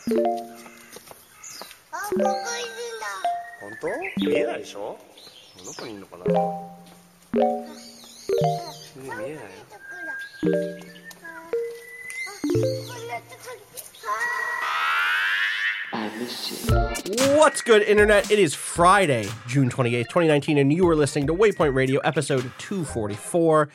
[0.00, 0.02] あ、
[1.92, 2.26] ここいるん
[3.00, 3.04] だ。
[3.60, 3.86] 本当？
[4.26, 4.96] 見えないでしょ？
[5.64, 6.24] どこにいるのかな？
[8.96, 9.30] 見えない？
[9.30, 10.12] よとこだ。
[10.12, 10.48] あ、こ
[12.48, 12.52] ん
[13.08, 13.60] なとこに。
[14.02, 14.06] あ
[17.38, 18.30] What's good, Internet?
[18.32, 23.68] It is Friday, June 28th, 2019, and you are listening to Waypoint Radio, episode 244.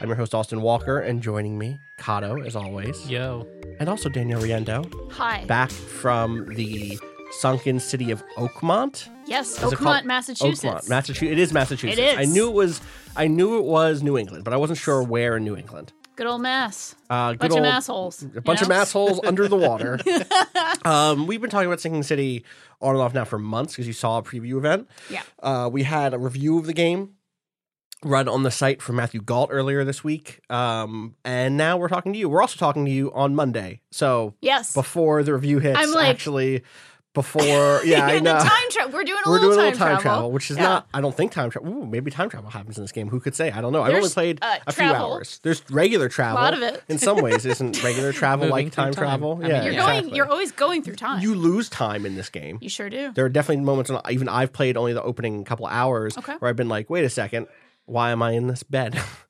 [0.00, 3.08] I'm your host, Austin Walker, and joining me, Kato, as always.
[3.10, 3.46] Yo.
[3.78, 5.44] And also Danielle Riendeau, Hi.
[5.44, 6.98] back from the
[7.32, 9.08] sunken city of Oakmont.
[9.26, 10.64] yes, Is it called- Oakmont, Massachusetts.
[10.64, 11.30] Oakmont, Massachusetts.
[11.32, 11.98] It is Massachusetts.
[12.00, 12.18] It is.
[12.18, 12.80] I knew it was.
[13.16, 15.92] I knew it was New England, but I wasn't sure where in New England.
[16.16, 16.94] Good old Mass.
[17.08, 18.22] Uh, good Bunch old, of assholes.
[18.36, 19.98] A bunch of assholes under the water.
[20.84, 22.44] um, we've been talking about Sinking City
[22.80, 24.88] on and off now for months because you saw a preview event.
[25.08, 25.22] Yeah.
[25.42, 27.14] Uh, we had a review of the game
[28.04, 30.40] run on the site from Matthew Gault earlier this week.
[30.50, 32.28] Um, and now we're talking to you.
[32.28, 33.80] We're also talking to you on Monday.
[33.90, 34.74] So Yes.
[34.74, 36.62] before the review hits, I'm like- actually,
[37.14, 38.38] before, yeah, I the know.
[38.38, 38.92] time travel.
[38.92, 40.62] We're doing a We're little doing a little time travel, which is Yeah.
[40.62, 40.88] not.
[40.94, 41.70] I don't think time travel.
[41.72, 43.08] Ooh, maybe time travel happens in this game.
[43.08, 43.50] Who could say?
[43.50, 43.82] I don't know.
[43.82, 45.38] I've only played uh, a few hours.
[45.42, 46.38] There's regular travel.
[46.38, 46.82] A lot of it.
[46.88, 49.04] In some ways, isn't regular travel like time, time.
[49.04, 49.34] travel?
[49.34, 50.00] I mean, yeah, You're Yeah.
[50.00, 50.14] going.
[50.14, 51.20] You're always going through time.
[51.22, 52.58] You lose time in this game.
[52.60, 53.12] You sure do.
[53.12, 56.34] There are definitely moments, when even I've played only the opening couple hours, Okay.
[56.38, 57.46] where I've been like, "Wait a second,
[57.84, 58.94] why am I in this bed?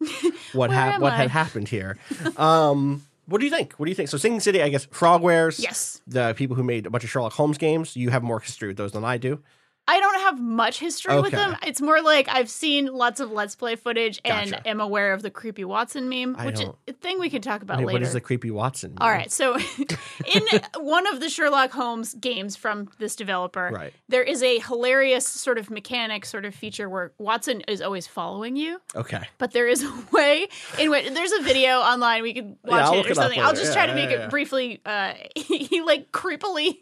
[0.52, 1.96] what Where hap- am What I?" had happened here?"
[2.36, 3.74] um, what do you think?
[3.74, 4.08] What do you think?
[4.08, 5.62] So, Sinking City, I guess, Frogwares.
[5.62, 6.00] Yes.
[6.06, 7.96] The people who made a bunch of Sherlock Holmes games.
[7.96, 9.40] You have more history with those than I do.
[9.88, 11.56] I don't have much history with them.
[11.66, 14.56] It's more like I've seen lots of Let's Play footage Gotcha.
[14.56, 17.42] and am aware of the creepy Watson meme, I which is a thing we can
[17.42, 17.94] talk about Wait, later.
[17.96, 18.94] what is the creepy Watson?
[19.00, 19.56] All right, so
[20.34, 20.42] in
[20.78, 23.92] one of the Sherlock Holmes games from this developer, Right.
[24.08, 28.54] there is a hilarious sort of mechanic, sort of feature where Watson is always following
[28.56, 28.80] you.
[28.94, 29.22] Okay.
[29.38, 30.46] but there is a way
[30.78, 33.40] in which there's a video online we can watch I'll it or it something.
[33.40, 34.24] I'll just Yeah, try to make yeah.
[34.26, 34.80] it briefly.
[34.86, 36.78] Uh, he, like creepily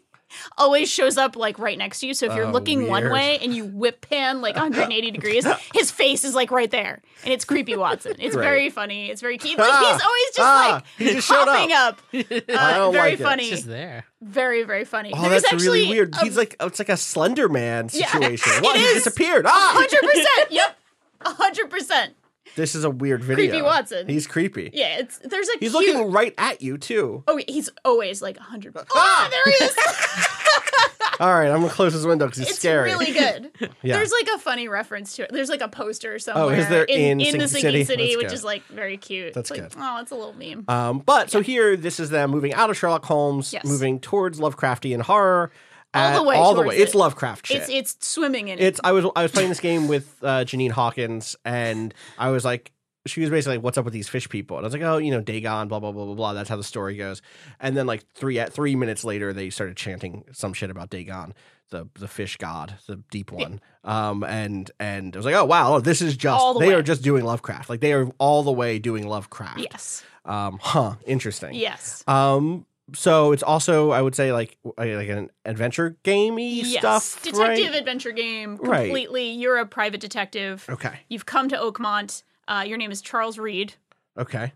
[0.57, 2.13] always shows up like right next to you.
[2.13, 5.91] So if you're Oh, looking one way and you whip pan like 180 degrees, his
[5.91, 8.15] face is like right there, and it's creepy Watson.
[8.19, 8.43] It's Great.
[8.43, 9.09] very funny.
[9.09, 9.59] It's very cute.
[9.59, 12.01] Ah, He's always just ah, like he just popping up.
[12.13, 13.23] I Uh, don't very like it.
[13.23, 13.49] funny.
[13.49, 14.05] It's there.
[14.21, 15.11] Very very funny.
[15.15, 16.15] Oh, There's that's actually really weird.
[16.15, 18.53] a He's like it's like a Slender Man situation.
[18.55, 18.77] it what?
[18.77, 19.03] He is.
[19.03, 19.45] disappeared.
[19.47, 19.71] Ah!
[19.75, 20.51] hundred percent.
[20.51, 20.77] Yep,
[21.25, 22.13] hundred percent.
[22.55, 23.49] This is a weird video.
[23.49, 24.07] Creepy Watson.
[24.07, 24.69] He's creepy.
[24.73, 27.23] Yeah, it's there's a He's cute, looking right at you too.
[27.27, 28.73] Oh, he's always like 100.
[28.77, 28.83] Ah!
[28.93, 29.75] Oh, there he is.
[31.19, 32.89] All right, I'm gonna close his window because he's it's scary.
[32.89, 33.51] really good.
[33.83, 33.97] Yeah.
[33.97, 35.31] There's like a funny reference to it.
[35.31, 37.61] There's like a poster somewhere Oh, is there in in, Sinking the City?
[37.61, 38.33] Sinking City, That's which good.
[38.33, 39.33] is like very cute.
[39.33, 39.79] That's it's like, good.
[39.81, 40.65] Oh, it's a little meme.
[40.67, 43.65] Um, but so here, this is them moving out of Sherlock Holmes, Yes.
[43.65, 45.51] moving towards Lovecraftian horror.
[45.93, 46.77] All the way all the way.
[46.77, 46.95] It's.
[46.95, 47.57] Lovecraft shit.
[47.57, 48.63] it's it's swimming in it.
[48.63, 52.45] It's I was I was playing this game with uh, Janine Hawkins, and I was
[52.45, 52.71] like,
[53.05, 54.97] she was basically like, "What's up with these fish people?" And I was like, "Oh,
[54.97, 57.21] you know, Dagon, blah blah blah blah blah." That's how the story goes.
[57.59, 61.33] And then like three at three minutes later, they started chanting some shit about Dagon,
[61.71, 63.59] the the fish god, the deep one.
[63.83, 66.73] Um, and and I was like, "Oh wow, this is just the they way.
[66.75, 67.69] are just doing Lovecraft.
[67.69, 70.03] Like they are all the way doing Lovecraft." yes.
[70.23, 70.95] Um, huh.
[71.05, 71.55] Interesting.
[71.55, 72.03] Yes.
[72.07, 72.65] Um.
[72.93, 76.79] So it's also I would say like like an adventure gamey Yes.
[77.05, 77.23] stuff.
[77.23, 77.75] Detective right?
[77.75, 78.57] adventure game.
[78.57, 78.85] Right.
[78.85, 79.31] Completely.
[79.31, 80.65] You're a private detective.
[80.69, 80.99] Okay.
[81.09, 82.23] You've come to Oakmont.
[82.47, 83.75] Uh, your name is Charles Reed.
[84.17, 84.51] Okay.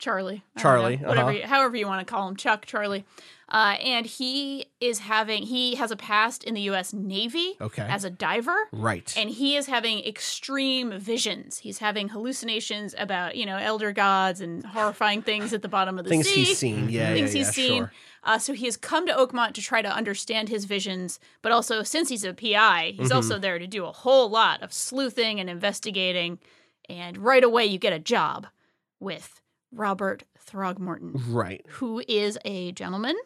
[0.00, 0.42] Charlie.
[0.58, 1.08] Charlie, know.
[1.08, 1.38] Whatever, uh-huh.
[1.38, 3.04] you, however you want to call him, Chuck, Charlie.
[3.52, 6.92] Uh, and he is having he has a past in the U.S.
[6.92, 7.82] Navy Okay.
[7.82, 8.56] as a diver.
[8.72, 9.12] Right.
[9.16, 11.58] And he is having extreme visions.
[11.58, 16.04] He's having hallucinations about, you know, elder gods and horrifying things at the bottom of
[16.04, 16.34] the things sea.
[16.36, 16.88] Things he's seen.
[16.90, 17.78] Yeah, things yeah, he's yeah, seen.
[17.82, 17.92] Sure.
[18.22, 21.82] Uh, so he has come to Oakmont to try to understand his visions, but also
[21.82, 23.16] since he's a PI, he's Mm-hmm.
[23.16, 26.38] also there to do a whole lot of sleuthing and investigating.
[26.88, 28.46] And right away, you get a job
[29.00, 29.40] with
[29.72, 31.64] Robert Throgmorton, Right.
[31.68, 33.16] who is a gentleman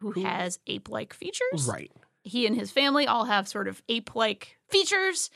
[0.00, 1.66] who has ape-like features.
[1.68, 1.92] Right.
[2.24, 5.30] He and his family all have sort of ape-like features.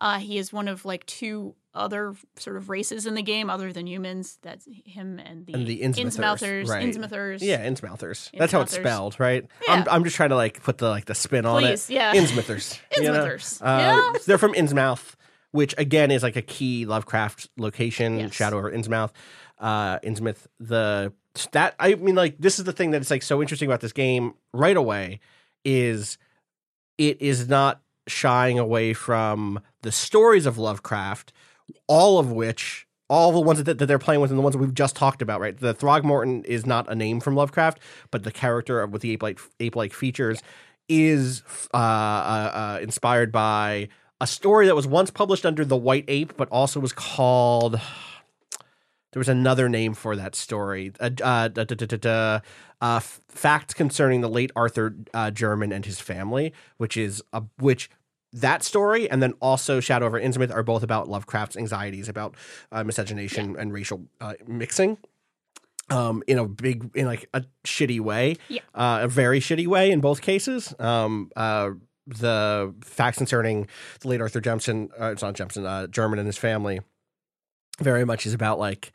[0.00, 3.72] Uh, he is one of like two other sort of races in the game other
[3.72, 4.38] than humans.
[4.42, 6.04] That's him and the, And the Innsmouthers,
[6.64, 6.68] Innsmouthers.
[6.68, 6.86] right.
[6.86, 7.38] Innsmouthers.
[7.40, 8.30] Yeah, Innsmouthers.
[8.36, 9.46] That's how it's spelled, right?
[9.68, 9.84] I'm, Yeah.
[9.90, 11.94] I'm just trying to like put the like the spin on Please, it.
[11.94, 12.14] yeah.
[12.16, 12.78] Innsmouthers.
[12.96, 13.12] you know?
[13.24, 14.18] Innsmouthers, Uh, yeah.
[14.26, 15.14] They're from Innsmouth,
[15.52, 18.34] which again is like a key Lovecraft location, Yes.
[18.34, 19.10] Shadow over Innsmouth.
[19.58, 20.46] Uh, Innsmouth.
[20.60, 21.12] The
[21.52, 24.34] that I mean, like this is the thing that's like so interesting about this game
[24.52, 25.20] right away
[25.64, 26.18] is
[26.98, 31.32] it is not shying away from the stories of Lovecraft,
[31.86, 34.58] all of which all the ones that, that they're playing with and the ones that
[34.58, 35.58] we've just talked about, right?
[35.58, 37.78] The Throgmorton is not a name from Lovecraft,
[38.10, 40.42] but the character with the ape-like ape-like features
[40.88, 41.42] is
[41.74, 43.88] uh, uh, uh, inspired by
[44.20, 47.80] a story that was once published under the White Ape, but also was called.
[49.12, 50.92] There was another name for that story.
[50.98, 52.40] Uh, uh, da, da, da,
[52.80, 57.90] uh, facts concerning the late Arthur uh, Jermyn and his family, which is a which
[58.32, 62.34] that story and then also Shadow over Innsmouth are both about Lovecraft's anxieties about
[62.72, 64.96] uh, miscegenation and racial uh, mixing.
[65.90, 68.60] Um, in a big, in like a shitty way, Yeah.
[68.74, 70.74] uh, a very shitty way in both cases.
[70.78, 71.70] Um, uh,
[72.06, 73.68] the facts concerning
[74.00, 76.80] the late Arthur Jemison, uh, it's not Jemison, uh, Jermyn and his family,
[77.82, 78.92] very much is about like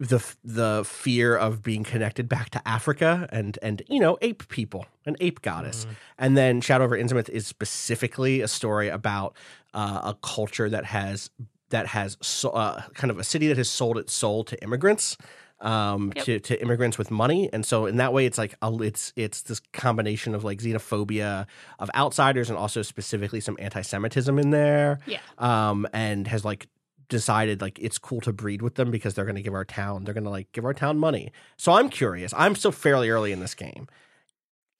[0.00, 4.86] the the fear of being connected back to Africa and and you know ape people,
[5.06, 5.86] an ape goddess,
[6.18, 9.36] and then Shadow over Innsmouth is specifically a story about
[9.72, 11.30] uh, a culture that has
[11.70, 15.16] that has so, uh, kind of a city that has sold its soul to immigrants.
[15.60, 16.24] Um, Yep.
[16.26, 19.42] to, to immigrants with money, and so in that way, it's like a, it's it's
[19.42, 21.46] this combination of like xenophobia
[21.78, 25.20] of outsiders, and also specifically some anti-Semitism in there Yeah.
[25.38, 26.66] um, and has like
[27.14, 30.02] decided like it's cool to breed with them because they're going to give our town
[30.04, 31.30] they're going to like give our town money.
[31.56, 32.34] So I'm curious.
[32.36, 33.86] I'm still fairly early in this game.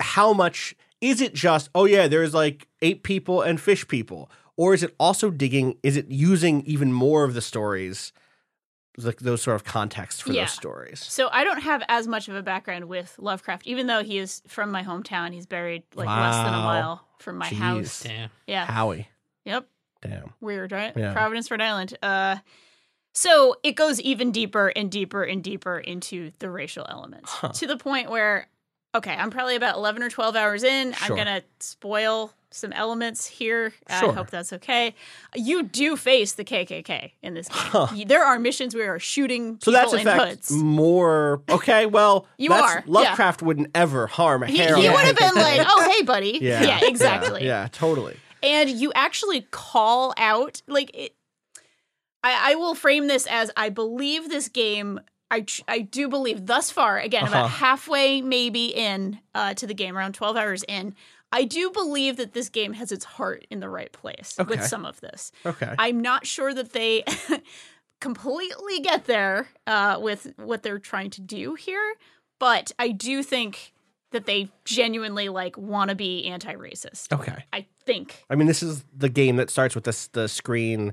[0.01, 4.75] How much is it just oh yeah, there's like eight people and fish people or
[4.75, 8.13] is it also digging is it using even more of the stories
[8.99, 10.43] like those sort of contexts for Yeah.
[10.45, 11.01] those stories?
[11.01, 14.43] So I don't have as much of a background with Lovecraft, even though he is
[14.47, 15.33] from my hometown.
[15.33, 17.57] He's buried like less than a mile from my Jeez.
[17.59, 18.03] house.
[18.03, 18.31] Damn.
[18.47, 18.67] Yeah.
[18.67, 19.09] Howie.
[19.45, 19.67] Yep.
[20.05, 20.33] Damn.
[20.41, 20.93] Weird, right?
[20.97, 21.13] Yeah.
[21.13, 21.97] Providence, Rhode Island.
[22.03, 22.37] Uh,
[23.13, 27.49] so it goes even deeper and deeper and deeper into the racial elements Huh.
[27.49, 28.49] to the point where,
[28.95, 30.93] okay, I'm probably about 11 or 12 hours in.
[30.93, 31.17] Sure.
[31.17, 33.71] I'm going to spoil some elements here.
[33.91, 34.11] Sure.
[34.11, 34.95] I hope that's okay.
[35.35, 37.59] You do face the KKK in this game.
[37.59, 37.87] Huh.
[38.07, 40.51] There are missions where you are shooting So people that's in in fact hoods.
[40.53, 41.87] more okay.
[41.87, 42.83] Well, You are, yeah.
[42.87, 44.77] Lovecraft wouldn't ever harm a He, hair.
[44.77, 47.43] he on would have been like, "Oh, hey, buddy." Yeah, exactly.
[47.45, 48.17] Yeah, yeah, totally.
[48.45, 51.17] And you actually call out like it
[52.23, 55.01] I, I will frame this as i believe this game
[55.31, 57.57] I, I do believe thus far again about Uh-huh.
[57.57, 60.95] halfway maybe in uh, to the game around 12 hours in
[61.33, 64.49] i do believe that this game has its heart in the right place Okay.
[64.49, 65.75] with some of this Okay.
[65.79, 67.05] i'm not sure that they
[68.01, 71.95] completely get there uh, with what they're trying to do here
[72.39, 73.73] but i do think
[74.13, 77.45] that they genuinely like want to be anti-racist okay.
[77.53, 80.93] i think I mean, this is the game that starts with this the screen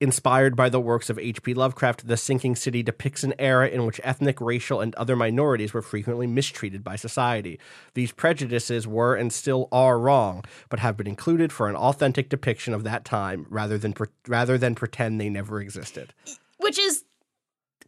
[0.00, 1.54] inspired by the works of H.P.
[1.54, 2.06] Lovecraft.
[2.06, 6.28] The Sinking City depicts an era in which ethnic, racial, and other minorities were frequently
[6.28, 7.58] mistreated by society.
[7.94, 12.74] These prejudices were and still are wrong, but have been included for an authentic depiction
[12.74, 16.14] of that time, rather than pre- rather than pretend they never existed.
[16.58, 17.04] which is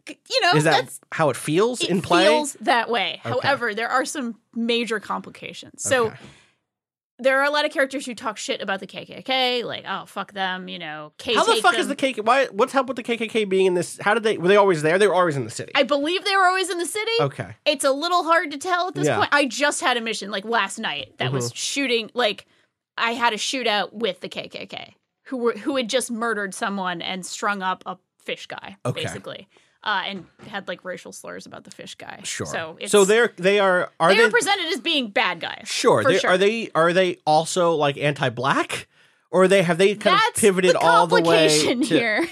[0.09, 2.25] you know Is that that's how it feels it in play?
[2.25, 3.29] feels that way Okay.
[3.29, 6.17] however there are some major complications so Okay.
[7.21, 10.33] There are a lot of characters who talk shit about the kkk like oh fuck
[10.33, 12.25] them you know K how the fuck is the KKK?
[12.25, 12.47] Why?
[12.47, 13.99] What's up with the KKK being in this?
[14.01, 14.37] How did they?
[14.37, 14.97] Were they always there?
[14.97, 15.71] They were always in the city.
[15.75, 17.55] i believe they were always in the city okay.
[17.65, 19.17] it's a little hard to tell at this Yeah.
[19.17, 21.55] point i just had a mission like last night that was Mm-hmm.
[21.55, 22.45] shooting like
[22.97, 24.93] i had a shootout with the kkk
[25.25, 29.03] who were who had just murdered someone and strung up a fish guy Okay.
[29.03, 29.47] basically
[29.83, 32.45] uh, and had like racial slurs about the fish guy Sure.
[32.45, 35.63] so it's, so they're they are are they they, are presented as being bad guys.
[35.65, 36.31] sure, they, sure.
[36.31, 38.87] Are they are they also like anti-black,
[39.31, 42.27] or they have they kind That's of pivoted the all the way complication to, here.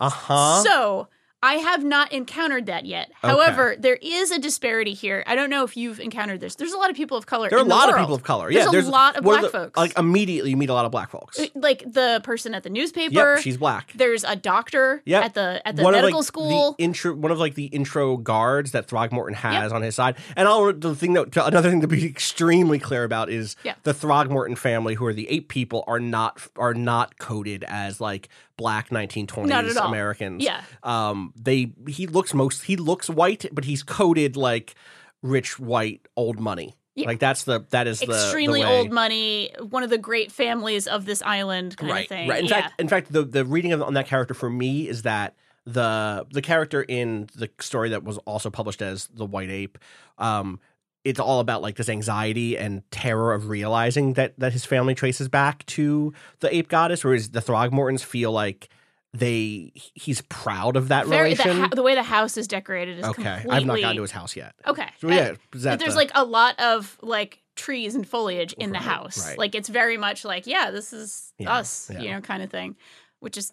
[0.00, 0.62] Uh huh.
[0.62, 1.08] So
[1.44, 3.12] I have not encountered that yet.
[3.20, 5.22] However, there is a disparity here.
[5.26, 6.54] I don't know if you've encountered this.
[6.54, 7.50] There's a lot of people of color.
[7.50, 8.50] there are a the lot of people of color.
[8.50, 9.76] Yeah, There's yeah, a lot of black the- folks.
[9.76, 11.38] Like immediately, you meet a lot of black folks.
[11.38, 13.34] Uh, like the person at the newspaper.
[13.34, 13.92] Yep, she's black.
[13.94, 15.24] There's a doctor Yep.
[15.24, 16.74] at the at the one medical of, like, school.
[16.78, 20.48] The intro, one of like the intro guards that Throgmorton has on his side, and
[20.48, 24.94] I'll the thing that another thing to be extremely clear about is the Throgmorton family,
[24.94, 29.88] who are the eight people, are not are not coded as like black 1920s Not.
[29.88, 30.42] Americans.
[30.42, 30.62] Yeah.
[30.82, 34.74] um, they he looks most he looks white, but he's coded like
[35.22, 36.76] rich white old money.
[36.94, 37.08] Yeah.
[37.08, 40.86] Like that's the that is the the Extremely old money, one of the great families
[40.86, 42.28] of this island kind right, of thing.
[42.28, 42.40] Right.
[42.40, 42.60] In yeah.
[42.62, 45.34] fact, in fact, the the reading of, on that character for me is that
[45.66, 49.78] the the character in the story that was also published as the White Ape,
[50.18, 50.60] um,
[51.04, 55.28] it's all about like this anxiety and terror of realizing that that his family traces
[55.28, 58.68] back to the ape goddess, whereas the Throgmortons feel like
[59.12, 61.62] they he's proud of that Very, the, relation.
[61.64, 63.50] ha- the way the house is decorated is okay, completely.
[63.50, 64.54] I've not gotten to his house yet.
[64.66, 64.88] Okay.
[65.00, 68.78] So yeah, Uh, there's the- like a lot of like trees and foliage in the
[68.78, 69.24] house.
[69.28, 69.38] right.
[69.38, 72.00] Like it's very much like, yeah, this is Yeah, us, yeah.
[72.00, 72.74] you know, kind of thing,
[73.20, 73.52] which is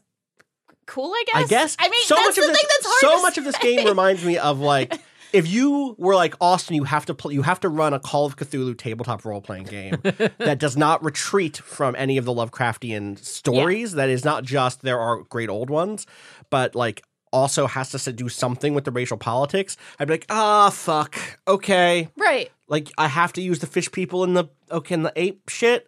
[0.88, 1.36] cool, I guess.
[1.44, 1.78] I guess.
[1.80, 3.58] I mean, so that's much the of this, thing that's hard so much of this
[3.60, 5.00] game reminds me of like
[5.34, 8.26] if you were like Austin, you have to play, you have to run a Call
[8.26, 13.18] of Cthulhu tabletop role playing game that does not retreat from any of the Lovecraftian
[13.20, 13.94] stories.
[13.94, 16.06] That is not just there are great old ones,
[16.50, 19.78] but like also has to do something with the racial politics.
[20.00, 22.52] I'd be like, ah, fuck, okay, Right.
[22.68, 25.88] like I have to use the fish people in the okay in the ape shit.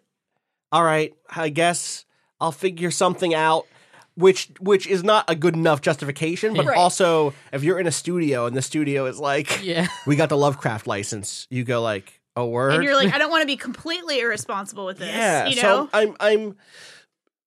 [0.72, 2.04] All right, I guess
[2.40, 3.66] I'll figure something out.
[4.16, 6.76] Which which is not a good enough justification, but Right.
[6.78, 9.88] also if you're in a studio and the studio is like, Yeah.
[10.06, 13.30] we got the Lovecraft license, you go like, oh word, And you're like, I don't
[13.30, 15.08] want to be completely irresponsible with this.
[15.08, 15.46] yeah.
[15.48, 16.56] You so know, I'm I'm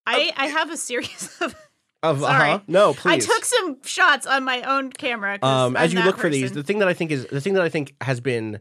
[0.05, 1.55] I, I have a series of.
[2.03, 2.49] of Sorry.
[2.51, 2.59] uh-huh.
[2.67, 6.17] no please I took some shots on my own camera um, I'm as you look
[6.17, 8.59] for these, the thing that I think is the thing that I think has been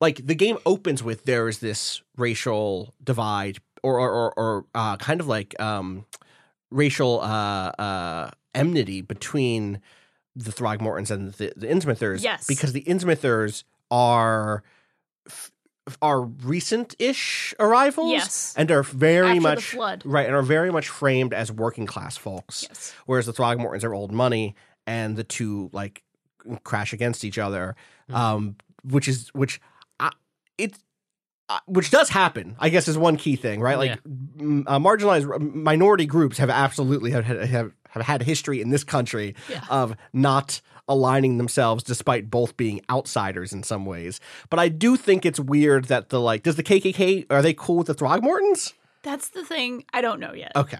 [0.00, 4.96] like the game opens with there is this racial divide or or or, or uh,
[4.98, 6.04] kind of like um,
[6.70, 9.80] racial uh, uh, enmity between
[10.36, 12.22] the Throgmortons and the, the Innsmouthers.
[12.22, 12.46] Yes.
[12.46, 14.62] because the Innsmouthers are
[15.26, 15.50] f-
[16.02, 18.10] are recent-ish arrivals.
[18.12, 18.54] Yes.
[18.56, 22.66] and are very After much right, and are very much framed as working class folks
[22.68, 22.94] Yes.
[23.06, 24.54] whereas the Throgmortons are old money,
[24.86, 26.02] and the two like
[26.64, 27.74] crash against each other,
[28.12, 29.60] um, which is which
[29.98, 30.10] I,
[30.58, 30.76] it.
[31.50, 33.78] Uh, which does happen, I guess, is one key thing, right?
[33.78, 33.98] Like,
[34.38, 39.34] m- uh, marginalized minority groups have absolutely have, have have had history in this country
[39.48, 39.62] Yeah.
[39.70, 44.20] of not aligning themselves, despite both being outsiders in some ways.
[44.50, 47.76] But I do think it's weird that the like, does the KKK are they cool
[47.78, 48.74] with the Throgmortons?
[49.02, 49.84] That's the thing.
[49.94, 50.52] I don't know yet.
[50.54, 50.76] Okay,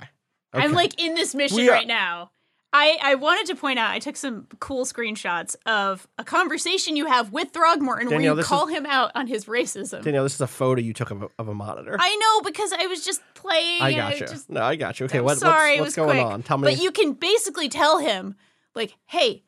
[0.52, 2.30] I'm like in this mission are- right now.
[2.72, 7.06] I, I wanted to point out I took some cool screenshots of a conversation you
[7.06, 10.02] have with Throgmorton Danielle, where you call is- him out on his racism.
[10.02, 11.96] Danielle, this is a photo you took of a, of a monitor.
[11.98, 13.80] I know because I was just playing.
[13.80, 14.26] I got you.
[14.26, 15.06] just- no, I got you.
[15.06, 16.24] Okay, what, sorry, what's, what's going quick.
[16.26, 16.42] on?
[16.42, 16.64] Tell me.
[16.74, 18.34] But you can basically tell him,
[18.74, 19.44] like, hey,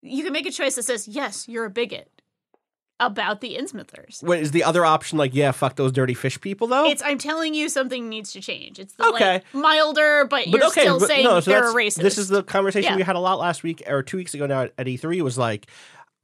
[0.00, 2.08] you can make a choice that says, yes, you're a bigot
[3.00, 4.22] about the Innsmouthers.
[4.22, 6.86] Wait, is the other option like, yeah, fuck those dirty fish people though?
[6.88, 8.78] It's I'm telling you something needs to change.
[8.78, 9.34] It's the Okay.
[9.34, 12.02] like milder, but, but you're okay, still but saying no, so they're a racist.
[12.02, 12.96] This is the conversation Yeah.
[12.96, 15.38] we had a lot last week or two weeks ago now at, at E3 was
[15.38, 15.66] like,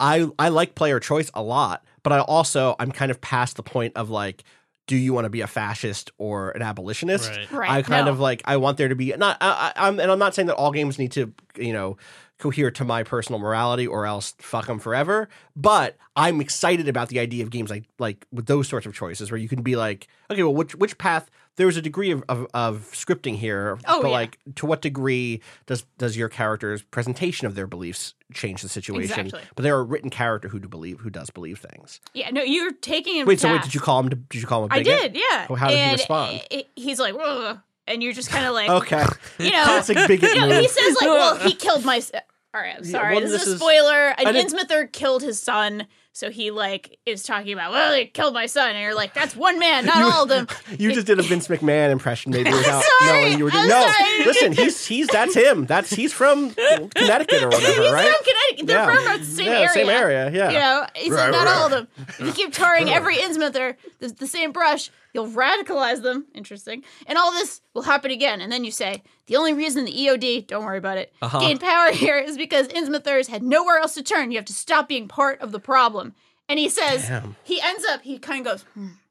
[0.01, 3.63] I I like player choice a lot, but I also I'm kind of past the
[3.63, 4.43] point of like.
[4.87, 7.31] Do you want to be a fascist or an abolitionist?
[7.31, 7.51] Right.
[7.53, 8.13] Right, I kind no.
[8.13, 8.43] of like.
[8.45, 9.39] I want there to be not.
[9.41, 11.97] I, I, I'm and I'm not saying that all games need to, you know,
[12.39, 15.29] cohere to my personal morality or else fuck them forever.
[15.55, 19.31] But I'm excited about the idea of games like like with those sorts of choices
[19.31, 21.31] where you can be like, okay, well, which which path?
[21.57, 24.15] There's a degree of, of, of scripting here, Oh, but yeah.
[24.15, 29.21] like, to what degree does does your character's presentation of their beliefs change the situation?
[29.27, 29.41] Exactly.
[29.55, 32.01] But they're a written character who do believe who does believe things.
[32.13, 33.29] yeah, no, you're taking him.
[33.29, 34.09] Wait, so wait, did you call him?
[34.09, 35.47] Did you call him I did, yeah.
[35.49, 36.43] Well, how did he and respond?
[36.51, 39.05] it- he's like, "Ugh," and you're just kind of like, Okay,
[39.39, 41.97] you know, classic bigot you know, he says like, well, he killed my.
[41.99, 42.13] s-
[42.55, 43.15] All right, I'm Yeah, sorry.
[43.15, 44.09] well, this, this is a spoiler.
[44.09, 48.33] An I didn't- killed his son, so he like is talking about, well, he killed
[48.35, 50.47] my son, and you're like, that's one man, not all of them.
[50.79, 53.21] You just did a Vince McMahon impression, maybe without sorry.
[53.23, 53.69] knowing you were doing.
[53.69, 54.25] No, sorry.
[54.25, 55.67] listen, he's he's that's him.
[55.67, 58.09] That's he's from Connecticut or whatever, He's right?
[58.15, 58.67] from Connecticut.
[58.67, 58.95] They're Yeah.
[59.13, 59.69] from the same Yeah, area.
[59.71, 60.51] same area, yeah.
[60.51, 61.89] You know, he's like, not all of them.
[62.09, 66.27] If you keep tarring every Innsmouther the, the same brush, you'll radicalize them.
[66.35, 66.83] Interesting.
[67.07, 68.41] And all this will happen again.
[68.41, 71.39] And then you say, the only reason the EOD, don't worry about it, Uh-huh.
[71.41, 74.31] gained power here is because Innsmouthers had nowhere else to turn.
[74.33, 76.15] You have to stop being part of the problem.
[76.49, 77.37] And he says, Damn.
[77.45, 78.65] he ends up, he kind of goes,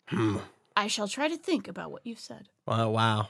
[0.10, 0.38] hmm.
[0.75, 2.50] I shall try to think about what you've said.
[2.67, 3.29] Oh wow,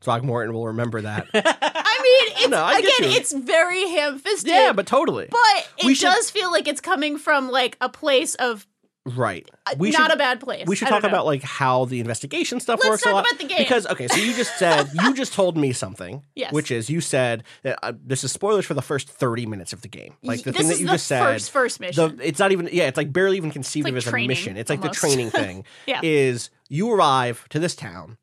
[0.00, 1.26] Throgmorton will remember that.
[1.34, 4.48] I mean, it's No, I again, it's very ham-fisted.
[4.50, 5.28] yeah, but totally.
[5.30, 8.66] but it We should- does feel like it's coming from like a place of
[9.06, 9.48] right.
[9.66, 10.66] uh, We not should, a bad place.
[10.66, 13.26] We should I talk about like how the investigation stuff Let's works talk a lot.
[13.26, 13.58] about the game.
[13.58, 16.52] Because okay, so you just said you just told me something, Yes.
[16.52, 19.82] which is you said that uh, this is spoilers for the first thirty minutes of
[19.82, 20.14] the game.
[20.22, 21.22] Like the This thing that you just said.
[21.22, 22.16] first- first mission.
[22.16, 22.84] The, it's not even yeah.
[22.88, 24.56] It's like barely even conceived It's of as training, a mission.
[24.56, 25.00] It's like almost.
[25.00, 25.64] the training thing.
[25.86, 26.00] Yeah.
[26.02, 28.16] Is you arrive to this town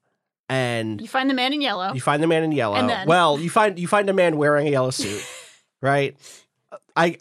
[0.50, 1.94] and You find the man in yellow.
[1.94, 2.76] you find the man in yellow.
[2.88, 5.24] Then- well, you find you find a man wearing a yellow suit,
[5.82, 6.16] right?
[6.96, 7.18] I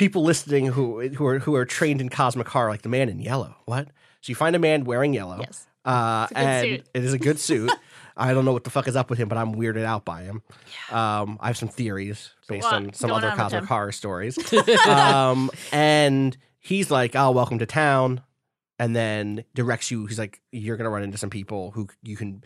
[0.00, 3.20] people listening who who are who are trained in cosmic horror, like the man in
[3.20, 3.54] yellow.
[3.66, 3.86] What?
[4.22, 5.38] So you find a man wearing yellow.
[5.38, 5.66] Yes.
[5.84, 6.86] Uh, It's a good and suit.
[6.94, 7.70] it is a good suit.
[8.16, 10.24] I don't know what the fuck is up with him, but I'm weirded out by
[10.24, 10.42] him.
[10.90, 14.36] Um, I have some theories based on some other on cosmic horror stories.
[14.88, 18.20] um, and he's like, "Oh, welcome to town,"
[18.78, 20.04] and then directs you.
[20.06, 22.42] He's like, "You're gonna run into some people who you can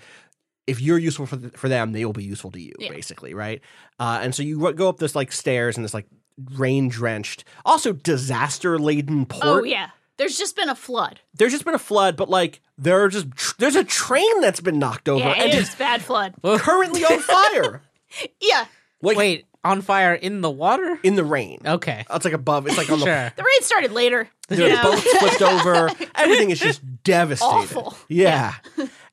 [0.66, 2.88] if you're useful for, th- for them, they will be useful to you, Yeah.
[2.90, 3.60] basically, right?
[4.00, 6.06] Uh, and so you go up this like stairs and this like
[6.52, 9.44] rain drenched, also disaster laden oh, port.
[9.44, 9.90] Oh yeah.
[10.16, 11.20] There's just been a flood.
[11.34, 14.60] There's just been a flood, but like there are just tr- there's a train that's
[14.60, 16.34] been knocked over Yeah, and it just bad flood.
[16.44, 17.82] currently on fire.
[18.40, 18.66] Yeah.
[19.02, 21.00] Like Wait, on fire in the water?
[21.02, 21.60] in the rain.
[21.66, 22.04] Okay.
[22.08, 22.68] It's like above.
[22.68, 23.32] It's like on the Sure.
[23.34, 24.28] The rain started later.
[24.48, 24.82] Their you know?
[24.82, 25.90] boats flipped over.
[26.14, 27.50] Everything is just devastated.
[27.50, 27.96] Awful.
[28.08, 28.54] Yeah.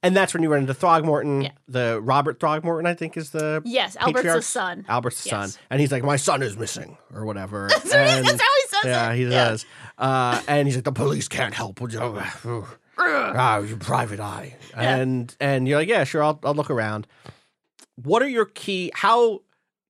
[0.03, 1.43] and that's when you run into Throgmorton.
[1.43, 1.51] Yeah.
[1.69, 4.85] The Robert Throgmorton, I think, is the Yes, Albert's the patriarch's- son.
[4.89, 5.53] Albert's Yes.
[5.53, 7.67] son, and he's like, "My son is missing," or whatever.
[7.69, 9.17] That's, he- And- that's how he says yeah, it.
[9.17, 9.65] he does.
[9.97, 11.79] Uh, and he's like, "The police can't help."
[12.97, 14.55] Ah, you private eye.
[14.75, 17.07] And and you're like, "Yeah, sure, I'll I'll look around."
[17.95, 18.91] What are your key?
[18.95, 19.41] How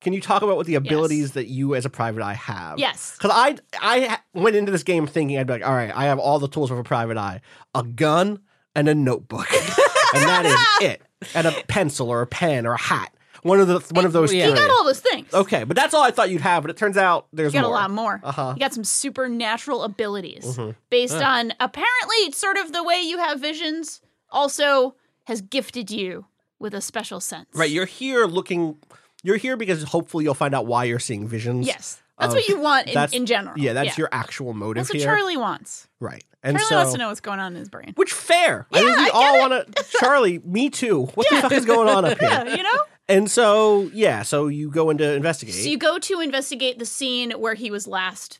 [0.01, 2.79] can you talk about what the abilities that you as a private eye have?
[2.79, 3.15] Yes.
[3.17, 6.19] Because I I went into this game thinking I'd be like, all right, I have
[6.19, 7.41] all the tools of a private eye,
[7.73, 8.39] a gun
[8.75, 9.51] and a notebook,
[10.13, 11.01] and that is it,
[11.35, 13.13] and a pencil or a pen or a hat.
[13.43, 14.49] One of the one of those Yeah.
[14.49, 15.33] You got all those things.
[15.33, 16.61] Okay, but that's all I thought you'd have.
[16.63, 17.75] But it turns out there's You got more.
[17.75, 18.21] a lot more.
[18.23, 18.41] Uh-huh.
[18.41, 18.57] Mm-hmm.
[18.57, 24.01] You got some supernatural abilities based on apparently sort of the way you have visions.
[24.29, 26.25] Also, has gifted you
[26.59, 27.47] with a special sense.
[27.53, 28.77] Right, you're here looking.
[29.23, 31.67] You're here because hopefully you'll find out why you're seeing visions.
[31.67, 33.57] Yes, that's of- what you want in, in general.
[33.57, 35.07] Yeah, that's your actual motive That's what here.
[35.07, 35.87] Charlie wants.
[35.99, 37.93] right, and Charlie so wants to know what's going on in his brain.
[37.95, 38.67] which fair.
[38.71, 39.83] I think Yeah, we I all want to.
[39.99, 41.03] Charlie, me too.
[41.13, 42.29] What the fuck is going on up here?
[42.29, 42.79] Yeah, you know.
[43.07, 45.55] And so yeah, so you go into investigate.
[45.55, 48.39] So you go to investigate the scene where he was last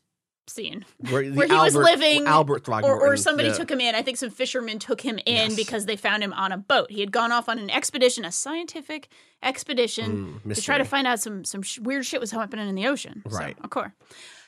[0.52, 0.84] seen.
[1.10, 3.94] where, where he was living, Albert or, or somebody the- took him in.
[3.94, 5.56] I think some fishermen took him in Yes.
[5.56, 6.90] because they found him on a boat.
[6.90, 9.08] He had gone off on an expedition, a scientific
[9.42, 12.74] expedition, Mm, to try to find out some some sh- weird shit was happening in
[12.74, 13.22] the ocean.
[13.28, 13.56] So, Right.
[13.62, 13.90] of course.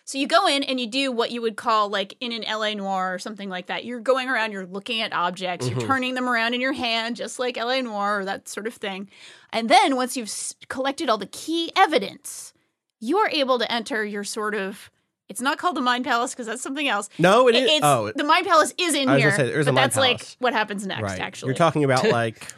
[0.06, 2.74] So you go in and you do what you would call like in an LA
[2.74, 3.86] Noir or something like that.
[3.86, 5.78] You're going around, you're looking at objects, Mm-hmm.
[5.80, 8.74] you're turning them around in your hand, just like LA Noir or that sort of
[8.74, 9.08] thing.
[9.50, 12.52] And then once you've s- collected all the key evidence,
[13.00, 14.90] you are able to enter your sort of.
[15.28, 17.08] It's not called the Mind Palace because that's something else.
[17.18, 17.70] No, it is.
[17.70, 21.02] It's, oh, the Mind Palace is in here, say, but that's like what happens next.
[21.02, 21.20] right.
[21.20, 22.52] Actually, You're talking about like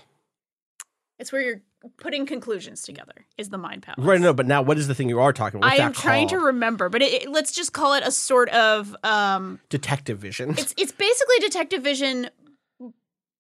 [1.18, 1.62] it's where you're
[1.98, 3.14] putting conclusions together.
[3.38, 4.20] Is the Mind Palace right?
[4.20, 5.72] No, but now what is the thing you are talking about?
[5.72, 8.96] I am trying to remember, but it, it- let's just call it a sort of
[9.05, 10.50] um, detective vision.
[10.50, 12.31] it's it's basically detective vision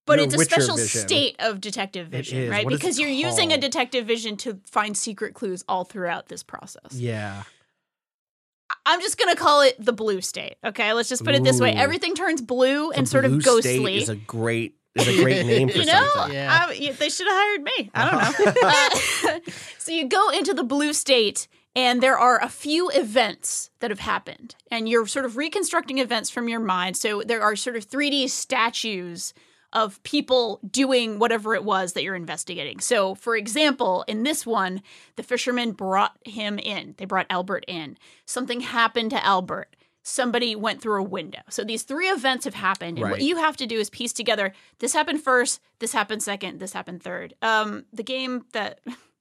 [0.06, 1.00] but it's a Witcher special vision.
[1.00, 2.50] state of detective vision is.
[2.50, 6.28] right What it because you're using a detective vision to find secret clues all throughout
[6.28, 7.42] this process yeah.
[8.86, 11.60] I'm just going to call it the blue state okay let's just put it this
[11.60, 11.78] way Ooh.
[11.78, 15.22] everything turns blue and The sort Blue of State ghostly is a great is a
[15.22, 16.34] great name for you know, something.
[16.34, 16.66] Yeah.
[16.68, 17.90] I- you- they should have hired me.
[17.94, 18.62] I don't know.
[19.36, 19.40] Uh,
[19.78, 24.00] so you go into the blue state, and there are a few events that have
[24.00, 26.96] happened, and you're sort of reconstructing events from your mind.
[26.96, 29.34] So there are sort of 3D statues
[29.76, 32.80] of people doing whatever it was that you're investigating.
[32.80, 34.82] So, for example, in this one,
[35.16, 36.94] the fishermen brought him in.
[36.96, 37.98] They brought Albert in.
[38.24, 39.76] Something happened to Albert.
[40.02, 41.40] Somebody went through a window.
[41.50, 43.10] So these three events have happened, and Right.
[43.10, 44.52] what you have to do is piece together.
[44.78, 45.60] This happened first.
[45.78, 46.58] This happened second.
[46.60, 47.34] This happened third.
[47.42, 48.80] Um, the game that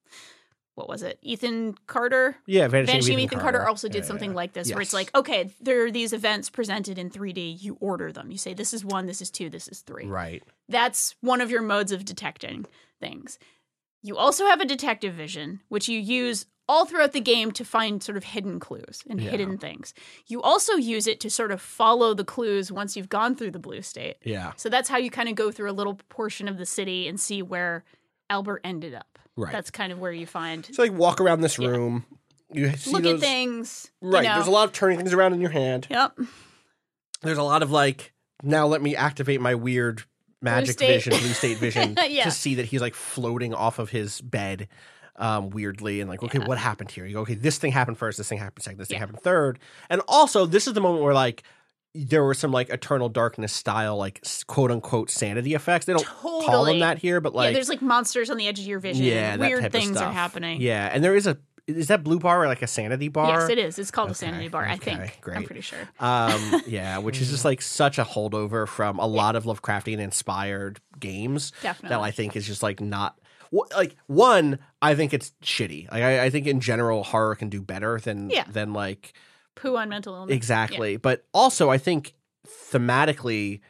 [0.75, 1.17] what was it?
[1.21, 2.35] Ethan Carter.
[2.45, 4.35] Yeah, Vanishing, Vanishing of Ethan Carter also did Yeah, something yeah.
[4.35, 7.61] like this, where it's like, okay, there are these events presented in 3D.
[7.63, 8.29] You order them.
[8.29, 10.05] You say, this is one, this is two, this is three.
[10.05, 10.43] Right.
[10.69, 12.65] That's one of your modes of detecting
[12.99, 13.39] things.
[14.01, 18.01] You also have a detective vision, which you use all throughout the game to find
[18.03, 19.29] sort of hidden clues and Yeah.
[19.31, 19.93] hidden things.
[20.27, 23.59] You also use it to sort of follow the clues once you've gone through the
[23.59, 24.17] blue state.
[24.23, 24.53] Yeah.
[24.57, 27.19] So that's how you kind of go through a little portion of the city and
[27.19, 27.83] see where
[28.29, 29.19] Albert ended up.
[29.37, 29.51] Right.
[29.51, 31.67] That's kind of where you find So like walk around this Yeah.
[31.69, 32.05] room.
[32.53, 33.91] You see look those, at things.
[34.01, 34.23] you Right.
[34.23, 34.35] know.
[34.35, 35.87] There's a lot of turning things around in your hand.
[35.89, 36.19] Yep.
[37.21, 40.03] There's a lot of like now let me activate my weird
[40.41, 40.87] magic state.
[40.87, 42.25] vision, blue state vision Yeah.
[42.25, 44.67] to see that he's like floating off of his bed
[45.17, 46.45] um weirdly and like okay Yeah.
[46.45, 48.89] what happened here you go okay this thing happened first this thing happened second this
[48.89, 49.59] thing happened third
[49.89, 51.41] and also this is the moment where like
[51.95, 56.65] there were some like eternal darkness style like quote unquote sanity effects they don't call
[56.65, 59.05] them that here but like yeah, there's like monsters on the edge of your vision.
[59.05, 60.59] yeah, Weird things are happening.
[60.61, 63.49] yeah and there is a is that blue bar or like a sanity bar Yes,
[63.49, 63.79] it is.
[63.79, 65.35] It's called a sanity bar, I okay, think.
[65.35, 65.79] I'm pretty sure.
[65.99, 70.79] um yeah which is just like such a holdover from a lot of lovecraftian inspired
[70.99, 71.89] games Definitely.
[71.95, 73.17] that i think is just like not
[73.75, 77.61] like one i think it's shitty like I, I think in general horror can do
[77.61, 78.43] better than Yeah.
[78.51, 79.13] than like
[79.55, 80.35] Poo on mental illness.
[80.35, 82.13] exactly but also i think
[82.47, 83.61] thematically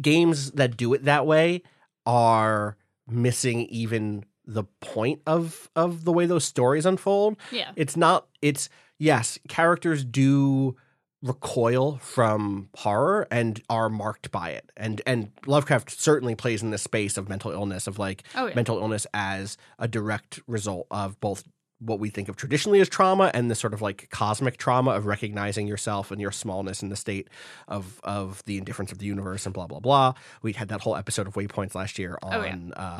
[0.00, 1.62] games that do it that way
[2.06, 7.70] are missing even the point of of the way those stories unfold Yeah.
[7.76, 10.76] it's not it's yes characters do
[11.22, 14.70] recoil from horror and are marked by it.
[14.76, 18.54] And and Lovecraft certainly plays in the space of mental illness of like Oh, yeah.
[18.54, 21.42] mental illness as a direct result of both
[21.80, 25.06] what we think of traditionally as trauma and the sort of like cosmic trauma of
[25.06, 27.28] recognizing yourself and your smallness in the state
[27.68, 30.14] of of the indifference of the universe and blah blah blah.
[30.42, 32.54] We had that whole episode of Waypoints last year on Oh, yeah.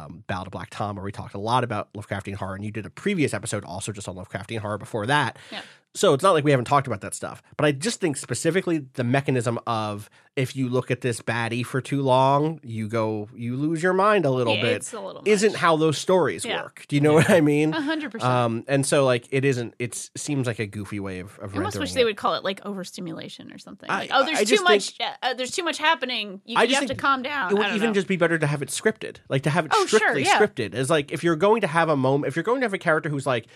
[0.04, 2.70] um, Ballad of Black Tom where we talked a lot about Lovecraftian horror, and you
[2.70, 5.38] did a previous episode also just on Lovecraftian horror before that.
[5.50, 5.62] Yeah.
[5.98, 8.86] So it's not like we haven't talked about that stuff, but I just think specifically
[8.94, 13.56] the mechanism of if you look at this baddie for too long, you go, you
[13.56, 14.72] lose your mind a little Yeah, bit.
[14.76, 15.60] it's a little Isn't much.
[15.60, 16.62] how those stories Yeah.
[16.62, 16.84] work.
[16.86, 17.74] Do you know what I mean?
[17.74, 18.32] A hundred percent.
[18.32, 19.74] Um, and so like it isn't.
[19.80, 22.34] It seems like a goofy way of of I almost rendering wish they would call
[22.34, 23.90] it like overstimulation or something.
[23.90, 24.96] I- Like, oh, there's I too much.
[24.96, 26.40] think- uh, uh, there's too much happening.
[26.44, 27.50] You, I you just have to calm down.
[27.50, 27.92] It would even know.
[27.94, 30.38] just be better to have it scripted, like to have it Oh, sure, strictly yeah.
[30.38, 30.74] scripted.
[30.74, 32.78] Is like if you're going to have a moment, if you're going to have a
[32.78, 33.48] character who's like,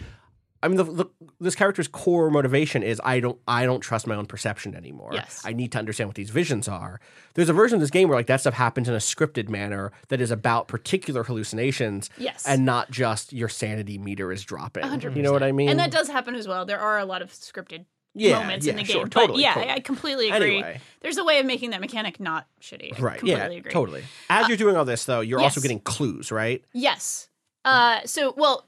[0.63, 1.07] I mean, the, the,
[1.41, 5.11] this character's core motivation is I don't, I don't trust my own perception anymore.
[5.13, 5.43] Yes.
[5.45, 7.01] I need to understand what these visions are.
[7.35, 9.91] There's a version of this game where like that stuff happens in a scripted manner
[10.09, 12.47] that is about particular hallucinations, Yes.
[12.47, 14.85] and not just your sanity meter is dropping.
[14.85, 15.17] 100%.
[15.17, 15.69] You know what I mean?
[15.69, 16.65] And that does happen as well.
[16.65, 19.11] There are a lot of scripted Yeah, moments yeah, in the sure, game.
[19.11, 19.73] totally, but yeah, totally.
[19.73, 20.59] I, I completely agree.
[20.59, 20.81] Anyway.
[21.01, 22.97] There's a way of making that mechanic not shitty.
[22.97, 23.19] I right?
[23.19, 23.73] completely Yeah, agree.
[23.73, 24.05] totally.
[24.31, 26.63] As you're doing all this, though, you're also getting clues, right?
[26.73, 27.29] Yes.
[27.65, 28.67] Uh, so well,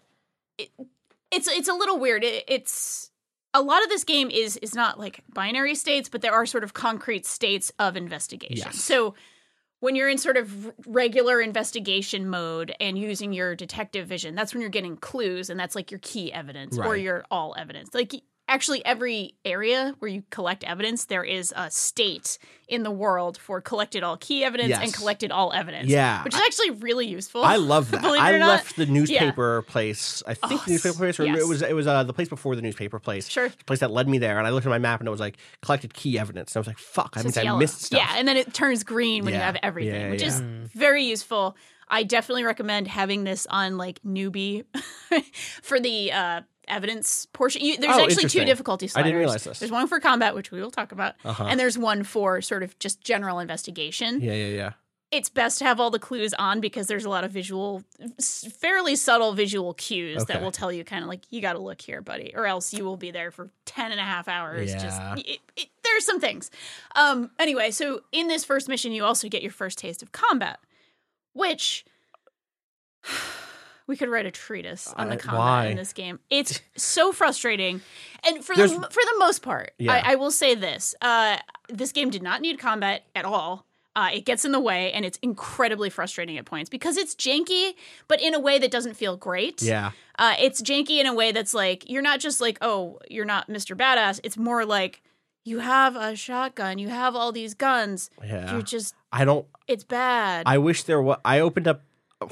[0.59, 0.71] it,
[1.35, 2.25] it's it's a little weird.
[2.25, 3.11] It, it's
[3.53, 6.65] a lot of this game is is not like binary states, but there are sort
[6.65, 8.67] of concrete states of investigation.
[8.67, 8.81] Yes.
[8.81, 9.15] So
[9.81, 14.61] when you're in sort of regular investigation mode and using your detective vision, that's when
[14.61, 17.93] you're getting clues, and that's like your key evidence or your all evidence.
[17.93, 18.15] Like
[18.49, 23.61] actually, every area where you collect evidence, there is a state in the world for
[23.61, 25.89] collected all key evidence and collected all evidence.
[25.89, 26.23] Yeah.
[26.25, 27.43] which is actually really useful.
[27.45, 28.01] I love that.
[28.03, 28.49] Believe it I or not.
[28.49, 30.23] left the newspaper place.
[30.27, 31.39] I think Oh, the newspaper place, or yes.
[31.41, 33.29] it was it was uh, the place before the newspaper place.
[33.29, 33.49] Sure.
[33.49, 34.39] the place that led me there.
[34.39, 36.53] And I looked at my map and it was like collected key evidence.
[36.53, 37.99] And I was like, "Fuck!" I mean, I missed stuff.
[38.01, 40.29] Yeah, and then it turns green when you have everything, Yeah, which yeah.
[40.29, 40.41] is
[40.75, 41.57] very useful.
[41.87, 44.65] I definitely recommend having this on like newbie
[45.63, 47.63] for the uh, evidence portion.
[47.63, 49.07] You, there's Oh, actually two difficulty I sliders.
[49.09, 49.59] didn't realize this.
[49.59, 51.47] There's one for combat, which we will talk about, Uh-huh.
[51.49, 54.21] and there's one for sort of just general investigation.
[54.21, 54.73] yeah, yeah, yeah.
[55.11, 57.85] It's best to have all the clues on because there's a lot of visual,
[58.59, 61.81] fairly subtle visual cues that will tell you kind of like, you got to look
[61.81, 64.73] here, buddy, or else you will be there for 10 and a half hours.
[64.73, 64.79] Yeah.
[64.83, 66.51] Just, it, it, there's some things.
[66.97, 70.59] Um, anyway, so in this first mission, you also get your first taste of combat,
[71.33, 71.85] which
[73.87, 75.67] we could write a treatise on the combat why?
[75.67, 76.19] in this game.
[76.31, 77.81] It's so frustrating,
[78.27, 79.93] and for There's- the for the most part, Yeah.
[79.93, 81.37] I, I will say this: uh,
[81.69, 83.67] this game did not need combat at all.
[83.97, 87.75] Uh, it gets in the way, and it's incredibly frustrating at points because it's janky,
[88.09, 89.63] but in a way that doesn't feel great.
[89.63, 89.93] Yeah.
[90.19, 93.49] Uh, it's janky in a way that's like you're not just like, oh, you're not
[93.49, 93.77] Mr.
[93.77, 94.19] Badass.
[94.25, 95.01] It's more like
[95.45, 98.11] you have a shotgun, you have all these guns.
[98.25, 98.51] Yeah.
[98.53, 99.47] You're just, I don't.
[99.69, 100.43] it's bad.
[100.47, 101.19] I wish there was.
[101.25, 101.83] I opened up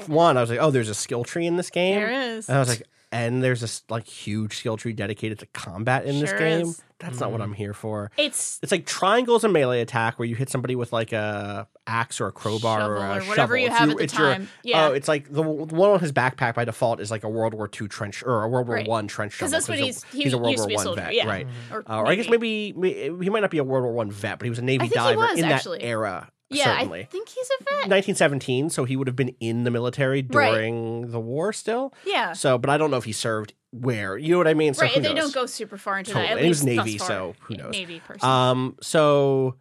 [0.07, 0.37] one.
[0.37, 2.47] I was like, "Oh, there's a skill tree in this game." there is.
[2.49, 6.19] And I was like, "And there's this like huge skill tree dedicated to combat in
[6.19, 6.81] this game." is.
[6.99, 8.11] That's not what I'm here for.
[8.15, 12.21] it's It's like triangles a melee attack where you hit somebody with like a axe
[12.21, 13.57] or a crowbar or, a or whatever shovel.
[13.57, 14.87] you It's have your- at the it's your- Yeah.
[14.87, 17.55] Oh, it's like the, the one on his backpack by default is like a World
[17.55, 18.87] War II trench or a World War Right.
[18.87, 19.49] One trench shovel.
[19.49, 20.23] because that's what he's he's.
[20.23, 21.01] he's a World used to War One soldier.
[21.01, 21.27] vet, yeah.
[21.27, 21.47] right?
[21.73, 24.09] Or, Uh, or I guess maybe, maybe he might not be a World War One
[24.09, 25.79] vet, but he was a Navy I think he diver was, in actually.
[25.79, 26.29] that era.
[26.53, 27.01] Yeah, certainly.
[27.01, 27.73] I think he's a vet.
[27.89, 30.51] 1917, so he would have been in the military Right.
[30.51, 31.93] during the war still.
[32.05, 32.33] Yeah.
[32.33, 34.17] So, but I don't know if he served where.
[34.17, 34.73] You know what I mean?
[34.73, 36.27] So right, and they don't go super far into Totally.
[36.35, 36.37] that.
[36.43, 37.71] At was least thus Navy, so who knows?
[37.71, 38.27] Navy person.
[38.27, 39.55] Um, so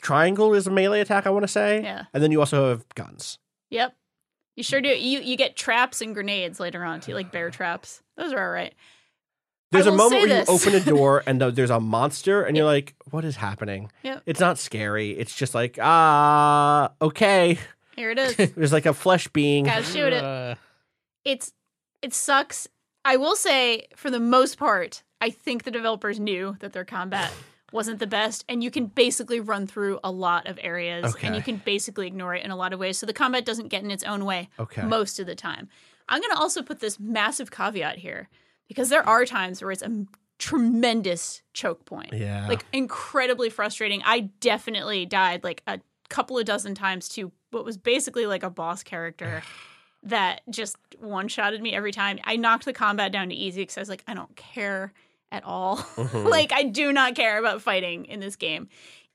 [0.00, 1.82] triangle is a melee attack, I want to say.
[1.82, 2.04] Yeah.
[2.14, 3.38] And then you also have guns.
[3.70, 3.94] yep.
[4.56, 4.88] You sure do.
[4.88, 8.02] You you get traps and grenades later on too, like bear traps.
[8.16, 8.74] Those are all right.
[9.70, 10.48] There's a moment where this.
[10.48, 14.22] you open a door and there's a monster, and you're like, "What is happening?" Yep.
[14.26, 15.10] It's not scary.
[15.10, 17.58] It's just like, ah, okay.
[17.96, 18.36] Here it is.
[18.54, 19.64] There's like a flesh being.
[19.64, 20.22] Gotta shoot it.
[20.24, 20.54] Uh,
[21.24, 21.52] It's
[22.00, 22.68] it sucks.
[23.04, 27.32] I will say, for the most part, I think the developers knew that their combat
[27.72, 31.42] wasn't the best, and you can basically run through a lot of areas, and you
[31.42, 32.98] can basically ignore it in a lot of ways.
[32.98, 34.82] So the combat doesn't get in its own way Okay.
[34.82, 35.68] most of the time.
[36.08, 38.28] I'm going to also put this massive caveat here
[38.68, 40.06] because there are times where it's a
[40.38, 42.12] tremendous choke point.
[42.12, 42.46] Yeah.
[42.46, 44.02] Like incredibly frustrating.
[44.04, 48.50] I definitely died like a couple of dozen times to what was basically like a
[48.50, 49.42] boss character
[50.04, 52.18] that just one shotted me every time.
[52.24, 54.92] I knocked the combat down to easy because I was like, I don't care
[55.32, 55.76] at all.
[55.98, 56.28] Mm-hmm.
[56.28, 58.68] like, I do not care about fighting in this game.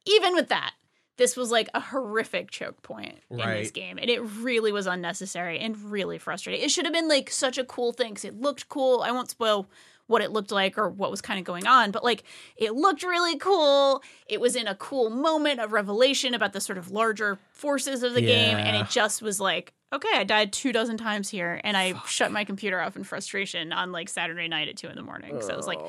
[0.06, 0.74] Even with that,
[1.18, 3.98] this was like a horrific choke point in this game.
[3.98, 6.64] And it really was unnecessary and really frustrating.
[6.64, 9.02] It should have been like such a cool thing because it looked cool.
[9.02, 9.70] I won't spoil
[10.08, 12.24] what it looked like or what was kind of going on, but like
[12.58, 14.04] it looked really cool.
[14.28, 18.14] It was in a cool moment of revelation about the sort of larger forces of
[18.14, 21.78] the game, and it just was like, okay, I died two dozen times here, and
[21.78, 25.04] I shut my computer off in frustration on like Saturday night at two in the
[25.04, 25.42] morning.
[25.42, 25.80] So I was like,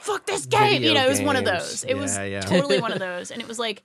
[0.00, 0.74] fuck this game.
[0.82, 1.82] Video you know, it was one of those.
[1.84, 2.40] It was Yeah, yeah.
[2.42, 3.32] totally one of those.
[3.32, 3.82] And it was like,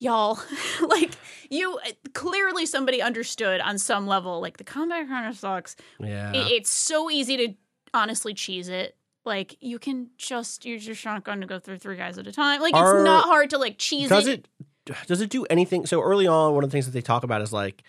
[0.00, 0.40] y'all,
[0.88, 1.12] like
[1.50, 1.78] you
[2.12, 5.76] clearly somebody understood on some level, like the combat kind of sucks.
[6.00, 6.32] Yeah.
[6.32, 7.54] It, it's so easy to
[7.94, 8.96] honestly cheese it.
[9.24, 12.60] Like you can just use your shotgun to go through three guys at a time.
[12.60, 14.48] Like Are- it's not hard to like cheese does it.
[14.86, 17.22] it does it do anything so early on one of the things that they talk
[17.22, 17.82] about is like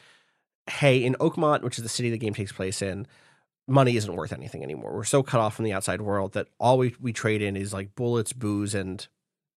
[0.69, 3.07] hey in oakmont which is the city the game takes place in
[3.67, 6.77] money isn't worth anything anymore we're so cut off from the outside world that all
[6.77, 9.07] we, we trade in is like bullets booze and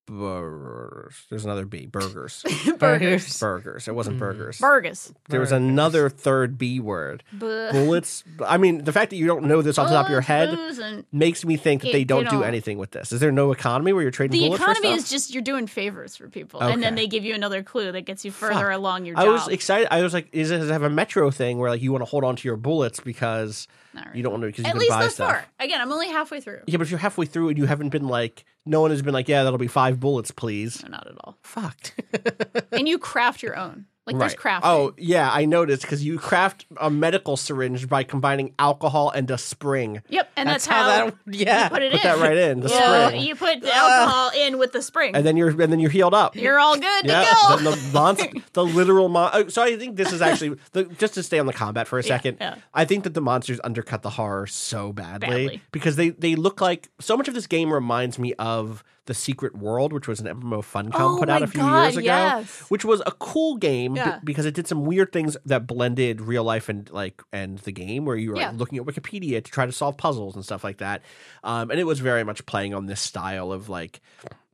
[0.06, 2.44] burgers there's another b burgers
[2.78, 3.38] Burgers.
[3.40, 4.24] burgers it wasn't mm-hmm.
[4.24, 5.12] burgers Burgers.
[5.28, 9.44] there was another third b word Bu- bullets i mean the fact that you don't
[9.44, 11.92] know this off the top of your head booze, and- makes me think that It-
[11.92, 14.40] they they don't do don't- anything with this is there no economy where you're trading
[14.40, 15.04] The bullets for economy stuff?
[15.04, 17.02] is just you're doing favors for people, and then Okay.
[17.02, 18.74] they give you another clue that gets you further Fuck.
[18.76, 19.24] along your job.
[19.24, 19.88] I was excited.
[19.90, 22.02] I was like, "Is it does it have a metro thing where like you want
[22.02, 24.72] to hold on to your bullets because Not you don't want to because you At
[24.72, 25.46] can least buy thus stuff." far.
[25.60, 26.60] Again, I'm only halfway through.
[26.66, 29.14] Yeah, but if you're halfway through and you haven't been like, no one has been
[29.14, 31.38] like, "Yeah, that'll be five bullets, please." No, not at all.
[31.42, 31.92] Fuck.
[32.72, 33.86] and you craft your own.
[34.06, 34.60] Like there's crafting.
[34.64, 39.38] Oh yeah, I noticed because you craft a medical syringe by combining alcohol and a
[39.38, 40.02] spring.
[40.10, 41.14] Yep, and that's, That's how how, that.
[41.34, 41.64] Yeah.
[41.64, 42.06] you put it Put in.
[42.10, 44.00] that right in the Yeah, spring, you put the ah.
[44.00, 45.14] alcohol in with the spring.
[45.16, 46.36] and then you're and then you're healed up.
[46.36, 47.56] You're all good yeah, to go.
[47.56, 51.14] then the monster, the literal mon- oh, So I think this is actually the, just
[51.14, 52.36] to stay on the combat for a second.
[52.40, 52.56] yeah.
[52.74, 55.62] I think that the monsters undercut the horror so badly, Badly.
[55.72, 59.54] because they they look like so much of this game reminds me of the Secret
[59.54, 62.60] World, which was an MMO Funcom Oh put out a few God, years ago, yes.
[62.70, 64.20] which was a cool game b- Yeah.
[64.24, 68.04] because it did some weird things that blended real life and like and the game,
[68.04, 68.48] where you were Yeah.
[68.50, 71.02] like looking at Wikipedia to try to solve puzzles and stuff like that,
[71.42, 74.00] um, and it was very much playing on this style of like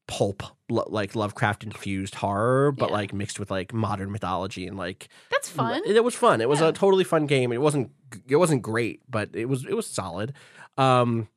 [0.06, 2.96] pulp lo- like lovecraft infused horror but Yeah.
[2.96, 5.82] like mixed with like modern mythology and like That's fun.
[5.86, 6.68] it, it was fun it was Yeah.
[6.68, 7.92] a totally fun game it wasn't
[8.26, 10.32] it wasn't great but it was it was solid
[10.76, 11.28] um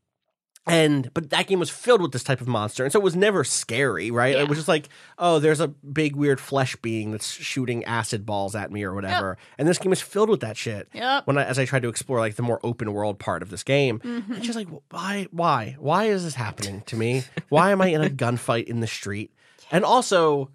[0.66, 3.16] and but that game was filled with this type of monster and so it was
[3.18, 4.44] never scary right Yeah.
[4.44, 4.88] it was just like
[5.20, 9.38] oh there's a big weird flesh being that's shooting acid balls at me or whatever
[9.58, 11.28] and this game is filled with that shit Yep.
[11.28, 13.64] when I, as I tried to explore like the more open world part of this
[13.64, 14.34] game, Mm-hmm.
[14.36, 17.24] it's just like why, why, why is this happening to me?
[17.50, 19.34] Why am I in a gunfight in the street?
[19.72, 20.50] And also,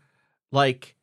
[0.52, 0.94] like,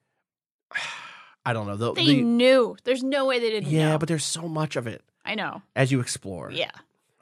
[1.46, 2.76] I don't know the, They the knew.
[2.86, 3.98] There's no way they didn't yeah, know.
[4.00, 5.62] but there's so much of it I know.
[5.76, 6.52] as you explore.
[6.52, 6.72] Yeah.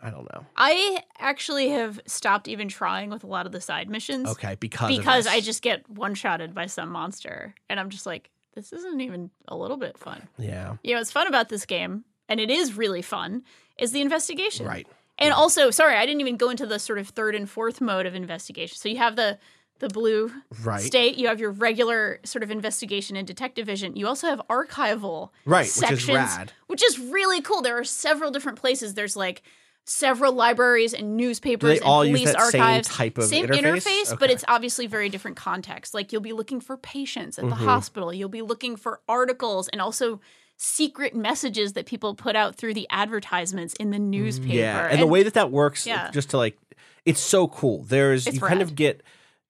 [0.03, 0.45] I don't know.
[0.57, 4.27] I actually have stopped even trying with a lot of the side missions.
[4.29, 5.27] Okay, because Because.
[5.27, 7.55] I just get one shotted by some monster.
[7.69, 10.27] And I'm just like, this isn't even a little bit fun.
[10.37, 13.43] yeah You know, what's fun about this game, and it is really fun,
[13.79, 14.65] is the investigation.
[14.67, 14.85] right
[15.17, 18.05] And also, sorry, I didn't even go into the sort of third and fourth mode
[18.05, 18.77] of investigation.
[18.77, 19.39] So you have the
[19.79, 20.31] the blue
[20.63, 20.79] Right.
[20.79, 23.95] state, you have your regular sort of investigation and detective vision.
[23.95, 26.53] You also have archival Right, which is sections, rad.
[26.67, 27.61] which is really cool.
[27.61, 28.93] There are several different places.
[28.93, 29.41] There's like
[29.85, 32.87] several libraries and newspapers and police that same archives.
[32.87, 34.09] type of same interface?
[34.09, 34.33] but Okay.
[34.33, 35.93] it's obviously very different context.
[35.93, 37.65] Like you'll be looking for patients at the Mm-hmm.
[37.65, 38.13] hospital.
[38.13, 40.21] You'll be looking for articles and also
[40.55, 44.53] secret messages that people put out through the advertisements in the newspaper.
[44.53, 46.09] Mm, Yeah, and, the way that that works, Yeah.
[46.11, 46.57] just to like,
[47.05, 47.83] it's so cool.
[47.83, 49.01] There's It's you kind of get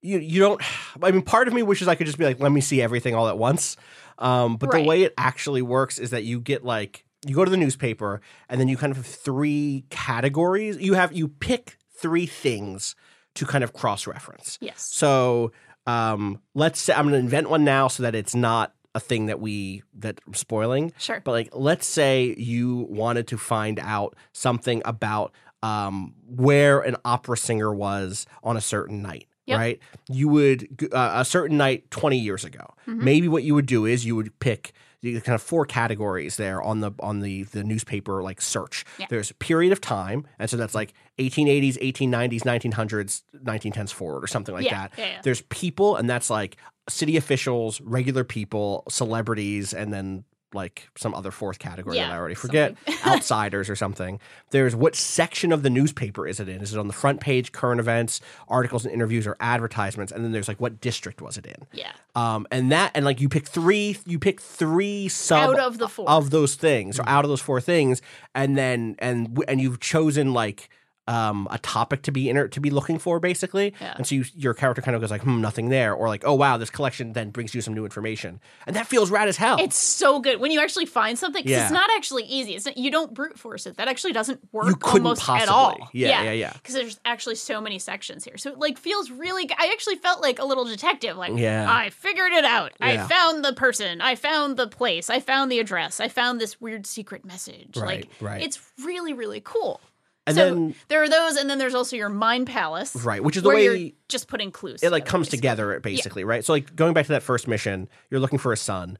[0.01, 0.61] you you don't.
[1.03, 3.13] I mean, part of me wishes I could just be like, let me see everything
[3.15, 3.77] all at once.
[4.17, 4.81] Um, but Right.
[4.81, 8.21] the way it actually works is that you get like you go to the newspaper
[8.49, 10.77] and then you kind of have three categories.
[10.77, 12.95] You have you pick three things
[13.35, 14.57] to kind of cross reference.
[14.61, 14.81] Yes.
[14.81, 15.51] So
[15.87, 19.25] um, let's say I'm going to invent one now so that it's not a thing
[19.25, 20.93] that we that I'm spoiling.
[20.97, 21.21] Sure.
[21.23, 27.37] But like, let's say you wanted to find out something about um, where an opera
[27.37, 29.27] singer was on a certain night.
[29.45, 29.59] Yep.
[29.59, 32.73] Right, you would uh, a certain night twenty years ago.
[32.87, 33.03] Mm-hmm.
[33.03, 34.71] Maybe what you would do is you would pick
[35.03, 38.85] kind of four categories there on the on the the newspaper like search.
[38.97, 39.07] Yeah.
[39.09, 44.55] There's period of time, and so that's like 1880s, 1890s, 1900s, 1910s forward, or something
[44.55, 44.91] like Yeah, that.
[44.97, 45.21] yeah.
[45.23, 46.57] There's people, and that's like
[46.89, 52.35] city officials, regular people, celebrities, and then like some other fourth category that I already
[52.35, 54.19] forget, outsiders or something.
[54.51, 56.61] There's what section of the newspaper is it in?
[56.61, 60.11] Is it on the front page, current events, articles and interviews, or advertisements?
[60.11, 61.67] And then there's like what district was it in?
[61.71, 61.91] Yeah.
[62.15, 65.87] Um, and that and like you pick three, you pick three sub Out of the
[65.87, 66.09] four.
[66.09, 68.01] of those things, or out of those four things,
[68.35, 70.69] and then and and you've chosen like
[71.07, 73.73] um, a topic to be inter- to be looking for, basically.
[73.81, 73.93] Yeah.
[73.97, 76.33] And so you, your character kind of goes like, "Hmm, nothing there," or like, "Oh
[76.33, 79.57] wow, this collection then brings you some new information," and that feels rad as hell.
[79.59, 81.43] It's so good when you actually find something.
[81.45, 81.63] Yeah.
[81.63, 82.55] it's not actually easy.
[82.55, 83.77] It's not, you don't brute force it.
[83.77, 85.43] That actually doesn't work You couldn't almost possibly.
[85.43, 85.89] at all.
[85.91, 86.53] Yeah, yeah, yeah.
[86.53, 89.49] Because there's actually so many sections here, so it like feels really.
[89.57, 91.17] I actually felt like a little detective.
[91.17, 91.65] Like, Yeah.
[91.69, 92.71] I figured it out.
[92.79, 93.99] I found the person.
[94.01, 95.09] I found the place.
[95.09, 95.99] I found the address.
[95.99, 97.75] I found this weird secret message.
[97.75, 98.41] Right, like, right.
[98.41, 99.81] It's really really cool.
[100.25, 103.35] And so then there are those, and then there's also your mind palace, right, which
[103.37, 104.81] is the where way you're just putting clues.
[104.83, 105.37] it like together, comes basically.
[105.37, 106.45] together basically right?
[106.45, 108.97] So like going back to that first mission you're looking for a son.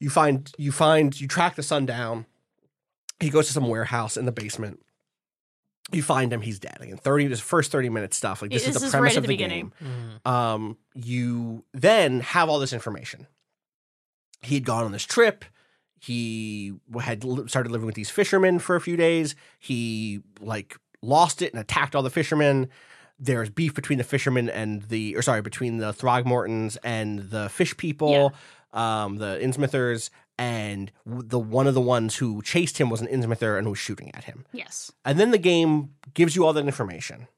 [0.00, 2.26] You find you find you track the son down.
[3.20, 4.80] He goes to some warehouse in the basement.
[5.92, 6.78] You find him he's dead.
[6.80, 9.16] Again 30 this first 30 minute stuff like this, This is the is premise right
[9.18, 9.72] of the the, beginning.
[9.80, 10.20] game.
[10.32, 13.28] Um you then have all this information.
[14.40, 15.44] He'd gone on this trip
[16.02, 21.52] he had started living with these fishermen for a few days he like lost it
[21.52, 22.68] and attacked all the fishermen
[23.20, 27.76] there's beef between the fishermen and the or sorry between the throgmortons and the fish
[27.76, 28.32] people
[28.72, 33.56] um the innsmouthers and the one of the ones who chased him was an innsmouther
[33.56, 34.90] and was shooting at him Yes.
[35.04, 37.28] and then the game gives you all that information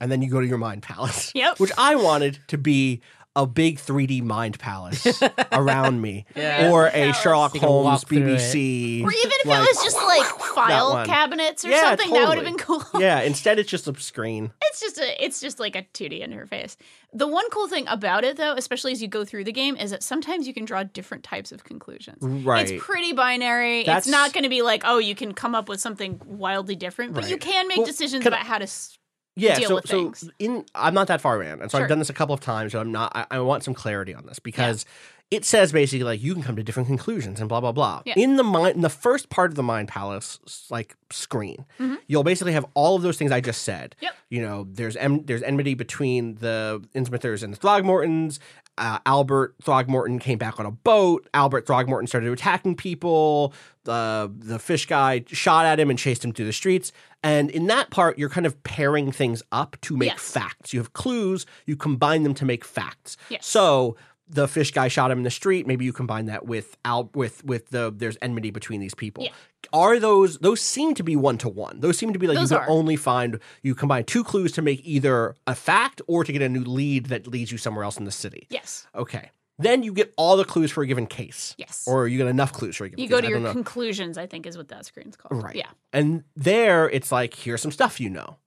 [0.00, 1.58] and then you go to your mind palace Yep.
[1.62, 3.00] which i wanted to be
[3.36, 6.70] a big 3d mind palace around me Yeah.
[6.72, 8.40] or a sherlock You holmes walk through it.
[8.40, 12.28] bbc Or even if like- it was just like file cabinets or Yeah, something, that
[12.28, 12.82] would have been cool.
[12.98, 16.76] yeah instead it's just a screen It's just a it's just like a 2D interface.
[17.12, 19.90] The one cool thing about it though, especially as you go through the game, is
[19.90, 22.18] that sometimes you can draw different types of conclusions.
[22.20, 22.68] Right.
[22.70, 23.84] It's pretty binary.
[23.84, 26.76] That's- It's not going to be like, oh, you can come up with something wildly
[26.76, 28.96] different, but you can make Well, decisions can I- about how to s-
[29.36, 30.28] yeah so so things.
[30.38, 31.84] in i'm not that far in and so Sure.
[31.84, 34.12] i've done this a couple of times so i'm not i, I want some clarity
[34.14, 34.84] on this because
[35.30, 38.14] it says basically like you can come to different conclusions and blah blah blah Yeah.
[38.16, 40.40] in the mind in the first part of the mind palace
[40.70, 41.64] like screen
[42.08, 44.04] you'll basically have all of those things i just said Mm-hmm.
[44.04, 44.14] Yep.
[44.30, 48.38] you know there's em- there's enmity between the Innsmouthers and the throgmortons
[48.80, 51.28] uh, albert throgmorton came back on a boat.
[51.34, 53.52] Albert throgmorton started attacking people.
[53.84, 56.90] The the fish guy shot at him and chased him through the streets.
[57.22, 60.32] And in that part you're kind of pairing things up to make Yes.
[60.32, 60.72] facts.
[60.72, 61.46] You have clues.
[61.66, 63.16] You combine them to make facts.
[63.28, 63.46] Yes.
[63.46, 63.96] so
[64.32, 65.66] the fish guy shot him in the street.
[65.66, 69.24] Maybe you combine that with Al- with with the there's enmity between these people.
[69.24, 69.30] Yeah.
[69.72, 72.50] Are those those seem to be one to one those seem to be like Those
[72.50, 72.70] you can are.
[72.70, 76.48] only find you combine two clues to make either a fact or to get a
[76.48, 78.86] new lead that leads you somewhere else in the city yes.
[78.94, 81.84] okay then you get all the clues for a given case Yes.
[81.86, 83.14] or you get enough clues for a given You case.
[83.16, 85.42] go to I your conclusions, I think is what that screen's called.
[85.44, 85.54] Right.
[85.54, 85.68] Yeah.
[85.92, 88.38] And there it's like, here's some stuff you know.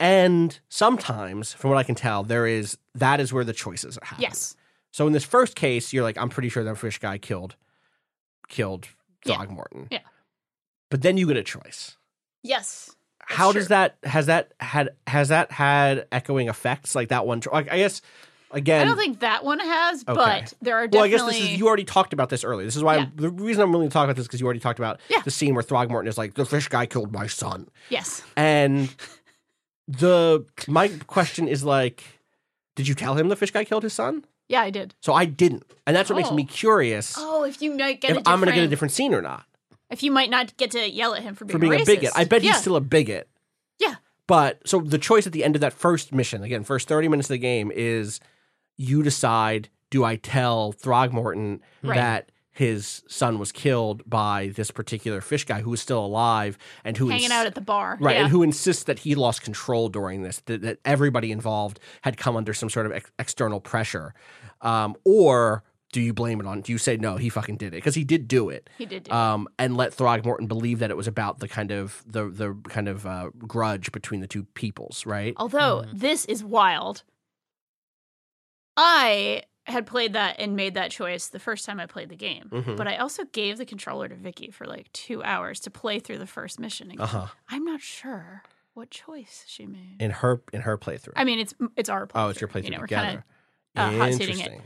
[0.00, 4.04] And sometimes, from what I can tell, there is that is where the choices are
[4.04, 4.28] happening.
[4.30, 4.56] Yes.
[4.90, 7.54] So in this first case, you're like, I'm pretty sure that fish guy killed
[8.48, 8.88] killed
[9.24, 9.36] Yeah.
[9.36, 9.86] Throgmorton.
[9.90, 10.00] Yeah.
[10.90, 11.96] But then you get a choice.
[12.42, 12.94] Yes.
[13.20, 13.76] How does true.
[13.76, 17.40] that has that had has that had echoing effects like that one?
[17.52, 18.02] I guess
[18.50, 20.14] again, I don't think that one has, Okay.
[20.14, 22.64] but there are Well, I guess this is you already talked about this earlier.
[22.66, 23.02] This is why Yeah.
[23.02, 25.20] I'm, the reason I'm willing to talk about this because you already talked about Yeah.
[25.24, 27.68] the scene where Throgmorton is like, the fish guy killed my son.
[27.88, 28.22] yes.
[28.36, 28.92] And
[29.88, 32.02] the my question is like,
[32.76, 34.24] did you tell him the fish guy killed his son?
[34.48, 34.94] Yeah, I did.
[35.00, 36.34] So I didn't, and that's what makes Oh.
[36.34, 39.14] me curious Oh, if you might get if I'm going to get a different scene
[39.14, 39.44] or not
[39.90, 41.86] If you might not get to yell at him for being, for being a, racist.
[41.86, 42.12] bigot.
[42.14, 42.52] I bet yeah.
[42.52, 43.28] he's still a bigot.
[43.78, 43.96] Yeah.
[44.26, 47.28] But so the choice at the end of that first mission, again, first 30 minutes
[47.28, 48.20] of the game, is
[48.76, 51.96] you decide do I tell Throgmorton Right.
[51.96, 56.96] that his son was killed by this particular fish guy who is still alive and
[56.96, 57.96] who hanging ins- out at the bar.
[58.00, 58.22] Right, Yeah.
[58.22, 62.36] and who insists that he lost control during this, that, that everybody involved had come
[62.36, 64.14] under some sort of ex- external pressure.
[64.60, 67.78] Um, or do you blame it on, do you say, no, he fucking did it?
[67.78, 68.70] Because he did do it.
[68.78, 69.14] He did do it.
[69.14, 72.86] Um, and let Throgmorton believe that it was about the kind of, the, the kind
[72.88, 75.34] of uh, grudge between the two peoples, right?
[75.36, 75.98] Although Mm-hmm.
[75.98, 77.02] this is wild.
[78.76, 82.48] I had played that and made that choice the first time I played the game,
[82.50, 82.76] Mhm.
[82.76, 86.18] but I also gave the controller to Vicky for like two hours to play through
[86.18, 86.90] the first mission.
[86.90, 87.00] Again.
[87.00, 87.26] Uh huh.
[87.48, 88.42] I'm not sure
[88.74, 89.96] what choice she made.
[90.00, 91.12] In her, in her playthrough.
[91.16, 92.26] I mean, it's it's our playthrough.
[92.26, 93.24] oh, it's your playthrough You know, we're kinda,
[93.76, 94.60] uh, hot seating it.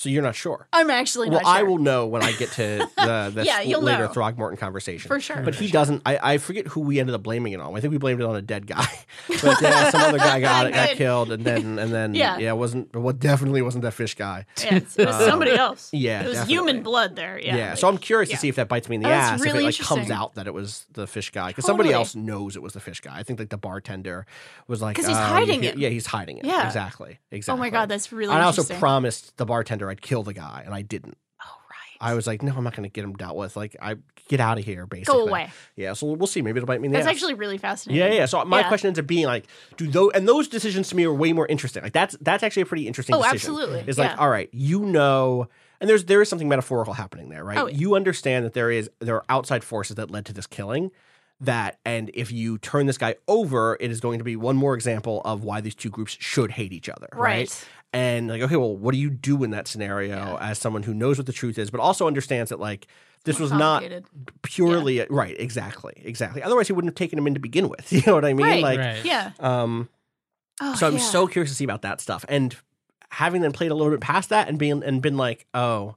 [0.00, 0.10] Interesting.
[0.10, 0.66] So you're not sure.
[0.72, 1.58] I'm actually Well, not sure.
[1.58, 4.08] I will know when I get to the, the Yeah, you'll later know.
[4.12, 5.08] Throgmorton conversation.
[5.08, 5.72] For sure, But for he sure.
[5.74, 6.02] doesn't.
[6.06, 7.76] I, I forget who we ended up blaming it on.
[7.76, 8.86] I think we blamed it on a dead guy.
[9.42, 12.38] but yeah, some other guy got got killed, and then and then Yeah.
[12.38, 12.94] yeah, it wasn't.
[12.96, 14.46] What definitely wasn't that fish guy.
[14.64, 15.90] Yeah, it was um, somebody else.
[15.92, 16.54] Yeah, it was definitely.
[16.54, 17.38] human blood there.
[17.38, 18.36] Yeah, Yeah, like- so I'm curious yeah.
[18.36, 19.40] to see if that bites me in the Oh, ass.
[19.40, 22.14] really if it like comes out that it was the fish guy, because somebody else
[22.14, 23.18] knows it was the fish guy.
[23.18, 24.24] I think like the bartender
[24.66, 25.78] was like, 'Cause he's "Oh, you hiding hear-" it.
[25.78, 26.44] Yeah, he's hiding it.
[26.46, 26.66] Yeah.
[26.66, 27.58] exactly, Exactly.
[27.58, 28.32] Oh my god, that's really.
[28.32, 31.16] And I also promised the bartender I'd kill the guy, and I didn't.
[31.42, 32.10] Oh right.
[32.10, 33.56] I was like, no, I'm not going to get him dealt with.
[33.56, 33.96] Like, I
[34.28, 35.20] get out of here, basically.
[35.20, 35.50] Go away.
[35.76, 36.40] Yeah, so we'll see.
[36.42, 37.14] Maybe it'll bite me in the That's ass.
[37.14, 38.00] actually really fascinating.
[38.06, 38.26] Yeah, yeah.
[38.26, 38.68] So my Yeah.
[38.68, 41.46] question ends up being like, do those and those decisions to me are way more
[41.46, 41.82] interesting.
[41.82, 43.14] Like that's that's actually a pretty interesting.
[43.16, 43.28] Decision.
[43.28, 43.52] Oh, decision.
[43.54, 43.84] absolutely.
[43.88, 44.16] It's like, Yeah.
[44.16, 45.48] all right, you know,
[45.80, 47.58] and there's there is something metaphorical happening there, right?
[47.58, 47.76] Oh, yeah.
[47.76, 50.90] You understand that there is there are outside forces that led to this killing.
[51.42, 54.74] That and if you turn this guy over, it is going to be one more
[54.74, 57.20] example of why these two groups should hate each other, right?
[57.20, 57.64] Right.
[57.92, 61.18] And like, okay, well, what do you do in that scenario as someone who knows
[61.18, 62.86] what the truth is, but also understands that like
[63.24, 64.06] this was not Complicated.
[64.42, 66.42] purely right, exactly, exactly.
[66.42, 67.92] Otherwise, he wouldn't have taken him in to begin with.
[67.92, 68.46] You know what I mean?
[68.46, 68.62] Right.
[68.62, 69.04] Like, Right.
[69.04, 69.32] Yeah.
[69.40, 69.88] um,
[70.62, 70.98] Oh, so I'm yeah.
[71.00, 72.54] so curious to see about that stuff, and
[73.10, 75.96] having then played a little bit past that and being and been like, oh,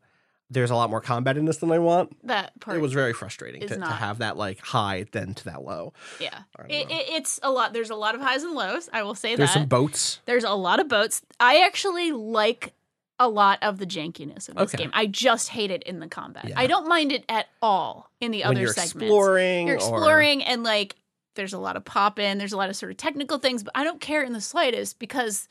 [0.53, 2.15] there's a lot more combat in this than I want.
[2.27, 2.77] that part.
[2.77, 5.93] It was very frustrating to, to have that like high then to that low.
[6.19, 6.39] yeah.
[6.69, 7.73] It, it, it's a lot.
[7.73, 8.89] There's a lot of highs and lows.
[8.93, 9.53] I will say There's that.
[9.55, 10.19] There's some boats.
[10.25, 11.21] There's a lot of boats.
[11.39, 12.73] I actually like
[13.19, 14.77] a lot of the jankiness of this Okay.
[14.83, 14.91] game.
[14.93, 16.45] I just hate it in the combat.
[16.49, 16.59] Yeah.
[16.59, 19.03] I don't mind it at all in the when other you're segments.
[19.03, 20.95] exploring, You're or- exploring and like
[21.35, 23.71] there's a lot of pop in, there's a lot of sort of technical things, but
[23.75, 25.47] I don't care in the slightest because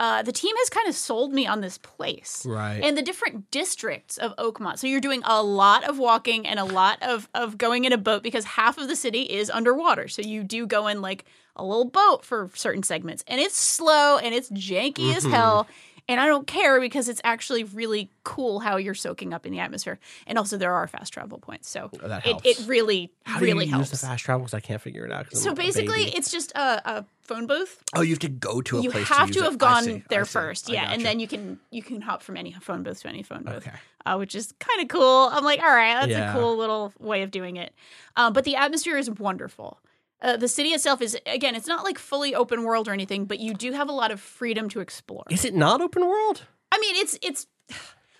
[0.00, 2.44] uh, the team has kind of sold me on this place.
[2.48, 2.82] right?
[2.82, 4.78] And the different districts of Oakmont.
[4.78, 7.98] So you're doing a lot of walking and a lot of, of going in a
[7.98, 10.08] boat because half of the city is underwater.
[10.08, 13.22] So you do go in like a little boat for certain segments.
[13.26, 15.32] And it's slow and it's janky as Mm-hmm.
[15.34, 15.66] hell.
[16.10, 19.60] And I don't care because it's actually really cool how you're soaking up in the
[19.60, 20.00] atmosphere.
[20.26, 21.68] And also there are fast travel points.
[21.70, 23.90] So Oh, it, it really, How do you helps.
[23.92, 24.40] use the fast travel?
[24.44, 25.32] Because I can't figure it out.
[25.36, 28.82] so basically, it's just a, a phone booth oh, you have to go to a
[28.82, 29.06] you place.
[29.08, 29.58] have to, to, have it.
[29.60, 32.82] Gone see, there first, yeah, and then you can you can hop from any phone
[32.82, 33.76] booth to any phone booth, Okay.
[34.04, 35.28] uh, which is kind of cool.
[35.30, 36.32] I'm like, all right, that's Yeah.
[36.32, 37.72] a cool little way of doing it.
[38.16, 39.78] Um, but the atmosphere is wonderful.
[40.22, 43.40] Uh, the city itself is again, it's not like fully open world or anything, but
[43.40, 45.24] you do have a lot of freedom to explore.
[45.30, 46.42] Is it not open world?
[46.72, 47.46] I mean, it's it's.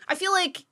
[0.09, 0.65] I feel like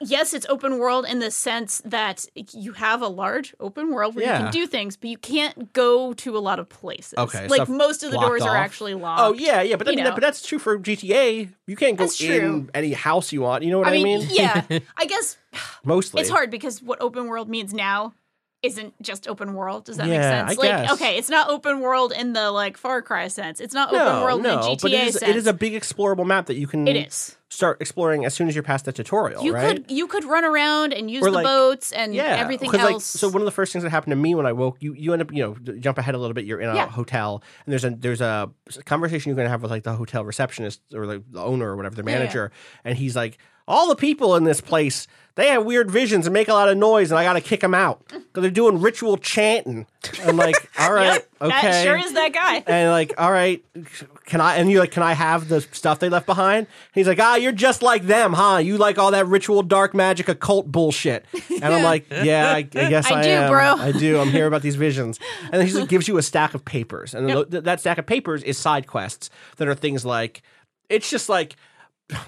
[0.00, 4.24] yes, it's open world in the sense that you have a large open world where
[4.24, 7.14] you can do things, but you can't go to a lot of places.
[7.16, 9.20] Okay, like most of the doors are actually locked.
[9.22, 11.48] Oh yeah, yeah, but I mean, that, but that's true for GTA.
[11.66, 13.64] You can't go in any house you want.
[13.64, 14.62] You know what I I, mean, yeah.
[14.96, 15.36] I guess
[15.84, 18.14] Mostly, it's hard because what open world means now
[18.64, 19.84] isn't just open world.
[19.84, 20.58] Does that Yeah, make sense?
[20.58, 20.92] I like, guess.
[20.94, 23.60] okay, it's not open world in the like Far Cry sense.
[23.60, 25.30] It's not No, open world no, in the GTA but it is, sense.
[25.30, 26.86] it is a big explorable map that you can.
[26.88, 27.36] It is.
[27.50, 29.44] start exploring as soon as you're past the tutorial.
[29.44, 29.76] You right?
[29.76, 32.92] could you could run around and use the like- boats and yeah, everything else.
[32.92, 34.92] Like, so one of the first things that happened to me when I woke, you
[34.94, 36.44] you end up you know jump ahead a little bit.
[36.46, 36.88] You're in a Yeah.
[36.88, 38.50] hotel and there's a there's a
[38.86, 41.76] conversation you're going to have with like the hotel receptionist or the, the owner or
[41.76, 42.18] whatever the Yeah, yeah.
[42.18, 42.52] manager,
[42.84, 45.06] and he's like, all the people in this place.
[45.36, 47.58] They have weird visions and make a lot of noise, and I got to kick
[47.58, 49.84] them out because they're doing ritual chanting.
[50.22, 52.58] I'm like, all right, Yep, okay, that sure is that guy.
[52.68, 53.64] and like, all right,
[54.26, 54.58] can I?
[54.58, 56.68] And you're like, can I have the stuff they left behind?
[56.92, 58.58] He's like, ah, you're just like them, huh?
[58.58, 61.24] You like all that ritual, dark magic, occult bullshit.
[61.50, 63.50] And I'm like, yeah, I, I guess I I, do, am.
[63.50, 63.74] bro.
[63.74, 64.20] I do.
[64.20, 65.18] I'm here about these visions.
[65.42, 68.06] And then he just gives you a stack of papers, and th- that stack of
[68.06, 70.42] papers is side quests that are things like,
[70.88, 71.56] it's just like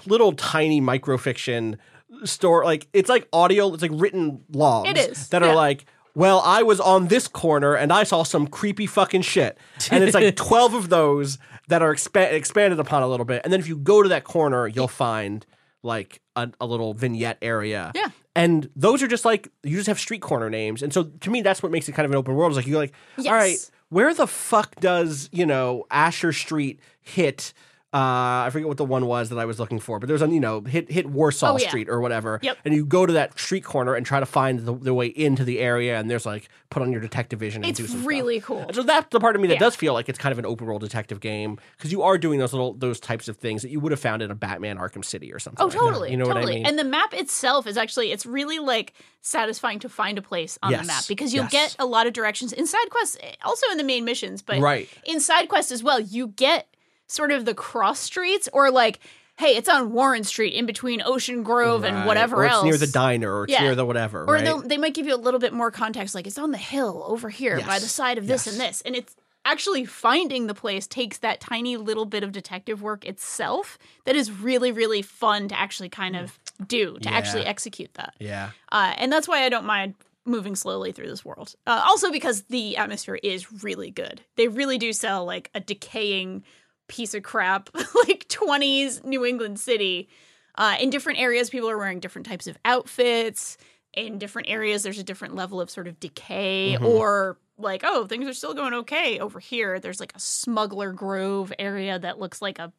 [0.05, 1.77] little tiny microfiction
[2.23, 2.63] store.
[2.63, 3.73] Like it's like audio.
[3.73, 4.89] It's like written logs.
[4.89, 5.49] It is, that yeah.
[5.49, 5.85] are like
[6.17, 9.55] well, I was on this corner and I saw some creepy fucking shit.
[9.91, 13.41] And it's like 12 of those that are expa- expanded upon a little bit.
[13.43, 15.45] And then if you go to that corner, you'll find
[15.83, 17.91] like a, a little vignette area.
[17.93, 18.07] Yeah.
[18.35, 20.81] And those are just like, you just have street corner names.
[20.81, 22.49] And so to me, that's what makes it kind of an open world.
[22.49, 23.27] Is like, you're like, Yes.
[23.27, 27.53] all right, where the fuck does, you know, Asher Street hit?
[27.93, 30.27] Uh, I forget what the one was that I was looking for, but there's a
[30.27, 31.69] you know hit hit Warsaw Oh, yeah.
[31.69, 32.57] Street or whatever, Yep.
[32.65, 35.45] and you go to that street corner and try to find the, the way into
[35.45, 37.63] the area, and there's like put on your detective vision.
[37.63, 38.07] And It's do some stuff.
[38.07, 38.59] really cool.
[38.63, 39.59] And so that's the part of me that Yeah.
[39.61, 42.39] does feel like it's kind of an open world detective game because you are doing
[42.39, 45.03] those little those types of things that you would have found in a Batman Arkham
[45.05, 45.61] City or something.
[45.63, 45.79] Oh, like that.
[45.79, 46.11] totally.
[46.11, 46.43] You know totally.
[46.45, 46.65] what I mean?
[46.65, 50.71] And the map itself is actually it's really like satisfying to find a place on
[50.71, 51.51] Yes, the map because you'll yes.
[51.51, 54.89] get a lot of directions in side quests, also in the main missions, but Right.
[55.05, 55.99] in side quests as well.
[56.01, 56.67] You get
[57.07, 58.99] sort of the cross streets or like,
[59.37, 62.63] hey, it's on Warren Street in between Ocean Grove and whatever else.
[62.63, 63.61] near the diner, or Yeah.
[63.63, 64.23] near the whatever.
[64.23, 64.43] or right?
[64.43, 67.29] they'll might give you a little bit more context, like it's on the hill over
[67.29, 68.53] here by the side of this Yes.
[68.53, 72.81] and this, and it's actually finding the place takes that tiny little bit of detective
[72.81, 76.37] work itself that is really really fun to actually kind of
[76.67, 78.49] do to actually execute that yeah.
[78.73, 79.93] uh, and that's why i don't mind
[80.25, 84.77] moving slowly through this world uh, also because the atmosphere is really good they really
[84.77, 86.43] do sell like a decaying
[86.87, 90.09] piece of crap like 20s new england city.
[90.55, 93.57] Uh, in different areas people are wearing different types of outfits.
[93.93, 96.85] In different areas there's a different level of sort of decay Mm-hmm.
[96.85, 99.19] or like oh things are still going okay.
[99.19, 102.71] Over here there's like a smuggler grove area that looks like a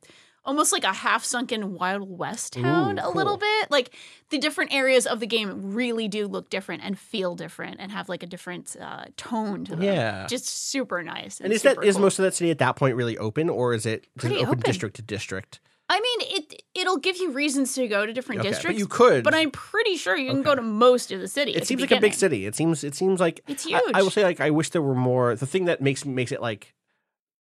[0.45, 3.71] almost like a half sunken Wild West town Ooh, a little bit.
[3.71, 3.95] Like
[4.31, 8.09] the different areas of the game really do look different and feel different and have
[8.09, 9.83] like a different uh, tone to them.
[9.83, 10.27] Yeah.
[10.29, 11.41] just super nice.
[11.41, 13.75] And is that super is most of that city at that point really open, or
[13.75, 14.61] is it does it open, open.
[14.61, 15.61] district to district?
[15.91, 18.79] I mean, it it'll give you reasons to go to different Okay, but districts.
[18.79, 21.53] you could- but I'm pretty sure you can go to most of the city.
[21.53, 22.45] It seems like a big city.
[22.45, 24.95] It seems it seems like It's I- I, will say like I wish there were
[24.95, 25.35] more.
[25.35, 26.75] The thing that makes makes it like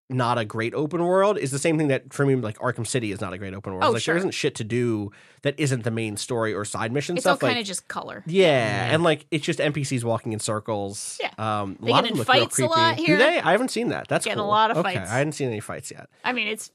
[0.09, 3.11] not a great open world is the same thing that for me like Arkham City
[3.11, 3.83] is not a great open world.
[3.85, 4.13] Oh, like sure.
[4.13, 7.43] there isn't shit to do that isn't the main story or side mission It's stuff.
[7.43, 8.23] all like, kind of just color.
[8.25, 11.19] yeah, and like it's just NPCs walking in circles.
[11.21, 11.31] Yeah.
[11.37, 13.17] um, a They lot get of them in look fights a lot here.
[13.17, 13.39] Do they?
[13.39, 14.07] I haven't seen that.
[14.07, 15.11] That's Get in a lot of okay, fights.
[15.11, 16.09] I hadn't seen any fights yet.
[16.23, 16.71] I mean, it's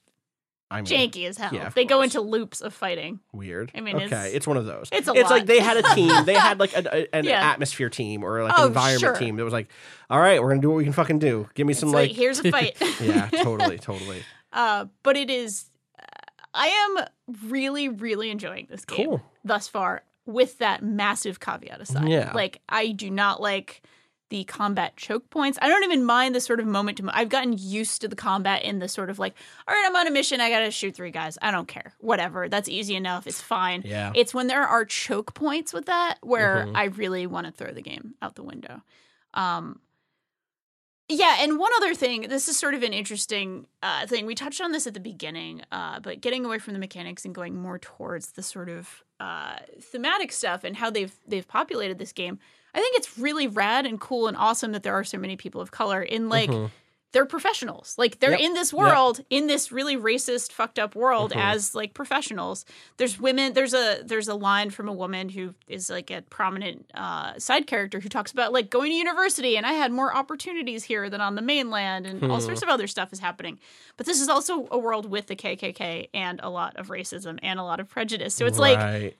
[0.73, 1.51] I mean, janky as hell.
[1.53, 3.20] yeah, they go into loops of fighting.
[3.33, 3.70] weird.
[3.75, 4.89] I mean, okay, it's- it's, one of those.
[4.93, 6.25] it's a It's like they had a team.
[6.25, 7.51] They had like a, a- an Yeah.
[7.51, 9.14] atmosphere team or like Oh, an environment sure.
[9.16, 9.68] team that was like,
[10.11, 11.49] all right, we're gonna do what we can fucking do.
[11.55, 12.77] Give me some It's like, like, here's a fight.
[13.01, 14.23] yeah, totally, totally.
[14.53, 15.70] Uh, but it is.
[15.99, 16.05] Uh,
[16.55, 17.07] I am
[17.51, 19.23] really, really enjoying this game Cool.
[19.45, 20.03] thus far.
[20.25, 22.31] With that massive caveat aside, Yeah.
[22.33, 23.83] like I do not like
[24.33, 25.59] the combat choke points.
[25.61, 27.05] I don't even mind the sort of moment to.
[27.05, 29.35] mo- I've gotten used to the combat in the sort of like,
[29.68, 30.41] all right, I'm on a mission.
[30.41, 31.37] I gotta shoot three guys.
[31.43, 31.93] I don't care.
[32.01, 32.49] Whatever.
[32.49, 33.26] That's easy enough.
[33.26, 33.83] It's fine.
[33.85, 34.11] Yeah.
[34.14, 36.72] It's when there are choke points with that where Mhm.
[36.76, 38.80] I really want to throw the game out the window.
[39.35, 39.80] Um,
[41.09, 44.24] yeah, and one other thing, this is sort of an interesting uh, thing.
[44.24, 47.35] We touched on this at the beginning, uh, but getting away from the mechanics and
[47.35, 52.12] going more towards the sort of uh, thematic stuff and how they've they've populated this
[52.12, 52.39] game.
[52.75, 55.61] I think it's really rad and cool and awesome that there are so many people
[55.61, 56.51] of color in like
[57.12, 57.95] they're professionals.
[57.99, 58.41] Like they're Yep.
[58.41, 58.79] in this Yep.
[58.81, 61.43] world, in this really racist, fucked up world Mhm.
[61.45, 62.64] as like professionals.
[62.97, 63.53] There's women.
[63.53, 67.66] There's a there's a line from a woman who is like a prominent uh, side
[67.66, 71.20] character who talks about like going to university and I had more opportunities here than
[71.20, 72.47] on the mainland and all Hmm.
[72.47, 73.61] sorts of other stuff is happening.
[73.99, 77.61] But this is also a world with the KKK and a lot of racism and
[77.61, 78.35] a lot of prejudice.
[78.35, 79.18] So it's like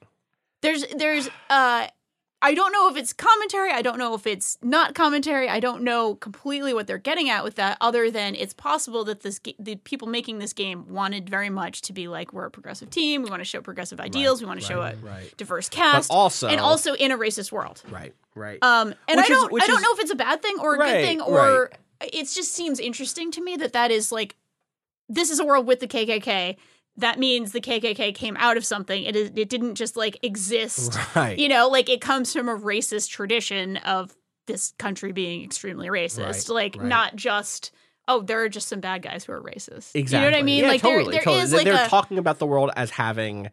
[0.63, 1.89] there's there's uh
[2.45, 3.71] I don't know if it's commentary.
[3.71, 5.49] I don't know if it's not commentary.
[5.49, 9.21] I don't know completely what they're getting at with that, other than it's possible that
[9.21, 12.91] this the people making this game wanted very much to be like we're a progressive
[12.91, 13.23] team.
[13.23, 14.41] We want to show progressive ideals.
[14.41, 15.33] we want to show a right.
[15.37, 17.83] diverse cast, also- and also in a racist world.
[17.91, 18.59] right, right.
[18.63, 20.57] Um, and Which I don't which I don't is- know if it's a bad thing
[20.61, 21.71] or a Right, good thing or
[22.01, 24.35] it just seems interesting to me that that is like
[25.09, 26.57] this is a world with the KKK.
[26.97, 29.03] That means the KKK came out of something.
[29.05, 30.99] It is it didn't just like exist.
[31.17, 31.39] right.
[31.39, 34.15] You know, like it comes from a racist tradition of
[34.47, 36.49] this country being extremely racist.
[36.49, 36.87] Right, like right.
[36.87, 37.73] not just
[38.09, 39.93] oh, there are just some bad guys who are racist.
[39.95, 40.25] Exactly.
[40.25, 40.65] You know what I mean?
[40.65, 41.43] Yeah, like totally, there, there totally.
[41.43, 43.49] is like They're a talking about the world as having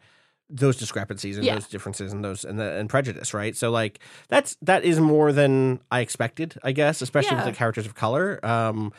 [0.50, 1.54] those discrepancies and Yeah.
[1.54, 3.56] those differences and those and, the, and prejudice, right?
[3.56, 7.86] So like that's that is more than I expected, I guess, especially with the characters
[7.86, 8.44] of color.
[8.44, 8.92] Um,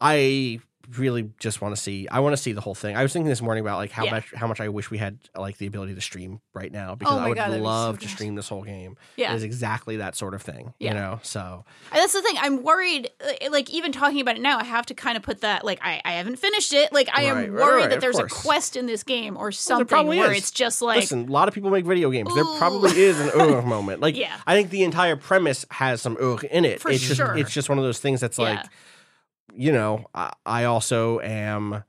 [0.00, 0.60] I
[0.96, 2.08] really just want to see.
[2.08, 2.96] I want to see the whole thing.
[2.96, 4.10] I was thinking this morning about like how Yeah.
[4.12, 7.14] much how much I wish we had like the ability to stream right now because
[7.14, 8.96] Oh I would God, that'd so love to stream this whole game.
[9.16, 9.32] Yeah.
[9.32, 10.72] it is exactly that sort of thing.
[10.78, 10.88] Yeah.
[10.90, 12.36] You know, so And That's the thing.
[12.40, 13.10] I'm worried.
[13.20, 15.64] uh, Like even talking about it now, I have to kind of put that.
[15.64, 16.92] Like I, I haven't finished it.
[16.92, 19.52] Like I am Right, right, worried right, that there's a quest in this game or
[19.52, 20.38] something probably where is.
[20.38, 22.34] it's just like Listen, a lot of people make video games.
[22.34, 24.00] There probably is an ugh moment.
[24.00, 24.34] Like, Yeah.
[24.46, 26.80] I think the entire premise has some ugh in it.
[26.80, 27.36] For it's just, sure.
[27.36, 28.68] it's just one of those things that's like, Yeah.
[29.54, 31.84] You know, I, I also am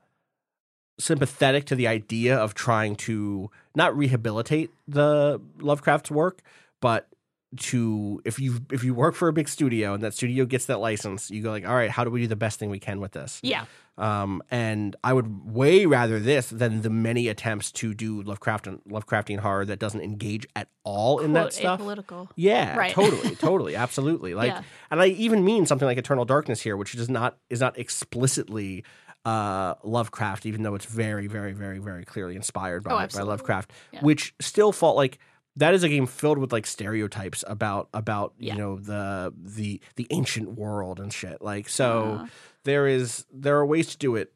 [0.98, 6.42] sympathetic to the idea of trying to not rehabilitate the Lovecraft's work,
[6.80, 7.08] but
[7.56, 10.78] to if you if you work for a big studio and that studio gets that
[10.78, 13.00] license, you go like, all right, how do we do the best thing we can
[13.00, 13.40] with this?
[13.42, 13.64] yeah,
[13.98, 18.80] Um, and I would way rather this than the many attempts to do Lovecraft Lovecraftian
[18.88, 21.80] Lovecraftian horror that doesn't engage at all in that stuff.
[21.80, 22.28] apolitical.
[22.36, 22.92] Yeah, Right.
[22.92, 24.34] totally, totally, absolutely.
[24.34, 24.62] Like, Yeah.
[24.90, 28.84] and I even mean something like Eternal Darkness here, which does not is not explicitly
[29.26, 33.22] uh, Lovecraft, even though it's very, very, very, very clearly inspired by, Oh, by.
[33.22, 34.00] Lovecraft, Yeah.
[34.00, 35.18] which still felt like
[35.56, 38.54] that is a game filled with like stereotypes about about Yeah.
[38.54, 41.42] you know the the the ancient world and shit.
[41.42, 42.26] Like, so Uh-huh.
[42.64, 44.32] there is there are ways to do it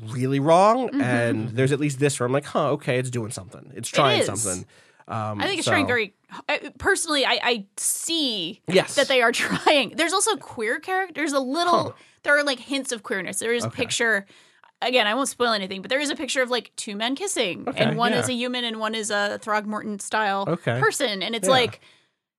[0.00, 1.02] really wrong, Mhm.
[1.02, 4.20] and there's at least this where I'm like, huh, okay, it's doing something, it's trying
[4.20, 4.26] is.
[4.26, 4.66] something.
[5.08, 6.14] Um, I think it's so- trying very.
[6.48, 8.94] I- Personally, I, I see Yes.
[8.94, 9.90] that they are trying.
[9.96, 11.32] There's also queer characters.
[11.32, 11.82] A little.
[11.90, 11.92] Huh.
[12.22, 13.40] There are like hints of queerness.
[13.40, 13.76] There is a Okay.
[13.82, 14.26] picture.
[14.82, 17.64] Again, I won't spoil anything, but there is a picture of like two men kissing,
[17.68, 18.20] Okay, and one yeah.
[18.20, 20.78] is a human and one is a Throgmorton style Okay.
[20.80, 21.52] person, and it's Yeah.
[21.54, 21.80] like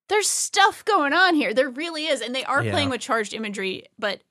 [0.09, 1.53] there's stuff going on here.
[1.53, 2.71] There really is, and they are Yeah.
[2.71, 4.21] playing with charged imagery, but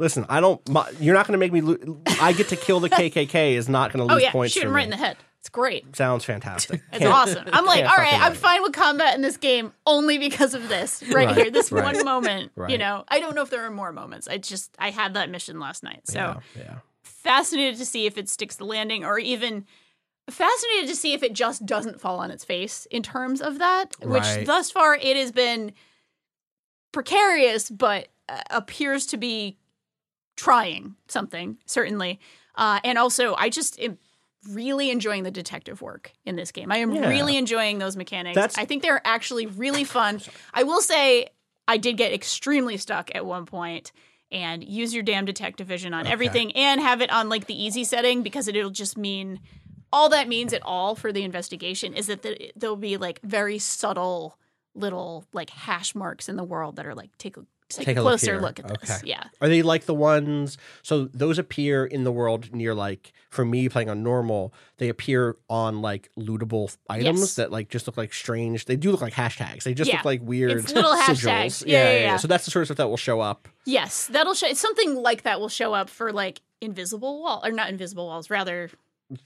[0.00, 0.66] Listen, I don't.
[0.68, 1.60] My, you're not going to make me.
[1.60, 4.54] Lo- I get to kill the KKK is not going to oh lose yeah, points.
[4.54, 4.84] shoot him right me.
[4.84, 5.16] in the head.
[5.40, 5.96] It's great.
[5.96, 6.82] Sounds fantastic.
[6.92, 7.44] It's Can't- awesome.
[7.52, 11.02] I'm like, all right, I'm fine with combat in this game only because of this
[11.02, 12.52] right, Right, here, this right, one moment.
[12.68, 14.28] You know, I don't know if there are more moments.
[14.28, 16.74] I just I had that mission last night, so Yeah, yeah.
[17.02, 19.64] Fascinated to see if it sticks the landing or even
[20.30, 23.94] fascinated to see if it just doesn't fall on its face in terms of that,
[24.02, 24.46] which Right.
[24.46, 25.72] thus far it has been
[26.92, 29.56] precarious, but uh, appears to be
[30.36, 32.20] trying something, certainly.
[32.54, 33.98] Uh, and also, I just am
[34.50, 36.70] really enjoying the detective work in this game.
[36.70, 37.08] I am Yeah.
[37.08, 38.34] really enjoying those mechanics.
[38.34, 40.20] That's- I think they're actually really fun.
[40.54, 41.28] I will say,
[41.66, 43.92] I did get extremely stuck at one point
[44.30, 47.84] and use your damn detective vision on everything and have it on like the easy
[47.84, 49.40] setting because it'll just mean
[49.92, 53.58] all that means at all for the investigation is that the, there'll be like very
[53.58, 54.38] subtle
[54.74, 58.00] little like hash marks in the world that are like take a take, Take a
[58.00, 58.40] a closer here.
[58.40, 58.90] look, at this.
[58.90, 59.08] Okay.
[59.10, 59.24] Yeah.
[59.40, 60.56] Are they like the ones?
[60.82, 64.52] So those appear in the world near like for me playing on normal.
[64.78, 67.34] They appear on like lootable items Yes.
[67.36, 68.64] that like just look like strange.
[68.64, 69.64] They do look like hashtags.
[69.64, 69.96] They just Yeah.
[69.96, 71.64] look like weird It's little hashtags.
[71.66, 72.16] Yeah, yeah, yeah.
[72.16, 73.48] So that's the sort of stuff that will show up.
[73.64, 74.52] Yes, that'll show.
[74.54, 78.70] Something like that will show up for like invisible wall or not invisible walls, rather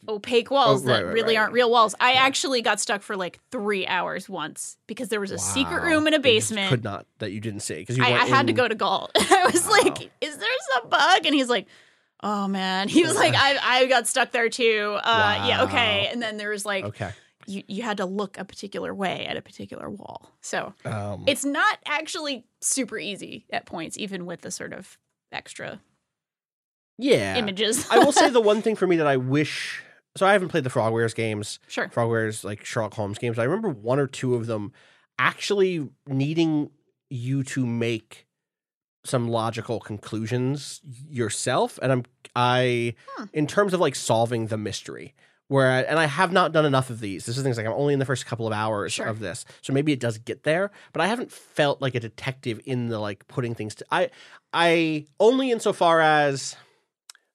[0.08, 1.40] opaque walls Oh, right, that right, really right.
[1.42, 1.94] aren't real walls.
[2.00, 6.06] I actually got stuck for like three hours once because there was a secret room
[6.06, 6.68] in a basement.
[6.70, 7.98] Could not that you didn't see because.
[7.98, 9.10] I, I weren't had to go to Gault.
[9.16, 9.70] I was Wow.
[9.82, 11.66] like, "Is there some bug?" And he's like,
[12.22, 16.08] "Oh man." He was like, "I I got stuck there too." Uh, Yeah, okay.
[16.12, 17.10] And then there was like, Okay.
[17.46, 20.30] you you had to look a particular way at a particular wall.
[20.42, 24.96] So Um, it's not actually super easy at points, even with the sort of
[25.32, 25.80] extra
[27.02, 27.36] yeah.
[27.36, 27.86] images.
[27.90, 29.82] I will say the one thing for me that I wish.
[30.16, 31.58] So I haven't played the Frogwares games.
[31.68, 31.88] sure.
[31.88, 33.38] Frogwares like Sherlock Holmes games.
[33.38, 34.72] I remember one or two of them
[35.18, 36.70] actually needing
[37.10, 38.26] you to make
[39.04, 42.04] some logical conclusions yourself, and I'm
[42.36, 43.24] I Hmm.
[43.32, 45.14] in terms of like solving the mystery.
[45.48, 47.26] Where and I have not done enough of these.
[47.26, 49.06] This is things like I'm only in the first couple of hours Sure.
[49.06, 50.70] of this, so maybe it does get there.
[50.94, 53.74] But I haven't felt like a detective in the like putting things.
[53.76, 54.10] To, I
[54.54, 56.56] I only insofar as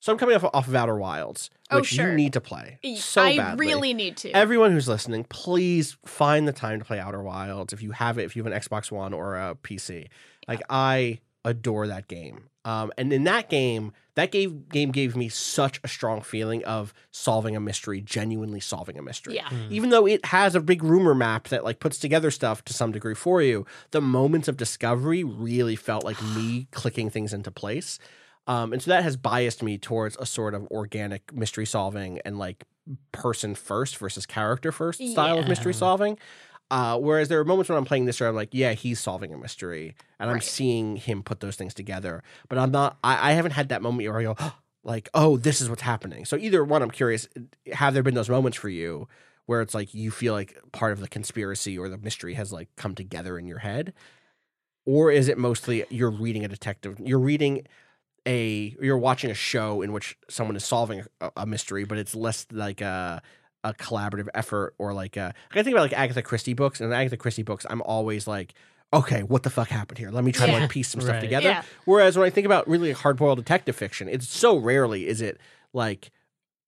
[0.07, 2.09] so I'm coming off off of Outer Wilds, Oh, which sure.
[2.11, 3.65] you need to play so I badly.
[3.67, 4.31] really need to.
[4.31, 8.23] Everyone who's listening, please find the time to play Outer Wilds if you have it,
[8.23, 10.07] if you have an Xbox One or a PC.
[10.47, 12.49] Like I adore that game.
[12.63, 16.93] Um, and in that game, that gave, game gave me such a strong feeling of
[17.11, 19.35] solving a mystery, genuinely solving a mystery.
[19.35, 19.49] yeah.
[19.69, 22.91] Even though it has a big rumor map that like puts together stuff to some
[22.91, 27.99] degree for you, the moments of discovery really felt like me clicking things into place.
[28.47, 32.39] Um, and so that has biased me towards a sort of organic mystery solving and
[32.39, 32.63] like
[33.11, 36.17] person first versus character first style of mystery solving.
[36.69, 39.33] Uh, whereas there are moments when I'm playing this where I'm like, yeah, he's solving
[39.33, 42.23] a mystery, and I'm seeing him put those things together.
[42.49, 42.97] But I'm not.
[43.03, 44.35] I, I haven't had that moment where I go,
[44.83, 46.25] like, oh, this is what's happening.
[46.25, 47.27] So either one, I'm curious.
[47.71, 49.07] Have there been those moments for you
[49.45, 52.67] where it's like you feel like part of the conspiracy or the mystery has like
[52.75, 53.93] come together in your head,
[54.85, 57.65] or is it mostly you're reading a detective, you're reading
[58.27, 62.13] a, you're watching a show in which someone is solving a, a mystery, but it's
[62.13, 63.21] less like a
[63.63, 66.97] a collaborative effort or like a, I think about like Agatha Christie books and in
[66.97, 68.53] Agatha Christie books, I'm always like,
[68.93, 70.11] okay, what the fuck happened here?
[70.11, 71.49] Let me try to like piece some stuff together.
[71.49, 71.63] Yeah.
[71.85, 75.39] Whereas when I think about really hard boiled detective fiction, it's so rarely is it
[75.73, 76.11] like,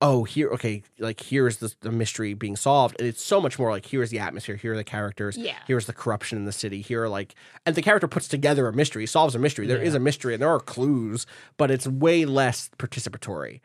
[0.02, 2.96] oh, here, okay, like here's the, the mystery being solved.
[3.00, 5.58] And it's so much more like here's the atmosphere, here are the characters, Yeah.
[5.68, 7.36] here's the corruption in the city, here are like,
[7.66, 9.68] and the character puts together a mystery, solves a mystery.
[9.68, 11.26] There is a mystery and there are clues,
[11.58, 13.60] but it's way less participatory.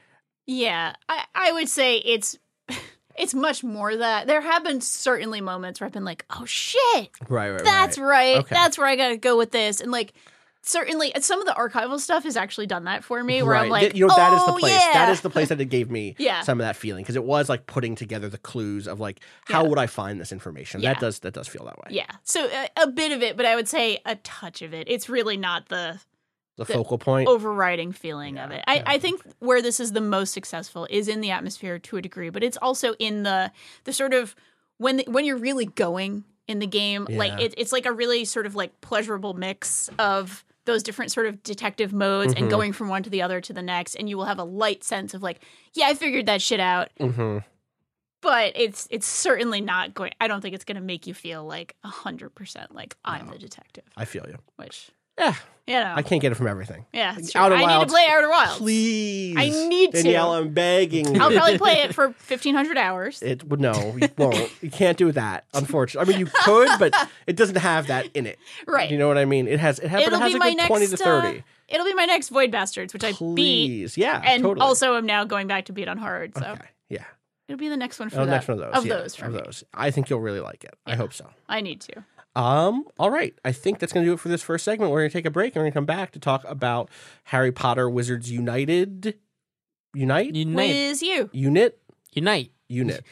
[0.46, 2.36] Yeah, I, I would say it's
[3.16, 7.10] it's much more that there have been certainly moments where I've been like, oh shit,
[7.28, 8.06] Right, right, that's right.
[8.08, 8.48] right, Okay.
[8.54, 10.12] that's where I gotta go with this, and like
[10.66, 13.94] certainly some of the archival stuff has actually done that for me, where I'm like,
[13.94, 14.72] you know, that is the "Oh, place.
[14.72, 16.40] yeah." That is the place that it gave me Yeah.
[16.42, 19.62] some of that feeling because it was like putting together the clues of like how
[19.62, 19.68] Yeah.
[19.68, 20.80] would I find this information.
[20.80, 20.94] Yeah.
[20.94, 21.88] That does that does feel that way.
[21.90, 24.88] Yeah, so uh, a bit of it, but I would say a touch of it.
[24.90, 26.00] It's really not the
[26.56, 27.28] The, The focal point.
[27.28, 28.62] overriding feeling of it.
[28.68, 28.82] I, yeah.
[28.86, 32.30] I think where this is the most successful is in the atmosphere to a degree,
[32.30, 33.50] but it's also in the
[33.84, 34.34] the sort of
[34.78, 38.24] when the, when you're really going in the game, like it, it's like a really
[38.24, 42.42] sort of like pleasurable mix of those different sort of detective modes Mm-hmm.
[42.44, 44.44] and going from one to the other to the next, and you will have a
[44.44, 45.40] light sense of like,
[45.74, 46.88] yeah, I figured that shit out.
[46.98, 47.38] hmm
[48.22, 50.12] But it's it's certainly not going.
[50.20, 53.38] I don't think it's going to make you feel like hundred percent like I'm the
[53.38, 54.38] detective, I feel you.
[54.56, 55.34] which Yeah,
[55.66, 56.84] you know, I can't get it from everything.
[56.92, 57.40] yeah, it's true.
[57.40, 58.58] Outer I need to play Outer Wilds.
[58.58, 60.02] Please, I need to.
[60.02, 61.20] Danielle, I'm begging.
[61.20, 63.22] I'll probably play it for fifteen hundred hours.
[63.22, 64.50] It would no, you won't.
[64.60, 65.44] You can't do that.
[65.54, 66.92] Unfortunately, I mean you could, but
[67.26, 68.38] it doesn't have that in it.
[68.66, 68.90] Right.
[68.90, 69.46] You know what I mean?
[69.48, 69.78] It has.
[69.78, 71.38] it has, It'll it has be a my good next twenty to thirty.
[71.38, 74.62] Uh, it'll be my next Void Bastards, which I beat, Please, yeah, and totally.
[74.66, 76.36] also am now going back to beat on hard.
[76.36, 77.04] So okay, yeah.
[77.48, 78.30] it'll be the next one for Oh, that.
[78.30, 78.74] next one of those.
[78.74, 79.38] Of yeah, those of me.
[79.40, 79.64] those.
[79.72, 80.74] I think you'll really like it.
[80.84, 81.26] I hope so.
[81.48, 82.04] I need to.
[82.36, 83.34] Um, all right.
[83.44, 84.90] I think that's going to do it for this first segment.
[84.90, 86.90] We're going to take a break and we're going to come back to talk about
[87.24, 89.14] Harry Potter Wizards United
[89.94, 90.34] Unite?
[90.34, 90.56] Unite.
[90.56, 91.30] Wiz you.
[91.32, 91.78] Unit?
[92.12, 92.50] Unite.
[92.68, 93.04] Unit.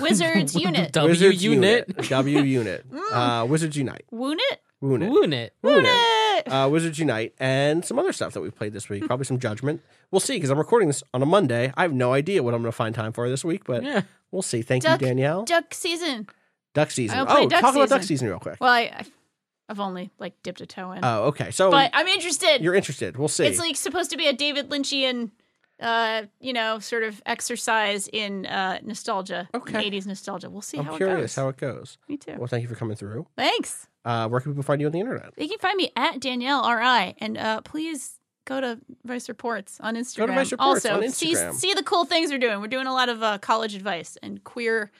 [0.00, 0.92] Wizards unit.
[0.92, 1.96] W Wizards unit.
[2.08, 2.86] W unit.
[3.10, 4.04] Uh, Wizards Unite.
[4.12, 4.60] Woon it.
[4.80, 5.10] Woon it.
[5.10, 5.54] Woon it.
[5.62, 5.88] Woon it.
[5.88, 6.48] it.
[6.48, 9.04] Uh, Wizards Unite and some other stuff that we've played this week.
[9.06, 9.82] Probably some Judgment.
[10.12, 11.72] We'll see because I'm recording this on a Monday.
[11.76, 14.02] I have no idea what I'm going to find time for this week, but Yeah.
[14.30, 14.62] we'll see.
[14.62, 15.44] Thank Duck, you, Danielle.
[15.44, 16.28] Duck season.
[16.74, 17.18] Duck season.
[17.28, 18.16] Oh, duck talk about duck season.
[18.16, 18.58] season real quick.
[18.60, 19.04] Well, I,
[19.68, 21.50] I've only like dipped a toe in, Oh, okay.
[21.50, 22.62] So but I'm interested.
[22.62, 23.16] you're interested.
[23.16, 23.46] We'll see.
[23.46, 25.30] It's like supposed to be a David Lynchian,
[25.80, 29.90] uh, you know, sort of exercise in uh, nostalgia, Okay.
[29.90, 30.48] 80s nostalgia.
[30.50, 30.82] We'll see how.
[30.84, 31.34] I'm how curious it goes.
[31.36, 31.98] how it goes.
[32.08, 32.34] Me too.
[32.38, 33.26] Well, thank you for coming through.
[33.36, 33.86] Thanks.
[34.04, 35.32] Uh, where can people find you on the internet?
[35.36, 38.14] You can find me at Danielle Ri, and uh, please
[38.46, 40.16] go to Vice Reports on Instagram.
[40.18, 41.54] Go to Vice Reports also, on see Instagram.
[41.54, 42.60] see the cool things we're doing.
[42.62, 44.90] We're doing a lot of uh, college advice and queer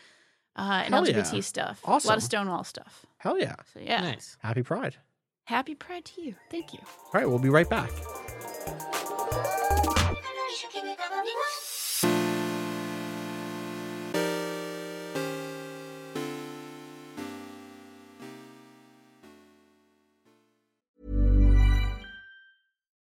[0.59, 1.40] uh, and Hell LGBT yeah.
[1.40, 1.80] stuff.
[1.84, 3.06] A lot of Stonewall stuff.
[3.18, 3.54] Hell yeah.
[3.72, 4.36] So yeah, Nice.
[4.42, 4.96] Happy Pride.
[5.44, 6.34] happy Pride to you.
[6.50, 6.80] Thank you.
[6.82, 7.90] All right, we'll be right back.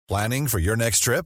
[0.08, 1.26] Planning for your next trip?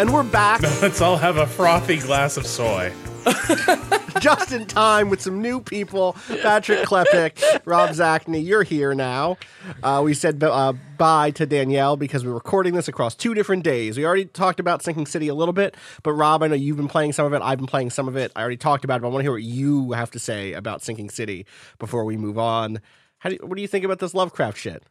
[0.00, 2.90] And we're back Let's all have a frothy glass of soy.
[4.20, 6.16] just in time with some new people.
[6.40, 9.36] Patrick Klepek, Rob Zacny, you're here now.
[9.82, 13.98] Uh, we said uh, bye to Danielle because we're recording this across two different days.
[13.98, 16.88] We already talked about Sinking City a little bit, but Rob, I know you've been
[16.88, 17.42] playing some of it.
[17.42, 18.32] I've been playing some of it.
[18.34, 20.54] I already talked about it, but I want to hear what you have to say
[20.54, 21.44] about Sinking City
[21.78, 22.80] before we move on.
[23.18, 24.82] How do you, what do you think about this Lovecraft shit?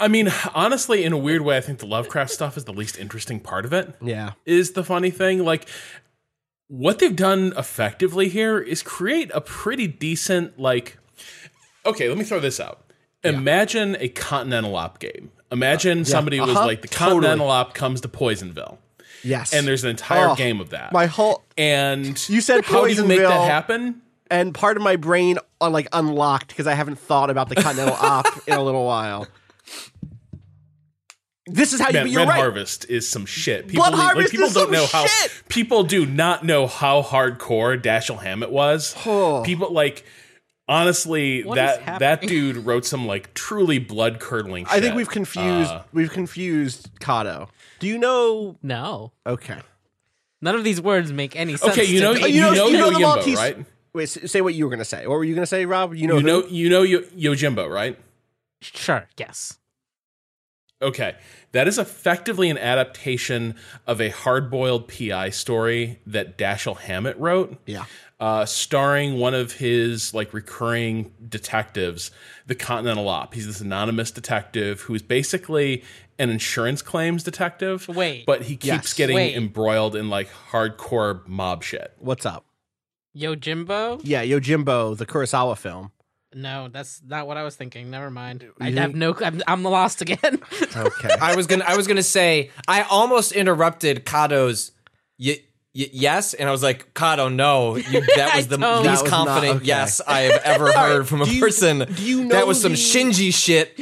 [0.00, 2.98] I mean, honestly, in a weird way, I think the Lovecraft stuff is the least
[2.98, 3.94] interesting part of it.
[4.00, 4.32] Yeah.
[4.44, 5.44] Is the funny thing.
[5.44, 5.68] Like,
[6.68, 10.98] what they've done effectively here is create a pretty decent, like,
[11.84, 12.82] okay, let me throw this out.
[13.22, 15.30] Imagine a Continental Op game.
[15.52, 16.66] Imagine somebody was Uh-huh.
[16.66, 17.20] like, the Totally.
[17.22, 18.78] Continental Op comes to Poisonville.
[19.22, 19.52] Yes.
[19.52, 20.92] And there's an entire Oh, game of that.
[20.92, 24.02] My whole and You said how do you make that happen?
[24.30, 27.94] And part of my brain uh, like unlocked because I haven't thought about the Continental
[28.00, 29.26] Op in a little while.
[31.48, 31.92] This is how you.
[31.94, 32.38] Man, but You're Red right.
[32.40, 33.68] Harvest is some shit.
[33.68, 35.42] People, Blood need- like, Harvest people is don't some know how shit!
[35.48, 38.96] people do not know how hardcore Dashiell Hammett was.
[39.06, 39.42] Oh.
[39.44, 40.04] People like
[40.68, 44.66] honestly What is that that dude wrote some like truly blood curdling.
[44.68, 45.70] I think we've confused.
[45.70, 47.48] Uh, we've confused Kato.
[47.78, 48.58] Do you know?
[48.60, 49.12] No.
[49.24, 49.58] Okay.
[50.42, 51.72] None of these words make any sense.
[51.72, 52.26] okay, you to know me.
[52.28, 53.66] you, know, you know the Yojimbo, Maltese- right?
[53.96, 55.06] Wait, say what you were gonna say.
[55.06, 55.94] What were you gonna say, Rob?
[55.94, 56.14] You know.
[56.16, 56.26] You who?
[56.26, 57.00] know you know Yo-
[57.34, 57.98] Yojimbo, right?
[58.60, 59.08] Sure.
[59.16, 59.58] Yes.
[60.82, 61.16] Okay,
[61.52, 63.54] that is effectively an adaptation
[63.86, 67.56] of a hard-boiled PI story that Dashiell Hammett wrote.
[67.64, 67.86] Yeah.
[68.20, 72.10] uh, starring one of his like recurring detectives,
[72.46, 73.32] the Continental Op.
[73.34, 75.82] He's this anonymous detective who's basically
[76.18, 77.88] an insurance claims detective.
[77.88, 78.24] Wait.
[78.26, 78.92] but he keeps Yes.
[78.94, 79.34] getting Wait.
[79.36, 81.92] embroiled in like hardcore mob shit.
[81.98, 82.44] What's up?
[83.18, 83.98] Yo, Jimbo?
[84.02, 85.90] Yeah, Yojimbo, the Kurosawa film.
[86.34, 87.90] No, that's not what I was thinking.
[87.90, 88.44] Never mind.
[88.60, 89.16] I have no.
[89.24, 90.18] I'm, I'm lost again.
[90.76, 91.08] Okay.
[91.18, 94.72] I was gonna I was gonna say I almost interrupted Kato's
[95.18, 95.38] y-
[95.74, 97.82] y- yes, and I was like Kato, no, you,
[98.16, 98.82] that was the don't.
[98.82, 99.64] least That was not- confident okay.
[99.64, 101.78] yes I have ever heard from a do you- person.
[101.90, 103.78] do you know that was some the- Shinji shit?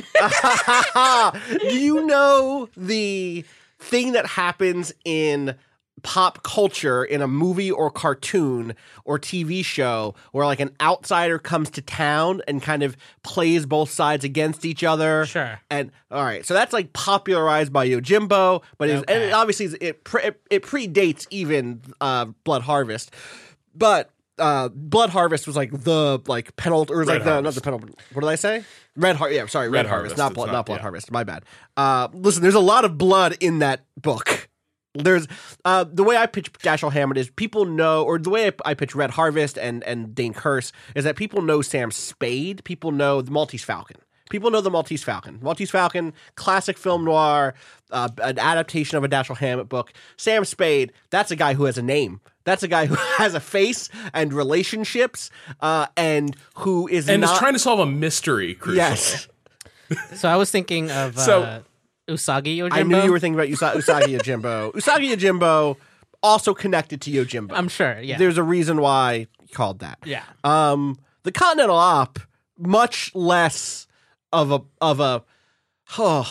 [1.60, 3.44] Do you know the
[3.80, 5.56] thing that happens in
[6.04, 11.70] pop culture in a movie or cartoon or TV show where like an outsider comes
[11.70, 15.26] to town and kind of plays both sides against each other?
[15.26, 15.58] Sure.
[15.70, 20.04] And all right, so that's like popularized by Yojimbo, but it's, and it obviously it
[20.04, 23.12] pre- it predates even uh, Blood Harvest,
[23.74, 24.10] but.
[24.36, 27.60] Uh, Blood Harvest was like the like penult or was Red like the not the
[27.60, 27.88] penult.
[28.12, 28.64] What did I say?
[28.96, 29.30] Red Har.
[29.30, 30.82] Yeah, sorry, Red, Red Harvest, Harvest, not blood, not- not Blood yeah.
[30.82, 31.12] Harvest.
[31.12, 31.44] My bad.
[31.76, 34.43] Uh, listen, there's a lot of blood in that book.
[34.94, 35.26] There's
[35.64, 38.74] uh, the way I pitch Dashiell Hammett is people know, or the way I, I
[38.74, 43.20] pitch Red Harvest and and Dain Curse is that people know Sam Spade, people know
[43.20, 43.96] the Maltese Falcon,
[44.30, 45.38] People know the Maltese Falcon.
[45.42, 47.54] Maltese Falcon, classic film noir,
[47.90, 49.92] uh, an adaptation of a Dashiell Hammett book.
[50.16, 52.20] Sam Spade, that's a guy who has a name.
[52.44, 55.30] That's a guy who has a face and relationships,
[55.60, 58.54] uh, and who is and not is trying to solve a mystery.
[58.54, 58.76] Crucially.
[58.76, 59.28] Yes,
[60.14, 61.60] So I was thinking of So- uh,
[62.08, 62.72] Usagi Yojimbo.
[62.72, 64.72] I knew you were thinking about Usa- Usagi Yojimbo.
[64.74, 65.76] Usagi Yojimbo
[66.22, 67.52] also connected to Yojimbo.
[67.54, 67.98] I'm sure.
[68.00, 68.18] Yeah.
[68.18, 69.98] There's a reason why he called that.
[70.04, 70.24] yeah.
[70.42, 72.18] Um, the Continental Op,
[72.58, 73.86] much less
[74.32, 75.22] of a of a.
[75.98, 76.28] Oh,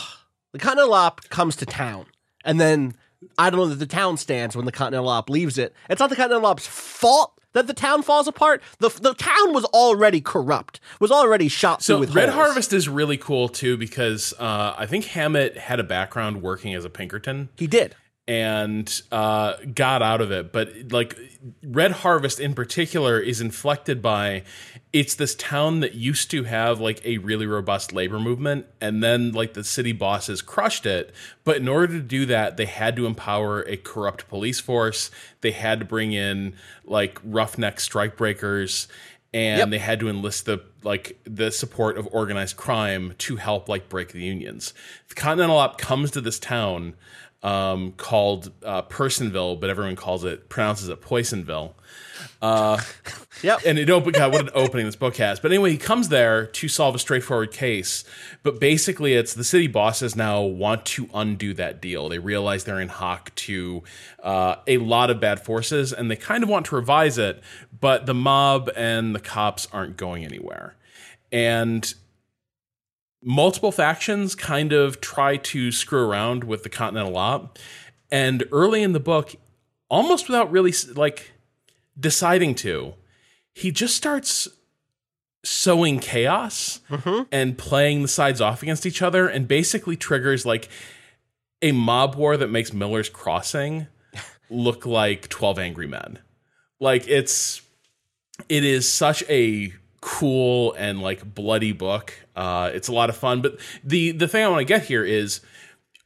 [0.51, 2.05] the Continental Op comes to town,
[2.45, 2.95] and then
[3.37, 5.73] I don't know that the town stands when the Continental Op leaves it.
[5.89, 8.61] It's not the Continental Op's fault that the town falls apart.
[8.79, 12.45] the The town was already corrupt, was already shot So with Red holes.
[12.47, 16.83] Harvest is really cool too because uh, I think Hammett had a background working as
[16.85, 17.49] a Pinkerton.
[17.55, 17.95] He did.
[18.27, 20.51] and uh, got out of it.
[20.53, 21.17] But like
[21.61, 24.43] Red Harvest in particular is inflected by
[24.93, 29.31] it's this town that used to have like a really robust labor movement, and then
[29.31, 31.11] like the city bosses crushed it.
[31.43, 35.09] But in order to do that, they had to empower a corrupt police force.
[35.41, 38.87] They had to bring in like roughneck strikebreakers.
[39.35, 39.69] And Yep.
[39.71, 44.11] they had to enlist the like the support of organized crime to help like break
[44.11, 44.75] the unions.
[45.09, 46.93] The Continental Op comes to this town
[47.41, 51.73] um, called uh, Personville, but everyone calls it pronounces it Poisonville.
[52.41, 52.79] Uh,
[53.41, 53.61] Yep.
[53.65, 54.15] and it opened.
[54.15, 55.39] God, what an opening this book has!
[55.39, 58.05] But anyway, he comes there to solve a straightforward case.
[58.41, 62.07] But basically, it's the city bosses now want to undo that deal.
[62.09, 63.83] They realize they're in hock to
[64.21, 67.43] uh, a lot of bad forces, and they kind of want to revise it.
[67.79, 70.75] But the mob and the cops aren't going anywhere,
[71.31, 71.93] and
[73.21, 77.57] multiple factions kind of try to screw around with the Continental Op.
[78.11, 79.35] And early in the book,
[79.89, 81.32] almost without really like
[81.99, 82.93] deciding to,
[83.53, 84.47] he just starts
[85.45, 86.79] sowing chaos
[87.31, 90.69] and playing the sides off against each other and basically triggers like
[91.61, 93.87] a mob war that makes Miller's Crossing
[94.49, 96.19] look like 12 Angry Men.
[96.79, 97.61] Like it's
[98.49, 102.13] it is such a cool and like bloody book.
[102.35, 103.41] Uh, it's a lot of fun.
[103.41, 105.41] But the the thing I want to get here is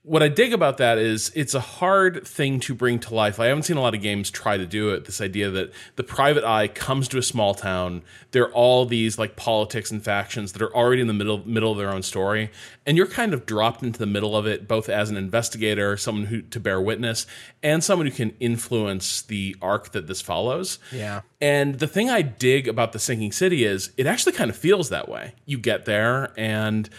[0.07, 3.41] what I dig about that is it's a hard thing to bring to life.
[3.41, 5.03] I haven't seen a lot of games try to do it.
[5.03, 8.03] This idea that the private eye comes to a small town.
[8.31, 11.73] There are all these like politics and factions that are already in the middle middle
[11.73, 12.49] of their own story,
[12.85, 16.27] and you're kind of dropped into the middle of it, both as an investigator, someone
[16.27, 17.27] who to bear witness,
[17.61, 20.79] and someone who can influence the arc that this follows.
[20.93, 21.21] Yeah.
[21.41, 24.87] And the thing I dig about the sinking city is it actually kind of feels
[24.89, 25.33] that way.
[25.45, 26.89] You get there and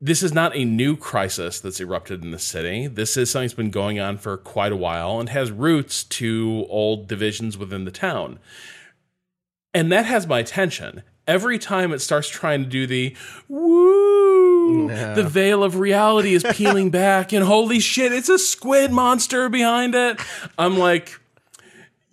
[0.00, 2.86] this is not a new crisis that's erupted in the city.
[2.86, 6.64] This is something that's been going on for quite a while and has roots to
[6.70, 8.38] old divisions within the town.
[9.74, 11.02] And that has my attention.
[11.26, 13.14] Every time it starts trying to do the
[13.46, 19.48] woo, the veil of reality is peeling back, and holy shit, it's a squid monster
[19.48, 20.18] behind it.
[20.58, 21.20] I'm like,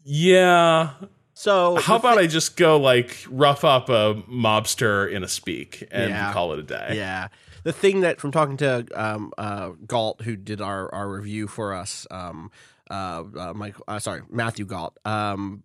[0.03, 0.91] yeah,
[1.33, 6.09] So how about I just go like rough up a mobster in a speak and
[6.09, 6.33] Yeah.
[6.33, 6.93] call it a day?
[6.95, 7.27] Yeah.
[7.63, 11.73] The thing that from talking to um, uh, Gault, who did our, our review for
[11.73, 12.51] us, um,
[12.89, 14.97] uh, uh, Mike, uh, sorry, Matthew Gault.
[15.05, 15.63] Um,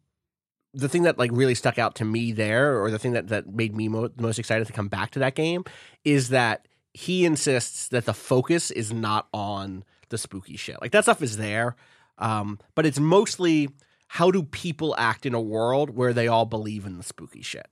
[0.75, 3.47] the thing that like really stuck out to me there, or the thing that that
[3.47, 5.65] made me mo- most excited to come back to that game,
[6.05, 10.81] is that he insists that the focus is not on the spooky shit.
[10.81, 11.77] Like that stuff is there,
[12.19, 13.69] um, but it's mostly
[14.09, 17.69] how do people act in a world where they all believe in the spooky shit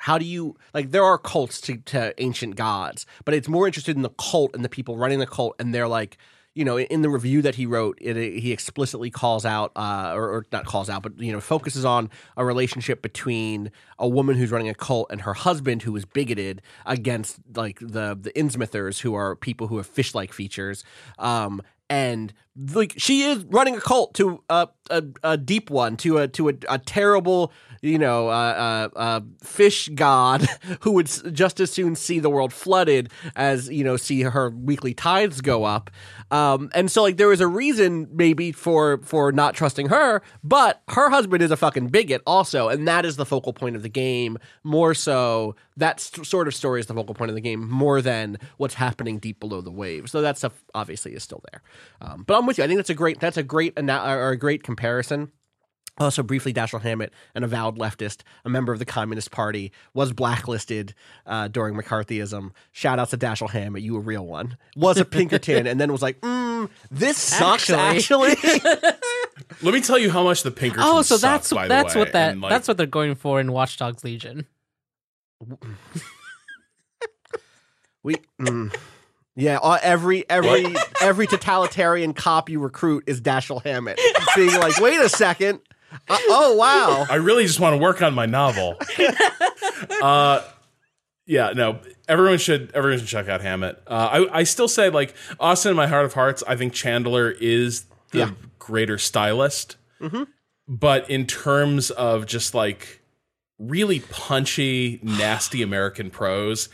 [0.00, 3.96] how do you like there are cults to, to ancient gods but it's more interested
[3.96, 6.16] in the cult and the people running the cult and they're like
[6.54, 10.28] you know in the review that he wrote it, he explicitly calls out uh, or,
[10.30, 14.50] or not calls out but you know focuses on a relationship between a woman who's
[14.50, 19.14] running a cult and her husband who is bigoted against like the the Innsmouthers who
[19.14, 20.82] are people who have fish like features
[21.18, 26.18] um and like she is running a cult to a a, a deep one to
[26.18, 30.46] a to a, a terrible you know uh, uh, uh, fish god
[30.80, 34.94] who would just as soon see the world flooded as you know see her weekly
[34.94, 35.90] tithes go up.
[36.30, 40.82] Um, and so like there is a reason maybe for for not trusting her but
[40.88, 43.88] her husband is a fucking bigot also and that is the focal point of the
[43.88, 45.56] game more so.
[45.76, 48.74] That st- sort of story is the focal point of the game more than what's
[48.74, 51.62] happening deep below the waves so that stuff obviously is still there.
[52.02, 54.30] Um, but i'm with you i think that's a great that's a great ana- or
[54.30, 55.30] a great comparison
[55.98, 60.94] also, briefly, Dashiell Hammett, an avowed leftist, a member of the Communist Party, was blacklisted
[61.26, 62.52] uh, during McCarthyism.
[62.72, 64.56] Shout out to Dashiell Hammett, you a real one.
[64.76, 68.34] Was a Pinkerton, and then was like, mm, "This sucks." Actually,
[69.62, 71.94] Let me tell you how much the Pinkertons Oh, so suck, that's by the that's
[71.94, 74.46] way, what that like, that's what they're going for in Watch Dogs Legion.
[78.02, 78.74] We, mm,
[79.36, 83.98] yeah, uh, every every every totalitarian cop you recruit is Dashiell Hammett,
[84.36, 85.60] being like, wait a second,
[86.08, 88.76] uh, oh wow, I really just want to work on my novel.
[90.02, 90.42] uh,
[91.26, 91.78] yeah, no,
[92.08, 93.80] everyone should everyone should check out Hammett.
[93.86, 96.42] Uh, I I still say like Austin in my heart of hearts.
[96.46, 98.30] I think Chandler is the Yeah.
[98.58, 99.76] greater stylist,
[100.66, 103.00] but in terms of just like
[103.58, 106.68] really punchy, nasty American prose.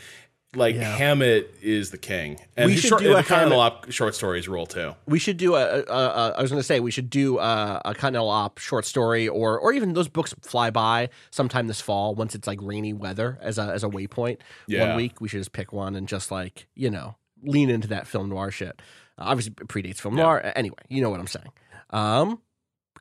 [0.57, 3.85] Like Hammett is the king, and We his should short, do a the Continental Hammett-
[3.85, 4.95] Op short stories rule too.
[5.05, 5.81] we should do a.
[5.81, 8.83] a, a I was going to say we should do a, a Continental Op short
[8.85, 12.91] story, or or even those books fly by sometime this fall once it's like rainy
[12.91, 14.37] weather as a as a waypoint.
[14.67, 14.87] Yeah.
[14.87, 18.07] One week we should just pick one and just like you know lean into that
[18.07, 18.81] film noir shit.
[19.19, 20.51] Uh, obviously it predates film noir.
[20.55, 21.51] Anyway, you know what I'm saying.
[21.91, 22.41] Um,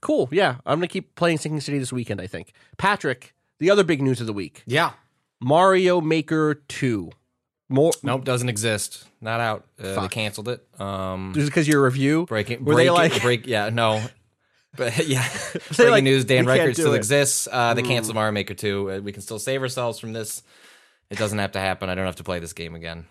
[0.02, 0.28] cool.
[0.30, 2.20] Yeah, I'm gonna keep playing Sinking City this weekend.
[2.20, 2.52] I think.
[2.76, 4.90] Patrick, the other big news of the week: Yeah.
[5.40, 7.10] Mario Maker Two.
[7.68, 7.92] More.
[8.02, 9.04] Nope, doesn't exist.
[9.20, 9.66] Not out.
[9.82, 10.64] Uh, they canceled it.
[10.80, 12.64] Um, Just because your review breaking.
[12.64, 13.46] Were breaking, they like break?
[13.46, 14.02] Yeah, no.
[14.76, 15.26] But yeah,
[15.76, 17.48] breaking like, news: Dan "We can't Reichert do still it." exists.
[17.50, 17.88] Uh, they Mm.
[17.88, 18.90] canceled Mario Maker 2.
[18.90, 20.42] Uh, we can still save ourselves from this.
[21.10, 21.88] It doesn't have to happen.
[21.88, 23.06] I don't have to play this game again.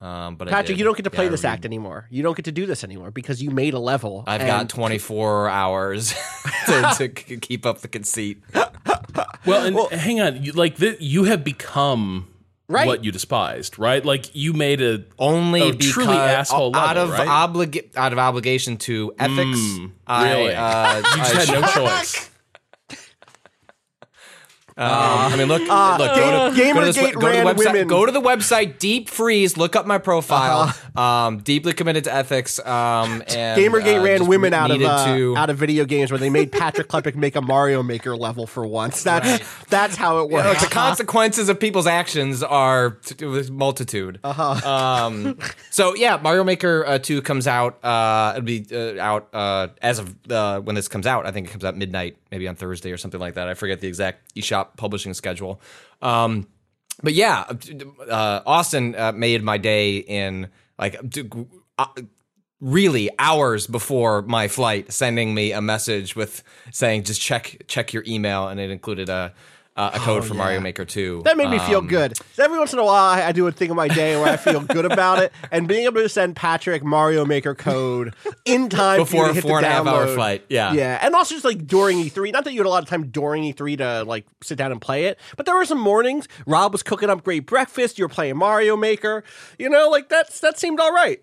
[0.00, 2.06] Um, but Patrick, you don't get to play Yeah, this reviewed- act anymore.
[2.10, 4.24] You don't get to do this anymore because you made a level.
[4.26, 6.14] I've and- got 24 hours
[6.66, 8.42] to, to keep up the conceit.
[9.46, 12.28] Well, and hang on, you, like th- you have become
[12.68, 12.86] Right.
[12.88, 14.04] what you despised, right?
[14.04, 17.28] Like you made a Only a truly asshole out level, of right?
[17.28, 19.38] obliga- out of obligation to ethics.
[19.58, 20.54] Mm, I, really?
[20.54, 22.30] uh, you just I had no choice.
[24.78, 27.46] Um, I mean, look, Uh, look, go to, go to, Gamergate go to the ran
[27.46, 27.56] website.
[27.58, 27.88] women.
[27.88, 28.78] Go to the website.
[28.78, 29.56] Deep freeze.
[29.56, 30.60] Look up my profile.
[30.60, 31.00] Uh-huh.
[31.00, 32.58] Um, deeply committed to ethics.
[32.58, 36.18] Um, and Gamergate uh, ran women out of uh, to, out of video games where
[36.18, 39.02] they made Patrick Klepek make a Mario Maker level for once.
[39.02, 40.60] That's that's how it Yeah, works.
[40.60, 42.98] look, the consequences of people's actions are
[43.50, 44.20] multitude.
[44.22, 44.70] Uh-huh.
[44.70, 45.38] Um,
[45.70, 47.82] so yeah, Mario Maker uh, two comes out.
[47.84, 51.24] Uh, it'll be uh, out uh, as of uh, when this comes out.
[51.26, 53.48] I think it comes out midnight, maybe on Thursday or something like that.
[53.48, 55.60] I forget the exact eShop publishing schedule.
[56.02, 56.46] Um,
[57.02, 57.44] but yeah,
[58.08, 60.48] uh, Austin uh, made my day in
[60.78, 60.96] like
[61.78, 61.86] uh,
[62.60, 66.42] really hours before my flight, sending me a message with
[66.72, 69.34] saying just check check your email, and it included a
[69.76, 71.22] uh, a code for Mario Maker Two.
[71.24, 72.18] That made me feel Um, good.
[72.38, 74.36] Every once in a while, I, I do a thing of my day where I
[74.36, 78.14] feel good about it, and being able to send Patrick Mario Maker code
[78.44, 80.72] in time Before a four the and a half hour flight, yeah.
[80.72, 82.32] yeah, and also just like during E3.
[82.32, 84.80] Not that you had a lot of time during E3 to like sit down and
[84.80, 86.26] play it, but there were some mornings.
[86.46, 87.98] Rob was cooking up great breakfast.
[87.98, 89.24] You were playing Mario Maker.
[89.58, 91.22] You know, like that's that seemed all right.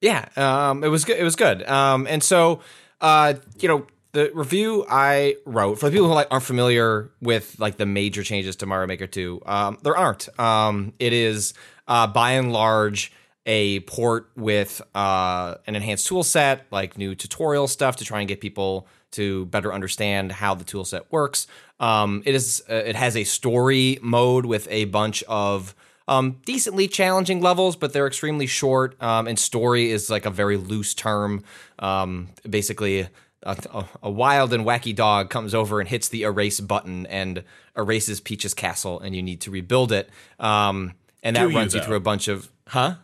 [0.00, 1.16] Yeah, um, it was good.
[1.18, 1.62] It was good.
[1.68, 2.60] Um, and so,
[3.00, 7.56] uh, you know, the review I wrote for the people who like aren't familiar with
[7.58, 10.28] like the major changes to Mario Maker Two, um, there aren't.
[10.38, 11.54] Um, it is
[11.88, 13.12] uh, by and large
[13.46, 18.28] a port with uh, an enhanced tool set, like new tutorial stuff to try and
[18.28, 21.46] get people to better understand how the tool set works.
[21.80, 25.74] Um, it is uh, it has a story mode with a bunch of
[26.06, 29.00] um, decently challenging levels, but they're extremely short.
[29.02, 31.44] Um, and story is like a very loose term.
[31.78, 33.08] Um, basically,
[33.42, 37.42] a, a, wild and wacky dog comes over and hits the erase button and
[37.76, 40.08] erases Peach's castle, and you need to rebuild it.
[40.38, 41.86] Um, and that Do you, runs you though?
[41.86, 42.96] through a bunch of huh?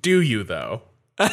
[0.00, 0.82] Do you though?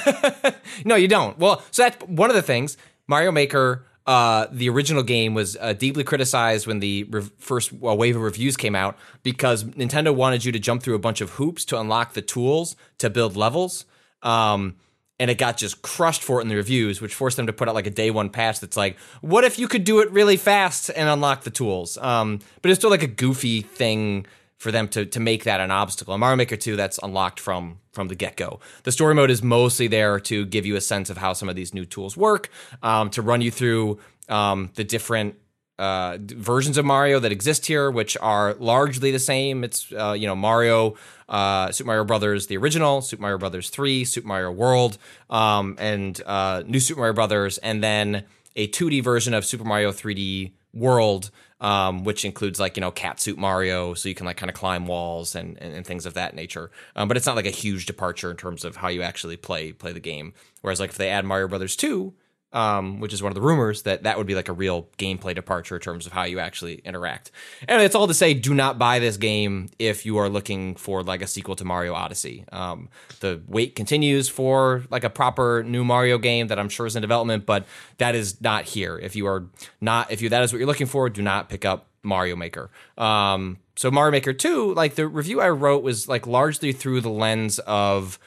[0.84, 1.38] No, you don't.
[1.38, 2.78] Well, so that's one of the things.
[3.08, 7.96] Mario Maker, uh, the original game was uh, deeply criticized when the re- first uh,
[7.96, 11.32] wave of reviews came out because Nintendo wanted you to jump through a bunch of
[11.32, 13.86] hoops to unlock the tools to build levels.
[14.22, 14.76] Um,
[15.20, 17.70] and it got just crushed for it in the reviews, which forced them to put
[17.70, 20.38] out like a day one patch that's like, what if you could do it really
[20.38, 21.98] fast and unlock the tools?
[21.98, 24.26] Um, but it's still like a goofy thing
[24.58, 26.14] for them to to make that an obstacle.
[26.14, 28.60] In Mario Maker 2, that's unlocked from from the get go.
[28.84, 31.56] The story mode is mostly there to give you a sense of how some of
[31.56, 32.50] these new tools work,
[32.84, 35.36] um, to run you through um, the different
[35.78, 39.64] uh, versions of Mario that exist here, which are largely the same.
[39.64, 40.96] It's uh, you know Mario,
[41.28, 44.98] uh, Super Mario Brothers, the original, Super Mario Brothers three, Super Mario World,
[45.30, 48.24] um, and uh, New Super Mario Brothers, and then
[48.56, 53.20] a 2D version of Super Mario 3D World, um, which includes like you know cat
[53.20, 56.14] suit Mario, so you can like kind of climb walls and, and, and things of
[56.14, 56.72] that nature.
[56.96, 59.74] Um, but it's not like a huge departure in terms of how you actually play
[59.74, 60.34] play the game.
[60.62, 62.14] Whereas like if they add Mario Brothers two,
[62.54, 65.36] um, which is one of the rumors that that would be like a real gameplay
[65.36, 67.32] departure in terms of how you actually interact.
[67.68, 71.04] And it's all to say, do not buy this game if you are looking for
[71.04, 72.46] like a sequel to Mario Odyssey.
[72.52, 72.90] Um,
[73.20, 77.02] the wait continues for like a proper new Mario game that I'm sure is in
[77.02, 77.68] development, but
[77.98, 78.98] that is not here.
[78.98, 79.48] If you are
[79.82, 82.70] not, if you that is what you're looking for, do not pick up Mario Maker.
[82.98, 87.10] Um, so Mario Maker 2, like the review I wrote was like largely through the
[87.10, 88.18] lens of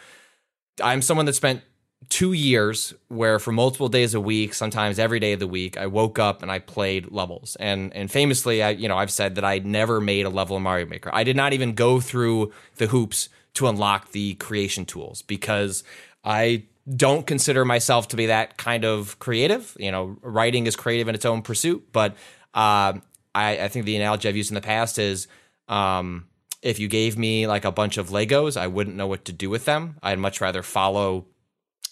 [0.82, 1.62] I'm someone that spent
[2.08, 5.86] two years where for multiple days a week, sometimes every day of the week, I
[5.86, 7.56] woke up and I played levels.
[7.60, 10.62] And and famously, I you know I've said that I never made a level in
[10.62, 11.10] Mario Maker.
[11.12, 15.82] I did not even go through the hoops to unlock the creation tools because
[16.24, 16.64] I
[16.96, 19.76] don't consider myself to be that kind of creative.
[19.78, 22.12] You know, writing is creative in its own pursuit, but
[22.54, 23.02] um,
[23.34, 25.28] I, I think the analogy I've used in the past is.
[25.68, 26.28] Um,
[26.60, 29.48] if you gave me like a bunch of Legos, I wouldn't know what to do
[29.48, 29.96] with them.
[30.02, 31.26] I'd much rather follow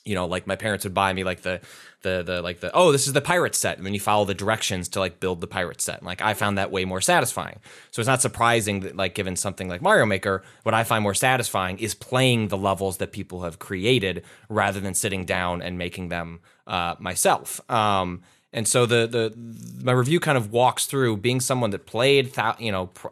[0.06, 1.60] you know, like my parents would buy me like the
[2.02, 4.34] the the like the oh this is the pirate set, and then you follow the
[4.34, 5.98] directions to like build the pirate set.
[5.98, 7.58] And like I found that way more satisfying.
[7.90, 11.14] So it's not surprising that like given something like Mario Maker, what I find more
[11.14, 16.08] satisfying is playing the levels that people have created rather than sitting down and making
[16.08, 17.60] them uh, myself.
[17.70, 22.32] Um, and so the the my review kind of walks through being someone that played
[22.34, 23.08] thou, you know pr-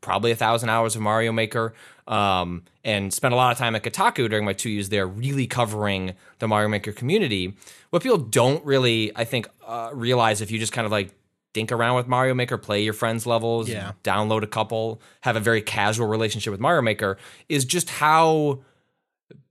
[0.00, 1.74] probably a thousand hours of Mario Maker
[2.06, 5.46] um, and spent a lot of time at Kotaku during my two years there, really
[5.46, 7.54] covering the Mario Maker community.
[7.90, 11.10] What people don't really, I think, uh, realize if you just kind of like
[11.52, 13.92] dink around with Mario Maker, play your friends' levels, Yeah.
[14.04, 17.16] download a couple, have a very casual relationship with Mario Maker,
[17.48, 18.60] is just how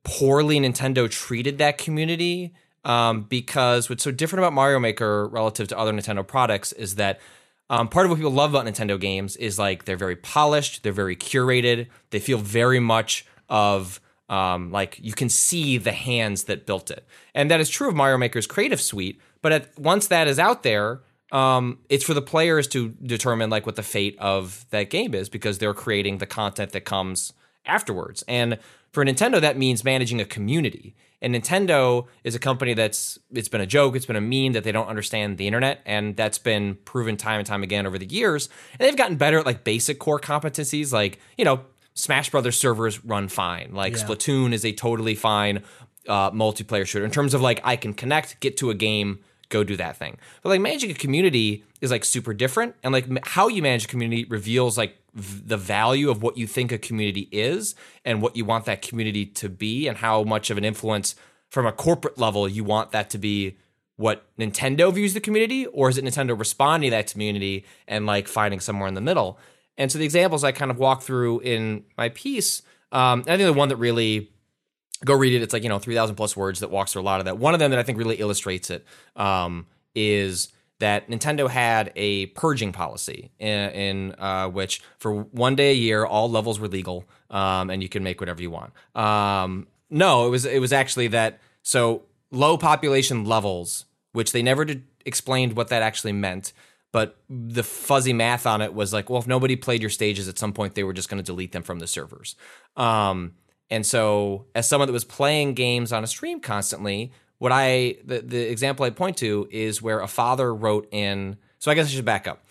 [0.03, 2.53] poorly Nintendo treated that community.
[2.83, 7.19] Um, because what's so different about Mario Maker relative to other Nintendo products is that
[7.69, 10.93] um, part of what people love about Nintendo games is like they're very polished, they're
[10.93, 13.99] very curated, they feel very much of
[14.29, 17.95] um, like you can see the hands that built it, and that is true of
[17.95, 19.19] Mario Maker's Creative Suite.
[19.41, 21.01] But at, once that is out there,
[21.31, 25.29] um, it's for the players to determine like what the fate of that game is
[25.29, 27.33] because they're creating the content that comes
[27.65, 28.23] afterwards.
[28.27, 28.57] And
[28.91, 30.95] for Nintendo, that means managing a community.
[31.21, 34.63] And Nintendo is a company that's it's been a joke, it's been a meme that
[34.63, 38.05] they don't understand the internet, and that's been proven time and time again over the
[38.05, 38.49] years.
[38.77, 41.61] And they've gotten better at like basic core competencies, like you know,
[41.93, 43.73] Smash Brothers servers run fine.
[43.73, 44.03] Like Yeah.
[44.03, 45.63] Splatoon is a totally fine
[46.07, 49.63] uh, multiplayer shooter in terms of like I can connect, get to a game, go
[49.63, 50.17] do that thing.
[50.43, 53.85] But like managing a community is like super different, and like m- how you manage
[53.85, 58.35] a community reveals like the value of what you think a community is and what
[58.35, 61.15] you want that community to be, and how much of an influence
[61.49, 63.57] from a corporate level you want that to be
[63.97, 68.27] what Nintendo views the community, or is it Nintendo responding to that community and like
[68.27, 69.39] finding somewhere in the middle?
[69.77, 72.61] And so the examples I kind of walk through in my piece,
[72.91, 74.31] um, I think the one that really
[75.03, 75.41] go read it.
[75.41, 77.37] It's like you know three thousand plus words that walks through a lot of that.
[77.37, 78.85] One of them that I think really illustrates it
[79.15, 80.49] um, is
[80.85, 86.05] that Nintendo had a purging policy in, in uh, which for one day a year
[86.05, 88.71] all levels were legal um, and you can make whatever you want.
[88.93, 94.63] Um, no, it was it was actually that so low population levels, which they never
[94.63, 96.53] did, explained what that actually meant.
[96.91, 100.37] But the fuzzy math on it was like, well, if nobody played your stages at
[100.37, 102.35] some point, they were just going to delete them from the servers.
[102.77, 103.33] Um,
[103.71, 108.19] and so, as someone that was playing games on a stream constantly, what I the,
[108.19, 111.37] the example I point to is where a father wrote in.
[111.59, 112.45] So I guess I should back up.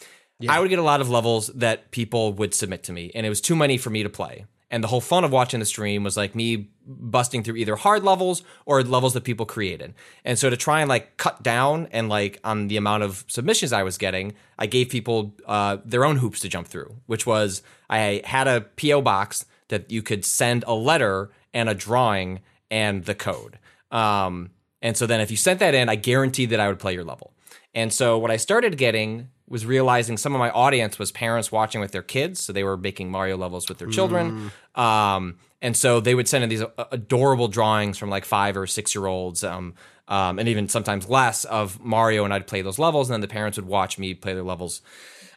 [0.49, 3.29] I would get a lot of levels that people would submit to me, and it
[3.29, 4.47] was too many for me to play.
[4.71, 8.03] And the whole fun of watching the stream was like me busting through either hard
[8.03, 9.95] levels or levels that people created.
[10.25, 13.73] And so to try and like cut down and like on the amount of submissions
[13.73, 17.63] I was getting, I gave people uh, their own hoops to jump through, which was
[17.89, 23.05] I had a PO box that you could send a letter and a drawing and
[23.05, 23.61] the code.
[23.93, 24.51] Um,
[24.85, 27.05] and so then if you sent that in, I guaranteed that I would play your
[27.05, 27.33] level.
[27.75, 31.81] And so what I started getting was realizing some of my audience was parents watching
[31.81, 34.53] with their kids, so they were making Mario levels with their children.
[34.75, 36.63] Um, and so they would send in these
[36.93, 39.75] adorable drawings from like five or six year olds, um,
[40.07, 43.29] um, and even sometimes less of Mario, and I'd play those levels, and then the
[43.29, 44.83] parents would watch me play their levels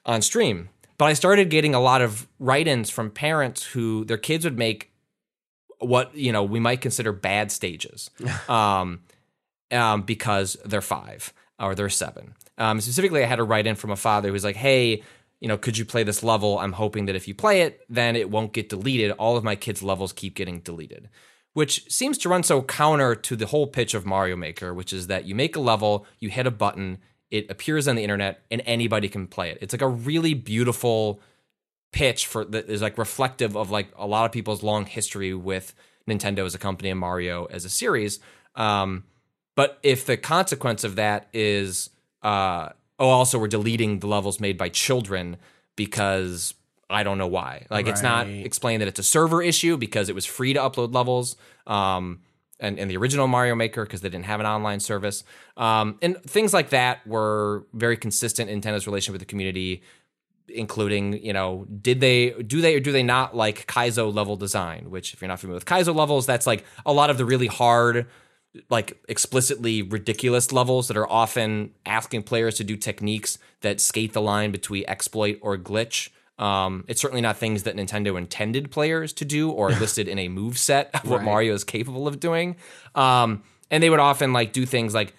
[0.06, 0.68] on stream.
[0.98, 4.92] But I started getting a lot of write-ins from parents who their kids would make
[5.80, 8.10] what you know we might consider bad stages,
[9.72, 12.36] um, because they're five or they're seven.
[12.58, 15.04] Um, specifically, I had a write in from a father who was like, "Hey,
[15.40, 16.58] you know, could you play this level?
[16.60, 19.12] I'm hoping that if you play it, then it won't get deleted.
[19.12, 21.10] All of my kids' levels keep getting deleted."
[21.54, 25.08] Which seems to run so counter to the whole pitch of Mario Maker, which is
[25.08, 27.00] that you make a level, you hit a button,
[27.32, 29.58] it appears on the internet, and anybody can play it.
[29.60, 31.20] It's like a really beautiful
[31.92, 35.74] pitch for that is like reflective of like a lot of people's long history with
[36.08, 38.20] Nintendo as a company and Mario as a series.
[38.56, 39.04] Um,
[39.58, 41.90] but if the consequence of that is,
[42.22, 42.70] uh,
[43.00, 45.38] oh, also we're deleting the levels made by children
[45.76, 46.54] because
[46.92, 47.66] I don't know why.
[47.72, 50.94] Like it's not explained that it's a server issue because it was free to upload
[50.94, 51.38] levels.
[51.66, 52.20] Um,
[52.60, 55.24] and, and the original Mario Maker because they didn't have an online service.
[55.58, 59.82] Um, and things like that were very consistent in Nintendo's relation with the community
[60.50, 64.90] including you know did they do they or do they not like kaizo level design
[64.90, 67.48] which if you're not familiar with kaizo levels that's like a lot of the really
[67.48, 68.08] hard
[68.70, 74.22] like explicitly ridiculous levels that are often asking players to do techniques that skate the
[74.22, 76.10] line between exploit or glitch
[76.40, 80.28] um, it's certainly not things that Nintendo intended players to do or listed in a
[80.28, 81.26] move set of what Right.
[81.26, 82.58] Mario is capable of doing.
[82.96, 85.14] Um, and they would often like do things like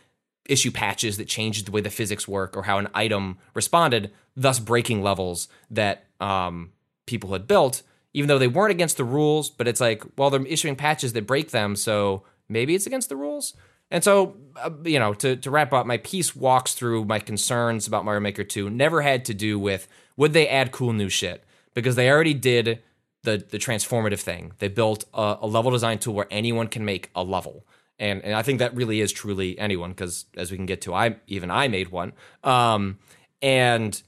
[0.49, 4.59] issue patches that changed the way the physics work or how an item responded, thus
[4.61, 6.73] breaking levels that um,
[7.07, 7.83] people had built,
[8.15, 9.51] even though they weren't against the rules.
[9.51, 13.17] But it's like, well, they're issuing patches that break them, so maybe it's against the
[13.17, 13.55] rules.
[13.91, 17.87] And so, uh, you know, to, to wrap up, my piece walks through my concerns
[17.87, 21.45] about Mario Maker 2 never had to do with would they add cool new shit?
[21.75, 22.83] Because they already did
[23.23, 24.53] the, the transformative thing.
[24.59, 27.65] They built a, a level design tool where anyone can make a level.
[27.99, 30.95] And, and I think that really is truly anyone, because as we can get to,
[30.95, 32.13] I even I made one.
[32.45, 32.99] Um,
[33.43, 34.01] and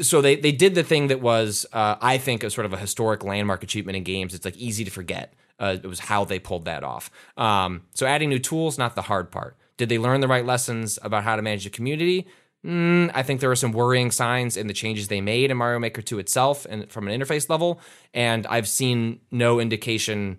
[0.00, 2.78] so they they did the thing that was uh, I think a sort of a
[2.78, 4.34] historic landmark achievement in games.
[4.34, 5.34] It's like easy to forget.
[5.58, 7.10] Uh, it was how they pulled that off.
[7.36, 9.56] Um, so adding new tools, not the hard part.
[9.76, 12.26] Did they learn the right lessons about how to manage the community?
[12.64, 15.78] Mm, I think there were some worrying signs in the changes they made in Mario
[15.78, 17.80] Maker 2 itself and from an interface level.
[18.12, 20.38] And I've seen no indication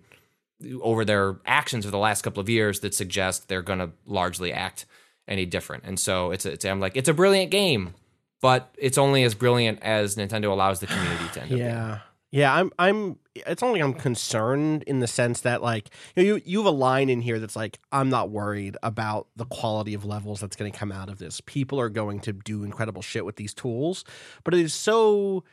[0.81, 4.51] over their actions over the last couple of years that suggest they're going to largely
[4.51, 4.85] act
[5.27, 5.83] any different.
[5.85, 7.93] And so it's, a, it's I'm like it's a brilliant game,
[8.41, 11.59] but it's only as brilliant as Nintendo allows the community to end up.
[11.59, 11.99] Yeah.
[12.31, 16.41] Yeah, I'm I'm it's only I'm concerned in the sense that like you know, you
[16.45, 20.03] you have a line in here that's like I'm not worried about the quality of
[20.03, 21.41] levels that's going to come out of this.
[21.45, 24.03] People are going to do incredible shit with these tools,
[24.43, 25.45] but it is so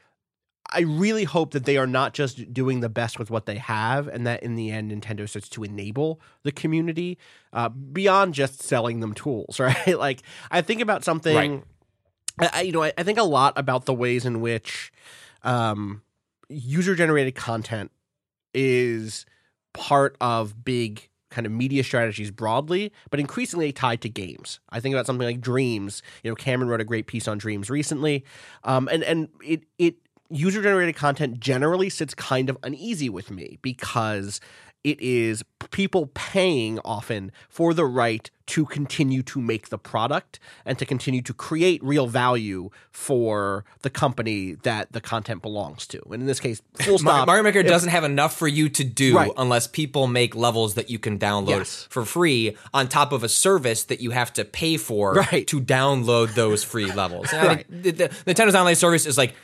[0.72, 4.08] I really hope that they are not just doing the best with what they have,
[4.08, 7.18] and that in the end, Nintendo starts to enable the community
[7.52, 9.98] uh, beyond just selling them tools, right?
[9.98, 11.34] like I think about something,
[12.36, 12.50] Right.
[12.52, 14.92] I, you know, I, I think a lot about the ways in which
[15.44, 16.02] um,
[16.48, 17.90] user generated content
[18.52, 19.26] is
[19.72, 24.60] part of big kind of media strategies broadly, but increasingly tied to games.
[24.70, 26.02] I think about something like Dreams.
[26.22, 28.24] You know, Cameron wrote a great piece on Dreams recently,
[28.62, 29.96] um, and and it it
[30.30, 34.40] user generated content generally sits kind of uneasy with me because
[34.84, 40.78] it is people paying often for the right to continue to make the product and
[40.78, 46.00] to continue to create real value for the company that the content belongs to.
[46.12, 47.26] And in this case, full stop.
[47.26, 49.32] Mario Maker if- doesn't have enough for you to do Right.
[49.38, 51.86] unless people make levels that you can download Yes.
[51.90, 55.46] for free on top of a service that you have to pay for Right.
[55.48, 57.32] to download those free levels.
[57.32, 59.34] And I think the, the, Nintendo's online service is like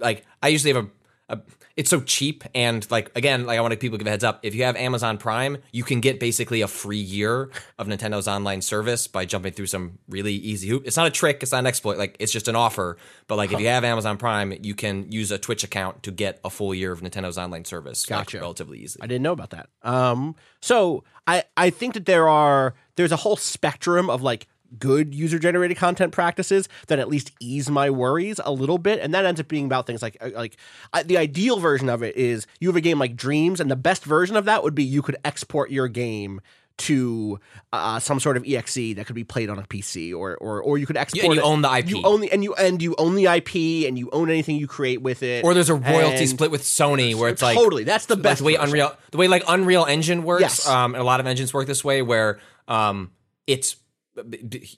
[0.00, 0.84] like I usually have
[1.30, 1.40] a, a
[1.78, 4.40] it's so cheap and like again like I want to people give a heads up
[4.42, 8.60] if you have Amazon Prime you can get basically a free year of Nintendo's online
[8.62, 10.86] service by jumping through some really easy hoop.
[10.86, 12.96] It's not a trick, it's not an exploit, like it's just an offer.
[13.28, 16.40] But like if you have Amazon Prime, you can use a Twitch account to get
[16.44, 18.40] a full year of Nintendo's online service like, Gotcha.
[18.40, 19.04] relatively easily.
[19.04, 19.68] I didn't know about that.
[19.82, 25.14] Um, so I I think that there are there's a whole spectrum of like good
[25.14, 29.24] user generated content practices that at least ease my worries a little bit, and that
[29.24, 30.56] ends up being about things like uh, like
[30.92, 33.76] I, the ideal version of it is you have a game like Dreams, and the
[33.76, 36.40] best version of that would be you could export your game
[36.78, 37.40] to
[37.72, 40.78] uh, some sort of exe that could be played on a PC, or or or
[40.78, 41.24] you could export.
[41.24, 41.88] Yeah, you it- own the IP.
[41.88, 44.68] You own the and you and you own the IP, and you own anything you
[44.68, 45.44] create with it.
[45.44, 48.22] Or there's a royalty And- split with Sony where it's like totally that's the like
[48.22, 48.68] best the way version.
[48.68, 50.42] Unreal the way like Unreal Engine works.
[50.42, 50.68] Yes.
[50.68, 52.38] Um, and a lot of engines work this way where
[52.68, 53.10] um,
[53.48, 53.74] it's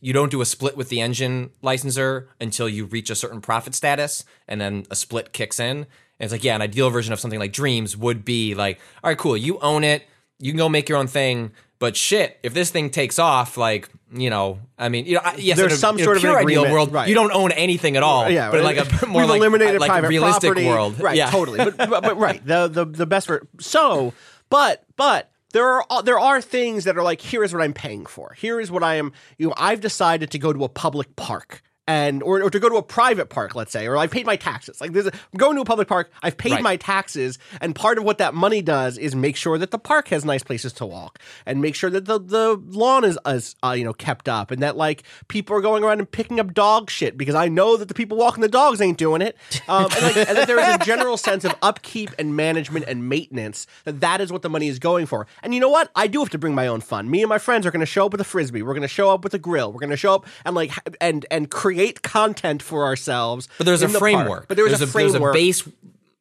[0.00, 3.74] you don't do a split with the engine licensor until you reach a certain profit
[3.74, 5.78] status, and then a split kicks in.
[5.78, 5.86] And
[6.26, 9.16] it's like, yeah, an ideal version of something like Dreams would be like, all right,
[9.18, 10.04] cool, you own it,
[10.38, 11.52] you can go make your own thing.
[11.78, 15.36] But shit, if this thing takes off, like you know, I mean, you know, I-
[15.36, 17.08] yes, There's in a, some sort of pure ideal world, right.
[17.08, 18.28] you don't own anything at all.
[18.28, 20.66] Yeah, but like a more we've like eliminated like private realistic property.
[20.66, 21.16] world, right?
[21.16, 21.30] Yeah.
[21.30, 24.12] Totally, but, but, but right, the the the best for so,
[24.50, 27.72] but but there are uh, there are things that are like here is what I'm
[27.72, 28.34] paying for.
[28.34, 29.12] Here is what I am.
[29.38, 31.62] You know, I've decided to go to a public park.
[31.90, 34.36] And or, or to go to a private park, let's say, or I've paid my
[34.36, 34.80] taxes.
[34.80, 36.62] Like there's a, I'm going to a public park, I've paid Right.
[36.62, 40.08] my taxes, and part of what that money does is make sure that the park
[40.08, 43.74] has nice places to walk, and make sure that the, the lawn is is uh,
[43.78, 46.90] you know kept up, and that like people are going around and picking up dog
[46.90, 49.36] shit because I know that the people walking the dogs ain't doing it,
[49.68, 53.08] um, and, like, and that there is a general sense of upkeep and management and
[53.08, 55.26] maintenance that that is what the money is going for.
[55.42, 55.90] And you know what?
[55.96, 57.10] I do have to bring my own fun.
[57.10, 58.62] Me and my friends are going to show up with a frisbee.
[58.62, 59.72] We're going to show up with a grill.
[59.72, 63.48] We're going to show up and like and and create content for ourselves.
[63.58, 64.00] But there's a the park.
[64.00, 64.48] framework.
[64.48, 65.34] But there's, there's a framework.
[65.34, 65.68] There's a base.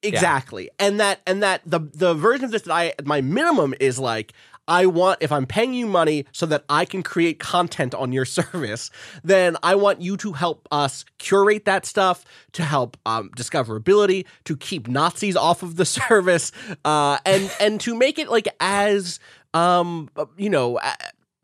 [0.02, 0.70] Exactly.
[0.80, 4.34] And that and that the the version of this that I my minimum is like
[4.70, 8.26] I want if I'm paying you money so that I can create content on your
[8.40, 8.92] service,
[9.24, 12.24] then I want you to help us curate that stuff,
[12.54, 16.52] to help um, discoverability, to keep Nazis off of the service,
[16.86, 19.20] uh, and and to make it like as
[19.54, 20.80] um you know.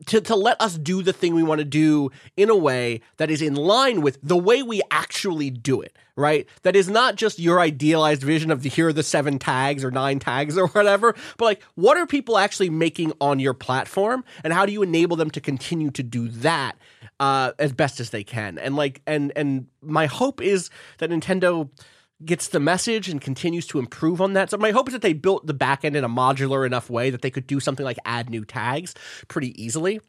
[0.06, 3.30] To, to let us do the thing we want to do in a way that
[3.30, 6.46] is in line with the way we actually do it, right?
[6.62, 9.90] That is not just your idealized vision of the here are the seven tags or
[9.90, 14.52] nine tags or whatever, but like what are people actually making on your platform and
[14.52, 16.76] how do you enable them to continue to do that
[17.18, 18.58] uh, as best as they can?
[18.58, 20.68] And like and and my hope is
[20.98, 21.70] that Nintendo
[22.24, 24.50] gets the message and continues to improve on that.
[24.50, 27.22] So my hope is that they built the backend in a modular enough way that
[27.22, 28.94] they could do something like add new tags
[29.28, 30.00] pretty easily.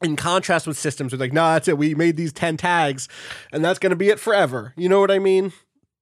[0.00, 1.76] In contrast with systems with like, nah, that's it.
[1.76, 3.08] We made these 10 tags
[3.52, 4.72] and that's going to be it forever.
[4.76, 5.52] You know what I mean?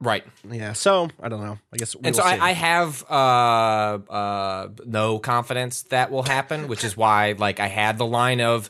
[0.01, 0.25] Right.
[0.51, 0.75] Yeah.
[0.75, 1.59] So I don't know.
[1.73, 1.97] I guess.
[2.05, 2.23] and so.
[2.23, 7.69] I, I have uh, uh, no confidence that will happen, which is why like I
[7.69, 8.69] had the line of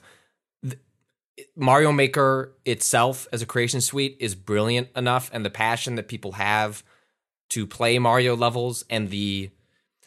[1.54, 6.32] Mario Maker itself as a creation suite is brilliant enough, and the passion that people
[6.32, 6.82] have
[7.50, 9.50] to play Mario levels and the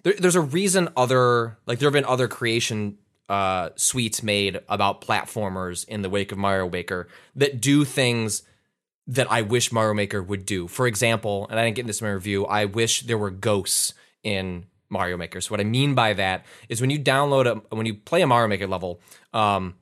[0.04, 2.98] there, there's a reason other like there have been other creation
[3.28, 8.44] uh, suites made about platformers in the wake of Mario Maker that do things
[9.08, 10.68] that I wish Mario Maker would do.
[10.68, 13.94] For example, and I didn't get this in my review, I wish there were ghosts
[14.24, 15.42] in Mario Maker.
[15.42, 18.28] So what I mean by that is when you download a when you play a
[18.28, 19.00] Mario Maker level,
[19.34, 19.76] um,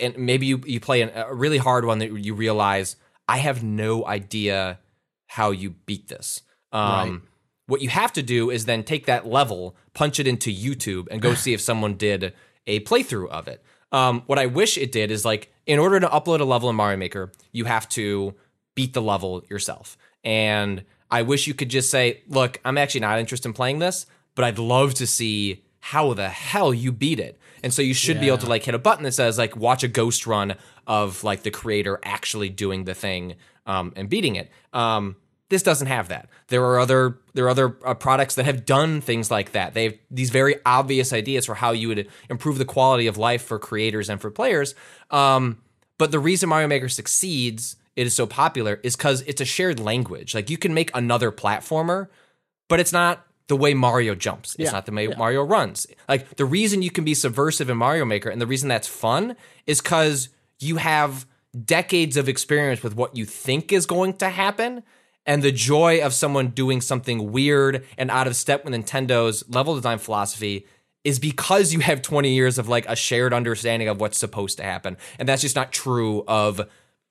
[0.00, 2.96] and maybe you you play an, a really hard one that you realize
[3.28, 4.78] I have no idea
[5.26, 6.42] how you beat this.
[6.72, 7.20] Um, Right.
[7.66, 11.20] What you have to do is then take that level, punch it into YouTube, and
[11.20, 12.32] go see if someone did
[12.66, 13.62] a playthrough of it.
[13.92, 16.76] Um, what I wish it did is like, in order to upload a level in
[16.76, 18.34] Mario Maker, you have to
[18.74, 19.98] beat the level yourself.
[20.24, 24.06] And I wish you could just say, look, I'm actually not interested in playing this,
[24.34, 27.38] but I'd love to see how the hell you beat it.
[27.62, 29.82] And so you should be able to like hit a button that says like watch
[29.82, 30.54] a ghost run
[30.86, 33.36] of like the creator actually doing the thing
[33.66, 34.50] um, and beating it.
[34.72, 35.16] Um,
[35.50, 36.28] this doesn't have that.
[36.48, 39.74] There are other there are other uh, products that have done things like that.
[39.74, 43.42] They have these very obvious ideas for how you would improve the quality of life
[43.42, 44.74] for creators and for players.
[45.10, 45.58] Um,
[45.96, 49.80] but the reason Mario Maker succeeds, it is so popular, is because it's a shared
[49.80, 50.34] language.
[50.34, 52.08] Like you can make another platformer,
[52.68, 54.54] but it's not the way Mario jumps.
[54.54, 55.86] It's Yeah, not the way Mario runs.
[56.08, 59.36] Like the reason you can be subversive in Mario Maker and the reason that's fun
[59.66, 60.28] is because
[60.60, 61.26] you have
[61.64, 64.82] decades of experience with what you think is going to happen.
[65.26, 69.74] And the joy of someone doing something weird and out of step with Nintendo's level
[69.74, 70.66] design philosophy
[71.04, 74.62] is because you have 20 years of like a shared understanding of what's supposed to
[74.62, 74.96] happen.
[75.18, 76.60] And that's just not true of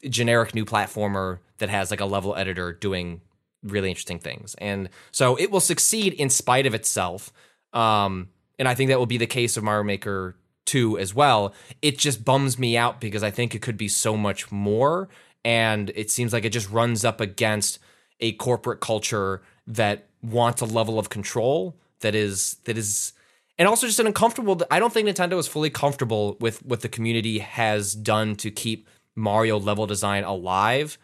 [0.07, 3.21] generic new platformer that has like a level editor doing
[3.63, 4.55] really interesting things.
[4.55, 7.31] And so it will succeed in spite of itself.
[7.73, 8.29] Um,
[8.59, 10.35] and I think that will be the case of Mario Maker
[10.65, 11.53] 2 as well.
[11.81, 15.09] It just bums me out because I think it could be so much more.
[15.43, 17.79] And it seems like it just runs up against
[18.19, 23.13] a corporate culture that wants a level of control that is that is
[23.57, 26.89] and also just an uncomfortable I don't think Nintendo is fully comfortable with what the
[26.89, 30.97] community has done to keep Mario level design alive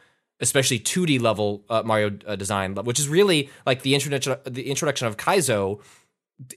[0.44, 5.08] especially 2D level uh, Mario uh, design which is really like the introduction the introduction
[5.08, 5.80] of Kaizo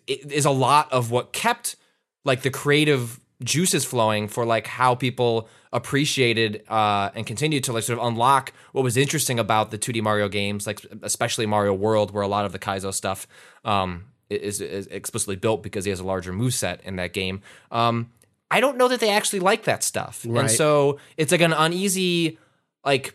[0.06, 1.76] is a lot of what kept
[2.24, 7.84] like the creative juices flowing for like how people appreciated uh, and continued to like
[7.84, 12.12] sort of unlock what was interesting about the 2D Mario games, like especially Mario World,
[12.12, 13.28] where a lot of the Kaizo stuff
[13.64, 17.42] um, is, is explicitly built because he has a larger move set in that game.
[17.70, 18.10] Um,
[18.50, 20.40] I don't know that they actually like that stuff, Right.
[20.42, 22.38] and so it's like an uneasy
[22.84, 23.14] like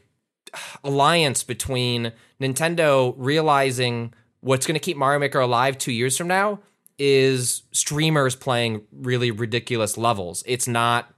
[0.83, 6.59] alliance between Nintendo realizing what's going to keep Mario Maker alive two years from now
[6.97, 10.43] is streamers playing really ridiculous levels.
[10.45, 11.11] It's not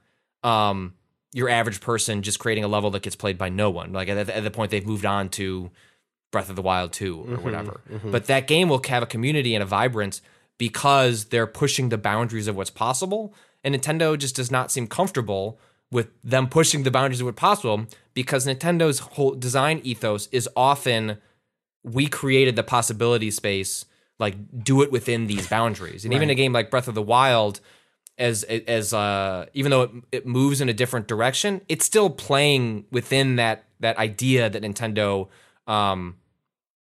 [0.44, 0.94] um,
[1.34, 3.92] your average person just creating a level that gets played by no one.
[3.92, 5.72] Like at, at the point they've moved on to
[6.32, 7.82] Breath of the Wild 2 or whatever.
[8.12, 10.22] But that game will have a community and a vibrance
[10.58, 13.34] because they're pushing the boundaries of what's possible.
[13.64, 15.60] And Nintendo just does not seem comfortable
[15.94, 21.20] with them pushing the boundaries of what's possible because Nintendo's whole design ethos is often
[21.84, 23.86] we created the possibility space,
[24.20, 26.04] like do it within these boundaries.
[26.04, 27.60] And even a game like Breath of the Wild,
[28.18, 32.86] as as uh, even though it, it moves in a different direction, it's still playing
[32.92, 35.28] within that that idea that Nintendo
[35.68, 36.18] um,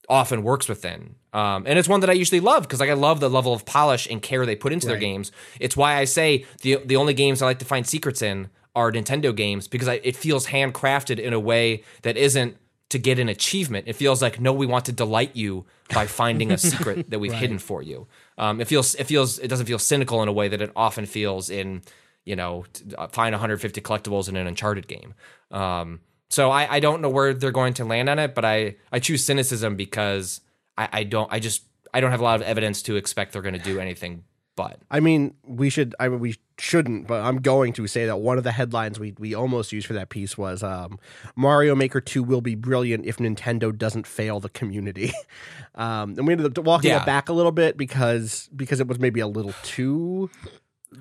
[0.08, 1.16] often works within.
[1.32, 3.64] Um, and it's one that I usually love because like I love the level of
[3.64, 5.32] polish and care they put into their games.
[5.58, 8.90] It's why I say the the only games I like to find secrets in are
[8.90, 12.56] Nintendo games because I, it feels handcrafted in a way that isn't
[12.92, 13.88] to get an achievement.
[13.88, 17.32] It feels like no, we want to delight you by finding a secret that we've
[17.44, 18.06] hidden for you.
[18.36, 21.06] Um, it feels it feels it doesn't feel cynical in a way that it often
[21.06, 21.82] feels in
[22.24, 22.64] you know
[22.98, 25.14] uh, find 150 collectibles in an Uncharted game.
[25.50, 28.76] Um, so I, I don't know where they're going to land on it, but I
[28.90, 30.42] I choose cynicism because
[30.76, 31.62] I, I don't I just
[31.94, 34.24] I don't have a lot of evidence to expect they're going to do anything
[34.56, 34.78] but.
[34.90, 35.94] I mean, we should.
[35.98, 39.14] I mean, we shouldn't, but I'm going to say that one of the headlines we
[39.18, 40.98] we almost used for that piece was um,
[41.36, 45.12] Mario Maker Two will be brilliant if Nintendo doesn't fail the community.
[45.74, 47.02] um, and we ended up walking Yeah.
[47.02, 50.30] it back a little bit because because it was maybe a little too.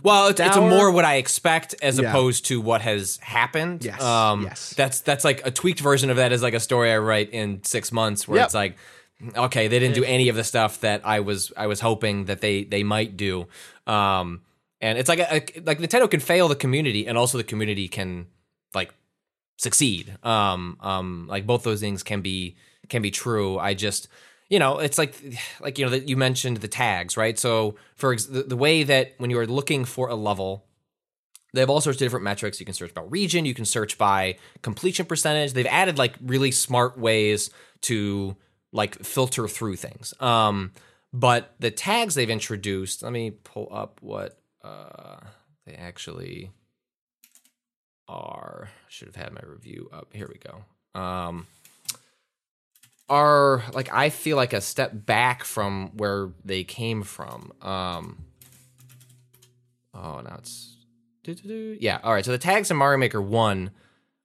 [0.03, 2.07] Well, it's, it's a more what I expect as Yeah.
[2.09, 3.83] opposed to what has happened.
[3.83, 4.73] Yes, Um, yes.
[4.77, 7.61] That's that's like a tweaked version of that is like a story I write in
[7.65, 8.45] six months where Yep.
[8.45, 8.77] it's like,
[9.35, 12.41] okay, they didn't do any of the stuff that I was I was hoping that
[12.41, 13.47] they they might do.
[13.87, 14.41] Um,
[14.79, 17.87] and it's like a, a- like Nintendo can fail the community, and also the community
[17.87, 18.27] can
[18.73, 18.93] like
[19.57, 20.17] succeed.
[20.23, 22.55] Um, um, like both those things can be
[22.89, 23.59] can be true.
[23.59, 24.07] I just
[24.49, 25.15] you know it's like
[25.59, 27.37] like you know that you mentioned the tags right.
[27.37, 30.65] So for ex- the, the way that when you are looking for a level.
[31.53, 32.61] They have all sorts of different metrics.
[32.61, 33.43] You can search by region.
[33.43, 35.51] You can search by completion percentage.
[35.51, 37.49] They've added like really smart ways
[37.81, 38.37] to
[38.71, 40.13] like filter through things.
[40.19, 40.71] Um,
[41.13, 43.03] but the tags they've introduced.
[43.03, 45.17] Let me pull up what uh,
[45.65, 46.51] they actually
[48.07, 48.69] are.
[48.87, 50.13] Should have had my review up.
[50.13, 50.99] Here we go.
[50.99, 51.47] Um,
[53.09, 57.51] are like I feel like a step back from where they came from.
[57.61, 58.23] Um,
[59.93, 60.77] oh, now it's
[61.25, 61.99] yeah.
[62.03, 62.23] All right.
[62.23, 63.71] So the tags in Mario Maker One: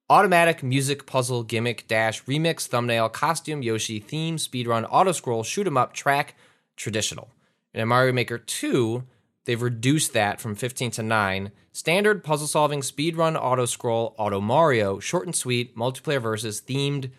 [0.08, 5.76] automatic music, puzzle, gimmick, dash, remix, thumbnail, costume, Yoshi, theme, speedrun, auto scroll, shoot 'em
[5.76, 6.36] up, track,
[6.76, 7.30] traditional.
[7.74, 9.04] In Mario Maker Two,
[9.44, 11.52] they've reduced that from 15 to 9.
[11.72, 17.10] Standard puzzle solving, speedrun, auto scroll, auto Mario, short and sweet, multiplayer versus, themed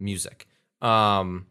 [0.00, 0.48] music.
[0.80, 1.46] Um,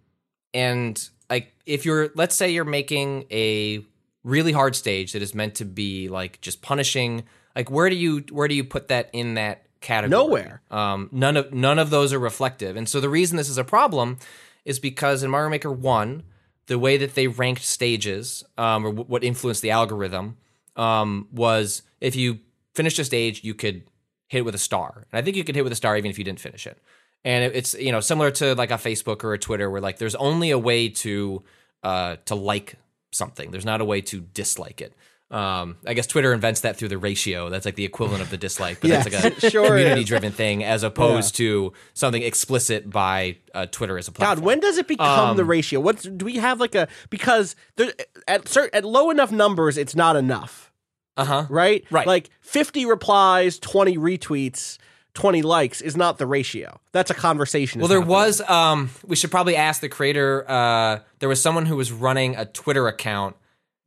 [0.54, 3.86] and like if you're, let's say you're making a
[4.24, 7.24] really hard stage that is meant to be like just punishing,
[7.56, 10.10] like where do you where do you put that in that category?
[10.24, 10.62] Nowhere.
[10.72, 13.64] Um, none of none of those are reflective, and so the reason this is a
[13.64, 14.18] problem
[14.64, 16.24] is because in Mario Maker One,
[16.68, 20.38] the way that they ranked stages, um, or w- what influenced the algorithm,
[20.76, 22.40] um, was if you
[22.76, 23.84] finished a stage, you could
[24.28, 26.10] hit it with a star, and I think you could hit with a star even
[26.12, 26.78] if you didn't finish it.
[27.26, 29.98] And it- it's you know similar to like a Facebook or a Twitter, where like
[29.98, 31.44] there's only a way to
[31.84, 32.76] uh, to like
[33.12, 33.52] something.
[33.52, 34.94] There's not a way to dislike it.
[35.32, 37.50] Um, I guess Twitter invents that through the ratio.
[37.50, 40.64] That's like the equivalent of the dislike, but Yes, that's like a sure community-driven thing
[40.64, 44.36] as opposed to something explicit by uh, Twitter as a platform.
[44.40, 45.80] God, when does it become the Um, ratio?
[45.80, 47.94] What do we have like a because there,
[48.28, 50.72] at certain at low enough numbers, it's not enough,
[51.16, 51.46] Uh huh.
[51.50, 51.86] right?
[51.90, 52.06] Right.
[52.06, 54.80] Like fifty replies, twenty retweets,
[55.14, 56.78] twenty likes is not the ratio.
[56.92, 57.80] That's a conversation.
[57.80, 58.16] Well, there happening.
[58.18, 58.42] was.
[58.50, 60.44] Um, we should probably ask the creator.
[60.50, 63.38] Uh, there was someone who was running a Twitter account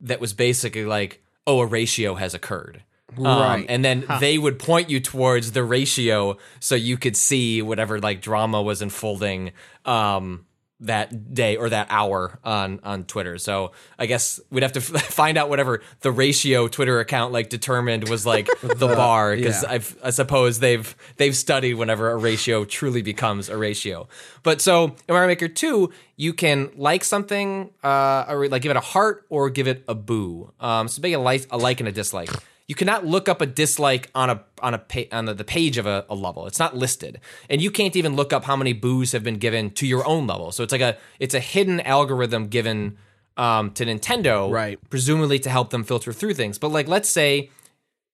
[0.01, 2.83] that was basically like, "Oh, a ratio has occurred."
[3.17, 3.65] Um, Right.
[3.69, 8.19] and then they would point you towards the ratio so you could see whatever like
[8.21, 9.51] drama was unfolding
[9.85, 10.45] um,
[10.85, 13.37] that day or that hour on on Twitter.
[13.37, 17.49] So I guess we'd have to f- find out whatever the ratio Twitter account like
[17.49, 19.71] determined was like the bar because yeah.
[19.71, 24.07] I've I suppose they've they've studied whenever a ratio truly becomes a ratio.
[24.43, 28.77] But so in Mario Maker 2, you can like something, uh, or like give it
[28.77, 30.51] a heart or give it a boo.
[30.59, 32.29] Um, so make a like, a like and a dislike.
[32.67, 35.85] You cannot look up a dislike on a on a pa- on the, page of
[35.85, 36.47] a, a level.
[36.47, 37.19] It's not listed,
[37.49, 40.25] and you can't even look up how many boos have been given to your own
[40.25, 40.51] level.
[40.51, 42.97] So it's like a it's a hidden algorithm given
[43.37, 44.79] um, to Nintendo, Right.
[44.89, 46.57] Presumably to help them filter through things.
[46.57, 47.51] But like, let's say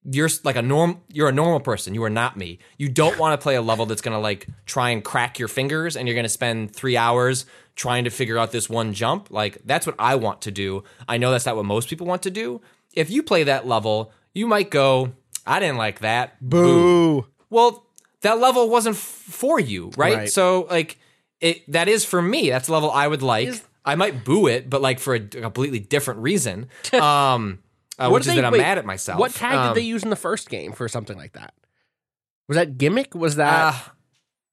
[0.04, 3.40] you're like a norm you're a normal person you are not me you don't want
[3.40, 6.16] to play a level that's going to like try and crack your fingers and you're
[6.16, 7.46] going to spend 3 hours
[7.76, 11.18] trying to figure out this one jump like that's what I want to do I
[11.18, 12.62] know that's not what most people want to do
[12.96, 15.14] if you play that level you might go
[15.46, 17.26] I didn't like that boo.
[17.50, 17.86] well
[18.22, 20.16] that level wasn't f- for you right?
[20.18, 20.30] Right.
[20.32, 20.98] so like
[21.40, 23.50] it that is for me that's a level I would like
[23.84, 27.60] I might boo it but like for a d- completely different reason um
[28.00, 29.82] uh, What which is they- that I'm wait, mad at myself What tag Um, did
[29.82, 31.54] they use in the first game for something like that?
[32.48, 33.14] Was that gimmick?
[33.16, 33.78] Was that Uh,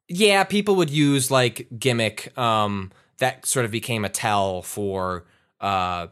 [0.08, 2.36] yeah, people would use like gimmick.
[2.38, 5.26] Um, that sort of became a tell for
[5.60, 6.06] uh,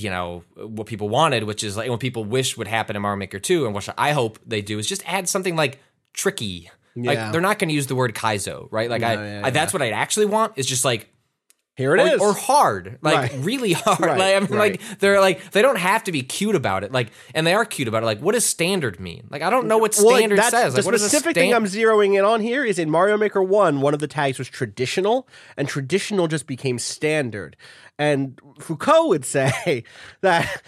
[0.00, 3.16] you know, what people wanted, which is like what people wish would happen in Mario
[3.18, 5.78] Maker 2, and what I hope they do is just add something like
[6.14, 6.70] tricky.
[6.94, 7.12] Yeah.
[7.12, 8.90] Like they're not going to use the word kaizo, right?
[8.90, 11.08] Like I, yeah, I, that's what I actually want is just like
[11.76, 12.20] Here it or, is.
[12.20, 13.32] or hard, like Right.
[13.44, 14.00] really hard.
[14.00, 14.80] Right, Like, I mean, right.
[14.80, 16.90] like they're like they don't have to be cute about it.
[16.90, 18.06] Like, and they are cute about it.
[18.06, 19.28] Like, what does standard mean?
[19.30, 20.74] Like, I don't know what Well, standard that's- says.
[20.74, 23.94] Like, the specific thing I'm zeroing in on here is in Mario Maker 1, one
[23.94, 27.56] of the tags was traditional, and traditional just became standard.
[27.98, 29.82] And Foucault would say
[30.20, 30.62] that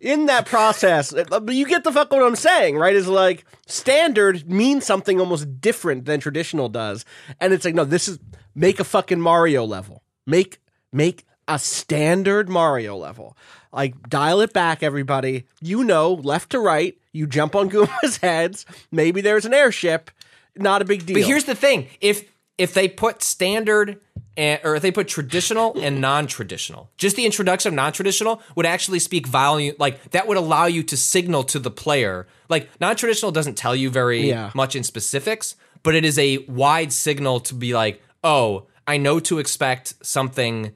[0.00, 2.94] in that process, uh, you get the fuck what I'm saying, right?
[2.94, 7.04] Is like standard means something almost different than traditional does.
[7.40, 8.18] And it's like, no, this is
[8.54, 10.02] make a fucking Mario level.
[10.26, 10.60] Make
[10.92, 13.36] make a standard Mario level.
[13.72, 15.46] Like dial it back, everybody.
[15.60, 18.66] You know, left to right, you jump on Goombas' heads.
[18.90, 20.10] Maybe there's an airship.
[20.54, 21.14] Not a big deal.
[21.14, 24.00] But here's the thing: if if they put standard
[24.36, 28.98] and, or if they put traditional and non-traditional, just the introduction of non-traditional would actually
[28.98, 29.74] speak volume.
[29.78, 32.26] Like that would allow you to signal to the player.
[32.48, 34.50] Like non-traditional doesn't tell you very Yeah.
[34.54, 39.20] much in specifics, but it is a wide signal to be like, oh, I know
[39.20, 40.72] to expect something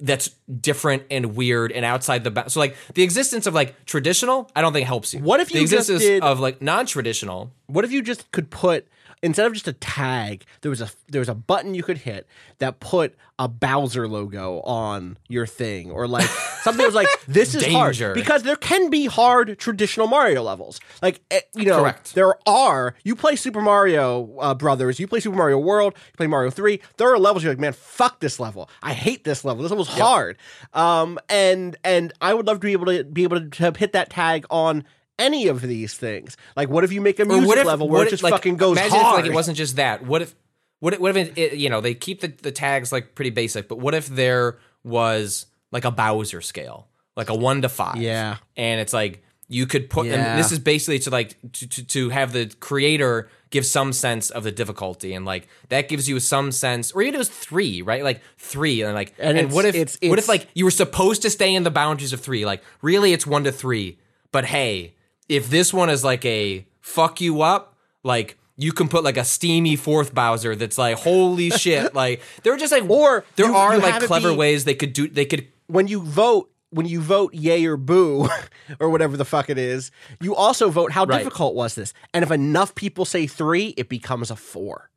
[0.00, 0.30] that's
[0.60, 2.52] different and weird and outside the bounds.
[2.52, 5.20] So like the existence of like traditional, I don't think helps you.
[5.20, 7.52] What if the you just existence did- of like non-traditional?
[7.66, 8.86] What if you just could put
[9.24, 12.28] instead of just a tag, there was a there was a button you could hit
[12.58, 16.28] that put a Bowser logo on your thing, or like
[16.62, 18.06] something that was like this is Danger.
[18.08, 20.78] hard because there can be hard traditional Mario levels.
[21.02, 22.14] Like eh, you know, Correct.
[22.14, 22.94] there are.
[23.02, 26.80] You play Super Mario uh, Brothers, you play Super Mario World, you play Mario Three.
[26.98, 28.68] There are levels you're like, man, fuck this level.
[28.82, 29.62] I hate this level.
[29.62, 30.36] This level's hard.
[30.74, 34.10] Um, and and I would love to be able to be able to hit that
[34.10, 34.84] tag on.
[35.18, 38.10] Any of these things, like what if you make a music if level where it
[38.10, 39.20] just like, fucking goes imagine hard?
[39.20, 40.04] if like it wasn't just that.
[40.04, 40.34] What if
[40.80, 43.68] what if, what if it, you know they keep the, the tags like pretty basic,
[43.68, 47.96] but what if there was like a Bowser scale, like a one to five?
[47.96, 48.38] Yeah.
[48.56, 50.14] and it's like you could put Yeah.
[50.32, 54.30] and this is basically to like to, to to have the creator give some sense
[54.30, 57.82] of the difficulty and like that gives you some sense or even it was three
[57.82, 60.70] right like three and like And and, what if it's- what if like you were
[60.72, 63.98] supposed to stay in the boundaries of three like really it's one to three
[64.32, 64.93] but hey
[65.28, 69.24] if this one is like a fuck you up like you can put like a
[69.24, 73.74] steamy fourth Bowser that's like holy shit like they're just like Or there you- are
[73.74, 77.00] you like clever be- ways they could do they could when you vote when you
[77.00, 78.28] vote yay or boo
[78.80, 79.90] or whatever the fuck it is
[80.20, 81.18] you also vote how Right.
[81.18, 84.90] difficult was this and if enough people say three it becomes a four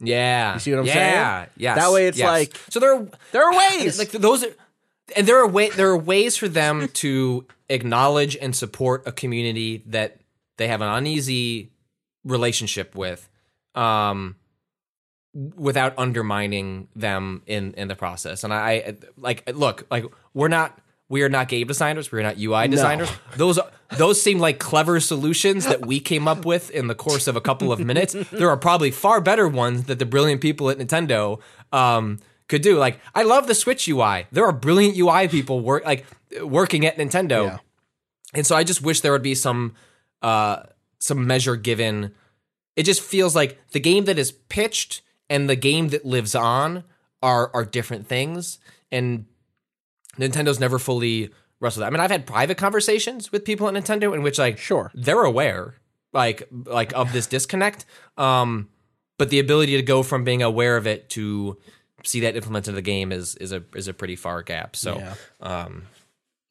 [0.00, 0.54] Yeah.
[0.54, 1.14] You see what I'm yeah, saying?
[1.14, 1.46] Yeah.
[1.56, 1.76] Yes.
[1.78, 2.26] That way it's yes.
[2.28, 4.52] like- So there are there are ways like those are
[5.16, 9.82] and there are way there are ways for them to acknowledge and support a community
[9.86, 10.20] that
[10.56, 11.70] they have an uneasy
[12.24, 13.28] relationship with
[13.74, 14.36] um
[15.56, 18.44] without undermining them in in the process.
[18.44, 20.04] And i, like look like
[20.34, 20.78] we're not
[21.10, 22.12] we are not game designers.
[22.12, 23.10] We're not ui designers.
[23.36, 23.58] Those
[23.96, 27.40] those seem like clever solutions that we came up with in the course of a
[27.40, 28.14] couple of minutes.
[28.30, 31.40] There are probably far better ones that the brilliant people at nintendo
[31.72, 32.18] um
[32.48, 36.04] could do like i love the switch ui there are brilliant ui people work like
[36.42, 37.58] working at nintendo Yeah.
[38.34, 39.74] and so I just wish there would be some
[40.22, 40.62] uh
[40.98, 42.12] some measure given.
[42.74, 45.00] It just feels like the game that is pitched
[45.30, 46.82] and the game that lives on
[47.22, 48.58] are are different things.
[48.90, 49.26] And
[50.18, 51.30] Nintendo's never fully
[51.60, 51.82] wrestled.
[51.82, 51.86] that.
[51.86, 54.90] I mean, I've had private conversations with people at Nintendo in which like Sure.
[54.94, 55.74] they're aware
[56.12, 57.84] like like of this disconnect.
[58.16, 58.68] Um
[59.18, 61.58] but the ability to go from being aware of it to
[62.08, 64.74] see that implemented in the game is is a is a pretty far gap.
[64.76, 65.14] So Yeah.
[65.40, 65.82] um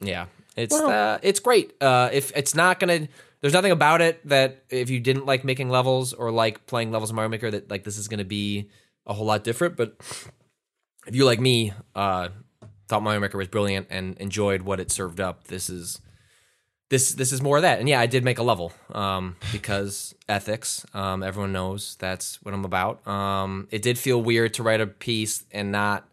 [0.00, 0.26] yeah,
[0.56, 1.74] it's uh, it's great.
[1.82, 3.08] Uh, if it's not gonna,
[3.40, 7.10] there's nothing about it that if you didn't like making levels or like playing levels
[7.10, 8.70] in Mario Maker, that like this is gonna be
[9.06, 9.76] a whole lot different.
[9.76, 9.96] But
[11.08, 12.28] if you like me, uh,
[12.86, 16.00] thought Mario Maker was brilliant and enjoyed what it served up, this is
[16.90, 17.80] this this is more of that.
[17.80, 20.86] And yeah, I did make a level um, because ethics.
[20.94, 23.06] Um, everyone knows that's what I'm about.
[23.06, 26.08] Um, it did feel weird to write a piece and not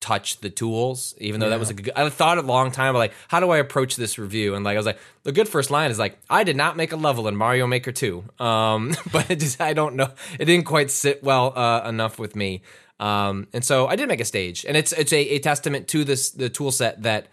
[0.00, 1.92] touch the tools, even though that was a good.
[1.94, 4.54] I thought a long time, like, how do I approach this review?
[4.56, 6.92] And like, I was like, the good first line is like, I did not make
[6.92, 10.66] a level in Mario Maker Two, um, but it just I don't know, it didn't
[10.66, 12.62] quite sit well uh, enough with me.
[12.98, 16.04] Um, and so I did make a stage, and it's it's a, a testament to
[16.04, 17.28] this the tool set that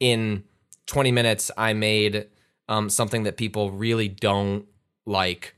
[0.00, 0.44] in
[0.90, 2.26] 20 minutes I made
[2.68, 4.66] um, something that people really don't
[5.06, 5.54] like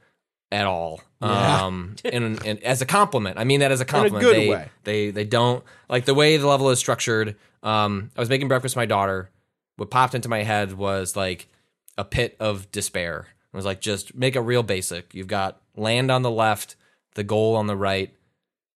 [0.50, 1.00] at all.
[1.22, 1.64] Yeah.
[1.64, 4.22] Um, and, and as a compliment, I mean that as a compliment.
[4.22, 4.68] good they, way.
[4.84, 7.36] They they don't like the way the level is structured.
[7.62, 9.30] Um, I was making breakfast for my daughter.
[9.76, 11.48] What popped into my head was like
[11.96, 13.28] a pit of despair.
[13.52, 15.14] It was like just make it real basic.
[15.14, 16.76] You've got land on the left,
[17.14, 18.14] the goal on the right,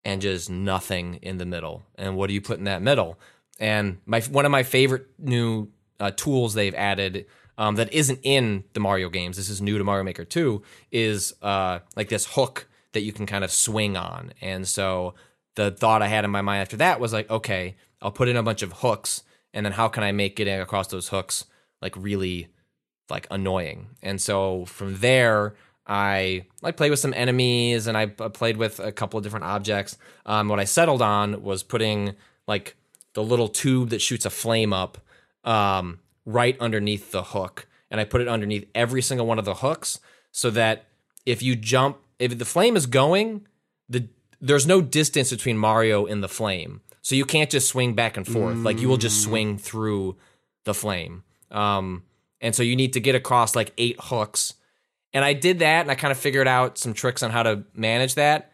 [0.06, 1.84] and just nothing in the middle.
[1.96, 3.18] And what do you put in that middle?
[3.58, 5.68] And my one of my favorite new
[6.00, 7.26] uh, tools they've added
[7.58, 9.36] um, that isn't in the Mario games.
[9.36, 10.62] This is new to Mario Maker Two.
[10.90, 15.14] Is uh, like this hook that you can kind of swing on, and so
[15.54, 18.36] the thought I had in my mind after that was like, okay, I'll put in
[18.36, 19.22] a bunch of hooks,
[19.54, 21.44] and then how can I make getting across those hooks
[21.80, 22.48] like really
[23.08, 23.88] like annoying?
[24.02, 25.54] And so from there,
[25.86, 29.96] I like played with some enemies, and I played with a couple of different objects.
[30.26, 32.16] Um, what I settled on was putting
[32.46, 32.76] like
[33.14, 34.98] the little tube that shoots a flame up
[35.46, 39.54] um, right underneath the hook, and I put it underneath every single one of the
[39.54, 40.00] hooks
[40.32, 40.86] so that
[41.24, 43.46] if you jump, if the flame is going,
[43.88, 44.08] the
[44.40, 48.26] there's no distance between Mario and the flame, so you can't just swing back and
[48.26, 48.58] forth.
[48.58, 50.16] Like you will just swing through
[50.64, 51.22] the flame.
[51.50, 52.02] Um,
[52.40, 54.54] and so you need to get across like eight hooks.
[55.12, 57.64] And I did that, and I kind of figured out some tricks on how to
[57.74, 58.52] manage that.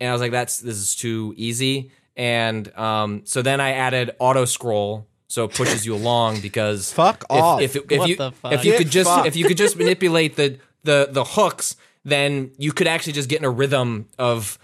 [0.00, 4.12] And I was like, "That's this is too easy." And um, so then I added
[4.18, 7.62] auto scroll, so it pushes you along because Fuck if, off.
[7.62, 8.52] If, if, What you the fuck?
[8.52, 9.26] if you Get could just fucked.
[9.26, 13.38] if you could just manipulate the the the hooks, then you could actually just get
[13.38, 14.58] in a rhythm of.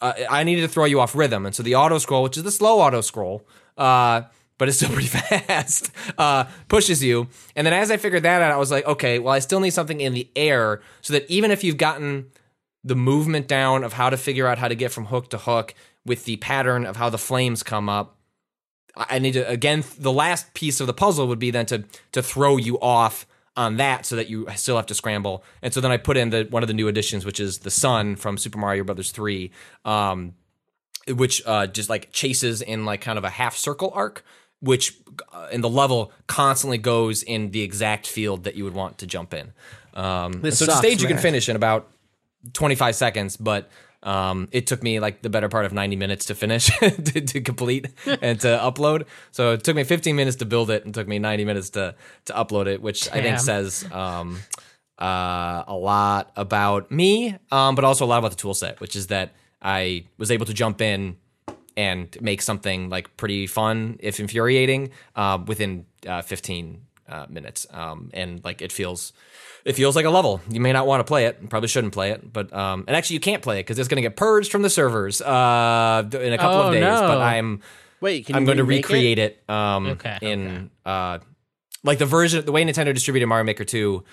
[0.00, 2.42] Uh, I needed to throw you off rhythm, and so the auto scroll, which is
[2.42, 4.22] the slow auto scroll, uh,
[4.56, 7.26] but it's still pretty fast, uh, pushes you.
[7.54, 9.74] And then as I figured that out, I was like, okay, well, I still need
[9.74, 12.30] something in the air so that even if you've gotten
[12.84, 15.74] the movement down of how to figure out how to get from hook to hook
[16.06, 18.17] with the pattern of how the flames come up,
[18.98, 19.84] I need to again.
[19.98, 23.26] The last piece of the puzzle would be then to to throw you off
[23.56, 25.44] on that, so that you still have to scramble.
[25.62, 27.70] And so then I put in the one of the new additions, which is the
[27.70, 29.52] sun from Super Mario Brothers three,
[29.84, 30.34] um,
[31.08, 34.24] which uh, just like chases in like kind of a half circle arc.
[34.60, 34.98] Which
[35.32, 39.06] uh, in the level constantly goes in the exact field that you would want to
[39.06, 39.52] jump in.
[39.94, 41.88] Um, so the sucks, stage you can finish in about
[42.54, 43.70] 25 seconds, but
[44.02, 47.40] um, it took me like the better part of 90 minutes to finish to, to
[47.40, 47.88] complete
[48.22, 49.06] and to upload.
[49.32, 51.94] So it took me 15 minutes to build it and took me 90 minutes to
[52.26, 54.38] to upload it, which I think says um,
[54.98, 58.94] uh, a lot about me, um, but also a lot about the tool set, which
[58.96, 61.16] is that I was able to jump in
[61.76, 67.66] and make something like pretty fun, if infuriating, uh, within uh, 15 uh, minutes.
[67.70, 69.12] Um, and like it feels,
[69.64, 70.40] it feels like a level.
[70.50, 71.48] You may not want to play it.
[71.50, 73.96] Probably shouldn't play it, but um, and actually you can't play it because it's going
[74.02, 76.80] to get purged from the servers uh, in a couple Oh, of days.
[76.82, 77.00] no.
[77.00, 77.60] But I'm
[78.00, 78.88] Wait, can I'm going to remake it?
[78.92, 81.18] recreate it, um, Okay, in uh,
[81.82, 84.04] like the version, the way Nintendo distributed Mario Maker 2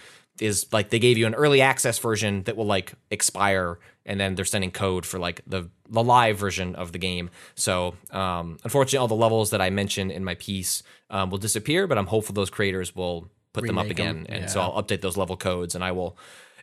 [0.42, 4.36] is like they gave you an early access version that will like expire, and then
[4.36, 7.30] they're sending code for like the the live version of the game.
[7.54, 11.88] So um, unfortunately, all the levels that I mentioned in my piece um, will disappear,
[11.88, 14.62] but I'm hopeful those creators will put them up Remake 'em, again, and so.
[14.62, 16.18] I'll update those level codes, and I will.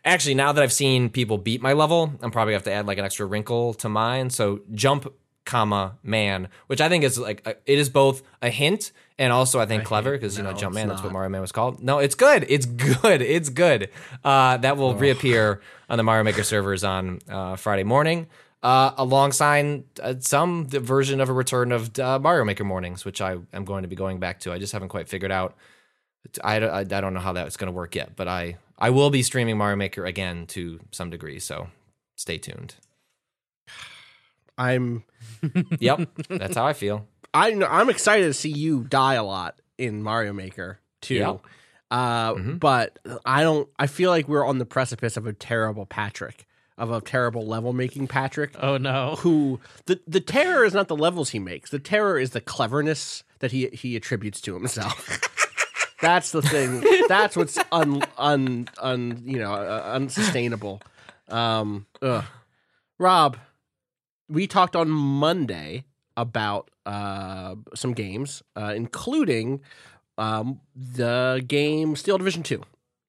[0.05, 2.85] Actually, now that I've seen people beat my level, I'm probably gonna have to add
[2.87, 4.29] like an extra wrinkle to mine.
[4.29, 5.11] So jump,
[5.45, 9.59] comma man, which I think is like a, it is both a hint and also
[9.59, 10.87] I think clever because you know jump man.
[10.87, 11.11] That's what.
[11.11, 11.81] Mario Man was called.
[11.81, 12.45] No, it's good.
[12.49, 12.65] It's
[13.01, 13.21] good.
[13.21, 13.89] It's good.
[14.23, 18.27] Uh, that will reappear on the Mario Maker servers on uh, Friday morning.
[18.63, 23.35] Uh, alongside uh, some version of a return of uh, Mario Maker mornings, which I
[23.51, 24.53] am going to be going back to.
[24.53, 25.57] I just haven't quite figured out.
[26.41, 29.09] I, I, I don't know how that's going to work yet, but I I will
[29.09, 31.39] be streaming Mario Maker again to some degree.
[31.39, 31.67] So
[32.15, 32.75] stay tuned.
[34.57, 35.03] I'm
[35.79, 37.07] Yep, that's how I feel.
[37.33, 41.15] I know I'm excited to see you die a lot in Mario Maker too.
[41.15, 41.39] Yep.
[41.91, 42.59] Uh, Mhm.
[42.59, 43.67] but I don't.
[43.77, 46.45] I feel like we're on the precipice of a terrible Patrick,
[46.77, 48.51] of a terrible level making Patrick.
[48.61, 49.15] Oh no.
[49.19, 51.69] Who the the terror is not the levels he makes.
[51.69, 55.19] The terror is the cleverness that he he attributes to himself.
[56.01, 56.83] That's the thing.
[57.07, 60.81] That's what's un un un you know uh, unsustainable.
[61.29, 62.25] Um, ugh.
[62.99, 63.37] Rob,
[64.29, 65.85] we talked on Monday
[66.17, 69.61] about uh, some games, uh, including
[70.17, 72.63] um, the game Steel Division Two.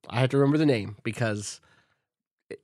[0.08, 1.60] I had to remember the name because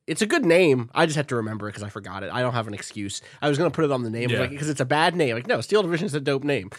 [0.07, 0.91] it's a good name.
[0.95, 2.31] I just have to remember it because I forgot it.
[2.33, 3.23] I don't have an excuse.
[3.41, 4.47] I was going to put it on the name Yeah.
[4.47, 5.35] because it's a bad name.
[5.35, 6.71] Like no, Steel Division is a dope name.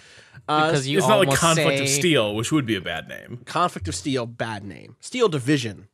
[0.48, 3.08] Uh, Because you it's not like conflict say, of steel, which would be a bad
[3.08, 3.42] name.
[3.46, 4.96] Conflict of Steel, bad name.
[5.00, 5.88] Steel Division,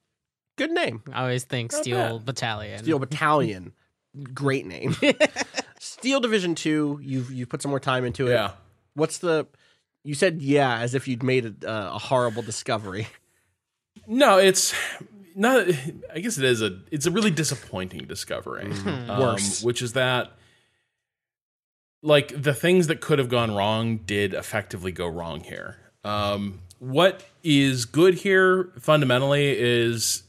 [0.57, 1.01] good name.
[1.11, 2.25] I always think Not Steel bad.
[2.25, 2.79] Battalion.
[2.79, 3.73] Steel Battalion,
[4.33, 4.95] great name.
[5.79, 8.31] Steel Division Two, you've you put some more time into it.
[8.31, 8.51] Yeah.
[8.93, 9.47] What's the?
[10.03, 13.07] You said yeah, as if you'd made a, uh, a horrible discovery.
[14.07, 14.73] No, it's
[15.37, 15.67] not.
[16.13, 16.79] I guess it is a.
[16.91, 18.71] It's a really disappointing discovery.
[18.85, 19.63] Um, Worse.
[19.63, 20.33] which is that,
[22.01, 25.77] like the things that could have gone wrong did effectively go wrong here.
[26.03, 30.23] Um, what is good here fundamentally is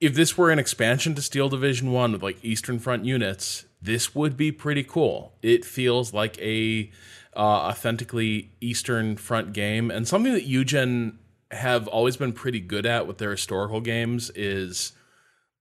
[0.00, 4.14] if this were an expansion to Steel Division One with like Eastern Front units, this
[4.14, 5.34] would be pretty cool.
[5.42, 6.90] It feels like a
[7.36, 11.18] uh, authentically Eastern Front game, and something that Eugen
[11.50, 14.92] have always been pretty good at with their historical games is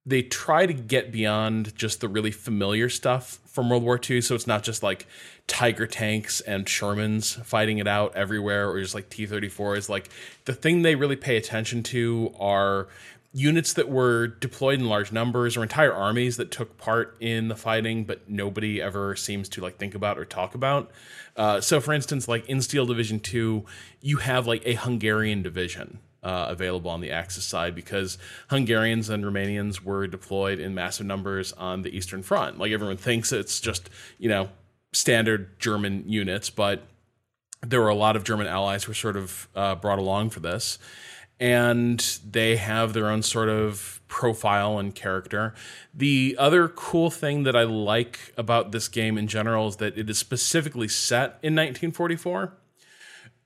[0.06, 4.22] they try to get beyond just the really familiar stuff from World War II.
[4.22, 5.06] So it's not just like
[5.48, 9.90] Tiger tanks and Shermans fighting it out everywhere, or just like T 34s.
[9.90, 10.10] Like
[10.46, 12.88] the thing they really pay attention to are
[13.32, 17.56] units that were deployed in large numbers or entire armies that took part in the
[17.56, 20.90] fighting, but nobody ever seems to like think about or talk about.
[21.36, 23.64] Uh, so, for instance, like in Steel Division 2,
[24.02, 28.18] you have like a Hungarian division uh, available on the Axis side because
[28.50, 32.58] Hungarians and Romanians were deployed in massive numbers on the Eastern Front.
[32.58, 34.50] Like everyone thinks it's just, you know,
[34.92, 36.84] standard German units, but
[37.62, 40.40] there were a lot of German allies who were sort of uh, brought along for
[40.40, 40.80] this.
[41.40, 42.00] And
[42.30, 45.54] they have their own sort of profile and character.
[45.94, 50.10] The other cool thing that I like about this game in general is that it
[50.10, 52.54] is specifically set in 1944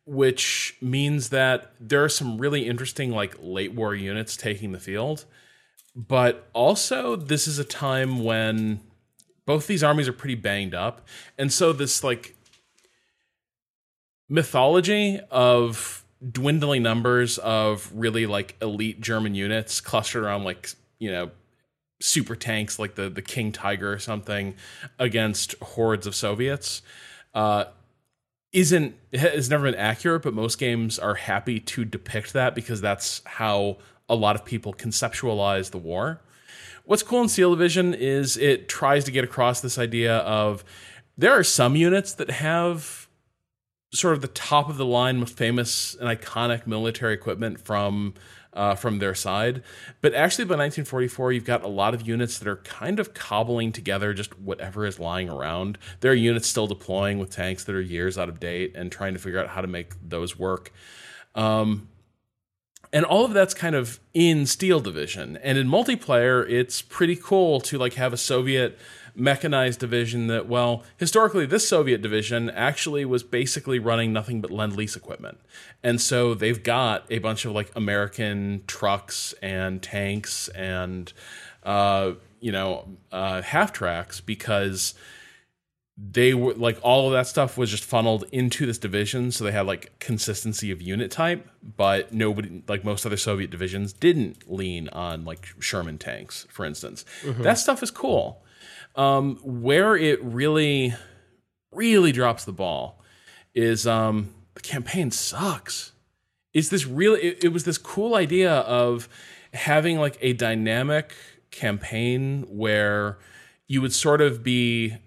[0.06, 5.26] which means that there are some really interesting like late war units taking the field
[5.96, 8.82] but also this is a time when
[9.46, 11.08] both these armies are pretty banged up
[11.38, 12.36] and so this like
[14.28, 20.70] mythology of dwindling numbers of really like elite german units clustered around like
[21.00, 21.30] you know
[22.00, 24.56] super tanks like the the king tiger or something
[25.00, 26.82] against hordes of soviets
[27.34, 27.66] uh
[28.54, 33.22] isn't has never been accurate, but most games are happy to depict that because that's
[33.26, 33.78] how
[34.08, 36.22] a lot of people conceptualize the war.
[36.86, 40.64] What's cool in Steel Division is it tries to get across this idea of
[41.18, 43.03] there are some units that have
[43.94, 48.14] sort of the top of the line, most famous and iconic military equipment from
[48.54, 49.64] uh, from their side.
[50.02, 53.72] But actually, by 1944, you've got a lot of units that are kind of cobbling
[53.72, 55.78] together just whatever is lying around.
[56.02, 59.14] There are units still deploying with tanks that are years out of date and trying
[59.14, 60.72] to figure out how to make those work.
[61.36, 61.88] Um,
[62.92, 65.38] and all of that's kind of in Steel Division.
[65.38, 68.78] And in multiplayer, it's pretty cool to like have a Soviet
[69.16, 74.76] mechanized division that, well, historically, this Soviet division actually was basically running nothing but lend
[74.76, 75.40] lease equipment.
[75.84, 81.12] And so they've got a bunch of like American trucks and tanks and,
[81.64, 84.94] uh, you know, uh, half tracks because
[85.96, 89.32] they were like all of that stuff was just funneled into this division.
[89.32, 93.94] So they had like consistency of unit type but nobody like most other soviet divisions
[93.94, 97.06] didn't lean on like sherman tanks for instance.
[97.44, 98.44] That stuff is cool
[98.96, 100.94] um, where it really,
[101.72, 103.02] really drops the ball
[103.54, 105.92] is um, the campaign sucks.
[106.54, 107.16] It's this real.
[107.16, 109.10] It, it was this cool idea of
[109.54, 111.14] having like a dynamic
[111.52, 113.18] campaign where
[113.68, 114.98] you would sort of be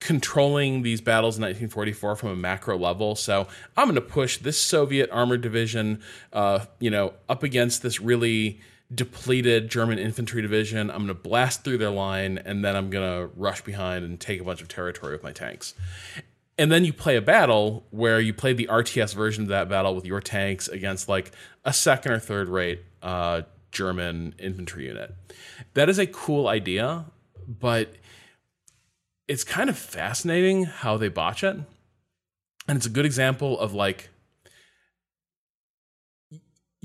[0.00, 3.14] controlling these battles in 1944 from a macro level.
[3.14, 6.00] So I'm going to push this Soviet armored division,
[6.32, 8.60] uh, you know, up against this really
[8.94, 10.90] depleted German infantry division.
[10.90, 14.18] I'm going to blast through their line, and then I'm going to rush behind and
[14.18, 15.74] take a bunch of territory with my tanks.
[16.58, 19.94] And then you play a battle where you play the RTS version of that battle
[19.94, 21.32] with your tanks against like
[21.64, 23.42] a second or third rate uh,
[23.72, 25.14] German infantry unit.
[25.74, 27.06] That is a cool idea,
[27.46, 27.94] but
[29.28, 31.56] it's kind of fascinating how they botch it.
[32.68, 34.08] And it's a good example of like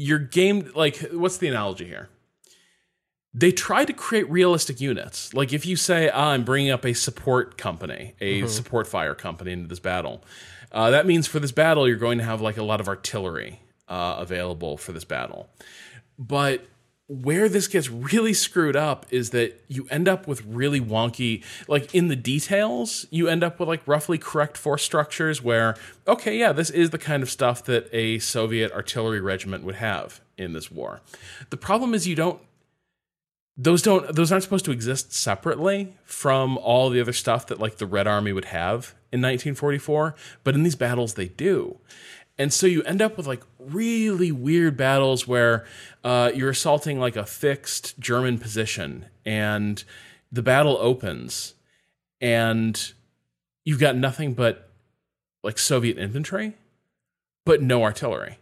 [0.02, 2.10] your game like what's the analogy here?
[3.34, 5.34] They try to create realistic units.
[5.34, 9.52] Like if you say ah, i'm bringing up a support company a support fire company
[9.52, 10.23] into this battle
[10.72, 13.60] uh, that means for this battle you're going to have like a lot of artillery
[13.91, 15.49] uh, available for this battle.
[16.18, 16.65] But
[17.12, 21.94] where this gets really screwed up is that you end up with really wonky like
[21.94, 25.76] in the details you end up with like roughly correct force structures where
[26.08, 30.22] okay yeah this is the kind of stuff that a soviet artillery regiment would have
[30.42, 31.02] in this war.
[31.50, 32.42] The problem is you don't
[33.58, 37.78] those don't those aren't supposed to exist separately from all the other stuff that like
[37.78, 40.16] the red army would have in 1944
[40.46, 41.78] but in these battles they do
[42.42, 45.64] and so you end up with like really weird battles where
[46.04, 49.84] uh, you're assaulting like a fixed German position, and
[50.32, 51.54] the battle opens,
[52.20, 52.94] and
[53.64, 54.72] you've got nothing but
[55.44, 56.56] like Soviet infantry,
[57.46, 58.38] but no artillery.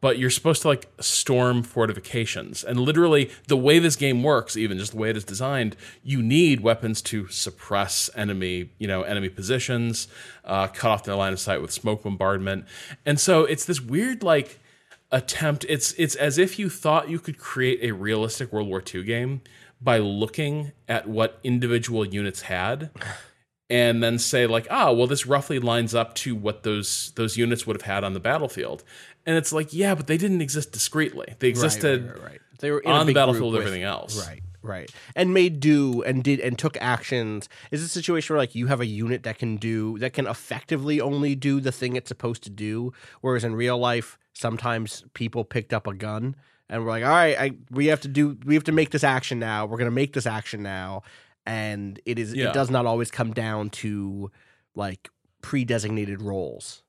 [0.00, 2.62] But you're supposed to like storm fortifications.
[2.62, 6.22] And literally, the way this game works, even just the way it is designed, you
[6.22, 10.06] need weapons to suppress enemy, you know, enemy positions,
[10.44, 12.66] uh, cut off their line of sight with smoke bombardment.
[13.06, 14.58] And so it's this weird like
[15.10, 15.64] attempt.
[15.68, 19.40] It's it's as if you thought you could create a realistic World War II game
[19.80, 22.90] by looking at what individual units had
[23.70, 27.66] and then say like ah well this roughly lines up to what those those units
[27.66, 28.82] would have had on the battlefield
[29.26, 32.40] and it's like yeah but they didn't exist discreetly they existed right, right, right.
[32.60, 34.42] They were on the battlefield with everything else Right.
[34.60, 34.90] Right.
[35.14, 37.48] And made do and did and took actions.
[37.70, 41.00] Is a situation where like you have a unit that can do that can effectively
[41.00, 45.72] only do the thing it's supposed to do, whereas in real life sometimes people picked
[45.72, 46.34] up a gun
[46.68, 49.04] and we're like, all right, I, we have to do we have to make this
[49.04, 49.64] action now.
[49.64, 51.02] We're gonna make this action now,
[51.46, 52.48] and it is Yeah.
[52.48, 54.30] it does not always come down to
[54.74, 55.10] like
[55.42, 56.82] pre-designated roles.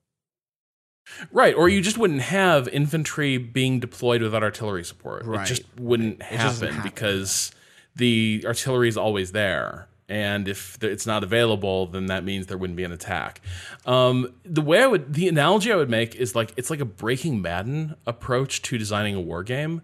[1.32, 5.24] Right, or you just wouldn't have infantry being deployed without artillery support.
[5.24, 5.44] Right.
[5.44, 6.82] It just wouldn't happen, happen.
[6.82, 7.50] because
[7.96, 9.88] the artillery is always there.
[10.08, 13.40] And if it's not available, then that means there wouldn't be an attack.
[13.86, 16.84] Um, the way I would, the analogy I would make is like it's like a
[16.84, 19.82] Breaking Madden approach to designing a war game,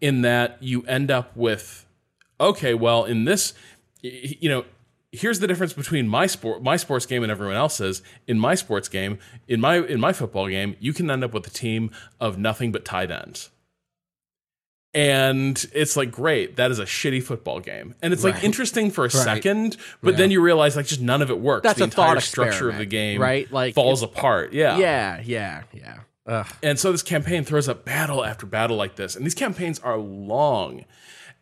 [0.00, 1.84] in that you end up with,
[2.40, 3.52] okay, well, in this,
[4.02, 4.64] you know,
[5.12, 8.88] here's the difference between my sport my sports game and everyone else's in my sports
[8.88, 9.18] game
[9.48, 12.70] in my in my football game you can end up with a team of nothing
[12.70, 13.48] but tight ends
[14.94, 19.02] and it's like great that is a shitty football game and it's like interesting for
[19.04, 19.12] a Right.
[19.12, 22.68] second but then you realize like just none of it works That's the entire structure
[22.68, 23.50] of the game right?
[23.52, 25.98] Like, falls apart yeah Yeah, yeah, yeah.
[26.26, 26.46] Ugh.
[26.62, 29.16] and so this campaign throws up battle after battle like this.
[29.16, 30.84] And these campaigns are long.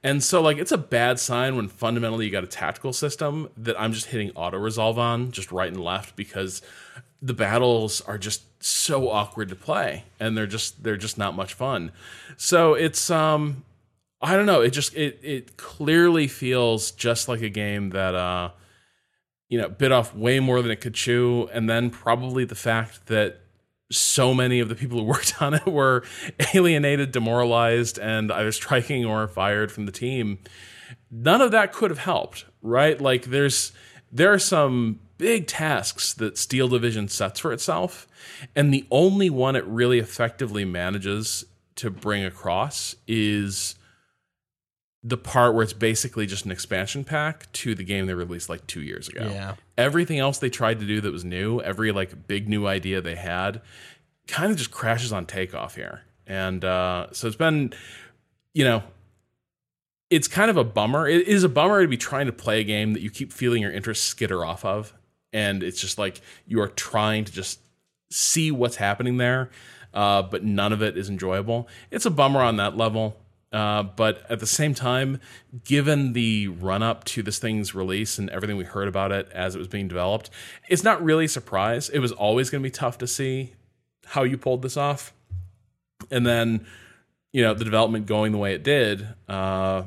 [0.07, 3.79] And so like it's a bad sign when fundamentally you got a tactical system that
[3.79, 6.63] I'm just hitting auto resolve on just right and left because
[7.21, 11.55] the battles are just so awkward to play and they're just they're just not much
[11.55, 11.91] fun.
[12.37, 13.65] So it's um
[14.23, 18.51] I don't know, it just it it clearly feels just like a game that uh
[19.49, 23.07] you know, bit off way more than it could chew and then probably the fact
[23.07, 23.41] that
[23.91, 26.05] so many of the people who worked on it were
[26.55, 30.39] alienated, demoralized, and either striking or fired from the team.
[31.11, 33.01] None of that could have helped, right?
[33.01, 33.73] Like there's
[34.13, 38.07] there are some big tasks that Steel Division sets for itself,
[38.55, 41.45] and the only one it really effectively manages
[41.77, 43.77] to bring across is
[45.09, 48.67] the part where it's basically just an expansion pack to the game they released like
[48.67, 49.55] two years ago Yeah.
[49.79, 53.15] everything else they tried to do that was new, every like big new idea they
[53.15, 53.61] had,
[54.27, 56.03] kind of just crashes on takeoff here.
[56.27, 57.73] And uh, so it's been,
[58.53, 58.83] you know,
[60.11, 61.07] it's kind of a bummer.
[61.07, 63.63] It is a bummer to be trying to play a game that you keep feeling
[63.63, 64.93] your interest skitter off of,
[65.33, 67.61] and it's just like you are trying to just
[68.11, 69.51] see what's happening there,
[69.95, 71.69] uh, but none of it is enjoyable.
[71.91, 73.17] It's a bummer on that level.
[73.53, 75.21] Uh, but at the same time,
[75.65, 79.55] given the run up to this thing's release and everything we heard about it as
[79.55, 80.31] it was being developed,
[80.69, 81.89] it's not really a surprise.
[81.89, 83.53] It was always going to be tough to see
[84.07, 85.13] how you pulled this off.
[86.11, 86.67] And then,
[87.33, 89.85] you know, the development going the way it did, uh,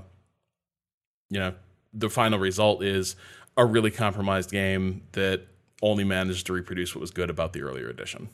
[1.30, 1.53] you know,
[1.94, 3.15] the final result is
[3.57, 5.41] a really compromised game that
[5.81, 8.30] only managed to reproduce what was good about the earlier edition.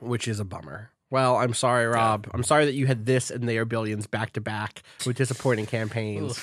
[0.00, 0.90] which is a bummer.
[1.10, 2.28] Well, I'm sorry, Rob.
[2.34, 5.66] I'm sorry that you had this and They Are Billions back to back with disappointing
[5.66, 6.42] campaigns.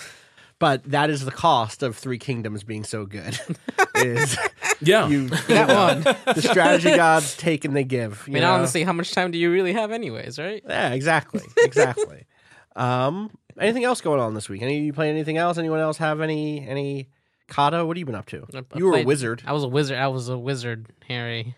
[0.60, 3.38] But that is the cost of Three Kingdoms being so good.
[3.95, 4.38] is
[4.80, 5.07] Yeah.
[5.10, 6.35] you That one.
[6.35, 8.23] the strategy gods take and they give.
[8.27, 8.53] I mean, know?
[8.53, 10.40] honestly, how much time do you really have, anyways?
[10.40, 10.64] Right?
[10.68, 11.41] Yeah, exactly.
[11.57, 12.26] Exactly.
[12.77, 13.30] um,
[13.60, 14.61] anything else going on this week?
[14.61, 15.57] Any you playing anything else?
[15.57, 17.10] Anyone else have any any
[17.49, 17.85] kata?
[17.85, 18.45] What have you been up to?
[18.53, 19.44] I- I You were a wizard.
[19.45, 19.98] I was a wizard.
[19.98, 21.56] I was a wizard, Harry.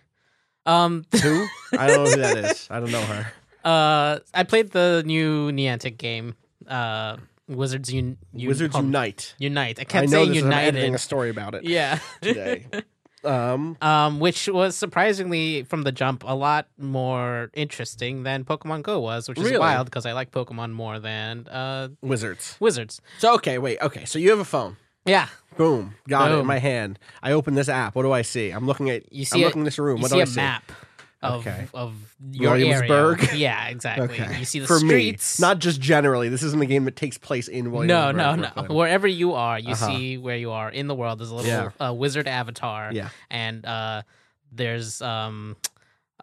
[0.66, 1.46] Um, Who?
[1.78, 2.68] I don't know who that is.
[2.72, 3.32] I don't know her.
[3.64, 6.36] uh, I played the new Niantic game,
[6.68, 7.18] uh,
[7.48, 9.36] Wizards Un- Un- Wizards Unite.
[9.38, 9.78] Unite.
[9.80, 10.44] I I kept know saying this.
[10.44, 10.96] I'm editing United.
[10.96, 12.00] a story about it Yeah.
[12.22, 12.66] today.
[13.24, 19.00] um, um, which was surprisingly from the jump a lot more interesting than Pokemon Go
[19.00, 19.60] was, which is Really?
[19.60, 22.56] wild because I like Pokemon more than uh, wizards.
[22.60, 23.02] Wizards.
[23.20, 23.80] So okay, wait.
[23.82, 24.78] Okay, so you have a phone.
[25.06, 25.28] Yeah,
[25.58, 26.48] Boom, got it in Boom.
[26.48, 27.00] my hand.
[27.24, 27.96] I open this app.
[27.96, 28.50] What do I see?
[28.52, 29.12] I'm looking at.
[29.14, 29.98] you see I'm a- looking in this room.
[29.98, 30.36] You What see do I a see?
[30.38, 30.72] map
[31.22, 31.68] of Okay.
[31.74, 31.94] of
[32.32, 33.20] your Williamsburg?
[33.24, 33.36] area.
[33.36, 34.06] Yeah, exactly.
[34.22, 35.40] Okay, You see the for streets.
[35.40, 36.30] me, not just generally.
[36.30, 38.16] This isn't a game that takes place in no, Williamsburg.
[38.16, 38.42] no, no.
[38.54, 38.78] Brooklyn.
[38.78, 39.88] Wherever you are, you Uh-huh.
[39.88, 41.20] see where you are in the world.
[41.20, 41.70] There's a little Yeah.
[41.88, 42.90] uh, wizard avatar.
[42.92, 43.10] Yeah.
[43.30, 44.02] and uh,
[44.52, 45.56] there's um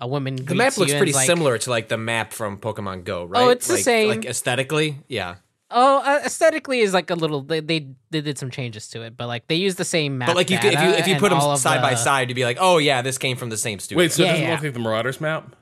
[0.01, 0.37] a woman.
[0.37, 3.43] The map looks pretty similar to like the map from Pokemon Go, right?
[3.43, 4.09] Oh, it's the Like- same.
[4.09, 5.37] Like aesthetically, yeah.
[5.73, 7.41] Oh, uh, aesthetically is like a little.
[7.43, 10.29] They, they they did some changes to it, but like they use the same map.
[10.29, 11.97] But like you, could, if you if you put them all of side by the-
[11.97, 13.99] side, you'd be like, oh yeah, this came from the same studio.
[14.03, 14.53] Wait, so Yeah, it doesn't yeah.
[14.55, 15.57] look like the Marauders map?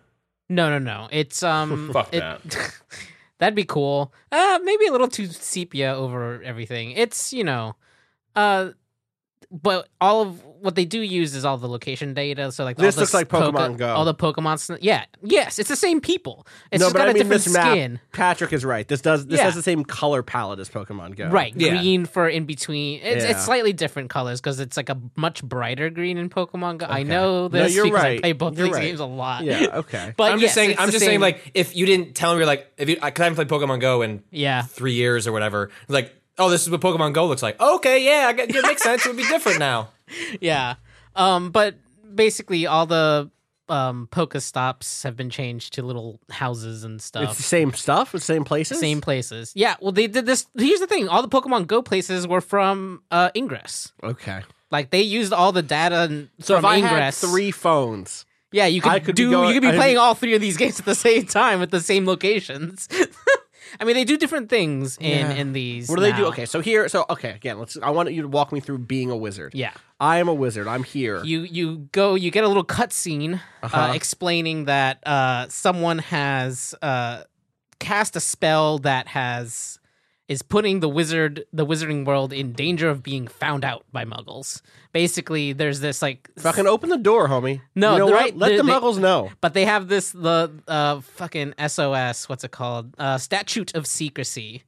[0.49, 1.09] No, no, no.
[1.13, 1.91] It's um.
[1.93, 2.73] Fuck it- that.
[3.39, 4.13] that'd be cool.
[4.33, 6.91] Uh, maybe a little too sepia over everything.
[6.93, 7.77] It's you know,
[8.37, 8.71] uh,
[9.51, 12.53] but all of what they do use is all the location data.
[12.53, 13.95] So like all This the looks like Poke- Pokemon Go.
[13.95, 14.59] All the Pokemon.
[14.59, 15.05] sn- Yeah.
[15.23, 16.47] Yes, it's the same people.
[16.71, 17.73] It's no, just but got I a mean different this map.
[17.73, 18.01] skin.
[18.13, 18.87] Patrick is right.
[18.87, 19.27] This does.
[19.27, 19.45] This Yeah.
[19.45, 21.29] has the same color palette as Pokemon Go.
[21.31, 21.71] Right, Yeah.
[21.79, 23.01] green for in between.
[23.03, 23.31] It's, Yeah.
[23.31, 26.87] it's slightly different colors because it's like a much brighter green in Pokemon Go.
[26.87, 27.05] I Okay.
[27.05, 28.19] know No, you're because right.
[28.19, 28.83] I play both You're these right.
[28.83, 29.45] games a lot.
[29.45, 29.67] Yeah.
[29.81, 30.13] Okay.
[30.17, 30.77] but I'm yes, just saying.
[30.79, 31.21] I'm the just saying.
[31.21, 33.81] Like if you didn't tell me, you're like if you, because I haven't played Pokemon
[33.81, 37.43] Go in yeah, three years or whatever, like Oh, this is what Pokemon Go looks
[37.43, 37.61] like.
[37.61, 39.05] Okay, yeah, I get, it makes sense.
[39.05, 39.91] It would be different now.
[40.41, 40.75] yeah.
[41.15, 41.77] Um, but
[42.15, 43.31] basically, all the
[43.69, 47.25] um Pokestops have been changed to little houses and stuff.
[47.29, 48.81] It's the same stuff, the same places.
[48.81, 49.53] Same places.
[49.55, 49.77] Yeah.
[49.81, 50.47] Well, they did this.
[50.57, 53.93] Here's the thing: all the Pokemon Go places were from uh, Ingress.
[54.03, 54.43] Okay.
[54.73, 57.21] Like they used all the data and So from if I Ingress.
[57.21, 59.31] had three phones, yeah, you could, could be do.
[59.31, 61.61] going- you could be I- playing all three of these games at the same time
[61.61, 62.89] at the same locations.
[63.79, 65.33] I mean, they do different things in Yeah.
[65.33, 65.89] in these.
[65.89, 66.27] what do they do?
[66.27, 67.77] Okay, so here, so okay, again, let's.
[67.83, 69.53] I want you to walk me through being a wizard.
[69.55, 69.73] Yeah.
[70.01, 70.67] I am a wizard.
[70.67, 71.23] I'm here.
[71.25, 73.93] You you go you get a little cutscene uh Uh-huh.
[73.95, 77.25] explaining that uh, someone has uh,
[77.81, 79.79] cast a spell that has
[80.31, 84.63] is putting the wizard the wizarding world in danger of being found out by muggles.
[84.93, 87.61] Basically, there's this like Fucking open the door, homie.
[87.75, 89.31] No, you know right- Let the they- muggles know.
[89.41, 94.63] but they have this the uh fucking SOS what's it called uh statute of secrecy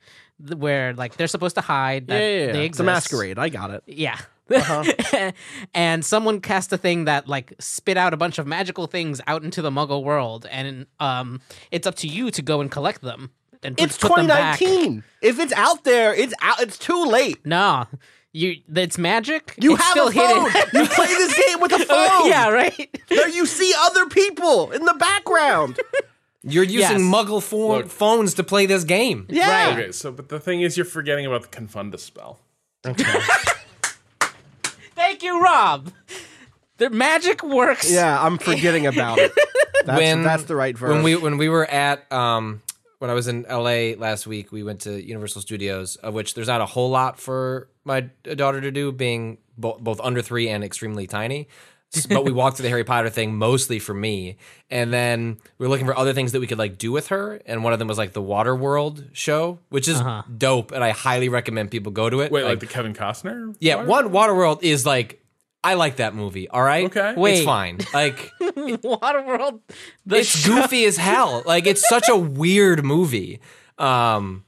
[0.57, 2.53] where like they're supposed to hide that Yeah, yeah, yeah.
[2.53, 3.39] they It's a masquerade.
[3.39, 3.83] I got it.
[3.87, 4.19] Yeah.
[4.53, 5.33] Uh-huh.
[5.75, 9.45] and someone cast a thing that like spit out a bunch of magical things out
[9.45, 11.41] into the muggle world and um
[11.71, 13.31] it's up to you to go and collect them
[13.63, 14.59] and It's put them back.
[14.59, 15.05] 2019.
[15.21, 16.61] If it's out there, it's out.
[16.61, 17.45] It's too late.
[17.47, 17.87] No.
[18.33, 19.55] You it's magic.
[19.61, 20.51] You it's have still a phone.
[20.51, 20.81] hidden.
[20.83, 22.29] you play this game with a phone.
[22.29, 23.01] yeah, right.
[23.09, 25.79] There you see other people in the background.
[26.43, 27.01] You're using Yes.
[27.01, 27.89] Muggle pho- Look.
[27.89, 29.27] phones to play this game.
[29.29, 29.69] Yeah.
[29.69, 29.79] Right.
[29.79, 32.41] Okay, so but the thing is, you're forgetting about the Confundo spell.
[32.87, 33.05] Okay.
[34.95, 35.93] Thank you, Rob.
[36.79, 37.91] The magic works.
[37.91, 39.33] Yeah, I'm forgetting about it.
[39.85, 40.91] That's, when that's the right verb.
[40.91, 42.63] When we when we were at um
[43.03, 46.47] when I was in LA last week, we went to Universal Studios, of which there's
[46.47, 50.63] not a whole lot for my daughter to do, being bo- both under three and
[50.63, 51.49] extremely tiny.
[52.09, 54.37] but we walked through the Harry Potter thing mostly for me,
[54.71, 57.43] and then we were looking for other things that we could like do with her.
[57.45, 60.23] And one of them was like the Water World show, which is uh-huh.
[60.39, 62.31] dope, and I highly recommend people go to it.
[62.31, 63.57] Wait, like, the Kevin Costner?
[63.59, 64.07] yeah, Water?
[64.07, 65.22] one Waterworld is like
[65.65, 66.49] I like that movie.
[66.49, 67.15] All right, Okay.
[67.17, 67.37] Wait.
[67.39, 67.79] it's fine.
[67.95, 69.61] Like Waterworld.
[70.07, 71.43] The it's show- goofy as hell.
[71.47, 73.41] Like it's such a weird movie.
[73.79, 74.45] Um,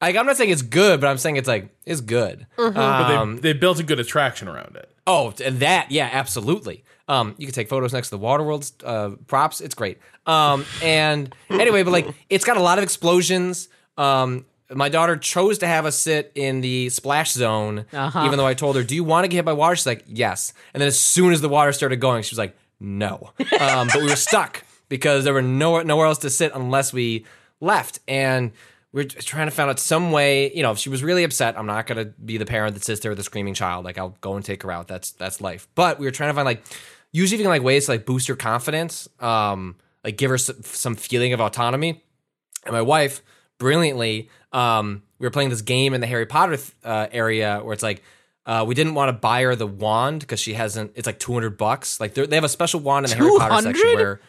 [0.00, 2.46] like I'm not saying it's good, but I'm saying it's like it's good.
[2.56, 4.90] But Um, they, they built a good attraction around it.
[5.06, 6.84] oh, and that yeah, absolutely.
[7.08, 9.60] Um, you can take photos next to the Waterworld's uh, props.
[9.60, 9.98] It's great.
[10.26, 13.68] Um, and anyway, but like it's got a lot of explosions.
[13.98, 18.22] Um, my daughter chose to have us sit in the splash zone, Uh-huh.
[18.24, 20.04] even though I told her, "Do you want to get hit by water?" She's like,
[20.06, 23.88] "Yes." And then as soon as the water started going, she was like, "No." Um,
[23.92, 27.24] but we were stuck because there were nowhere nowhere else to sit unless we
[27.60, 28.52] left, and
[28.92, 30.52] we are trying to find out some way.
[30.54, 33.00] You know, if she was really upset, I'm not gonna be the parent that sits
[33.00, 33.84] there with a screaming child.
[33.84, 34.88] Like I'll go and take her out.
[34.88, 35.68] That's that's life.
[35.74, 36.62] But we were trying to find like
[37.12, 39.74] usually even like ways to like boost her confidence, um,
[40.04, 42.02] like give her some, some feeling of autonomy.
[42.64, 43.22] And my wife,
[43.60, 47.72] brilliantly, um, we were playing this game in the Harry Potter th- uh, area where
[47.72, 48.02] it's like
[48.46, 50.90] uh, we didn't want to buy her the wand because she hasn't.
[50.96, 52.00] It's like two hundred bucks.
[52.00, 53.96] Like they're- have a special wand in the Harry Potter section 200?
[54.02, 54.20] where.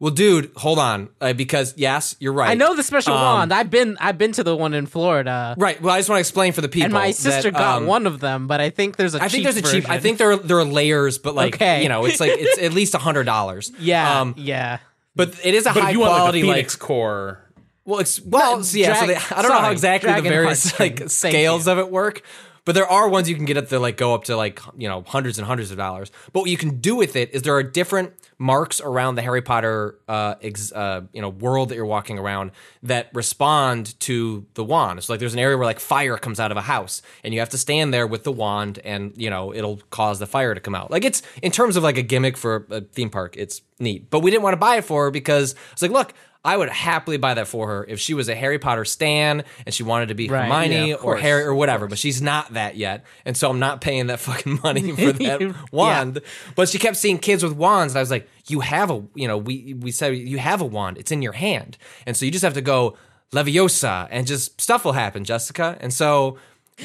[0.00, 2.50] Well, dude, hold on, uh, because yes, you're right.
[2.50, 3.54] I know the special Um, wand.
[3.54, 5.54] I've been I've been to the one in Florida.
[5.56, 5.80] Right.
[5.80, 6.86] Well, I just want to explain for the people.
[6.86, 9.28] And my sister that, got um, one of them, but I think there's a I
[9.28, 9.88] think there's a cheap.
[9.88, 11.82] I think there are, there are layers, but like Okay.
[11.84, 13.70] you know, it's like it's at least a hundred dollars.
[13.78, 14.78] yeah, Um, yeah.
[15.14, 17.40] but it is a But high if you want like quality the like core,
[17.84, 18.94] Well, it's well, Not so yeah.
[18.94, 21.72] so they, I don't know how exactly the various like scales you.
[21.72, 22.22] of it work,
[22.64, 24.88] but there are ones you can get up that like go up to like you
[24.88, 26.10] know hundreds and hundreds of dollars.
[26.32, 29.42] But what you can do with it is there are different marks around the Harry
[29.42, 32.52] Potter uh, ex, uh you know world that you're walking around
[32.82, 35.02] that respond to the wand.
[35.04, 37.40] So like there's an area where like fire comes out of a house, and you
[37.40, 40.60] have to stand there with the wand, and you know it'll cause the fire to
[40.60, 40.90] come out.
[40.90, 44.08] Like it's in terms of like a gimmick for a theme park, it's neat.
[44.08, 46.14] But we didn't want to buy it for her because it's like look.
[46.44, 49.74] I would happily buy that for her if she was a Harry Potter stan and
[49.74, 52.76] she wanted to be Right, Hermione yeah, or Harry or whatever, but she's not that
[52.76, 53.04] yet.
[53.24, 56.20] And so I'm not paying that fucking money for that wand.
[56.54, 59.26] But she kept seeing kids with wands and I was like, "You have a, you
[59.26, 60.98] know, we we said you have a wand.
[60.98, 62.98] It's in your hand." And so you just have to go
[63.32, 65.78] Leviosa and just stuff will happen, Jessica.
[65.80, 66.36] And so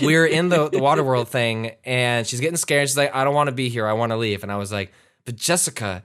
[0.01, 2.87] we're in the the water world thing and she's getting scared.
[2.87, 3.85] She's like, "I don't want to be here.
[3.85, 4.93] I want to leave." And I was like,
[5.25, 6.03] "But Jessica,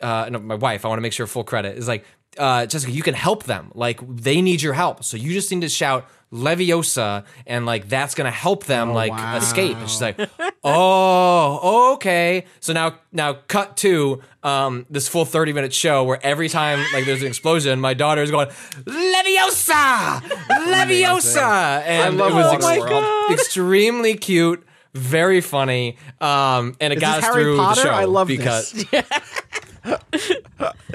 [0.00, 2.04] uh, no, my wife, I want to make sure full credit is like,
[2.38, 3.70] uh, Jessica, you can help them.
[3.74, 5.04] Like they need your help.
[5.04, 9.36] So you just need to shout Leviosa and like that's gonna help them like wow.
[9.36, 9.76] escape.
[9.76, 10.18] And she's like,
[10.64, 12.46] Oh, okay.
[12.60, 17.04] So now now cut to um this full 30 minute show where every time like
[17.06, 18.48] there's an explosion, my daughter is going,
[18.84, 20.20] Leviosa!
[20.48, 21.82] Leviosa!
[21.86, 23.32] And love it was Water ex- World.
[23.32, 24.64] extremely cute.
[24.94, 27.80] Very funny, um, and it Is got this us Harry through Potter?
[27.82, 29.04] the show I love because this.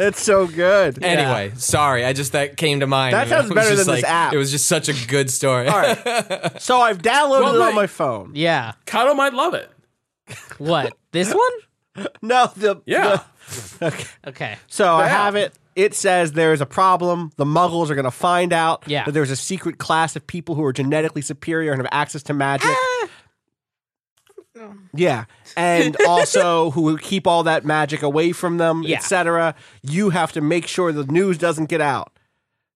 [0.02, 1.04] It's so good.
[1.04, 3.14] Anyway, sorry, I just that came to mind.
[3.14, 4.34] That and it sounds was better just than this like- app.
[4.34, 5.68] It was just such a good story.
[5.68, 6.52] All right.
[6.62, 7.76] So I've downloaded Well, it on wait.
[7.76, 8.32] my phone.
[8.34, 8.74] Yeah.
[8.86, 9.70] Kato might love it.
[10.58, 10.94] What?
[11.12, 12.08] This one?
[12.22, 13.22] No, the Yeah.
[13.80, 14.04] the- okay.
[14.28, 14.58] Okay.
[14.68, 15.10] So I Yeah.
[15.10, 15.54] have it.
[15.76, 17.32] It says there is a problem.
[17.36, 19.04] The Muggles are going to find out Yeah.
[19.06, 22.34] that there's a secret class of people who are genetically superior and have access to
[22.34, 22.70] magic.
[22.72, 22.99] Ah!
[24.94, 25.26] Yeah,
[25.58, 28.98] and also who keep all that magic away from them, Yeah.
[28.98, 29.56] etc.
[29.82, 32.12] You have to make sure the news doesn't get out.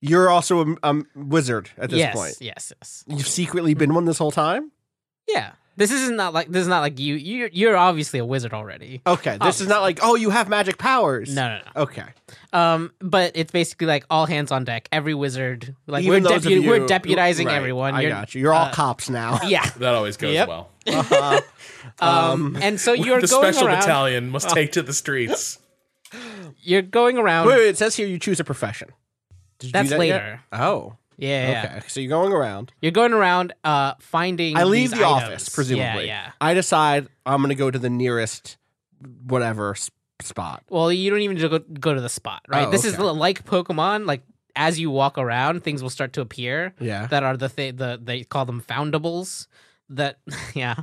[0.01, 2.15] You're also a, a wizard at this yes.
[2.15, 2.35] point.
[2.41, 2.73] Yes.
[2.77, 3.03] Yes.
[3.07, 4.72] You've secretly been one this whole time.
[5.30, 5.51] Yeah.
[5.76, 7.16] This is not not like this is not like you.
[7.16, 9.02] You're you're obviously a wizard already.
[9.08, 11.34] Okay, this is not like oh you have magic powers.
[11.34, 11.82] No, no, no.
[11.84, 12.06] Okay,
[12.54, 14.88] Um, but it's basically like all hands on deck.
[14.91, 17.95] Every wizard, like Even we're those of depu- we're deputizing right, everyone.
[17.95, 18.41] I You're- got you.
[18.41, 19.40] You're all uh, cops now.
[19.48, 19.68] Yeah.
[19.78, 20.48] That always goes Yep.
[20.48, 20.70] well.
[22.00, 23.80] Um, and so you're the going special around.
[23.82, 25.60] battalion must take to the streets.
[26.62, 27.48] You're going around.
[27.48, 28.90] Wait, wait, it says here you choose a profession.
[29.60, 30.00] Did you do That's that yet?
[30.00, 30.41] later.
[30.54, 30.95] Oh,
[31.28, 31.88] Yeah, okay.
[31.88, 32.72] So you're going around.
[32.82, 34.58] You're going around, uh, finding.
[34.58, 35.24] I leave these the items.
[35.24, 36.08] office, presumably.
[36.08, 36.32] Yeah, yeah.
[36.41, 38.58] I decide I'm going to go to the nearest
[39.26, 39.90] whatever s-
[40.22, 40.64] spot.
[40.70, 42.68] Well, you don't even go go to the spot, right?
[42.68, 43.04] Oh, this is okay.
[43.04, 44.06] like Pokemon.
[44.06, 44.22] Like
[44.56, 46.74] as you walk around, things will start to appear.
[46.80, 47.08] Yeah.
[47.08, 49.48] That are the th- the they call them foundables.
[49.90, 50.18] That
[50.54, 50.76] yeah,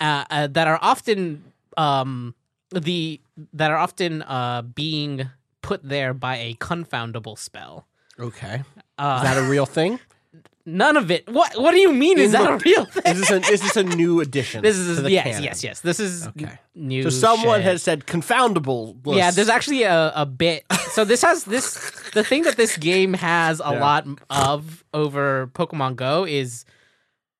[0.00, 1.44] uh, uh, that are often
[1.76, 2.34] um
[2.70, 3.20] the
[3.52, 5.28] that are often uh being
[5.62, 7.86] put there by a confoundable spell.
[8.18, 8.62] Okay.
[8.98, 9.98] Uh, Is that a real thing?
[10.66, 11.28] none of it.
[11.28, 12.18] What What do you mean?
[12.18, 13.02] Is In that a real thing?
[13.14, 14.62] Is this a, is this a new addition?
[14.62, 15.42] This is the yes, canon?
[15.42, 15.80] yes, yes.
[15.80, 16.58] This is Okay.
[16.74, 17.02] new.
[17.02, 17.64] So someone shit.
[17.64, 18.96] has said confoundable.
[19.04, 20.64] Yeah, there's actually a, a bit.
[20.92, 21.74] So this has this
[22.14, 23.80] the thing that this game has a Yeah.
[23.80, 26.64] lot of over Pokemon Go is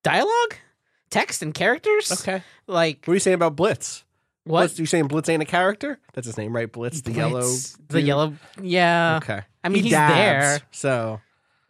[0.02, 0.56] dialogue,
[1.10, 2.10] text, and characters.
[2.12, 2.42] Okay.
[2.66, 4.04] like What are you saying about Blitz?
[4.44, 4.60] what?
[4.62, 5.98] Blitz, you saying Blitz ain't a character?
[6.12, 6.70] That's his name, right?
[6.70, 7.40] Blitz, the yellow.
[7.40, 8.34] Blitz, the yellow.
[8.60, 9.16] Yeah.
[9.22, 9.40] Okay.
[9.62, 11.20] I mean, He he's dabs, there, So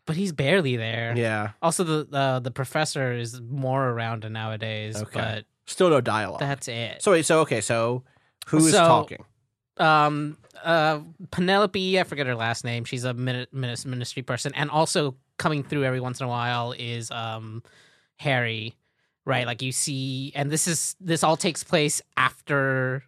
[0.07, 1.15] but he's barely there.
[1.17, 1.51] yeah.
[1.63, 5.11] Also, the uh, the professor is more around nowadays, Okay.
[5.21, 6.41] but Still no dialogue.
[6.41, 7.03] that's it.
[7.03, 7.21] so.
[7.23, 7.61] So okay.
[7.61, 8.03] So
[8.49, 9.25] who is So- talking?
[9.79, 11.01] um uh
[11.33, 12.85] Penelope, I forget her last name.
[12.85, 16.73] She's a min- min- ministry person and also coming through every once in a while
[16.79, 17.63] is um
[18.21, 18.77] Harry,
[19.25, 19.47] right?
[19.47, 23.03] Like you see and this is this all takes place after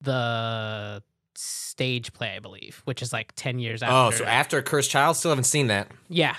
[0.00, 0.12] the
[1.80, 3.94] stage play, I believe, which is like 10 years after.
[3.94, 5.88] Oh, so after Cursed Child, still haven't seen that.
[6.10, 6.36] Yeah.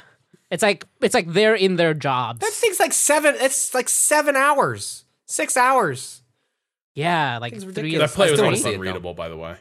[0.52, 2.40] It's like it's like they're in their jobs.
[2.42, 3.36] That thing's like seven.
[3.40, 6.22] It's like seven hours, six hours.
[6.94, 7.96] yeah, like It's three.
[7.96, 8.76] That play I was still wanna almost see it, though.
[8.82, 9.56] unreadable, by the way.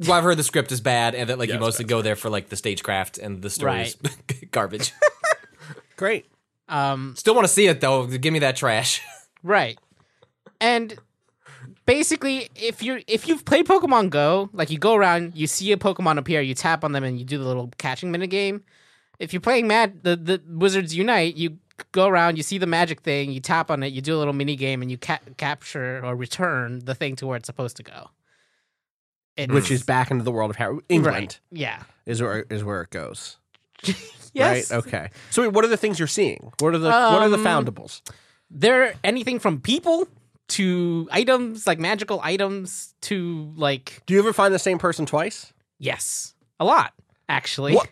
[0.00, 1.90] Well, I've heard the script is bad, and that like Yeah, you mostly bad.
[1.90, 3.96] go there for like the stagecraft and the stories
[4.52, 4.92] garbage.
[5.96, 6.26] Great.
[6.68, 8.06] um Still want to see it though.
[8.06, 9.02] Give me that trash.
[9.42, 9.78] Right.
[10.60, 10.96] And
[11.86, 15.76] basically if you're if you've played Pokemon Go, like you go around, you see a
[15.76, 18.62] Pokemon appear, you tap on them and you do the little catching minute game.
[19.18, 21.58] If you're playing Mad the, the Wizards Unite, you
[21.92, 24.32] go around, you see the magic thing, you tap on it, you do a little
[24.32, 27.82] mini game and you ca- capture or return the thing to where it's supposed to
[27.82, 28.10] go.
[29.36, 30.78] It's- Which is back into the world of Harry.
[30.88, 31.40] England Right.
[31.50, 31.82] Yeah.
[32.06, 33.38] is where is where it goes.
[34.36, 34.72] Yes.
[34.72, 34.78] Right.
[34.78, 35.10] Okay.
[35.30, 36.50] So what are the things you're seeing?
[36.58, 38.00] What are the what are the Um, foundables?
[38.50, 40.08] They're anything from people
[40.48, 45.52] to items, like magical items, to like Do you ever find the same person twice?
[45.78, 46.30] yes.
[46.60, 46.92] A lot,
[47.28, 47.74] actually.
[47.74, 47.88] What?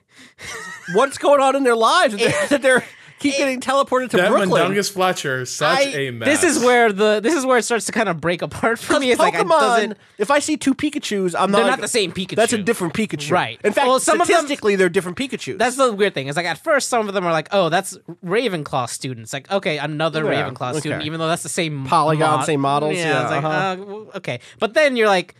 [0.95, 2.85] What's going on in their lives that they're,
[3.23, 4.51] that they're keep getting teleported to That Brooklyn?
[4.63, 6.29] Mundungus Fletcher, such I- a mess.
[6.29, 8.99] This is where the this is where it starts to kind of break apart for
[9.01, 9.11] me.
[9.11, 9.61] It's like it Pokemon.
[9.61, 9.99] doesn't.
[10.19, 11.59] if I see two Pikachu's, I'm not.
[11.59, 11.71] They're not.
[11.71, 12.37] not the same Pikachu.
[12.37, 13.61] That's a different Pikachu, Right.
[13.65, 15.59] In fact, Well, some of them- statistically, they're different Pikachu's.
[15.59, 16.29] That's the weird thing.
[16.29, 19.33] Is like at first some of them are like, oh, that's Ravenclaw students.
[19.33, 22.97] Like, okay, another Yeah, Ravenclaw student, even though that's the same Polygon, mod- same models,
[22.97, 24.09] Yeah, yeah, it's like, uh-huh.
[24.15, 24.41] uh, okay.
[24.59, 25.35] But then you're like,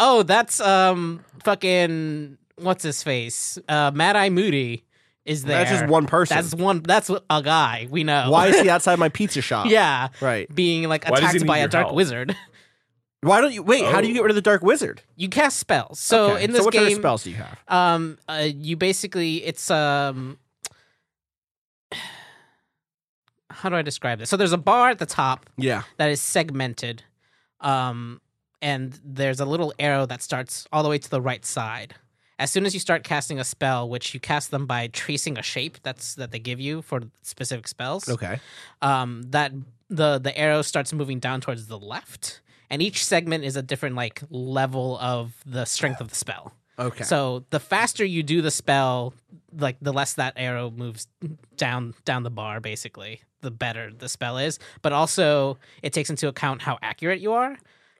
[0.00, 3.58] oh, that's um fucking what's his face?
[3.68, 4.84] Uh, Mad Eye Moody
[5.24, 5.58] is there.
[5.64, 6.36] That's just one person.
[6.36, 6.82] That's one.
[6.82, 8.30] That's a guy we know.
[8.30, 9.66] Why is he outside my pizza shop?
[9.68, 10.52] yeah, Right.
[10.54, 11.96] being like Why does he attacked need by a your dark help?
[11.96, 12.36] wizard.
[13.22, 13.84] Why don't you wait?
[13.86, 14.16] How do you Oh.
[14.16, 15.00] get rid of the Dark Wizard?
[15.16, 15.98] You cast spells.
[15.98, 17.58] So Okay, in this what game, kind of spells do you have?
[17.68, 20.36] um uh, you basically it's um
[23.50, 25.82] how do i describe this so there's a bar at the top Yeah.
[25.96, 27.02] that is segmented
[27.60, 28.20] um
[28.60, 31.94] and there's a little arrow that starts all the way to the right side
[32.38, 35.42] as soon as you start casting a spell which you cast them by tracing a
[35.42, 38.38] shape that's that they give you for specific spells Okay.
[38.82, 39.52] um, that
[39.88, 42.40] the the arrow starts moving down towards the left,
[42.70, 46.52] and each segment is a different like level of the strength of the spell.
[46.78, 47.04] Okay.
[47.04, 49.14] So the faster you do the spell,
[49.56, 51.06] like the less that arrow moves
[51.56, 54.58] down down the bar, basically, the better the spell is.
[54.82, 57.52] But also, it takes into account how accurate you are.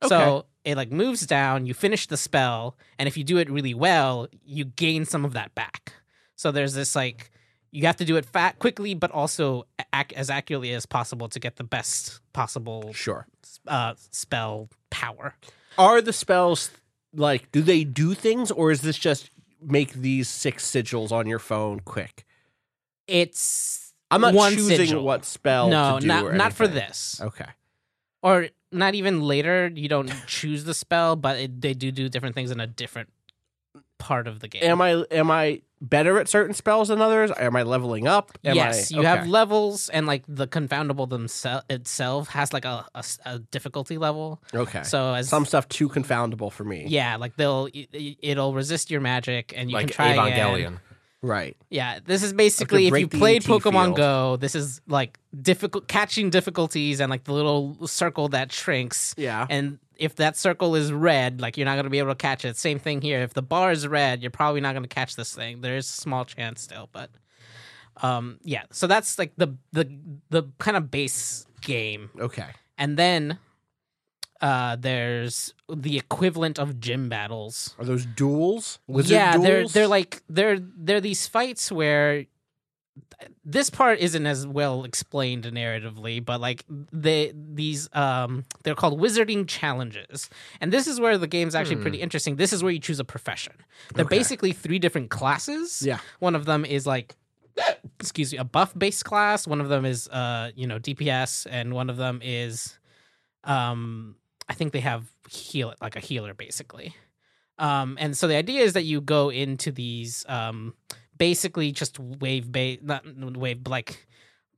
[0.02, 0.09] Okay.
[0.09, 1.66] So it like moves down.
[1.66, 5.32] You finish the spell, and if you do it really well, you gain some of
[5.34, 5.92] that back.
[6.36, 7.30] So there's this like
[7.70, 9.64] you have to do it fat quickly, but also
[9.94, 13.26] ac- as accurately as possible to get the best possible Sure.
[13.66, 15.34] uh, spell power.
[15.76, 16.70] Are the spells
[17.12, 19.30] like do they do things or is this just
[19.60, 22.24] make these six sigils on your phone quick?
[23.06, 25.02] It's I'm not choosing sigil.
[25.04, 27.20] what spell No, to do not not for this.
[27.20, 27.46] Okay.
[28.22, 32.34] or not even later you don't choose the spell but it, they do do different
[32.34, 33.09] things in a different
[33.98, 37.30] part of the game Am I am I better at certain spells than others?
[37.38, 38.38] Am I leveling up?
[38.44, 42.84] Am yes I, you have levels and like the confoundable themselves itself has like a
[43.24, 44.82] a difficulty level Okay.
[44.82, 46.84] so as some stuff too confoundable for me.
[46.88, 50.80] yeah like they'll it- it'll resist your magic and you like can try again.
[51.24, 51.56] Right.
[51.70, 53.96] Yeah, this is basically if you played ET Pokemon field.
[53.96, 59.14] Go, this is like difficult catching difficulties and like the little circle that shrinks.
[59.16, 59.46] Yeah.
[59.48, 62.44] And if that circle is red, like you're not going to be able to catch
[62.44, 62.59] it.
[62.59, 63.22] Same thing here.
[63.22, 65.62] If the bar is red, you're probably not going to catch this thing.
[65.62, 67.10] There is a small chance still, but
[68.02, 68.64] um yeah.
[68.70, 69.90] So that's like the the
[70.28, 72.10] the kind of base game.
[72.20, 72.48] Okay.
[72.76, 73.38] And then
[74.44, 78.78] uh there's the equivalent of gym battles Are those duels?
[78.86, 82.26] Wizard yeah, they're they're like they're they're these fights where
[83.44, 89.48] this part isn't as well explained narratively, but like they these um they're called wizarding
[89.48, 90.28] challenges.
[90.60, 92.36] And this is where the game's actually pretty interesting.
[92.36, 93.54] This is where you choose a profession.
[93.94, 95.82] They're basically three different classes.
[95.84, 95.98] Yeah.
[96.18, 97.16] One of them is like
[98.00, 101.72] excuse me, a buff based class, one of them is uh, you know, DPS, and
[101.72, 102.78] one of them is
[103.44, 104.16] um
[104.48, 106.94] I think they have heal like a healer basically.
[107.58, 110.74] Um, and so the idea is that you go into these um,
[111.16, 113.04] basically just wave base, not
[113.36, 114.06] wave, like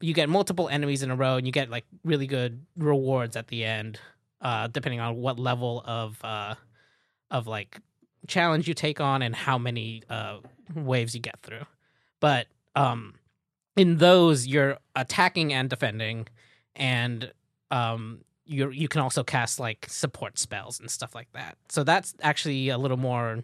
[0.00, 3.48] you get multiple enemies in a row, and you get like really good rewards at
[3.48, 4.00] the end,
[4.40, 6.54] uh, depending on what level of uh,
[7.30, 7.80] of like
[8.26, 10.38] challenge you take on and how many uh,
[10.74, 11.66] waves you get through.
[12.20, 13.14] But um,
[13.76, 16.28] in those, you're attacking and defending,
[16.74, 17.30] and
[17.70, 21.56] um, you you can also cast like support spells and stuff like that.
[21.68, 23.42] So that's actually a little more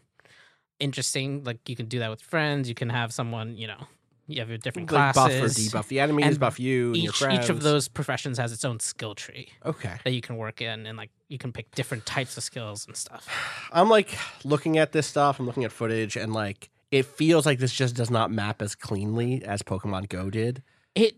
[0.81, 1.45] interesting.
[1.45, 2.69] Like you can do that with friends.
[2.69, 3.87] You can have someone, you know,
[4.27, 5.57] you have your different like buff or classes.
[5.57, 9.15] debuff the enemies, And buff you, Each each of those professions has its own skill
[9.15, 9.97] tree Okay.
[10.05, 12.97] that you can work in, and like you can pick different types of skills and
[12.97, 13.29] stuff.
[13.73, 15.39] I'm like looking at this stuff.
[15.41, 18.75] I'm looking at footage, and like it feels like this just does not map as
[18.75, 20.63] cleanly as Pokemon Go did.
[20.95, 21.17] It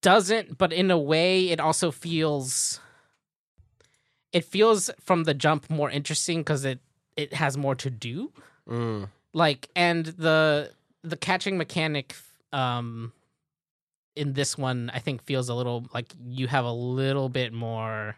[0.00, 2.80] doesn't, but in a way, it also feels.
[4.32, 6.80] It feels from the jump more interesting because it
[7.16, 8.32] it has more to do.
[8.68, 9.08] Mm.
[9.34, 10.70] like and the
[11.02, 12.14] the catching mechanic
[12.52, 13.12] um
[14.14, 18.14] in this one i think feels a little like you have a little bit more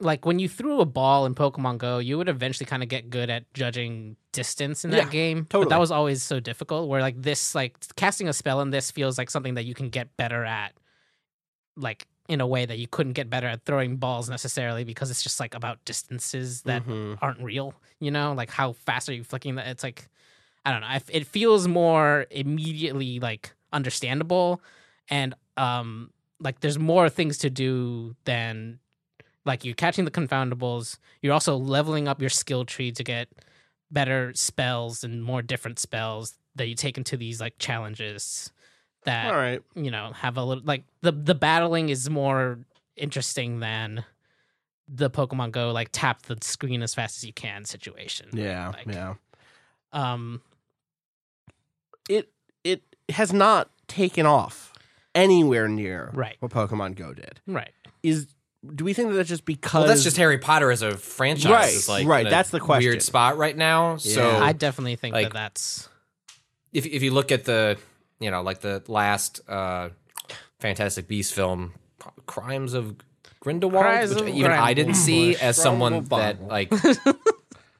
[0.00, 3.10] like when you threw a ball in pokemon go you would eventually kind of get
[3.10, 5.70] good at judging distance in that Yeah, game but totally.
[5.70, 9.18] that was always so difficult where like this like casting a spell in this feels
[9.18, 10.72] like something that you can get better at
[11.76, 15.22] like in a way that you couldn't get better at throwing balls necessarily because it's
[15.22, 17.18] just like about distances that Mhm.
[17.20, 17.74] aren't real.
[18.00, 19.66] You know, like how fast are you flicking that?
[19.68, 20.08] It's like
[20.64, 20.86] I don't know.
[20.88, 24.60] I f it feels more immediately like understandable,
[25.10, 26.10] and um,
[26.40, 28.80] like there's more things to do than
[29.44, 30.98] like you're catching the confoundables.
[31.22, 33.28] You're also leveling up your skill tree to get
[33.90, 38.52] better spells and more different spells that you take into these like challenges
[39.04, 39.62] that All right.
[39.74, 42.58] you know have a little like the the battling is more
[42.96, 44.04] interesting than
[44.88, 48.28] the Pokemon Go like tap the screen as fast as you can situation.
[48.32, 48.68] Yeah.
[48.68, 49.14] Like, yeah.
[49.92, 50.42] Um.
[52.08, 52.30] It
[52.64, 54.72] it has not taken off
[55.14, 56.36] anywhere near Right.
[56.40, 57.40] what Pokemon Go did.
[57.46, 57.72] Right.
[58.02, 58.26] Is
[58.74, 61.50] do we think that that's just because Well, that's just Harry Potter as a franchise.
[61.50, 62.90] Right, is like right, in a that's the question.
[62.90, 63.96] Weird spot right now.
[63.96, 65.88] So I definitely think like- that that's
[66.72, 67.78] if if you look at the
[68.24, 69.90] you know like the last uh
[70.60, 71.74] Fantastic Beast film,
[72.26, 72.96] Crimes of
[73.40, 76.38] Grindelwald, Crimes which of even I didn't see as someone Grindelwald.
[76.38, 76.72] that like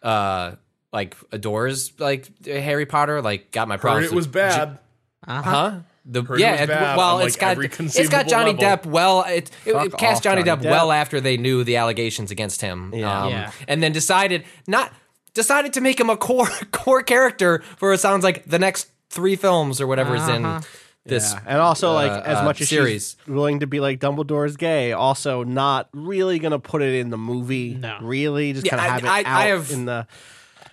[0.02, 0.56] uh
[0.92, 3.22] like adores like Harry Potter.
[3.22, 4.12] Like got my Heard problems.
[4.12, 4.78] it was bad.
[5.26, 5.44] bad.
[5.44, 5.78] Huh?
[6.06, 8.62] The, Heard yeah, was it- bad well, it's like, got it's got Johnny level.
[8.64, 8.86] Depp.
[8.86, 10.70] Well, it, it, it cast Johnny, Johnny Depp, Depp.
[10.70, 12.92] well after they knew the allegations against him.
[12.94, 13.22] Yeah.
[13.24, 13.50] Um, Yeah.
[13.66, 14.92] and then decided not
[15.32, 19.36] decided to make him a core core character for it sounds like the next three
[19.36, 20.42] films or whatever is in
[21.06, 21.32] this.
[21.32, 21.40] Yeah.
[21.46, 23.16] And also, like, uh, as uh, much as series.
[23.18, 27.18] she's willing to be like Dumbledore's gay, also not really gonna put it in the
[27.18, 27.74] movie.
[27.74, 27.98] No.
[28.00, 30.06] Really, just Yeah, kind of have it I- out I have- in the.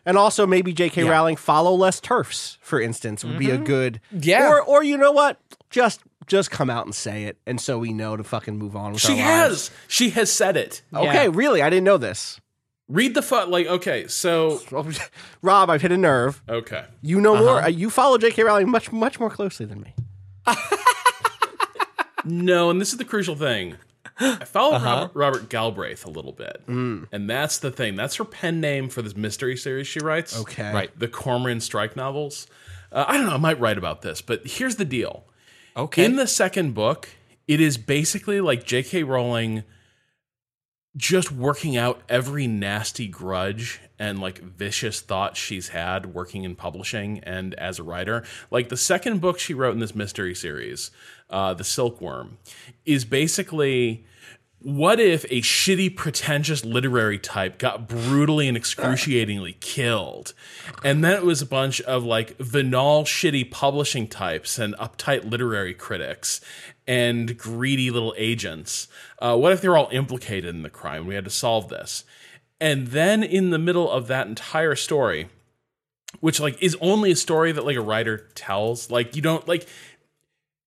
[0.04, 1.04] And also, maybe J.K.
[1.04, 1.10] Yeah.
[1.12, 4.02] Rowling follow less TERFs, for instance, would be a good.
[4.12, 4.50] Yeah.
[4.50, 5.40] Or, or you know what?
[5.70, 8.94] Just just come out and say it, and so we know to fucking move on?
[8.94, 9.50] With She our has.
[9.52, 9.72] lives?
[9.88, 10.82] She has said it.
[10.94, 11.62] Okay, really?
[11.62, 12.40] I didn't know this.
[12.92, 13.68] Read the fu- like.
[13.68, 14.60] Okay, so
[15.42, 16.42] Rob, I've hit a nerve.
[16.50, 16.86] okay.
[17.02, 17.44] You know Uh-huh.
[17.44, 17.62] more.
[17.64, 18.44] uh, You follow J.K.
[18.44, 19.94] Rowling much, much more closely than me.
[22.24, 23.78] No, and this is the crucial thing.
[24.20, 24.86] I follow Uh-huh.
[24.86, 27.08] Robert, Robert Galbraith a little bit, Mm.
[27.12, 27.96] and that's the thing.
[27.96, 30.40] That's her pen name for this mystery series she writes.
[30.40, 30.72] Okay.
[30.72, 30.92] Right.
[31.00, 32.46] the Cormoran Strike novels.
[32.92, 33.34] Uh, I don't know.
[33.34, 35.24] I might write about this, but here's the deal.
[35.76, 36.06] Okay.
[36.06, 37.10] In the second book,
[37.48, 39.02] it is basically like J.K.
[39.02, 39.64] Rowling
[40.98, 47.20] just working out every nasty grudge and like vicious thoughts she's had working in publishing
[47.20, 48.24] and as a writer.
[48.50, 50.92] Like the second book she wrote in this mystery series,
[51.30, 52.38] uh, The Silkworm,
[52.86, 54.06] is basically
[54.64, 60.36] what if a shitty, pretentious literary type got brutally and excruciatingly killed?
[60.84, 65.74] And then it was a bunch of like venal, shitty publishing types and uptight literary
[65.74, 66.42] critics
[66.92, 68.90] and greedy little agents.
[69.20, 71.08] Uh, what if they were all implicated in the crime?
[71.08, 72.04] We had to solve this.
[72.60, 75.30] And then in the middle of that entire story,
[76.20, 79.70] which like is only a story that like a writer tells, like you don't like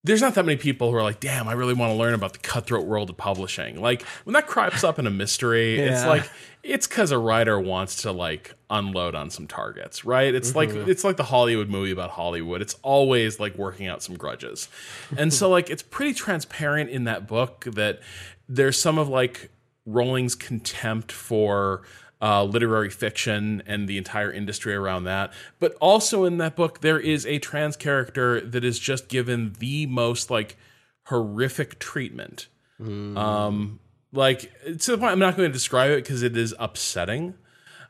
[0.05, 2.35] there's not that many people who are like, damn, I really want to learn about
[2.35, 3.81] the cutthroat world of publishing.
[3.81, 6.31] Like when that crops up in a mystery, it's like
[6.63, 10.35] it's because a writer wants to like unload on some targets, right?
[10.35, 10.91] It's like mm-hmm.
[10.91, 12.61] it's like the Hollywood movie about Hollywood.
[12.61, 14.69] It's always like working out some grudges,
[15.17, 18.01] and so like it's pretty transparent in that book that
[18.47, 19.51] there's some of like
[19.87, 21.83] Rowling's contempt for
[22.25, 25.31] uh, literary fiction and the entire industry around that.
[25.59, 29.85] But also in that book, there is a trans character that is just given the
[29.87, 30.57] most like
[31.05, 32.49] horrific treatment.
[33.19, 33.79] Um,
[34.11, 37.35] like to the point, I'm not going to describe it because it is upsetting.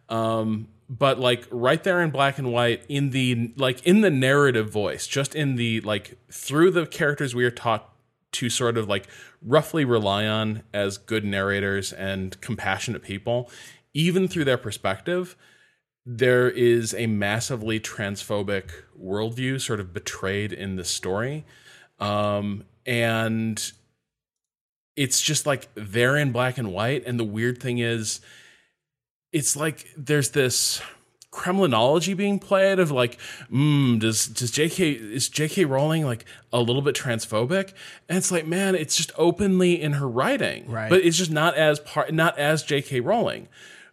[0.09, 4.69] Um, but like right there in black and white, in the like in the narrative
[4.69, 7.89] voice, just in the like through the characters we are taught
[8.33, 9.07] to sort of like
[9.41, 13.49] roughly rely on as good narrators and compassionate people,
[13.95, 15.37] even through their perspective,
[16.05, 21.47] there is a massively transphobic worldview sort of betrayed in this story.
[21.99, 23.73] Um, and
[24.97, 27.05] it's just like they're in black and white.
[27.07, 28.21] And the weird thing is,
[29.33, 30.83] it's like there's this
[31.33, 33.19] Kremlinology being played of like,
[33.51, 34.93] mm, does does J.K.
[34.93, 35.65] is J.K.
[35.65, 37.73] Rowling like a little bit transphobic?
[38.09, 40.89] And it's like, man, it's just openly in her writing, Right.
[40.89, 43.01] But it's just not as part, not as J.K.
[43.01, 43.49] Rowling,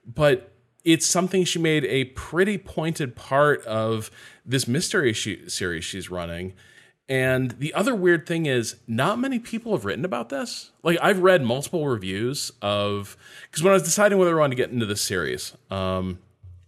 [0.05, 0.51] but
[0.83, 4.09] it's something she made a pretty pointed part of
[4.45, 6.53] this mystery she, series she's running.
[7.07, 10.71] And the other weird thing is, not many people have written about this.
[10.81, 13.17] Like, I've read multiple reviews of
[13.49, 16.19] because when I was deciding whether I wanted to get into this series, um,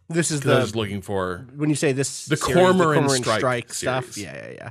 [0.10, 3.00] This is 'cause I the was looking for when you say this The series, Cormoran
[3.00, 4.18] Cormoran Strike stuff.
[4.18, 4.70] Yeah, yeah, yeah.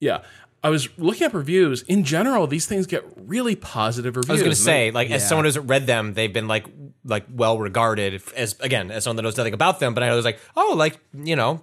[0.00, 0.22] yeah.
[0.64, 1.82] I was looking up reviews.
[1.82, 4.30] In general, these things get really positive reviews.
[4.30, 5.28] I was going to say, like, as Yeah.
[5.28, 6.64] someone who's read them, they've been like,
[7.04, 9.92] like well regarded as again as someone that knows nothing about them.
[9.92, 11.60] But I was like, oh, like you know,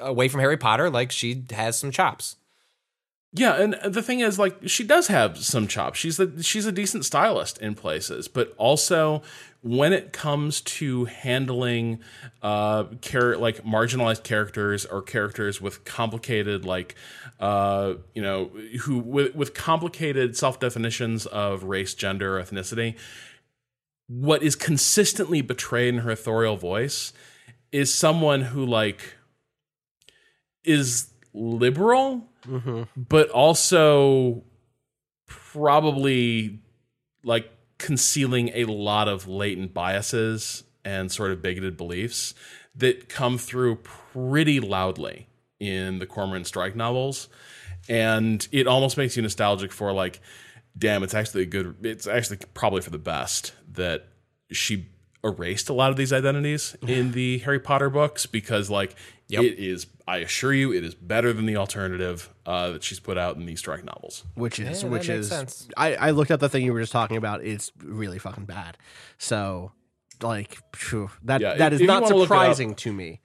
[0.00, 2.36] away from Harry Potter, like she has some chops.
[3.32, 5.98] Yeah, and the thing is, like, she does have some chops.
[5.98, 9.22] She's a she's a decent stylist in places, but also
[9.62, 11.98] when it comes to handling
[12.40, 16.94] uh char- like marginalized characters or characters with complicated like
[17.40, 18.44] uh you know
[18.82, 22.94] who with with complicated self definitions of race, gender, ethnicity,
[24.06, 27.12] what is consistently betrayed in her authorial voice
[27.72, 29.16] is someone who like
[30.64, 32.82] is liberal Mm-hmm.
[32.96, 34.44] but also
[35.26, 36.60] probably
[37.24, 42.34] like concealing a lot of latent biases and sort of bigoted beliefs
[42.74, 45.28] that come through pretty loudly
[45.58, 47.28] in the Cormoran Strike novels.
[47.88, 50.20] And it almost makes you nostalgic for like,
[50.76, 54.08] damn, it's actually a good, it's actually probably for the best that
[54.50, 54.88] she
[55.26, 58.94] erased a lot of these identities in the Harry Potter books because like
[59.28, 59.42] Yep.
[59.42, 63.18] it is I assure you it is better than the alternative uh, that she's put
[63.18, 64.22] out in these strike novels.
[64.36, 65.68] Which is Yeah, which is sense.
[65.76, 67.42] I, I looked up the thing you were just talking about.
[67.44, 68.76] It's really fucking bad.
[69.18, 69.72] So
[70.22, 72.92] like phew, that Yeah, that if is you not wanna look it up- surprising to
[72.92, 73.20] me.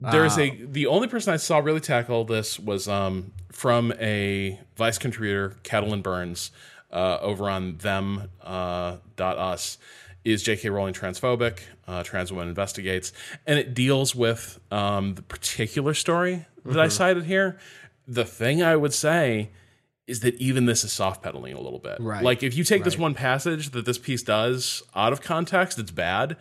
[0.00, 4.60] There's Uh, a the only person I saw really tackle this was um, from a
[4.76, 6.50] Vice contributor, Katelyn Burns,
[6.92, 9.78] uh, over on them uh, dot us.
[10.24, 10.70] Is J.K.
[10.70, 11.60] Rowling transphobic?
[11.86, 13.12] Uh, Trans Woman investigates,
[13.46, 17.58] and it deals with um, the particular story that I cited here.
[18.08, 19.50] The thing I would say
[20.06, 21.98] is that even this is soft pedaling a little bit.
[22.00, 22.22] Right.
[22.22, 25.90] Like if you take this one passage that this piece does out of context, it's
[25.90, 26.36] bad.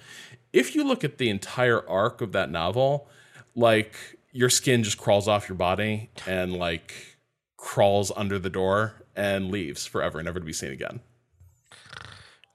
[0.52, 3.08] If you look at the entire arc of that novel,
[3.56, 3.96] like
[4.32, 7.18] your skin just crawls off your body and like
[7.56, 11.00] crawls under the door and leaves forever, never to be seen again.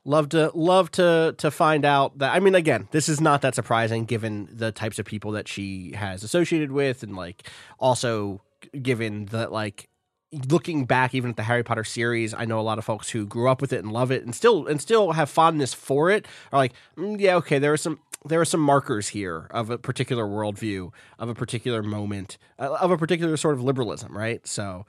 [0.08, 3.54] Love to love to to find out that I mean again, this is not that
[3.54, 7.46] surprising given the types of people that she has associated with and like
[7.78, 8.40] also
[8.80, 9.90] given that like
[10.32, 13.26] looking back even at the Harry Potter series, I know a lot of folks who
[13.26, 16.26] grew up with it and love it and still and still have fondness for it
[16.52, 19.76] are like, mm, yeah, okay, there are some there are some markers here of a
[19.76, 24.46] particular worldview, of a particular moment, uh, of a particular sort of liberalism, right?
[24.46, 24.86] So,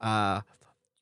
[0.00, 0.42] uh,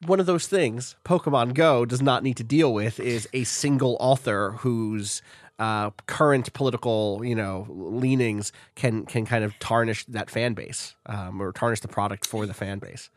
[0.07, 3.97] one of those things Pokemon Go does not need to deal with is a single
[4.01, 5.23] author whose
[5.59, 11.43] uh, current political, you know, leanings can can kind of tarnish that fan base um,
[11.43, 13.11] or tarnish the product for the fan base.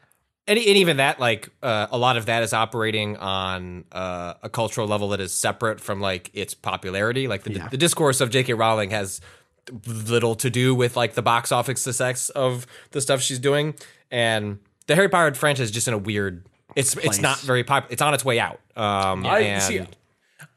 [0.48, 4.50] And, and even that, like uh, a lot of that is operating on uh, a
[4.50, 7.28] cultural level that is separate from like its popularity.
[7.28, 7.68] Like the, Yeah.
[7.68, 8.54] the discourse of J.K.
[8.54, 9.22] Rowling has
[9.86, 13.76] little to do with like the box office success of the stuff she's doing,
[14.10, 16.44] and the Harry Potter franchise is just in a weird.
[16.76, 17.92] It's it's not very popular.
[17.94, 18.60] It's on its way out.
[18.76, 19.82] Um, I and see.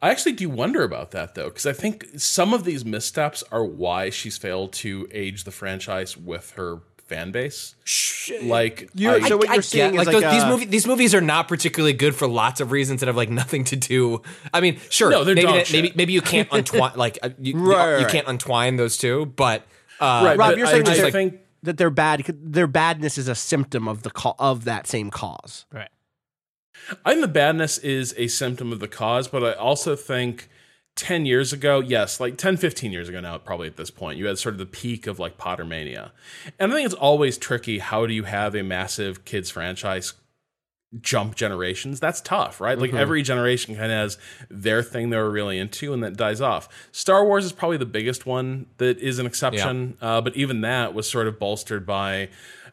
[0.03, 3.65] I actually do wonder about that though, because I think some of these missteps are
[3.65, 7.75] why she's failed to age the franchise with her fan base.
[8.43, 10.49] Like, You're- I- so what I you're get, seeing is like, like, those, these uh,
[10.49, 10.69] movies.
[10.69, 13.77] These movies are not particularly good for lots of reasons that have like nothing to
[13.77, 14.23] do.
[14.55, 15.97] I mean, sure, No, they're maybe dog that- maybe shit.
[15.97, 19.63] maybe you can't untwine like uh, you, Right, you right, can't untwine those two, but
[20.01, 23.17] uh, right, Rob, but you're saying that just they're- think that their bad their badness
[23.19, 25.65] is a symptom of the co- of that same cause.
[25.73, 25.89] Right.
[27.05, 30.49] I think the badness is a symptom of the cause, but I also think
[30.97, 34.27] 10 years ago, yes, like 10, 15 years ago now, probably at this point, you
[34.27, 36.11] had sort of the peak of like Pottermania.
[36.59, 37.79] And I think it's always tricky.
[37.81, 40.15] How do you have a massive kids franchise
[41.01, 41.99] jump generations?
[41.99, 42.79] That's tough, right?
[42.79, 44.19] Like every generation kind of has
[44.49, 46.69] their thing they were really into and that dies off.
[46.93, 50.95] Star Wars is probably the biggest one that is an exception, uh, but even that
[50.95, 52.29] was sort of bolstered by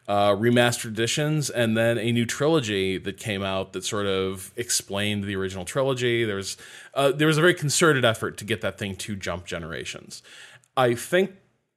[0.08, 5.24] uh, remastered editions and then a new trilogy that came out that sort of explained
[5.24, 6.24] the original trilogy.
[6.24, 6.56] There was
[6.94, 10.22] uh, there was a very concerted effort to get that thing to jump generations.
[10.76, 11.32] I think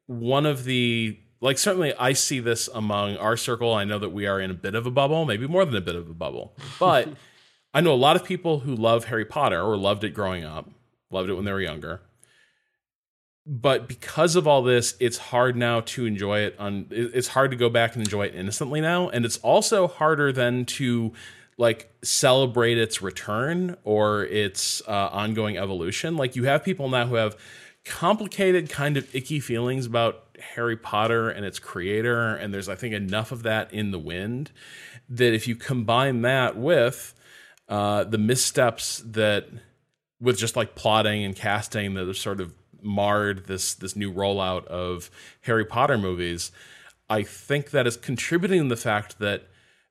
[0.07, 3.73] one of the like certainly I see this among our circle.
[3.73, 5.81] I know that we are in a bit of a bubble, maybe more than a
[5.81, 7.09] bit of a bubble, but
[7.73, 10.69] I know a lot of people who love Harry Potter or loved it growing up,
[11.11, 12.01] loved it when they were younger.
[13.47, 16.55] But because of all this, it's hard now to enjoy it.
[16.57, 20.31] On it's hard to go back and enjoy it innocently now, and it's also harder
[20.31, 21.13] than to
[21.57, 26.17] like celebrate its return or its uh, ongoing evolution.
[26.17, 27.37] Like you have people now who have
[27.85, 32.93] complicated, kind of icky feelings about Harry Potter and its creator, and there's I think
[32.95, 34.51] enough of that in the wind
[35.07, 37.13] that if you combine that with
[37.69, 39.47] uh, the missteps that
[40.19, 42.53] with just like plotting and casting that have sort of
[42.85, 45.09] marred this this new rollout of
[45.41, 46.51] Harry Potter movies,
[47.09, 49.47] I think that is contributing to the fact that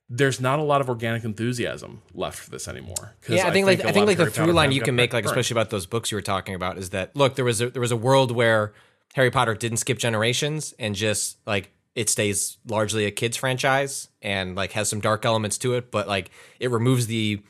[0.09, 3.17] there's not a lot of organic enthusiasm left for this anymore.
[3.29, 5.13] Yeah, I think like I think like the Harry Potter through line you can make
[5.13, 5.33] like burned.
[5.33, 7.81] especially about those books you were talking about is that look there was a there
[7.81, 8.73] was a world where
[9.15, 14.57] Harry Potter didn't skip generations and just like it stays largely a kids franchise and
[14.57, 16.31] like has some dark elements to it but like
[16.61, 17.43] it removes the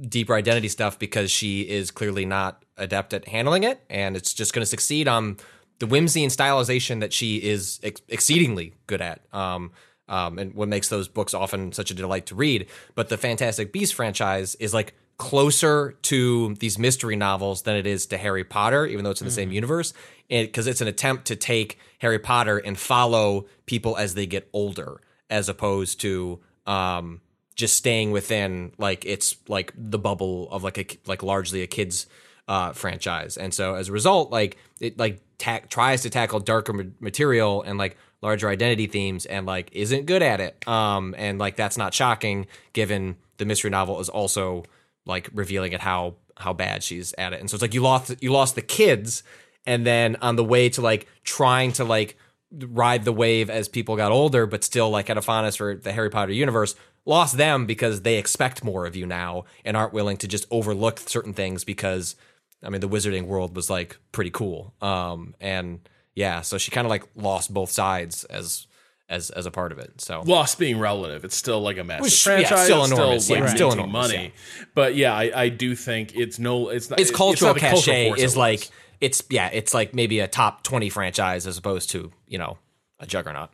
[0.00, 4.52] deeper identity stuff because she is clearly not adept at handling it and it's just
[4.52, 5.36] going to succeed on
[5.80, 9.70] the whimsy and stylization that she is ex- exceedingly good at um
[10.08, 12.66] um, and what makes those books often such a delight to read.
[12.94, 18.06] But the Fantastic Beasts franchise is like closer to these mystery novels than it is
[18.06, 19.92] to Harry Potter, even though it's in the same universe.
[20.28, 25.00] Because it's an attempt to take Harry Potter and follow people as they get older,
[25.28, 27.20] as opposed to um,
[27.58, 32.06] just staying within like it's like the bubble of like a like largely a kids
[32.46, 33.36] uh, franchise.
[33.36, 37.62] And so as a result, like it like ta- tries to tackle darker ma- material
[37.62, 40.66] and like larger identity themes and like isn't good at it.
[40.68, 44.64] Um, and like that's not shocking given the mystery novel is also
[45.04, 47.40] like revealing at how how bad she's at it.
[47.40, 49.24] And so it's like you lost you lost the kids,
[49.66, 52.16] and then on the way to like trying to like
[52.52, 55.92] ride the wave as people got older, but still like at a fondness for the
[55.92, 60.16] Harry Potter universe, lost them because they expect more of you now and aren't willing
[60.18, 62.16] to just overlook certain things because
[62.62, 64.74] I mean the wizarding world was like pretty cool.
[64.80, 65.80] Um and
[66.14, 68.66] yeah, so she kind of like lost both sides as
[69.08, 70.00] as as a part of it.
[70.00, 71.24] So lost being relative.
[71.24, 72.64] It's still like a massive Which, yeah, franchise.
[72.64, 73.24] still it's enormous.
[73.24, 74.32] Still, like, Yeah, still enormous, money.
[74.74, 76.68] But yeah, I, I do think it's no.
[76.68, 77.00] It's not.
[77.00, 78.68] its cultural it's not cultural cachet it is like
[79.00, 82.58] it's yeah, it's like maybe a top 20 franchise as opposed to, you know,
[83.00, 83.50] a juggernaut.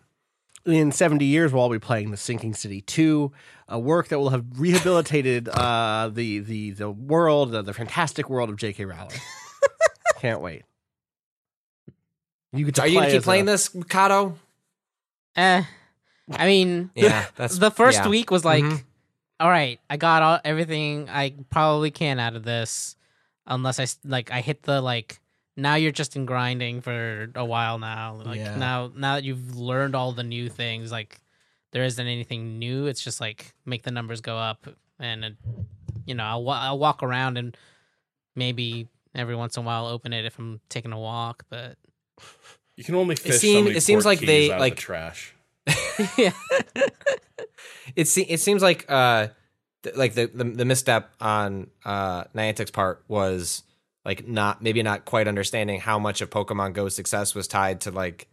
[0.67, 3.31] in 70 years we'll all be playing the sinking city 2
[3.69, 8.49] a work that will have rehabilitated uh, the the the world the, the fantastic world
[8.51, 9.19] of jk rowling
[10.21, 10.63] can't wait
[12.53, 14.39] you get Are you going to keep playing a- this, Kato?
[15.37, 15.63] Eh.
[16.31, 18.09] I mean, Yeah, that's the first yeah.
[18.09, 18.83] week was like Mhm.
[19.41, 22.97] all right, I got all everything I probably can out of this,
[23.47, 25.21] unless I s- like I hit the like.
[25.57, 28.21] Now you're just in grinding for a while now.
[28.25, 28.57] Like Yeah.
[28.57, 31.21] now, now that you've learned all the new things, like
[31.73, 32.87] there isn't anything new.
[32.87, 34.67] It's just like make the numbers go up,
[34.99, 35.37] and it,
[36.07, 37.57] you know, I'll I'll walk around and
[38.35, 41.45] maybe every once in a while open it if I'm taking a walk.
[41.49, 41.77] But
[42.77, 45.35] You can only fish seem- so it seems like they, like- the trash.
[46.19, 46.33] yeah,
[47.97, 49.29] it se- it seems like uh
[49.83, 53.63] th- like the, the the misstep on uh Niantic's part was
[54.05, 57.91] like not maybe not quite understanding how much of Pokemon Go's success was tied to
[57.91, 58.29] like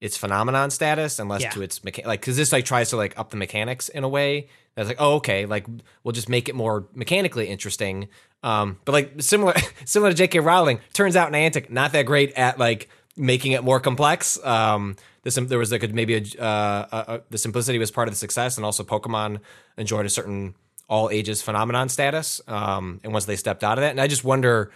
[0.00, 1.50] its phenomenon status and less Yeah.
[1.50, 4.08] to its mecha- like because this like tries to like up the mechanics in a
[4.08, 5.66] way that's like oh okay like
[6.02, 8.08] we'll just make it more mechanically interesting
[8.42, 9.54] um but like similar
[9.84, 10.40] similar to J.K.
[10.40, 15.36] Rowling turns out Niantic not that great at like making it more complex um this
[15.36, 18.18] there was like a, maybe a, uh, a, a the simplicity was part of the
[18.18, 19.38] success and also Pokemon
[19.78, 20.54] enjoyed a certain
[20.88, 24.24] all ages phenomenon status um and once they stepped out of that and I just
[24.24, 24.70] wonder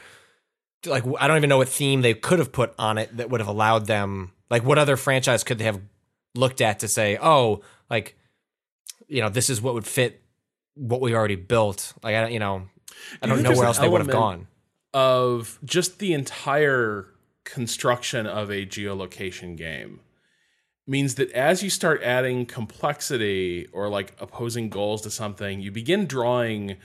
[0.86, 3.40] like I don't even know what theme they could have put on it that would
[3.40, 5.80] have allowed them like what other franchise could they have
[6.34, 8.16] looked at to say oh like
[9.08, 10.22] you know this is what would fit
[10.78, 11.92] what we already built.
[12.02, 12.68] Like I don't you know
[13.20, 14.46] I Do don't know where else they would have gone.
[14.94, 17.08] Of just the entire
[17.44, 20.00] construction of a geolocation game
[20.86, 26.06] means that as you start adding complexity or like opposing goals to something, you begin
[26.06, 26.76] drawing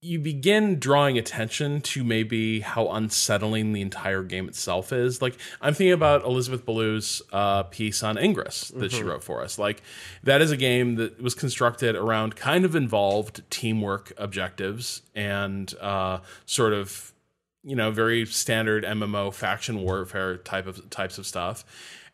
[0.00, 5.20] you begin drawing attention to maybe how unsettling the entire game itself is.
[5.20, 9.58] Like I'm thinking about Elizabeth Ballou's uh, piece on Ingress that she wrote for us.
[9.58, 9.82] Like
[10.22, 16.20] that is a game that was constructed around kind of involved teamwork objectives and uh,
[16.46, 17.12] sort of
[17.64, 21.64] you know very standard MMO faction warfare type of types of stuff.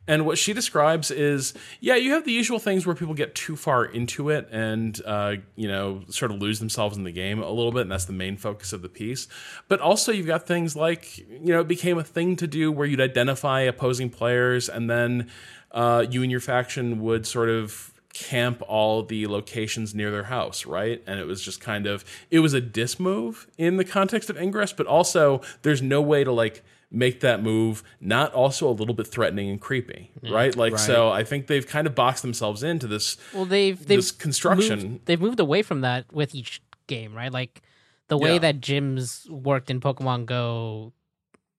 [0.06, 3.56] And what she describes is, yeah, you have the usual things where people get too
[3.56, 7.50] far into it and, uh, you know, sort of lose themselves in the game a
[7.50, 7.82] little bit.
[7.82, 9.28] And that's the main focus of the piece.
[9.66, 12.86] But also, you've got things like, you know, it became a thing to do where
[12.86, 15.30] you'd identify opposing players and then
[15.72, 20.64] uh, you and your faction would sort of camp all the locations near their house,
[20.64, 21.02] right?
[21.06, 24.36] And it was just kind of, it was a dis move in the context of
[24.36, 26.62] Ingress, but also there's no way to like,
[26.94, 30.54] make that move not also a little bit threatening and creepy, right?
[30.54, 34.12] Like so I think they've kind of boxed themselves into this well they've they've this
[34.12, 34.78] construction.
[34.92, 37.32] moved, they've moved away from that with each game, right?
[37.32, 37.62] Like
[38.08, 38.38] the way Yeah.
[38.40, 40.92] that gyms worked in Pokemon Go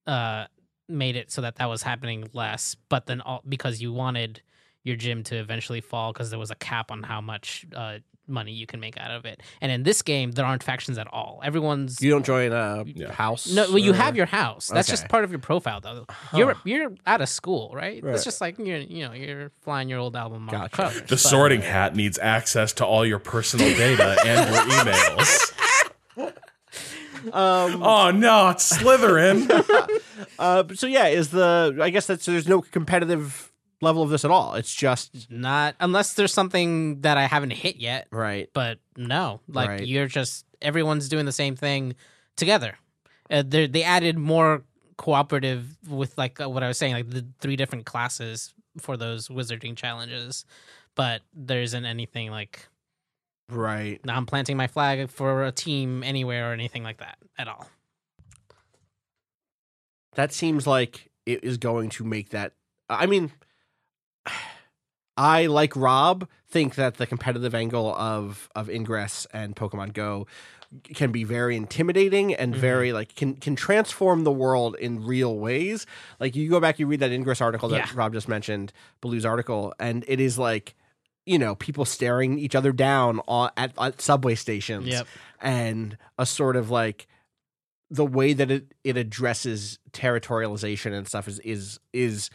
[0.06, 0.46] uh
[0.88, 4.40] made it so that that was happening less, but then all, because you wanted
[4.84, 7.98] your gym to eventually fall because there was a cap on how much uh,
[8.28, 9.42] money you can make out of it.
[9.60, 11.40] And in this game, there aren't factions at all.
[11.44, 13.12] Everyone's You don't join a Yeah.
[13.12, 13.46] house.
[13.52, 14.68] no, well, you or- have your house.
[14.68, 16.06] That's just part of your profile, though.
[16.34, 18.02] You're you're out of school, right?
[18.02, 18.14] Right.
[18.14, 20.76] It's just like you're you know you're flying your old album on Gotcha.
[20.76, 21.00] covers.
[21.02, 25.52] The but- sorting hat needs access to all your personal data and your emails.
[27.32, 29.50] Um, Oh no, it's Slytherin.
[30.38, 33.50] uh, so yeah, is the I guess that's there's no competitive
[33.86, 34.54] level of this at all.
[34.54, 38.08] It's just Not unless there's something that I haven't hit yet.
[38.10, 38.48] right.
[38.52, 39.86] But no, like Right.
[39.86, 41.94] you're just everyone's doing the same thing
[42.36, 42.76] together.
[43.30, 44.62] Uh, they they added more
[44.96, 49.28] cooperative with like uh, what I was saying, like the three different classes for those
[49.28, 50.44] wizarding challenges.
[50.94, 52.68] But there isn't anything like
[53.48, 54.00] Right.
[54.08, 57.68] I'm planting my flag for a team anywhere or anything like that at all.
[60.14, 62.52] That seems like it is going to make that.
[62.88, 63.32] I mean,
[65.16, 70.26] I like Rob think that the competitive angle of of Ingress and Pokemon Go
[70.94, 72.58] can be very intimidating and Mhm.
[72.58, 75.86] very like can can transform the world in real ways.
[76.20, 77.92] Like you go back, you read that Ingress article that Yeah.
[77.94, 78.72] Rob just mentioned,
[79.02, 80.74] Ballou's article, and it is like
[81.24, 83.20] you know people staring each other down
[83.56, 85.06] at, at subway stations Yep.
[85.40, 87.06] and a sort of like
[87.90, 92.30] the way that it, it addresses territorialization and stuff is is is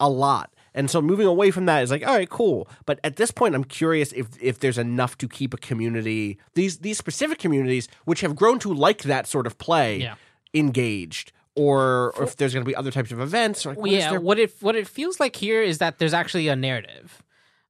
[0.00, 0.52] a lot.
[0.74, 2.68] And so moving away from that is like, all right, cool.
[2.86, 6.78] But at this point, I'm curious if if there's enough to keep a community these
[6.78, 10.14] these specific communities which have grown to like that sort of play Yeah.
[10.54, 13.66] engaged, or, or if there's going to be other types of events.
[13.66, 15.98] Or like, Well, what yeah, their- what it what it feels like here is that
[15.98, 17.22] there's actually a narrative.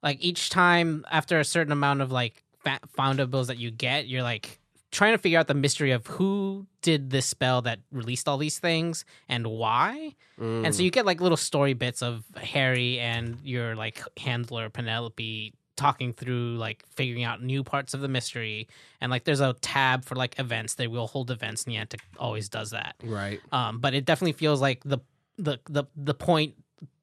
[0.02, 4.22] Like each time after a certain amount of like fa- foundables that you get, you're
[4.22, 4.58] like
[4.92, 8.58] trying to figure out the mystery of who did this spell that released all these
[8.60, 10.14] things and why.
[10.38, 10.74] And Mm.
[10.74, 16.12] so you get like little story bits of Harry and your like handler Penelope talking
[16.12, 18.68] through like figuring out new parts of the mystery
[19.00, 22.48] and like there's a tab for like events they will hold events and Niantic always
[22.50, 23.40] does that right.
[23.52, 24.98] um, but it definitely feels like the
[25.38, 26.54] the the the point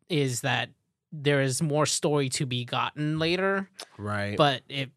[0.08, 0.70] is that
[1.12, 3.68] there is more story to be gotten later,
[3.98, 4.38] Right.
[4.38, 4.92] but it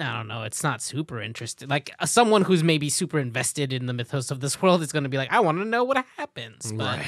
[0.00, 0.42] I don't know.
[0.44, 1.68] It's not super interesting.
[1.68, 5.02] Like uh, someone who's maybe super invested in the mythos of this world is going
[5.04, 6.70] to be like, I want to know what happens.
[6.72, 7.00] But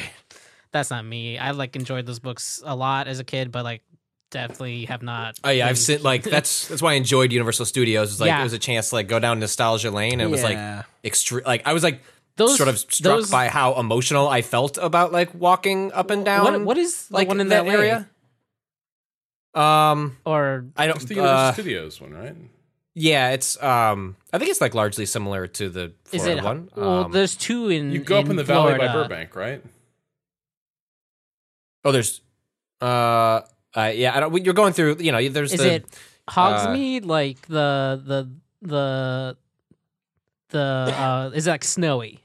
[0.73, 1.39] that's not me.
[1.39, 3.83] I like enjoyed those books a lot as a kid, but like
[4.31, 5.39] definitely have not.
[5.45, 8.13] Oh yeah, I've seen like that's that's why I enjoyed Universal Studios.
[8.13, 8.41] Is like Yeah.
[8.41, 10.77] it was a chance to like go down nostalgia lane, and it was Yeah.
[10.77, 11.43] like extreme.
[11.47, 12.03] Like I was like
[12.37, 16.25] Those- sort of struck those- by how emotional I felt about like walking up and
[16.25, 16.45] down.
[16.45, 18.09] What, what is the like one in that, area?
[19.55, 20.97] Um, Or I don't.
[20.97, 22.37] It's the Universal uh, Studios one, right?
[23.01, 24.17] Yeah, it's um.
[24.33, 26.45] I think it's like largely similar to the is Florida it?
[26.45, 26.71] one.
[26.77, 27.91] Well, Um, there's two in.
[27.91, 29.63] You go up in the valley by Burbank, right?
[31.85, 32.21] oh, there's
[32.81, 33.41] uh,
[33.75, 34.17] uh, yeah.
[34.17, 34.45] I don't.
[34.45, 34.97] You're going through.
[35.01, 37.05] You know, there's Is the it Hogsmeade?
[37.07, 38.31] like the the
[38.63, 39.37] the
[40.51, 40.59] the
[40.95, 42.21] uh is it like snowy?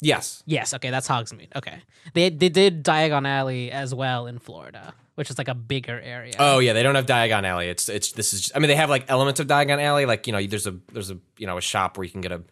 [0.00, 0.42] yes.
[0.46, 1.48] Yes, okay, that's Hogsmeade.
[1.56, 1.78] Okay.
[2.14, 6.34] They they did Diagon Alley as well in Florida, which is like a bigger area.
[6.38, 7.68] Oh yeah, they don't have Diagon Alley.
[7.68, 8.52] It's it's this is.
[8.54, 10.06] I mean, they have like elements of Diagon Alley.
[10.06, 12.32] Like you know, there's a there's a you know a shop where you can get
[12.32, 12.42] a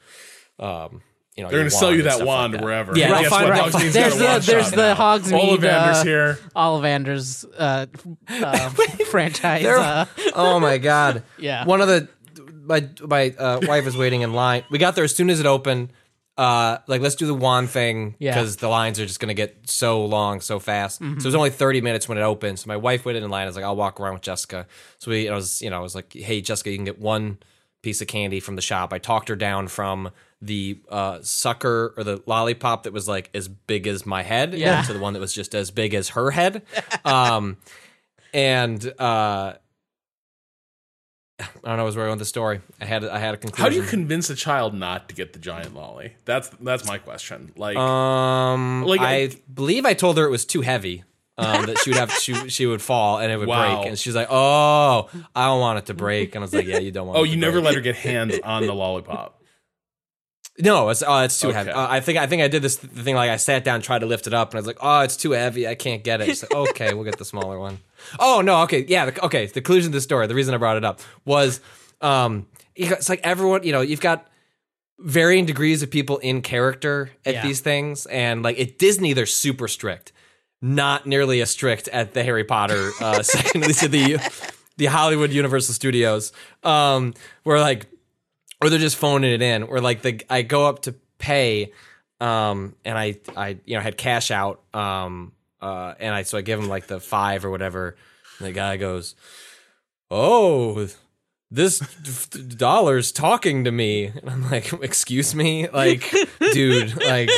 [0.65, 1.01] um.
[1.37, 2.63] You know, They're going to sell you that stuff like wand that.
[2.63, 2.97] wherever.
[2.97, 3.55] Yeah, Guess they'll find- what?
[3.57, 4.95] they'll Hogsmeade's find- got There's the there's the now.
[4.95, 6.39] Hogsmeade Ollivander's uh, here.
[6.55, 7.87] Ollivander's uh,
[8.29, 8.69] uh,
[9.11, 9.65] franchise.
[9.65, 11.25] Uh, oh my god.
[11.39, 11.65] Yeah.
[11.65, 12.09] One of the
[12.65, 14.63] my my uh, wife was waiting in line.
[14.71, 15.93] We got there as soon as it opened.
[16.37, 18.33] Uh, like let's do the wand thing Yeah.
[18.35, 20.99] because the lines are just gonna get so long so fast.
[20.99, 22.59] So it was only thirty minutes when it opened.
[22.59, 23.45] So my wife waited in line.
[23.45, 24.67] I was like, I'll walk around with Jessica.
[24.99, 27.39] So we, I was, you know, I was like, Hey, Jessica, you can get one
[27.83, 28.93] piece of candy from the shop.
[28.93, 30.11] I talked her down from
[30.43, 34.83] the uh, sucker or the lollipop that was like as big as my head Yeah.
[34.83, 36.63] to the one that was just as big as her head.
[37.05, 37.59] Um,
[38.33, 39.55] and uh,
[41.41, 42.61] I don't know where I went with the story.
[42.81, 43.63] I had I had a conclusion.
[43.65, 46.13] How do you convince a child not to get the giant lolly?
[46.25, 47.53] That's that's my question.
[47.57, 51.03] Like, Um, Like, I I- believe I told her it was too heavy.
[51.37, 53.79] Um, that she would have she she would fall and it would Wow.
[53.81, 53.89] break.
[53.89, 56.79] And she's like, "Oh, I don't want it to break." And I was like, "Yeah,
[56.79, 58.75] you don't want." oh, it to you never break." let her get hands on the
[58.75, 59.41] lollipop.
[60.57, 61.57] No, it's oh, it's too Okay.
[61.57, 61.71] heavy.
[61.73, 64.07] Uh, I think I think I did this thing like I sat down, tried to
[64.07, 65.67] lift it up, and I was like, "Oh, it's too heavy.
[65.67, 67.81] I can't get it." Like, "Okay, we'll get the smaller one."
[68.19, 69.47] Oh no, okay, yeah, the, okay.
[69.47, 71.61] The conclusion of the story, the reason I brought it up was,
[72.01, 74.27] um, it's like everyone, you know, you've got
[74.99, 77.43] varying degrees of people in character at Yeah.
[77.43, 80.13] these things, and like at Disney, they're super strict.
[80.63, 84.17] Not nearly as strict at the Harry Potter uh, section, at least at the
[84.79, 86.33] the Hollywood Universal Studios,
[86.63, 87.13] um,
[87.43, 87.87] where like
[88.63, 89.63] or they're just phoning it in.
[89.65, 91.71] Or like the I go up to pay,
[92.21, 95.33] um, and I I you know had cash out, um,
[95.65, 97.97] uh, and I so I give him like the five or whatever.
[98.39, 99.15] And the guy goes,
[100.11, 100.89] "Oh,
[101.51, 101.79] this
[102.57, 106.13] dollar's talking to me," and I'm like, "Excuse me, like,
[106.53, 107.31] dude, like."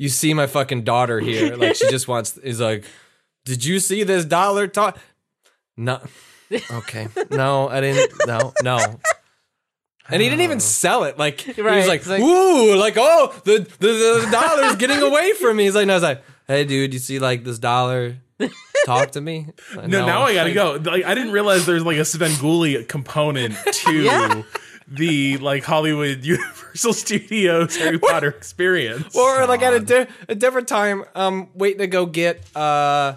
[0.00, 1.56] You see my fucking daughter here.
[1.56, 2.84] Like she just wants is like,
[3.44, 4.96] did you see this dollar talk?
[5.76, 6.00] No.
[6.70, 7.08] Okay.
[7.32, 8.12] No, I didn't.
[8.24, 8.78] No, no.
[10.08, 11.18] And he didn't even sell it.
[11.18, 15.56] Like he was like, like- "Ooh, like oh, the the, the dollar's getting away from
[15.56, 18.16] me." He's like, "No, I was like, hey, dude, you see like this dollar?
[18.86, 19.46] Talk to me."
[19.76, 20.80] Like, No, now I gotta go.
[20.82, 24.44] Like, I didn't realize there's like a Svengoolie component to
[24.88, 29.14] the like Hollywood Universal Studios Harry Potter experience.
[29.14, 33.16] Or like at a, di- a different time, um, waiting to go get uh,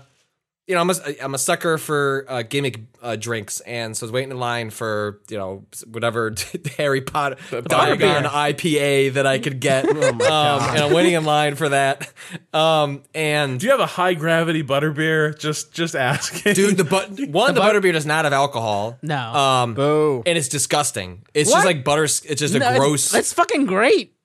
[0.67, 4.05] you know, I'm a, I'm a sucker for uh, gimmick uh, drinks, and so I
[4.05, 6.33] was waiting in line for you know whatever
[6.77, 11.69] Harry Potter Diagon IPA that I could get, um, and I'm waiting in line for
[11.69, 12.11] that.
[12.53, 15.37] Um, and Do you have a high gravity butterbeer?
[15.37, 16.53] Just just asking.
[16.53, 18.97] dude, the but one the, butterbeer does not have alcohol.
[19.01, 19.17] No.
[19.17, 20.23] Um, Boo.
[20.25, 21.23] and it's disgusting.
[21.33, 21.57] It's What?
[21.57, 22.03] just like butter.
[22.03, 23.11] It's just a No, it's- gross.
[23.11, 24.15] That's fucking great.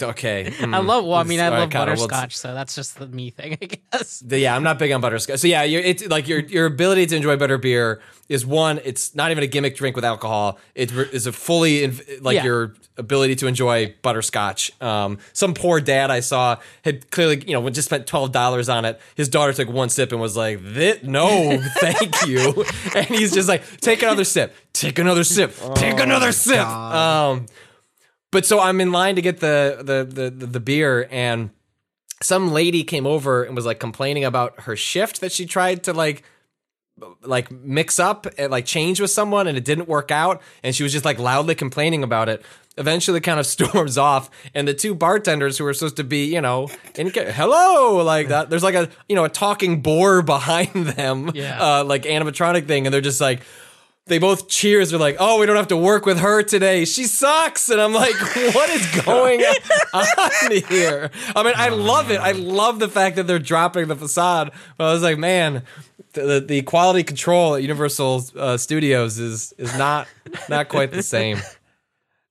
[0.00, 0.86] Okay, I mm.
[0.86, 1.04] love.
[1.04, 4.20] Well, I mean, I love butterscotch, so that's just the me thing, I guess.
[4.20, 5.40] The- yeah, I'm not big on butterscotch.
[5.40, 8.80] So yeah, you're, it's like your your ability to enjoy butterbeer is one.
[8.84, 10.58] It's not even a gimmick drink with alcohol.
[10.74, 11.86] It is a fully
[12.20, 12.44] like Yeah.
[12.44, 14.70] your ability to enjoy butterscotch.
[14.80, 18.84] Um, some poor dad I saw had clearly you know just spent twelve dollars on
[18.84, 19.00] it.
[19.16, 22.64] His daughter took one sip and was like, "This no, thank you,"
[22.94, 26.66] and he's just like, "Take another sip, take another sip, take another sip."
[28.32, 31.50] But so I'm in line to get the the the the, the beer and
[32.20, 35.92] some lady came over and was like complaining about her shift that she tried to
[35.92, 36.24] like
[37.22, 40.82] like mix up and like change with someone and it didn't work out and she
[40.82, 42.44] was just like loudly complaining about it
[42.76, 46.40] eventually kind of storms off and the two bartenders who were supposed to be you
[46.40, 51.30] know in hello like that there's like a you know a talking boar behind them
[51.34, 51.58] Yeah.
[51.80, 53.40] uh like animatronic thing and they're just like
[54.06, 54.90] they both cheers.
[54.90, 56.84] They're like, "Oh, we don't have to work with her today.
[56.84, 58.14] She sucks." And I'm like,
[58.54, 59.40] "What is going
[59.94, 62.20] on here?" I mean, I love it.
[62.20, 64.50] I love the fact that they're dropping the facade.
[64.76, 65.62] But I was like, "Man,
[66.14, 70.08] the the quality control at Universal uh, Studios is is not
[70.48, 71.38] not quite the same."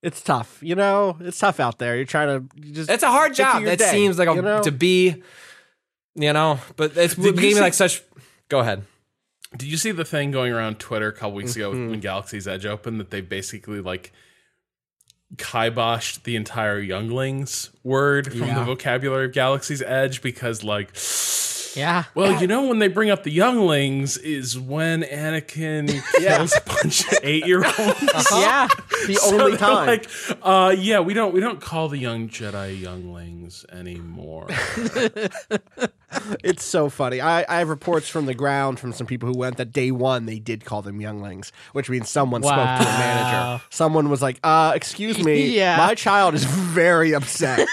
[0.03, 1.15] It's tough, you know.
[1.19, 1.95] It's tough out there.
[1.95, 2.89] You're trying to you just.
[2.89, 3.63] It's a hard job.
[3.63, 4.63] That day, seems like a, you know?
[4.63, 5.21] to be,
[6.15, 6.59] you know.
[6.75, 8.01] But it's gave me like such.
[8.49, 8.83] Go ahead.
[9.57, 11.89] Did you see the thing going around Twitter a couple weeks ago Mm-hmm.
[11.91, 14.13] when Galaxy's Edge opened that they basically like
[15.35, 20.89] kiboshed the entire younglings word from the vocabulary of Galaxy's Edge because like
[21.75, 22.05] Yeah.
[22.15, 25.87] well, you know when they bring up the younglings is when Anakin
[26.19, 27.77] kills a bunch of eight year olds.
[28.31, 28.67] Yeah.
[29.07, 29.87] the only time.
[29.87, 30.09] Like,
[30.41, 34.47] uh, yeah, we don't we don't call the young Jedi younglings anymore.
[36.43, 37.21] It's so funny.
[37.21, 40.25] I, I have reports from the ground from some people who went that day one
[40.25, 43.63] they did call them younglings, which means someone spoke to a manager.
[43.69, 45.77] Someone was like, uh, excuse me, Yeah.
[45.77, 47.65] my child is very upset.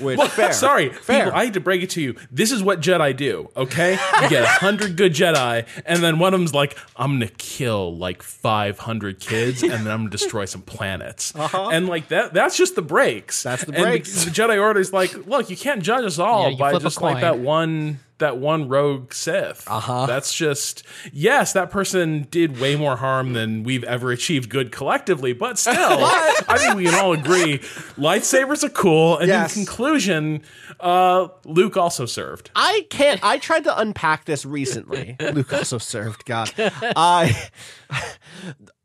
[0.00, 0.52] Which fair.
[0.52, 1.24] Sorry, Fair.
[1.24, 2.16] people, I hate to break it to you.
[2.30, 3.92] This is what Jedi do, okay?
[4.22, 7.96] You get a hundred good Jedi, and then one of them's like, I'm gonna kill
[7.96, 11.32] like 500 kids, and then I'm gonna destroy some planets.
[11.34, 13.44] And like that, that's just the breaks.
[13.44, 13.56] Uh-huh.
[13.56, 14.24] That's the And breaks.
[14.24, 17.38] The Jedi Order's like, look, you can't judge us all Yeah, by just like that
[17.38, 19.64] one that one rogue Sith.
[19.66, 20.06] Uh-huh.
[20.06, 20.82] That's just
[21.12, 25.74] yes, that person did way more harm than we've ever achieved good collectively, but still,
[25.76, 27.58] I think we can all agree
[27.98, 29.18] lightsabers are cool.
[29.18, 29.56] And Yes.
[29.56, 30.42] in conclusion,
[30.78, 32.50] uh, Luke also served.
[32.54, 33.20] I can't.
[33.22, 35.16] I tried to unpack this recently.
[35.32, 36.24] Luke also served.
[36.24, 36.50] God,
[36.96, 37.48] I.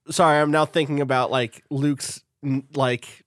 [0.10, 2.24] Sorry, I'm now thinking about like Luke's
[2.76, 3.24] like.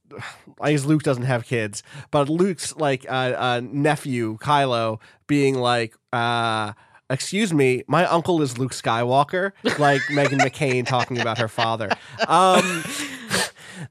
[0.60, 5.94] I guess Luke doesn't have kids, but Luke's like uh, uh, nephew Kylo being like,
[6.12, 6.72] uh,
[7.08, 11.90] "Excuse me, my uncle is Luke Skywalker," like Meghan McCain talking about her father.
[12.26, 12.82] Um,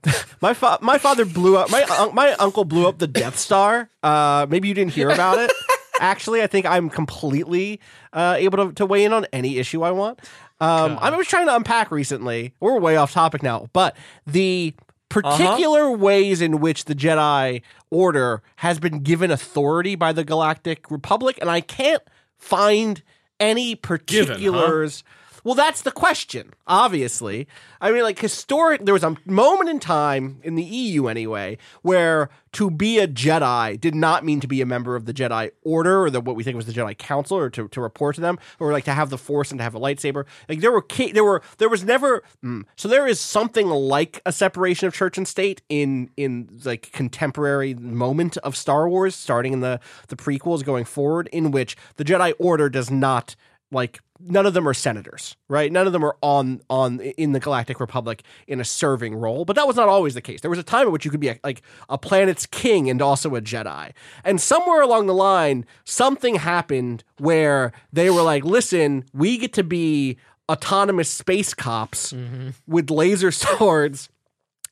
[0.41, 3.89] my fa- my father blew up my un- my uncle blew up the Death Star.
[4.03, 5.51] Uh, maybe you didn't hear about it.
[5.99, 7.79] Actually, I think I'm completely
[8.13, 10.19] uh, able to, to weigh in on any issue I want.
[10.59, 12.53] Um, I was trying to unpack recently.
[12.59, 14.73] We're way off topic now, but the
[15.13, 15.37] Uh-huh.
[15.37, 21.37] particular ways in which the Jedi Order has been given authority by the Galactic Republic,
[21.41, 22.03] and I can't
[22.37, 23.01] find
[23.39, 25.03] any particulars.
[25.43, 27.47] Well, that's the question, obviously.
[27.79, 32.29] I mean, like, historic, there was a moment in time, in the EU anyway, where
[32.53, 36.03] to be a Jedi did not mean to be a member of the Jedi Order
[36.03, 38.39] or the, what we think was the Jedi Council or to, to report to them
[38.59, 40.25] or like to have the Force and to have a lightsaber.
[40.49, 44.31] Like, there were, there were, there was never, mm, so there is something like a
[44.31, 49.59] separation of church and state in, in like contemporary moment of Star Wars, starting in
[49.59, 53.35] the, the prequels going forward, in which the Jedi Order does not
[53.71, 55.71] like none of them are senators, right?
[55.71, 59.45] None of them are on on in the Galactic Republic in a serving role.
[59.45, 60.41] But that was not always the case.
[60.41, 63.01] There was a time in which you could be a, like a planet's king and
[63.01, 63.91] also a Jedi.
[64.23, 69.63] And somewhere along the line, something happened where they were like, "Listen, we get to
[69.63, 70.17] be
[70.49, 72.49] autonomous space cops mm-hmm.
[72.67, 74.09] with laser swords."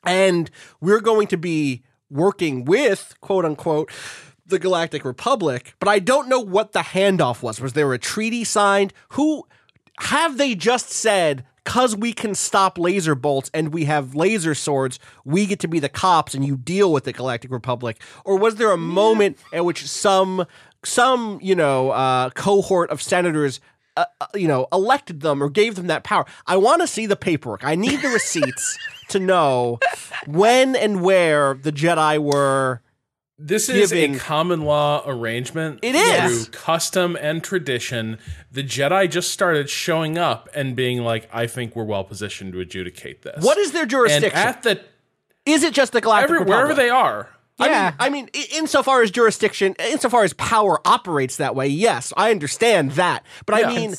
[0.05, 3.91] and we're going to be working with quote unquote
[4.45, 7.59] the Galactic Republic, but I don't know what the handoff was.
[7.59, 8.93] Was there a treaty signed?
[9.09, 9.47] Who
[9.99, 14.99] have they just said because we can stop laser bolts and we have laser swords,
[15.23, 18.01] we get to be the cops and you deal with the Galactic Republic?
[18.23, 20.45] Or was there a moment at which some
[20.83, 23.59] some, you know, uh, cohort of senators
[23.97, 26.25] uh, uh, you know, elected them or gave them that power.
[26.45, 27.63] I want to see the paperwork.
[27.63, 29.79] I need the receipts to know
[30.27, 32.81] when and where the Jedi were.
[33.37, 35.79] This is Giving- a common law arrangement.
[35.81, 36.45] It is.
[36.45, 38.17] through custom and tradition.
[38.49, 42.61] The Jedi just started showing up and being like, "I think we're well positioned to
[42.61, 44.31] adjudicate this." What is their and jurisdiction?
[44.39, 44.79] at the
[45.45, 46.55] is it just the Galactic every, Republic?
[46.57, 47.29] wherever they are?
[47.59, 47.93] Yeah.
[47.99, 52.31] I mean, I mean, insofar as jurisdiction, insofar as power operates that way, yes, I
[52.31, 53.25] understand that.
[53.45, 53.67] But Yeah.
[53.69, 53.95] I mean,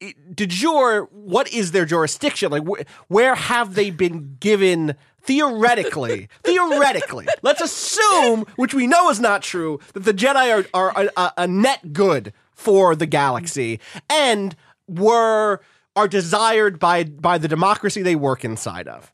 [0.00, 2.50] d- de jure, what is their jurisdiction?
[2.50, 4.96] Like, wh- where have they been given?
[5.30, 11.08] Theoretically, theoretically, let's assume, which we know is not true, that the Jedi are, are
[11.16, 13.78] a, a, net good for the galaxy
[14.08, 14.56] and
[14.88, 15.60] were
[15.94, 19.12] are desired by by the democracy they work inside of.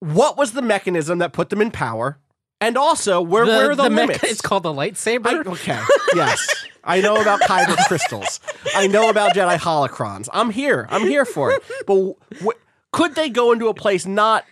[0.00, 2.18] What was the mechanism that put them in power?
[2.60, 5.26] And also, where, where are the, the mecha- it's called the lightsaber.
[5.46, 5.80] I- okay,
[6.14, 6.66] yes.
[6.84, 8.38] I know about kyber crystals.
[8.74, 10.28] I know about Jedi holocrons.
[10.32, 10.86] I'm here.
[10.90, 11.62] I'm here for it.
[11.86, 12.58] But wh-
[12.92, 14.44] could they go into a place not?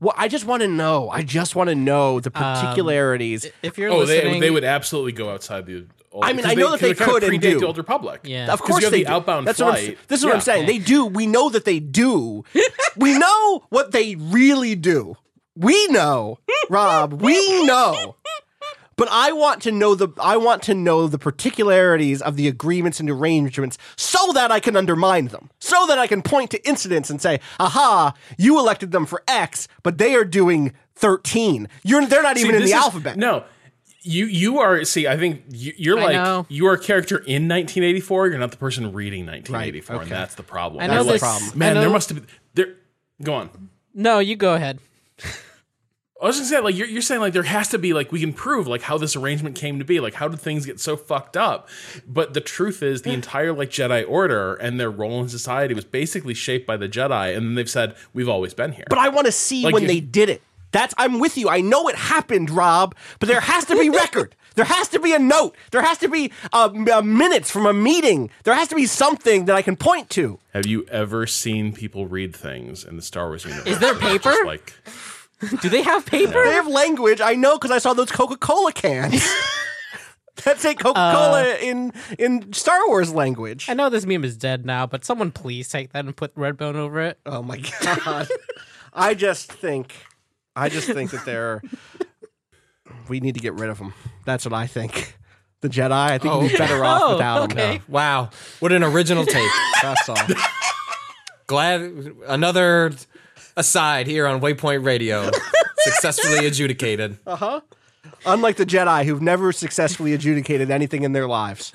[0.00, 1.08] Well, I just want to know.
[1.08, 3.46] I just want to know the um, particularities.
[3.62, 6.54] if you're Oh, they listening, they would absolutely go outside the Old, I mean, I
[6.54, 7.58] know that they could and predate do.
[7.60, 8.20] the Old Republic.
[8.22, 8.52] Yeah.
[8.52, 9.12] Of 'Cause course you have they the do.
[9.14, 9.98] outbound That's what I'm, flight.
[10.06, 10.66] this is what I'm saying.
[10.66, 11.06] They do.
[11.06, 12.44] We know that they do.
[12.96, 15.16] we know what they really do.
[15.56, 16.38] We know,
[16.70, 17.20] Rob.
[17.20, 18.14] We know.
[18.96, 23.00] But I want to know the I want to know the particularities of the agreements
[23.00, 25.50] and arrangements so that I can undermine them.
[25.58, 29.66] So that I can point to incidents and say, "Aha, you elected them for X,
[29.82, 31.68] but they are doing 13.
[31.82, 33.44] You're they're not See, even in the is- alphabet." No.
[34.06, 36.46] You you are see I think you, you're I like know.
[36.50, 40.34] you are a character in 1984 you're not the person reading 1984 Right, and that's
[40.34, 40.82] the problem.
[40.82, 41.50] I You're know like, this- problem.
[41.54, 42.74] I Man, there must have been there
[43.22, 43.70] go on.
[43.94, 44.78] No, you go ahead.
[46.24, 48.10] I was just gonna say, like, you're, you're saying, like, there has to be, like,
[48.10, 50.00] we can prove, like, how this arrangement came to be.
[50.00, 51.68] Like, how did things get so fucked up?
[52.08, 55.84] But the truth is, the entire, like, Jedi Order and their role in society was
[55.84, 57.36] basically shaped by the Jedi.
[57.36, 58.86] And then they've said, we've always been here.
[58.88, 60.40] But I want to see Like when if- they did it.
[60.72, 61.48] That's I'm with you.
[61.48, 64.34] I know it happened, Rob, but there has to be record.
[64.56, 65.54] there has to be a note.
[65.70, 68.28] There has to be uh, m- uh, minutes from a meeting.
[68.42, 70.40] There has to be something that I can point to.
[70.52, 73.68] Have you ever seen people read things in the Star Wars universe?
[73.68, 74.34] Is there Just paper?
[74.44, 74.72] like,
[75.60, 76.44] Do they have paper?
[76.44, 77.20] They have language.
[77.20, 79.26] I know because I saw those Coca Cola cans.
[80.44, 83.68] That's a Coca Cola Uh, in in Star Wars language.
[83.68, 86.74] I know this meme is dead now, but someone please take that and put Redbone
[86.74, 87.18] over it.
[87.24, 88.28] Oh my god!
[88.92, 89.94] I just think,
[90.56, 91.62] I just think that they're.
[93.08, 93.94] We need to get rid of them.
[94.24, 95.16] That's what I think.
[95.60, 95.92] The Jedi.
[95.92, 97.76] I think we'd be better off Oh, without okay.
[97.78, 97.82] them.
[97.88, 99.50] Wow, what an original take.
[99.82, 100.18] That's all.
[101.46, 101.80] Glad
[102.26, 102.92] another
[103.56, 105.30] aside here on Waypoint Radio
[105.78, 107.18] successfully adjudicated.
[107.26, 107.60] Uh huh.
[108.26, 111.72] Unlike the Jedi, who've never successfully adjudicated anything in their lives.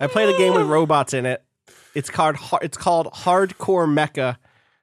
[0.00, 1.42] I played a game with robots in it.
[1.94, 4.36] It's called it's called Hardcore Mecha.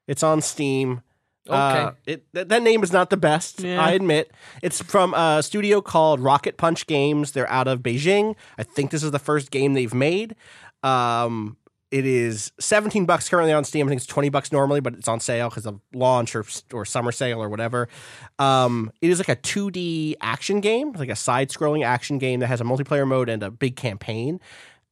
[0.08, 1.02] It's on Steam.
[1.50, 1.54] Uh,
[1.92, 1.98] Okay.
[2.14, 3.82] it th- that name is not the best, Yeah.
[3.84, 4.32] I admit.
[4.62, 7.32] It's from a studio called Rocket Punch Games.
[7.32, 8.36] They're out of Beijing.
[8.58, 10.36] I think this is the first game they've made.
[10.84, 11.58] Um,
[11.92, 13.86] it is 17 bucks currently on Steam.
[13.86, 16.86] I think it's 20 bucks normally, but it's on sale because of launch or or
[16.86, 17.90] summer sale or whatever.
[18.40, 22.62] Um, it is like a 2D action game, like a side-scrolling action game that has
[22.62, 24.40] a multiplayer mode and a big campaign.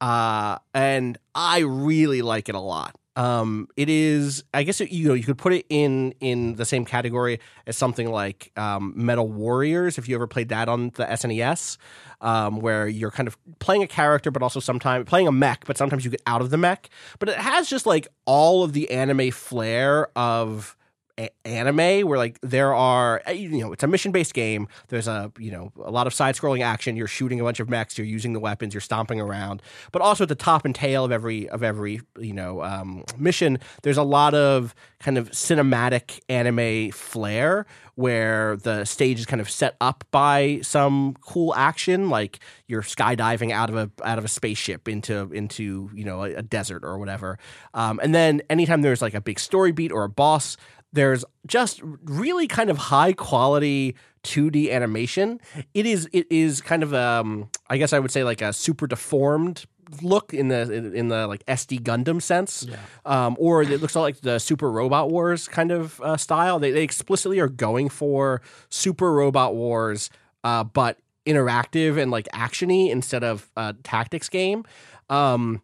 [0.01, 2.95] Uh, and I really like it a lot.
[3.15, 6.65] Um, it is, I guess, it, you know, you could put it in in the
[6.65, 9.97] same category as something like um, Metal Warriors.
[9.97, 11.77] If you ever played that on the SNES,
[12.21, 15.77] um, where you're kind of playing a character, but also sometimes playing a mech, but
[15.77, 16.89] sometimes you get out of the mech.
[17.17, 20.77] But it has just like all of the anime flair of
[21.19, 24.67] a- anime where like there are uh, you know it's a mission based game.
[24.87, 26.95] There's a you know a lot of side scrolling action.
[26.95, 27.97] You're shooting a bunch of mechs.
[27.97, 28.73] You're using the weapons.
[28.73, 29.61] You're stomping around.
[29.91, 33.59] But also at the top and tail of every of every you know um, mission
[33.83, 37.65] there's a lot of kind of cinematic anime flair
[37.95, 43.51] where the stage is kind of set up by some cool action like you're skydiving
[43.51, 46.97] out of a out of a spaceship into into you know a, a desert or
[46.97, 47.37] whatever.
[47.73, 50.55] Um, and then anytime there's like a big story beat or a boss
[50.93, 55.39] there's just really kind of high quality 2D animation.
[55.73, 58.87] It is it is kind of um I guess I would say like a super
[58.87, 59.65] deformed
[60.01, 62.67] look in the in, in the like SD Gundam sense,
[63.05, 66.59] um, or it looks all like the Super Robot Wars kind of uh, style.
[66.59, 70.09] They they explicitly are going for Super Robot Wars,
[70.43, 74.63] uh, but interactive and like actiony instead of a tactics game.
[75.09, 75.61] Um,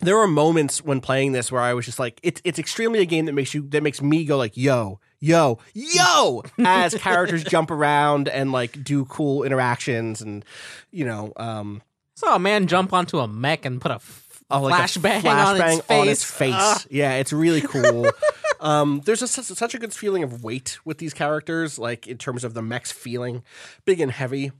[0.00, 3.06] there were moments when playing this where I was just like, it's it's extremely a
[3.06, 7.70] game that makes you that makes me go like, yo, yo, yo, as characters jump
[7.70, 10.44] around and like do cool interactions and
[10.90, 11.82] you know, um,
[12.20, 15.24] Saw a man jump onto a mech and put a f- oh, like a flashbang,
[15.24, 15.98] on, its face.
[15.98, 16.54] on its face.
[16.54, 16.82] Ah.
[16.90, 18.10] Yeah, it's really cool.
[18.60, 22.18] um, there's a, such, such a good feeling of weight with these characters, like in
[22.18, 23.42] terms of the mechs feeling
[23.86, 24.52] big and heavy.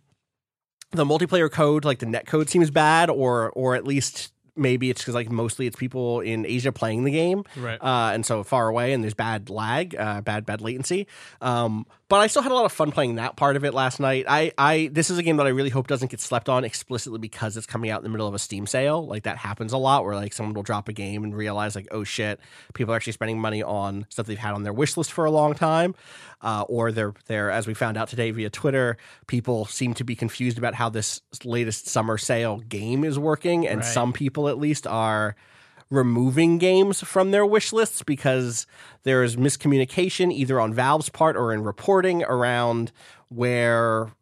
[0.93, 5.01] The multiplayer code, like the net code, seems bad, or or at least maybe it's
[5.01, 7.79] because like mostly it's people in Asia playing the game, Right.
[7.83, 11.07] Uh, and so far away, and there's bad lag, uh, bad bad latency.
[11.41, 14.01] Um, but I still had a lot of fun playing that part of it last
[14.01, 14.27] night.
[14.29, 17.19] I, I this is a game that I really hope doesn't get slept on explicitly
[17.19, 19.07] because it's coming out in the middle of a Steam sale.
[19.07, 21.89] Like that happens a lot, where like someone will drop a game and realize like,
[21.91, 22.39] oh shit,
[22.75, 25.31] people are actually spending money on stuff they've had on their wish list for a
[25.31, 25.95] long time,
[26.43, 30.15] uh, or they're they're as we found out today via Twitter, people seem to be
[30.17, 33.87] confused about how this latest summer sale game is working, and Right.
[33.87, 35.37] some people at least are
[35.91, 38.67] removing games from their wish lists because
[39.03, 42.93] there is miscommunication either on Valve's part or in reporting around
[43.29, 44.13] where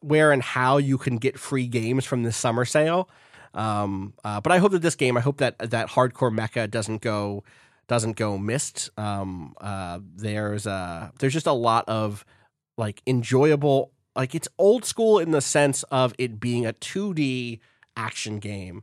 [0.00, 3.08] where and how you can get free games from the summer sale.
[3.54, 7.02] Um, uh, but I hope that this game, I hope that that hardcore mecha doesn't
[7.02, 7.44] go
[7.88, 8.90] doesn't go missed.
[8.96, 12.24] Um, uh, there's uh, there's just a lot of
[12.76, 17.58] like enjoyable Like it's old school in the sense of it being a 2D
[17.96, 18.82] action game,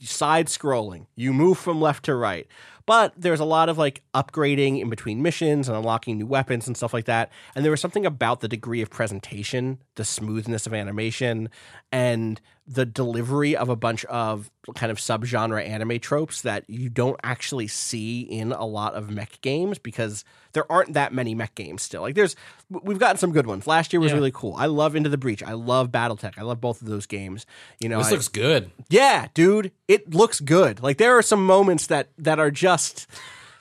[0.00, 1.06] side scrolling.
[1.16, 2.46] You move from left to right.
[2.90, 6.76] But there's a lot of like upgrading in between missions and unlocking new weapons and
[6.76, 7.30] stuff like that.
[7.54, 11.50] And there was something about the degree of presentation, the smoothness of animation,
[11.92, 17.18] and the delivery of a bunch of kind of subgenre anime tropes that you don't
[17.24, 21.82] actually see in a lot of mech games because there aren't that many mech games
[21.82, 22.02] still.
[22.02, 22.36] Like there's
[22.68, 23.66] we've gotten some good ones.
[23.66, 24.16] Last year was Yeah.
[24.18, 24.54] really cool.
[24.56, 25.42] I love Into the Breach.
[25.42, 26.38] I love BattleTech.
[26.38, 27.44] I love both of those games.
[27.80, 28.70] You know, This I- looks good.
[28.88, 30.80] yeah, dude, it looks good.
[30.80, 32.79] Like there are some moments that that are just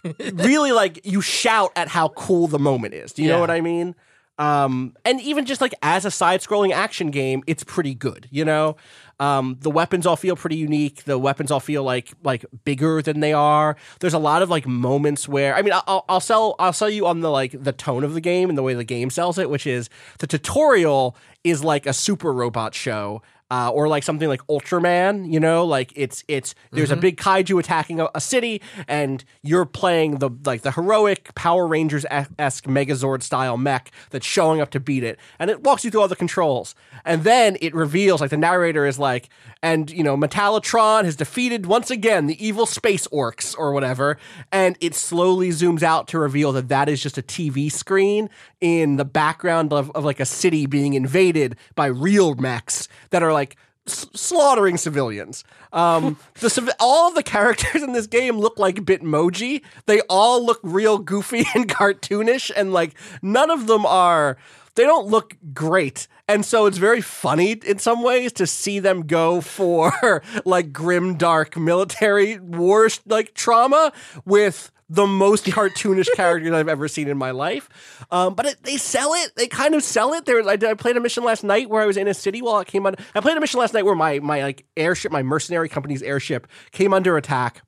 [0.04, 3.14] really like you shout at how cool the moment is.
[3.14, 3.96] Do you know what I mean?
[4.38, 8.26] Um, and even just like as a side-scrolling action game, it's pretty good.
[8.32, 8.78] You know,
[9.20, 11.04] um, the weapons all feel pretty unique.
[11.04, 13.76] The weapons all feel like like bigger than they are.
[14.00, 17.06] There's a lot of like moments where I mean, I'll, I'll sell I'll sell you
[17.06, 19.50] on the like the tone of the game and the way the game sells it,
[19.50, 19.90] which is
[20.20, 25.40] the tutorial is like a super robot show uh, or like something like Ultraman, you
[25.40, 30.20] know, like it's it's there's a big kaiju attacking a, a city, and you're playing
[30.20, 35.04] the like the heroic Power Rangers esque Megazord style mech that's showing up to beat
[35.04, 38.38] it, and it walks you through all the controls, and then it reveals like the
[38.38, 39.30] narrator is like,
[39.62, 44.18] and you know Metallotron has defeated once again the evil space orcs or whatever,
[44.52, 48.30] and it slowly zooms out to reveal that that is just a TV screen
[48.62, 53.34] in the background of, of like a city being invaded by real mechs that are
[53.34, 53.58] like
[53.90, 55.44] slaughtering civilians.
[55.74, 59.62] Um, the all of the characters in this game look like Bitmoji.
[59.86, 64.38] They all look real goofy and cartoonish, and like none of them are.
[64.76, 66.08] They don't look great.
[66.28, 71.16] And so it's very funny in some ways to see them go for like grim,
[71.16, 73.92] dark military war like trauma
[74.26, 77.70] with the most cartoonish characters I've ever seen in my life.
[78.12, 79.34] Um, but it, they sell it.
[79.36, 80.26] They kind of sell it.
[80.26, 82.60] There, I, I played a mission last night where I was in a city while
[82.60, 82.96] it came on.
[83.14, 86.48] I played a mission last night where my my like airship, my mercenary company's airship,
[86.72, 87.62] came under attack.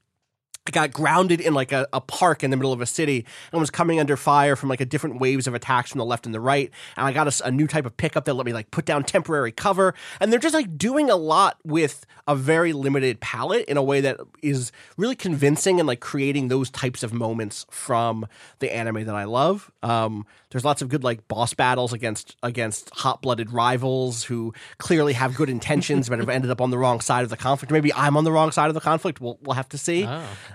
[0.67, 3.59] I got grounded in like a, a park in the middle of a city and
[3.59, 6.35] was coming under fire from like a different waves of attacks from the left and
[6.35, 6.69] the right.
[6.95, 9.51] And I got a new type of pickup that let me like put down temporary
[9.51, 9.95] cover.
[10.19, 14.01] And they're just like doing a lot with a very limited palette in a way
[14.01, 18.27] that is really convincing and like creating those types of moments from
[18.59, 19.71] the anime that I love.
[19.81, 25.13] Um, there's lots of good like boss battles against against hot blooded rivals who clearly
[25.13, 27.71] have good intentions but have ended up on the wrong side of the conflict.
[27.71, 29.19] Maybe I'm on the wrong side of the conflict.
[29.19, 30.03] We'll we'll have to see.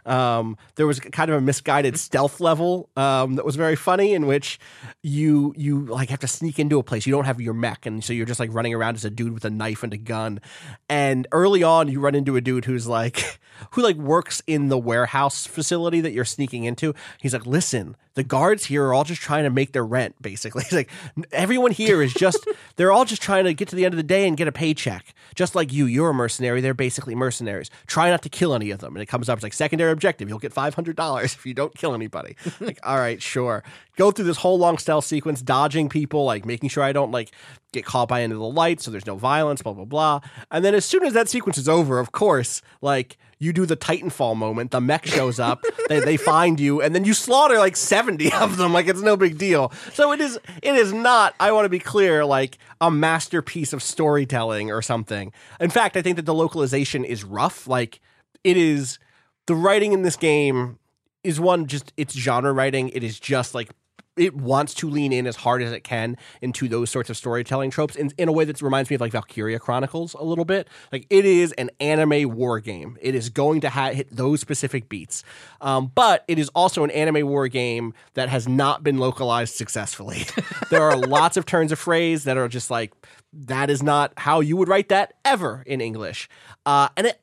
[0.04, 4.26] Um, there was kind of a misguided stealth level um, that was very funny, in
[4.26, 4.58] which
[5.02, 7.06] you you like have to sneak into a place.
[7.06, 9.32] You don't have your mech, and so you're just like running around as a dude
[9.32, 10.40] with a knife and a gun.
[10.88, 13.40] And early on, you run into a dude who's like
[13.72, 16.94] who like works in the warehouse facility that you're sneaking into.
[17.20, 17.96] He's like, listen.
[18.16, 20.64] The guards here are all just trying to make their rent, basically.
[20.76, 20.90] Like,
[21.32, 22.46] everyone here is just,
[22.76, 24.52] they're all just trying to get to the end of the day and get a
[24.52, 25.14] paycheck.
[25.34, 26.60] Just like you, you're a mercenary.
[26.60, 27.70] They're basically mercenaries.
[27.86, 28.94] Try not to kill any of them.
[28.94, 30.28] And it comes up, it's like secondary objective.
[30.28, 32.36] You'll get $500 if you don't kill anybody.
[32.60, 33.62] like, all right, sure.
[33.96, 37.30] Go through this whole long stealth sequence, dodging people, like making sure I don't like
[37.72, 40.20] get caught by any of the light so there's no violence, blah, blah, blah.
[40.50, 43.76] And then as soon as that sequence is over, of course, like, you do the
[43.76, 44.70] Titanfall moment.
[44.70, 48.56] The mech shows up, they, they find you, and then you slaughter like seventy of
[48.56, 48.72] them.
[48.72, 49.72] Like it's no big deal.
[49.92, 50.38] So it is.
[50.62, 51.34] It is not.
[51.38, 52.24] I want to be clear.
[52.24, 55.32] Like a masterpiece of storytelling or something.
[55.60, 57.66] In fact, I think that the localization is rough.
[57.66, 58.00] Like
[58.44, 58.98] it is.
[59.46, 60.78] The writing in this game
[61.22, 62.88] is one just it's genre writing.
[62.90, 63.70] It is just like
[64.16, 67.70] it wants to lean in as hard as it can into those sorts of storytelling
[67.70, 70.68] tropes in, in a way that reminds me of like Valkyria Chronicles a little bit.
[70.90, 72.96] Like it is an anime war game.
[73.00, 75.22] It is going to ha- hit those specific beats,
[75.60, 80.26] um, but it is also an anime war game that has not been localized successfully.
[80.70, 82.92] there are lots of turns of phrase that are just like
[83.32, 86.28] that is not how you would write that ever in English,
[86.64, 87.20] uh, and it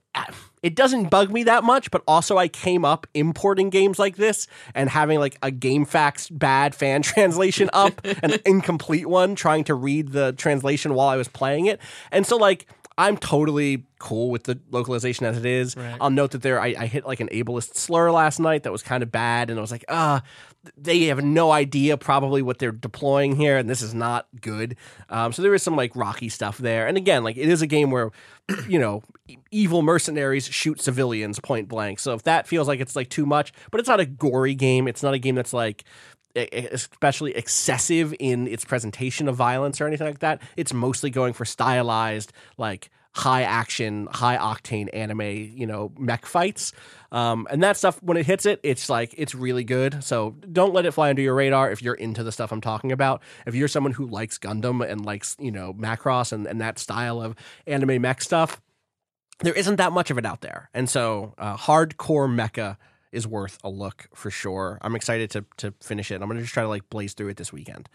[0.64, 4.48] it doesn't bug me that much, but also I came up importing games like this
[4.74, 10.14] and having like a GameFAQs bad fan translation up, an incomplete one, trying to read
[10.14, 11.80] the translation while I was playing it.
[12.12, 12.66] And so like
[12.98, 15.76] I'm totally cool with the localization as it is.
[16.02, 18.84] I'll note that there I, I hit like an ableist slur last night that was
[18.84, 20.22] kind of bad, and I was like, ah,
[20.78, 24.78] they have no idea probably what they're deploying here, and this is not good.
[25.10, 26.88] Um, so there is some like rocky stuff there.
[26.88, 28.12] And again, like it is a game where
[28.68, 29.04] you know
[29.52, 32.00] evil mercenaries shoot civilians point blank.
[32.00, 34.88] So if that feels like it's like too much, but it's not a gory game.
[34.88, 35.84] It's not a game that's like
[36.36, 40.42] especially excessive in its presentation of violence or anything like that.
[40.58, 46.74] It's mostly going for stylized like high action, high octane anime, you know, mech fights.
[47.12, 50.04] Um, and that stuff, when it hits it, it's like, it's really good.
[50.04, 52.92] So don't let it fly under your radar if you're into the stuff I'm talking
[52.92, 53.22] about.
[53.46, 57.22] If you're someone who likes Gundam and likes, you know, Macross and, and that style
[57.22, 57.36] of
[57.68, 58.60] anime mech stuff,
[59.42, 60.72] there isn't that much of it out there.
[60.74, 62.78] And so uh, hardcore mecha
[63.14, 64.80] is worth a look for sure.
[64.82, 66.22] I'm excited to to finish it.
[66.22, 67.88] I'm to just try to like blaze through it this weekend.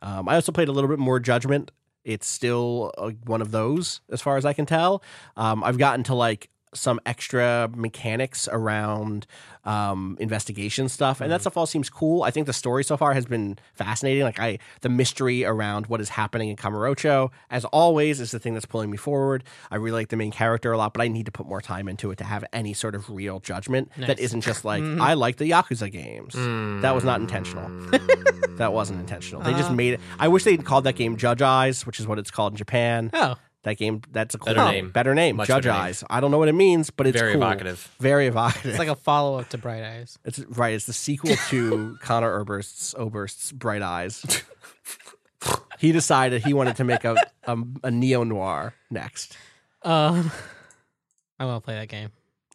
[0.00, 1.70] Um, I also played a little bit more Judgment.
[2.04, 5.04] It's still uh, one of those, as far as I can tell.
[5.36, 9.26] Um, I've gotten to like some extra mechanics around
[9.64, 11.42] um, investigation stuff, and that mm-hmm.
[11.42, 12.22] stuff all seems cool.
[12.22, 14.22] I think the story so far has been fascinating.
[14.22, 18.54] Like I, the mystery around what is happening in Kamurocho, as always, is the thing
[18.54, 19.44] that's pulling me forward.
[19.70, 21.88] I really like the main character a lot, but I need to put more time
[21.88, 24.18] into it to have any sort of real judgment that Nice.
[24.18, 25.00] isn't just like mm-hmm.
[25.00, 26.34] I like the Yakuza games.
[26.82, 27.68] That was not intentional.
[28.56, 29.42] that wasn't intentional.
[29.42, 29.74] They just uh.
[29.74, 30.00] made it.
[30.18, 33.10] I wish they'd called that game Judge Eyes, which is what it's called in Japan.
[33.12, 34.90] Oh, That game, that's a cool Better name.
[34.90, 35.86] Better name, Much Judge better name.
[35.86, 36.02] Eyes.
[36.10, 37.42] I don't know what it means, but it's Very cool.
[37.42, 37.94] evocative.
[38.00, 38.70] Very evocative.
[38.70, 40.18] it's like a follow up to Bright Eyes.
[40.24, 40.74] It's right.
[40.74, 44.42] It's the sequel to Conor Oberst's Oberst's Bright Eyes.
[45.78, 49.36] he decided he wanted to make a a, a neo noir next.
[49.82, 50.30] Um,
[51.38, 52.10] I want to play that game.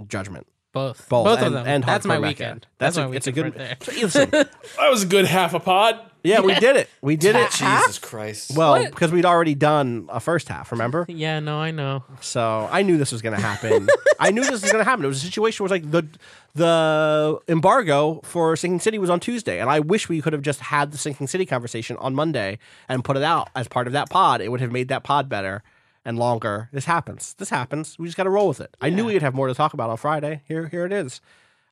[0.08, 0.46] Judgment.
[0.74, 1.66] Both, Both, both and, of them.
[1.68, 2.68] and That's my weekend.
[2.78, 3.46] That's, That's, a, my it's a good.
[3.46, 3.78] right there.
[4.02, 4.50] Listen, That
[4.90, 6.00] was a good half a pod.
[6.24, 6.90] Yeah, we did it.
[7.02, 7.52] We did it.
[7.52, 8.56] Jesus Christ.
[8.56, 10.72] Well, because we'd already done a first half.
[10.72, 11.06] Remember?
[11.08, 12.04] Yeah, no, I know.
[12.22, 13.88] So I knew this was going to happen.
[14.20, 15.06] I knew this was going to happen.
[15.06, 16.20] It was a situation where it was like the
[16.56, 20.60] the embargo for Sinking City was on Tuesday, and I wish we could have just
[20.60, 24.10] had the Sinking City conversation on Monday and put it out as part of that
[24.10, 24.42] pod.
[24.42, 25.64] It would have made that pod better
[26.04, 26.70] and longer.
[26.72, 27.36] This happens.
[27.38, 28.00] This happens.
[28.00, 28.76] We just got to roll with it.
[28.82, 30.42] I knew we'd have more to talk about on Friday.
[30.48, 31.22] Here, here it is.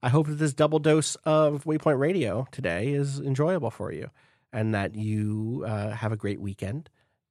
[0.04, 4.12] I hope that this double dose of Waypoint Radio today is enjoyable for you,
[4.56, 6.90] and that you uh, have a great weekend.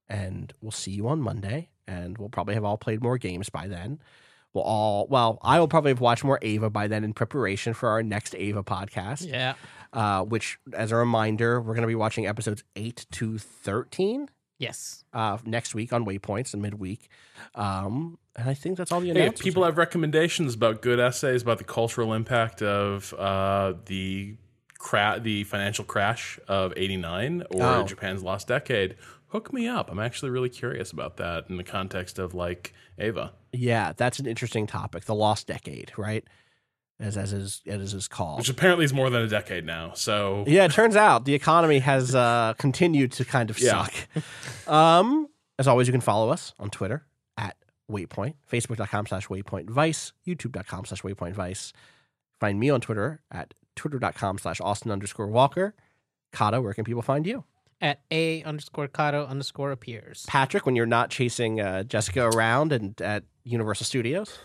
[0.08, 3.66] And we'll see you on Monday, and we'll probably have all played more games by
[3.66, 3.98] then.
[4.52, 7.88] We'll all well, I will probably have watched more Eva by then in preparation for
[7.88, 9.26] our next Eva podcast.
[9.26, 9.54] Yeah.
[9.92, 14.28] Uh, which, as a reminder, we're going to be watching episodes eight to thirteen
[14.58, 15.04] Yes.
[15.12, 17.08] uh, next week on Waypoints and midweek.
[17.56, 19.42] Um, and I think that's all the Hey, announcements.
[19.42, 24.36] people have recommendations about good essays about the cultural impact of uh, the
[24.84, 27.84] cra- the financial crash of '89 or Oh.
[27.86, 28.96] Japan's lost decade,
[29.28, 29.90] hook me up.
[29.90, 33.32] I'm actually really curious about that in the context of like Eva.
[33.52, 35.04] yeah, that's an interesting topic.
[35.06, 36.24] The lost decade, right?
[37.00, 38.38] As as is as is called.
[38.38, 39.92] which apparently is more than a decade now.
[39.94, 43.86] So Yeah, it turns out the economy has uh, continued to kind of Yeah.
[43.86, 44.72] suck.
[44.72, 47.04] Um, as always, you can follow us on Twitter
[47.36, 47.56] at
[47.90, 51.72] Waypoint, Facebook.com slash Waypoint Vice, YouTube.com slash Waypoint Vice.
[52.38, 55.74] Find me on Twitter at Twitter.com slash Austin underscore Walker.
[56.32, 57.44] Kata, where can people find you?
[57.80, 60.24] At A underscore Kato underscore appears.
[60.26, 64.38] Patrick, when you're not chasing uh, Jessica around and at Universal Studios.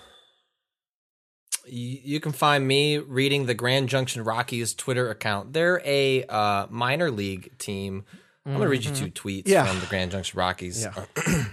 [1.66, 5.54] You you can find me reading the Grand Junction Rockies Twitter account.
[5.54, 8.04] They're a uh, minor league team.
[8.46, 9.66] I'm going to read you two tweets Yeah.
[9.66, 10.82] from the Grand Junction Rockies.
[10.84, 11.06] Yeah.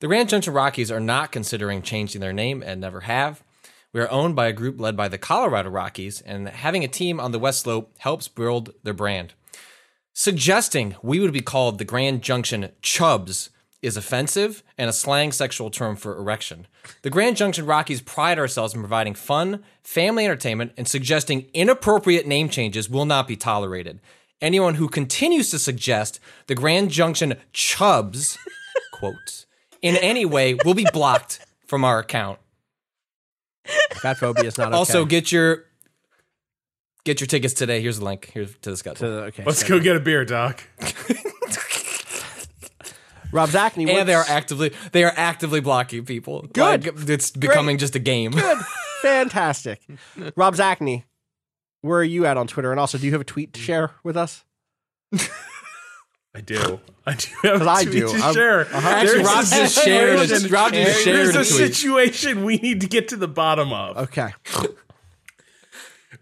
[0.00, 3.42] the Grand Junction Rockies are not considering changing their name and never have.
[3.92, 7.18] We are owned by a group led by the Colorado Rockies, and having a team
[7.18, 9.32] on the West Slope helps build their brand.
[10.12, 13.50] Suggesting we would be called the Grand Junction Chubs
[13.80, 16.66] is offensive and a slang sexual term for erection.
[17.02, 22.48] The Grand Junction Rockies pride ourselves in providing fun, family entertainment, and suggesting inappropriate name
[22.48, 24.00] changes will not be tolerated.
[24.40, 28.36] Anyone who continues to suggest the Grand Junction Chubs,
[28.92, 29.46] quote,
[29.80, 32.38] in any way will be blocked from our account.
[34.00, 34.76] Fat phobia is not okay.
[34.76, 35.64] Also, get your
[37.04, 37.80] get your tickets today.
[37.80, 38.30] Here's the link.
[38.32, 38.96] Here's to the schedule.
[39.06, 40.62] To the- okay, let's so- go get a beer, Doc.
[43.30, 43.84] Rob Zacny.
[43.86, 46.42] what's- and they are actively they are actively blocking people.
[46.52, 46.86] Good.
[46.86, 48.32] Like, it's becoming just a game.
[48.32, 48.58] Good.
[49.02, 49.80] Fantastic.
[50.34, 51.04] Rob Zacny,
[51.82, 52.70] where are you at on Twitter?
[52.70, 54.44] And also, do you have a tweet to share with us?
[56.34, 56.80] I do.
[57.06, 58.08] I do have 'Cause a I tweet do.
[58.18, 58.60] to I'm- share.
[58.60, 58.88] uh-huh.
[58.88, 62.44] Actually, There's Rob a just shared a- situation- Rob just shared There's a a situation
[62.44, 63.96] we need to get to the bottom of.
[63.96, 64.32] Okay.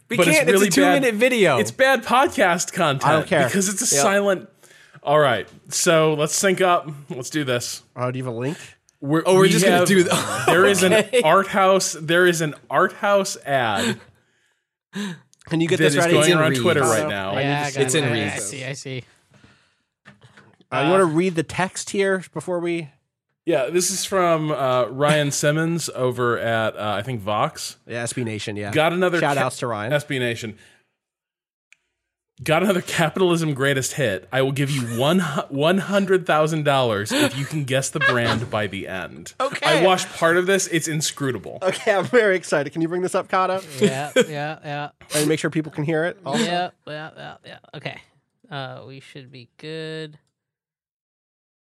[0.09, 0.47] We But can't.
[0.47, 1.59] really it's a two-minute video.
[1.59, 3.05] It's bad podcast content.
[3.07, 3.47] I don't care.
[3.47, 4.03] because it's a Yep.
[4.03, 4.49] silent.
[5.03, 6.89] All right, so let's sync up.
[7.11, 7.83] Let's do this.
[7.97, 8.57] Oh, do you have a link?
[9.01, 11.97] We're, Oh, we're we just gonna do the- there is an art house.
[12.01, 14.01] There is an art house ad
[14.95, 16.13] Can you get this is ready?
[16.13, 16.63] going It's in around Reeds.
[16.63, 17.39] Twitter Oh, right now.
[17.39, 18.65] Yeah, I It's in I- I see.
[18.65, 19.05] I see.
[20.73, 22.91] Uh, you want to read the text here before we?
[23.45, 27.77] Yeah, this is from uh, Ryan Simmons over at uh, I think Vox.
[27.87, 28.57] Yeah, SB Nation.
[28.57, 28.73] Yeah.
[28.73, 29.93] Got another shout ca- outs to Ryan.
[29.93, 30.59] SB Nation.
[32.43, 34.29] Got another capitalism greatest hit.
[34.31, 38.51] I will give you one one hundred thousand dollars if you can guess the brand
[38.51, 39.33] by the end.
[39.41, 39.81] Okay.
[39.81, 40.67] I watched part of this.
[40.67, 41.59] It's inscrutable.
[41.63, 42.75] Okay, I'm very excited.
[42.75, 43.63] Can you bring this up, Kato?
[43.81, 44.89] Yeah, yeah, yeah.
[45.15, 46.19] And make sure people can hear it.
[46.27, 46.45] Also?
[46.45, 47.59] yeah, yeah, yeah, yeah.
[47.75, 48.01] Okay.
[48.51, 50.19] Uh, we should be good.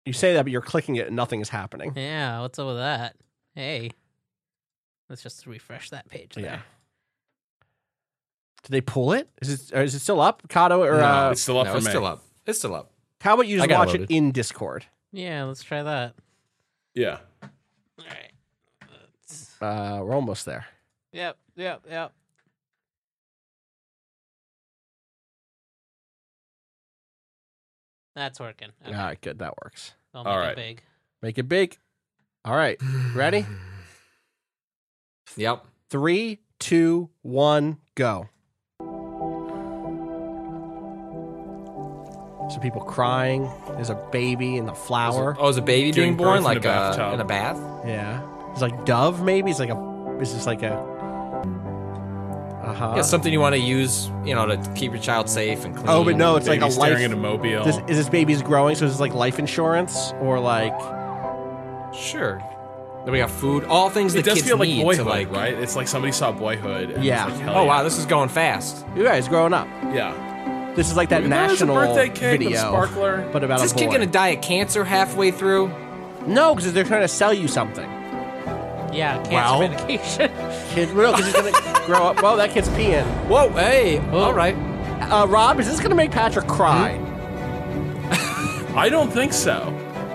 [0.06, 1.94] You say that, but you're clicking it and nothing is happening.
[1.96, 3.16] Yeah, what's up with that?
[3.56, 3.90] Hey,
[5.10, 6.36] let's just refresh that page.
[6.36, 6.44] There.
[6.44, 6.60] Yeah.
[8.64, 9.30] Did they pull it?
[9.42, 10.82] Is it or is it still up, Kato?
[10.84, 11.92] Or No, uh, It's still up no, for it's me.
[11.92, 12.24] still up.
[12.46, 12.92] It's still up.
[13.22, 14.86] how about you just got it watch it in Discord?
[15.12, 16.14] Yeah, let's try that.
[16.94, 17.20] Yeah.
[17.42, 17.50] All
[18.00, 18.32] right.
[19.62, 20.66] Uh, we're almost there.
[21.14, 22.12] Yep, yep, yep.
[28.16, 28.70] That's working.
[28.86, 28.96] Okay.
[28.96, 29.40] All right, good.
[29.40, 29.94] That works.
[30.14, 30.82] I'll make All it big.
[31.22, 31.78] Make it big.
[32.44, 32.80] All right,
[33.14, 33.46] ready?
[35.38, 35.66] Yep.
[35.90, 38.30] Three, two, one, go.
[42.50, 43.50] Some people crying.
[43.72, 45.36] There's a baby in the flower.
[45.38, 47.58] Oh, is a baby being born birth in like a uh, in a bath?
[47.86, 48.22] Yeah.
[48.52, 49.52] It's like dove, maybe.
[49.52, 50.18] It's like a.
[50.22, 50.95] Is this like a?
[52.76, 52.94] Uh huh.
[52.98, 55.88] Yeah, something you want to use, you know, to keep your child safe and clean.
[55.90, 57.06] Oh, but no, it's Baby like a staring life.
[57.06, 57.64] at a mobile.
[57.64, 58.76] This, is this baby's growing?
[58.76, 60.74] So is this like life insurance or like?
[61.94, 62.42] Sure.
[63.06, 65.10] Then we got food, all things it that does kids feel like need Boyhood, to
[65.10, 65.32] like.
[65.32, 65.54] right?
[65.54, 66.90] It's like somebody saw Boyhood.
[66.92, 67.26] And Yeah.
[67.26, 67.68] Was like, Hell Oh yeah.
[67.68, 68.86] wow, this is going fast.
[68.96, 69.68] You guys growing up.
[69.94, 70.74] Yeah.
[70.76, 73.30] This is like that Maybe that a national birthday cake with a video, sparkler.
[73.32, 75.72] but about Is this a kid gonna die of cancer halfway through?
[76.28, 77.90] No, because they're trying to sell you something.
[78.96, 79.60] Yeah, cancer Well.
[80.74, 80.96] Kid, medication.
[80.96, 81.52] no, because he's gonna
[81.86, 82.22] grow up.
[82.22, 83.06] Well, that kid's peeing.
[83.28, 84.56] Whoa, hey, all right.
[85.12, 87.00] Uh, Rob, is this gonna make Patrick cry?
[88.76, 89.74] I don't think so.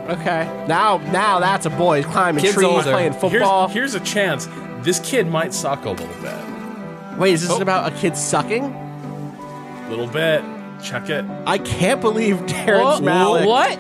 [0.09, 0.45] Okay.
[0.67, 1.99] Now, now that's a boy.
[2.03, 2.91] He's climbing Kid's trees, older.
[2.91, 3.69] playing football.
[3.69, 4.49] Here's, here's a chance.
[4.81, 7.19] This kid might suck a little bit.
[7.19, 7.61] Wait, is this Oh.
[7.61, 8.65] about a kid sucking?
[8.65, 10.43] A little bit.
[10.83, 11.25] Check it.
[11.47, 13.47] I can't believe Terrence Whoa, Malick.
[13.47, 13.79] What?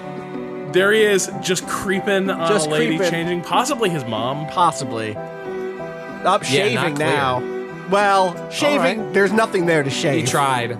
[0.72, 3.10] There he is, just creeping on Just a lady, creeping.
[3.10, 3.40] changing.
[3.42, 4.46] Possibly his mom.
[4.48, 5.16] Possibly.
[5.16, 7.06] Up shaving not clear.
[7.08, 7.86] now.
[7.90, 8.78] Well, shaving.
[9.04, 9.12] right.
[9.14, 10.14] There's nothing there to shave.
[10.14, 10.30] He shave.
[10.30, 10.70] tried,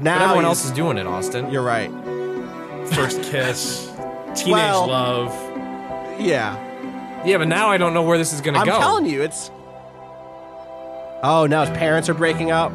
[0.00, 1.06] Now but everyone he's- else is doing it.
[1.06, 1.50] Austin.
[1.50, 1.90] You're right.
[2.92, 3.86] First kiss.
[4.34, 5.32] Teenage Well- love.
[6.20, 6.56] Yeah.
[7.24, 8.78] Yeah, but now I don't know where this is gonna I'm go.
[8.78, 9.50] telling you, it's.
[11.22, 12.70] Oh, now his parents are breaking up.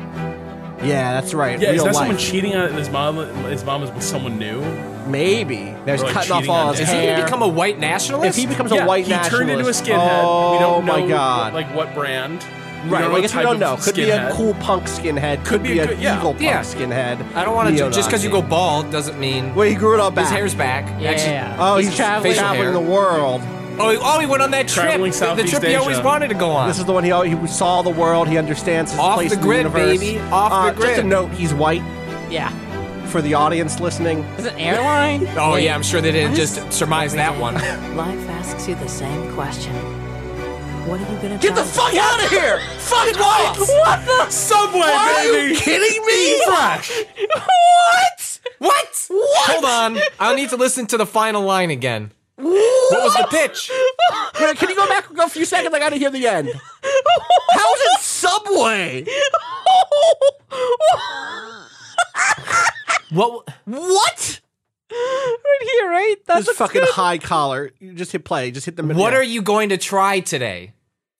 [0.82, 1.60] Yeah, that's right.
[1.60, 1.96] Yeah, is that life.
[1.98, 3.18] someone cheating on his mom?
[3.46, 4.62] His mom is with someone new.
[5.10, 5.74] Maybe.
[5.86, 6.84] There's Or, like, cutting off cheating all his dad.
[6.84, 7.12] Is he hair.
[7.16, 8.38] gonna become a white nationalist?
[8.38, 9.32] if he becomes yeah, a white nationalist.
[9.32, 10.22] he turned into a skinhead.
[10.24, 11.54] Oh we don't know, my god!
[11.54, 12.46] like what brand.
[12.86, 13.76] We right, don't well, I guess we type don't of know.
[13.84, 14.32] Could be a skinhead.
[14.32, 15.44] cool punk skinhead.
[15.46, 16.18] Could, be be, a an good- yeah.
[16.18, 16.62] evil punk Yeah.
[16.62, 17.36] skinhead.
[17.36, 17.90] I don't want to.
[17.92, 20.26] Just because you go bald doesn't mean Well, he grew it all back.
[20.28, 20.88] his hair's back.
[21.02, 21.10] Yeah.
[21.12, 22.34] Actually- Oh, he's, He's traveling.
[22.36, 22.72] traveling, hair.
[22.72, 23.42] the world.
[23.80, 24.86] oh, he, oh, he went on that trip.
[24.86, 26.06] Traveling The- the Southeast trip he always Asia.
[26.06, 26.70] wanted to go on.
[26.70, 28.30] This is the one he al- he saw the world.
[28.30, 30.00] He understands his Off place the in grid, the universe.
[30.00, 30.20] baby.
[30.32, 30.88] Off Uh, the grid.
[30.92, 31.82] Just a note: he's white.
[32.30, 32.50] Yeah.
[33.10, 35.26] For the audience listening, Is it airline?
[35.38, 35.64] oh Wait.
[35.66, 37.56] yeah, I'm sure they didn't just surmise that one.
[37.98, 39.74] Life asks you the same question.
[40.88, 41.56] What are you gonna get try?
[41.56, 42.60] the fuck out of here!
[42.78, 43.58] Fuck off!
[43.60, 45.54] What the Subway, Are baby?
[45.54, 46.46] you kidding me?
[46.46, 46.92] Fresh.
[47.80, 48.40] What?
[48.60, 49.08] What?
[49.12, 50.00] Hold on.
[50.20, 52.12] I'll need to listen to the final line again.
[52.36, 53.72] What was the pitch?
[54.40, 55.74] Wait, Can you go back a few seconds?
[55.74, 56.50] I gotta hear the end.
[56.54, 59.06] How's it Subway?
[63.12, 63.50] What?
[63.66, 64.42] What?
[64.92, 66.16] right here, right?
[66.26, 67.72] That's This fucking high collar.
[67.80, 68.52] You just hit play.
[68.52, 69.02] Just hit the middle.
[69.02, 70.74] What are you going to try today?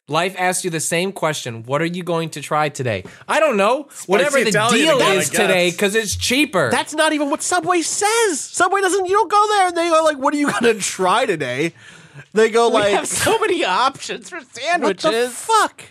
[0.08, 1.64] Life asks you the same question.
[1.64, 3.04] What are you going to try today?
[3.28, 3.90] I don't know.
[4.08, 6.72] Whatever the Italian deal again, is today, because it's cheaper.
[6.72, 8.40] That's not even what Subway says.
[8.40, 9.06] Subway doesn't.
[9.06, 11.74] You don't go there and they go like, "What are you gonna try today?"
[12.34, 15.34] They go we like, have so many options for "What the sandwiches.
[15.36, 15.84] fuck?"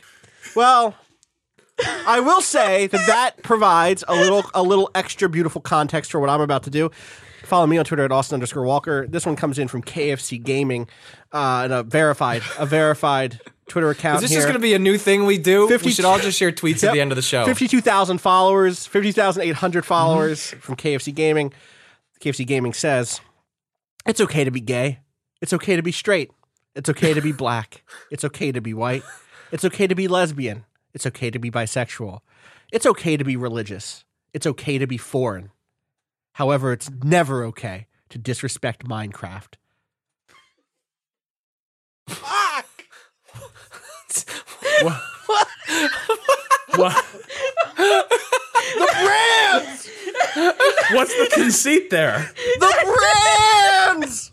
[0.57, 0.97] Well,
[1.85, 6.31] I will say that that provides a little a little extra beautiful context for what
[6.31, 6.91] I'm about to do.
[7.45, 9.07] Follow me on Twitter at Austin underscore Walker.
[9.07, 10.89] This one comes in from KFC Gaming,
[11.33, 14.17] uh, and a verified a verified Twitter account.
[14.17, 14.39] is this here.
[14.39, 15.69] just going to be a new thing we do?
[15.69, 17.45] 50 we should all just share tweets at the end of the show.
[17.45, 21.53] 52,000 followers, 50,800 followers from KFC Gaming.
[22.21, 23.21] KFC Gaming says,
[24.07, 25.01] It's okay to be gay.
[25.41, 26.33] It's okay to be straight.
[26.75, 27.83] It's okay to be black.
[28.11, 29.05] It's okay to be white.
[29.53, 30.65] It's okay to be lesbian.
[30.95, 32.21] It's okay to be bisexual.
[32.73, 34.05] It's okay to be religious.
[34.33, 35.51] It's okay to be foreign.
[36.35, 39.55] However, it's never okay to disrespect Minecraft.
[42.09, 42.67] Fuck
[46.77, 47.05] What?
[47.77, 49.91] The brands!
[50.93, 52.31] What's the conceit there?
[52.61, 52.75] The
[53.97, 54.33] brands!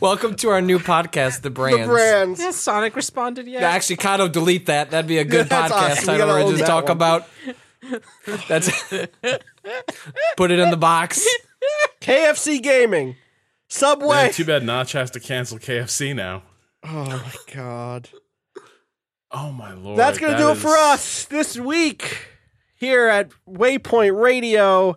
[0.00, 1.80] Welcome to our new podcast, The Brands.
[1.82, 2.40] The brands.
[2.40, 3.62] Has Sonic responded yet?
[3.62, 4.90] Actually, Kato, delete that.
[4.90, 6.00] That'd be a good That's podcast awesome.
[6.00, 6.92] We title gotta where we just talk one.
[6.92, 7.28] about
[8.48, 8.90] That's
[10.36, 11.26] put it in the box.
[12.00, 13.16] KFC Gaming,
[13.68, 14.08] Subway.
[14.08, 16.42] Man, too bad Notch has to cancel KFC now.
[16.82, 18.08] Oh my god.
[19.30, 19.98] Oh my lord.
[19.98, 22.26] That's going to that do it for us this week
[22.74, 24.96] here at Waypoint Radio.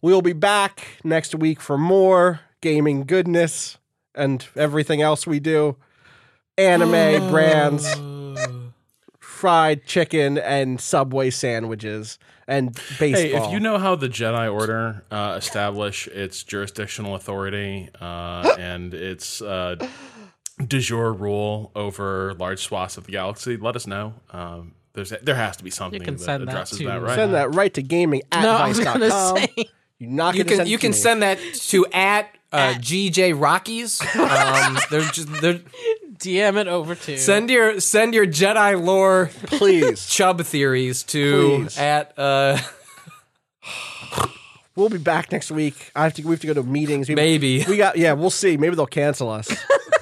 [0.00, 3.77] We'll be back next week for more gaming goodness
[4.18, 5.76] and everything else we do.
[6.58, 7.86] Anime brands,
[9.20, 13.22] fried chicken, and Subway sandwiches, and baseball.
[13.22, 18.92] Hey, if you know how the Jedi Order uh, establish its jurisdictional authority uh, and
[18.94, 19.76] its uh,
[20.66, 24.14] de jure rule over large swaths of the galaxy, let us know.
[24.30, 27.14] Um, there's there has to be something can that send that addresses to- that, right?
[27.14, 29.00] Send that right to gaming at No, I was vice.com.
[29.00, 29.70] gonna say.
[30.00, 31.38] You're not You can you can send that
[31.68, 34.00] to at uh, GJ Rockies.
[34.18, 35.60] Um, they're just they're
[36.18, 40.06] DM it over to send your send your Jedi lore please.
[40.10, 41.78] chub theories to Please.
[41.78, 42.58] at uh
[44.74, 45.90] We'll be back next week.
[45.96, 46.22] I have to.
[46.22, 47.08] We have to go to meetings.
[47.08, 47.64] We, Maybe.
[47.68, 47.96] we got.
[47.98, 48.56] Yeah, we'll see.
[48.56, 49.50] Maybe they'll cancel us.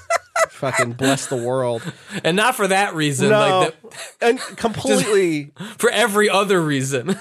[0.51, 1.83] Fucking bless the world.
[2.25, 3.75] and not for that reason, No, like
[4.21, 5.53] and completely.
[5.57, 7.19] the, for every other reason.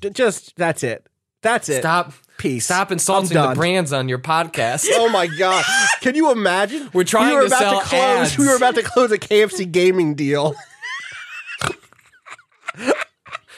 [0.00, 1.06] j- just that's it.
[1.42, 1.80] That's it.
[1.80, 2.64] Stop Peace.
[2.66, 4.86] stop insulting I'm the brands on your podcast.
[4.92, 5.64] Oh my god!
[6.00, 6.88] Can you imagine?
[6.92, 8.00] We're trying we were to about sell to close.
[8.02, 8.38] ads.
[8.38, 10.54] We were about to close a KFC gaming deal.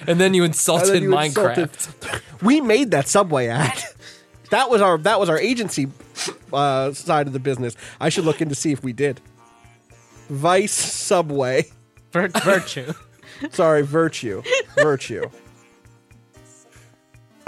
[0.07, 1.59] and then you insulted then you Minecraft.
[1.59, 3.79] insulted- We made that Subway ad.
[4.51, 5.89] That was our that was our agency
[6.53, 7.77] uh, side of the business.
[8.01, 9.21] I should look into see if we did.
[10.29, 11.67] Vice Subway.
[12.13, 12.93] Vir- virtue.
[13.53, 14.43] Sorry, Virtue.
[14.77, 15.29] Virtue.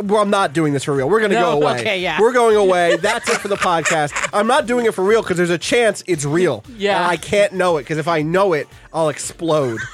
[0.02, 1.08] Well, I'm not doing this for real.
[1.08, 1.80] We're going to No, go away.
[1.80, 2.20] okay, yeah.
[2.20, 2.96] We're going away.
[3.00, 4.12] That's it for the podcast.
[4.32, 6.64] I'm not doing it for real because there's a chance it's real.
[6.76, 6.96] Yeah.
[6.96, 9.78] And I can't know it because if I know it, I'll explode.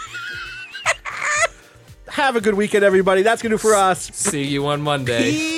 [2.08, 3.22] Have a good weekend, everybody.
[3.22, 4.10] That's going to do for us.
[4.14, 5.32] See you on Monday.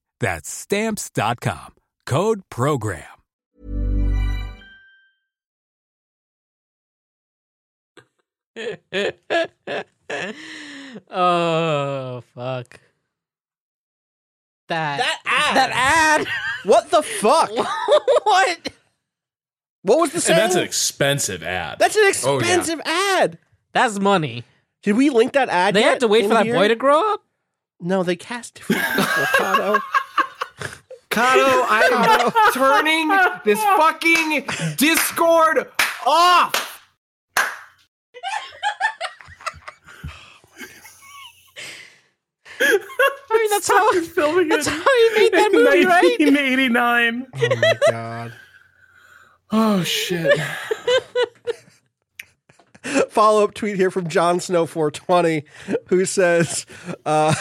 [0.21, 1.73] That's stamps.com.
[2.05, 3.03] Code program.
[11.09, 12.79] oh fuck.
[14.67, 15.55] That That ad.
[15.55, 16.27] that ad.
[16.63, 17.49] What the fuck?
[18.23, 18.69] what?
[19.83, 21.79] What was the and that's an expensive ad.
[21.79, 22.37] That's an Oh, yeah.
[22.39, 23.37] expensive ad.
[23.73, 24.43] That's money.
[24.83, 25.73] Did we link that ad?
[25.73, 26.55] They yet had to wait in for that here?
[26.55, 27.23] boy to grow up.
[27.81, 29.05] No, they cast different people.
[29.37, 29.79] Kato.
[31.09, 33.09] Kato, I'm turning
[33.43, 34.45] this fucking
[34.77, 35.67] Discord
[36.05, 36.71] off.
[42.61, 46.19] I mean, that's how filming that's how you made that movie, right?
[46.19, 47.27] 1989.
[47.33, 48.33] Oh my god.
[49.51, 50.39] Oh shit.
[53.09, 55.43] Follow up tweet here from John Snow 420
[55.87, 56.65] who says,
[57.05, 57.33] uh,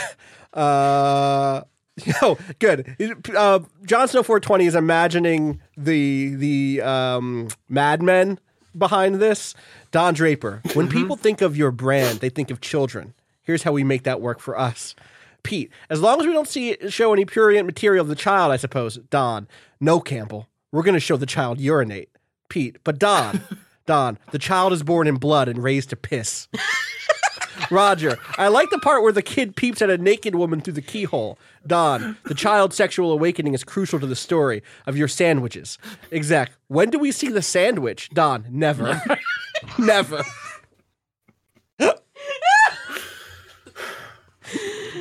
[0.60, 1.62] uh,
[2.22, 2.96] yo, good.
[3.34, 8.38] Uh, John Snow 420 is imagining the the um, Mad Men
[8.76, 9.54] behind this.
[9.90, 10.62] Don Draper.
[10.74, 13.14] When people think of your brand, they think of children.
[13.42, 14.94] Here's how we make that work for us.
[15.42, 18.56] Pete, as long as we don't see show any prurient material of the child, I
[18.56, 18.96] suppose.
[19.10, 19.48] Don,
[19.80, 20.48] no, Campbell.
[20.70, 22.10] We're going to show the child urinate.
[22.48, 23.40] Pete, but Don,
[23.86, 26.46] Don, the child is born in blood and raised to piss.
[27.70, 30.82] Roger, I like the part where the kid peeps at a naked woman through the
[30.82, 31.38] keyhole.
[31.66, 35.78] Don, the child's sexual awakening is crucial to the story of your sandwiches.
[36.10, 36.56] Exact.
[36.68, 38.10] When do we see the sandwich?
[38.10, 39.00] Don, never.
[39.78, 40.24] Never.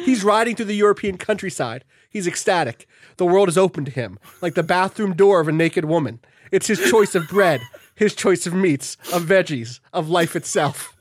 [0.04, 1.86] He's riding through the European countryside.
[2.10, 2.88] He's ecstatic.
[3.18, 6.20] The world is open to him, like the bathroom door of a naked woman.
[6.52, 7.62] It's his choice of bread,
[7.96, 10.94] his choice of meats, of veggies, of life itself.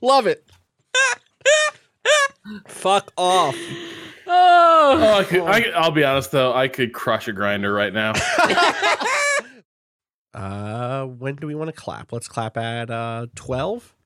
[0.00, 0.49] Love it.
[2.66, 3.56] Fuck off.
[4.26, 8.12] Oh, I could, I, I'll be honest though, I could crush a grinder right now.
[10.32, 12.12] Uh, when do we want to clap?
[12.12, 13.96] Let's clap at uh 12.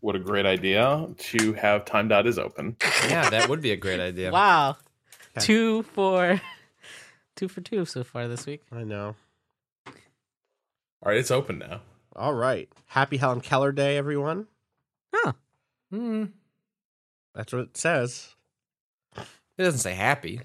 [0.00, 2.74] what a great idea to have time dot is open.
[3.06, 4.30] Yeah, that would be a great idea.
[4.32, 4.78] Wow.
[5.38, 6.40] Two for
[7.36, 8.62] two for two so far this week.
[8.72, 9.14] I know.
[9.86, 9.92] All
[11.04, 11.82] right, it's open now.
[12.16, 12.70] All right.
[12.86, 14.46] Happy Helen Keller Day, everyone.
[15.90, 15.96] Huh.
[15.98, 16.24] Hmm.
[17.34, 18.34] That's what it says.
[19.16, 20.40] It doesn't say happy.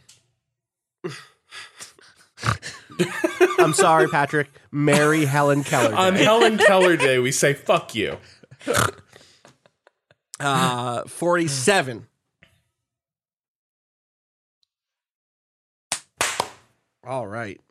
[3.59, 4.49] I'm sorry, Patrick.
[4.71, 5.95] Mary Helen Keller Day.
[5.95, 8.17] On Helen Keller Day, we say fuck you.
[10.39, 12.07] Uh, 47.
[17.03, 17.61] All right.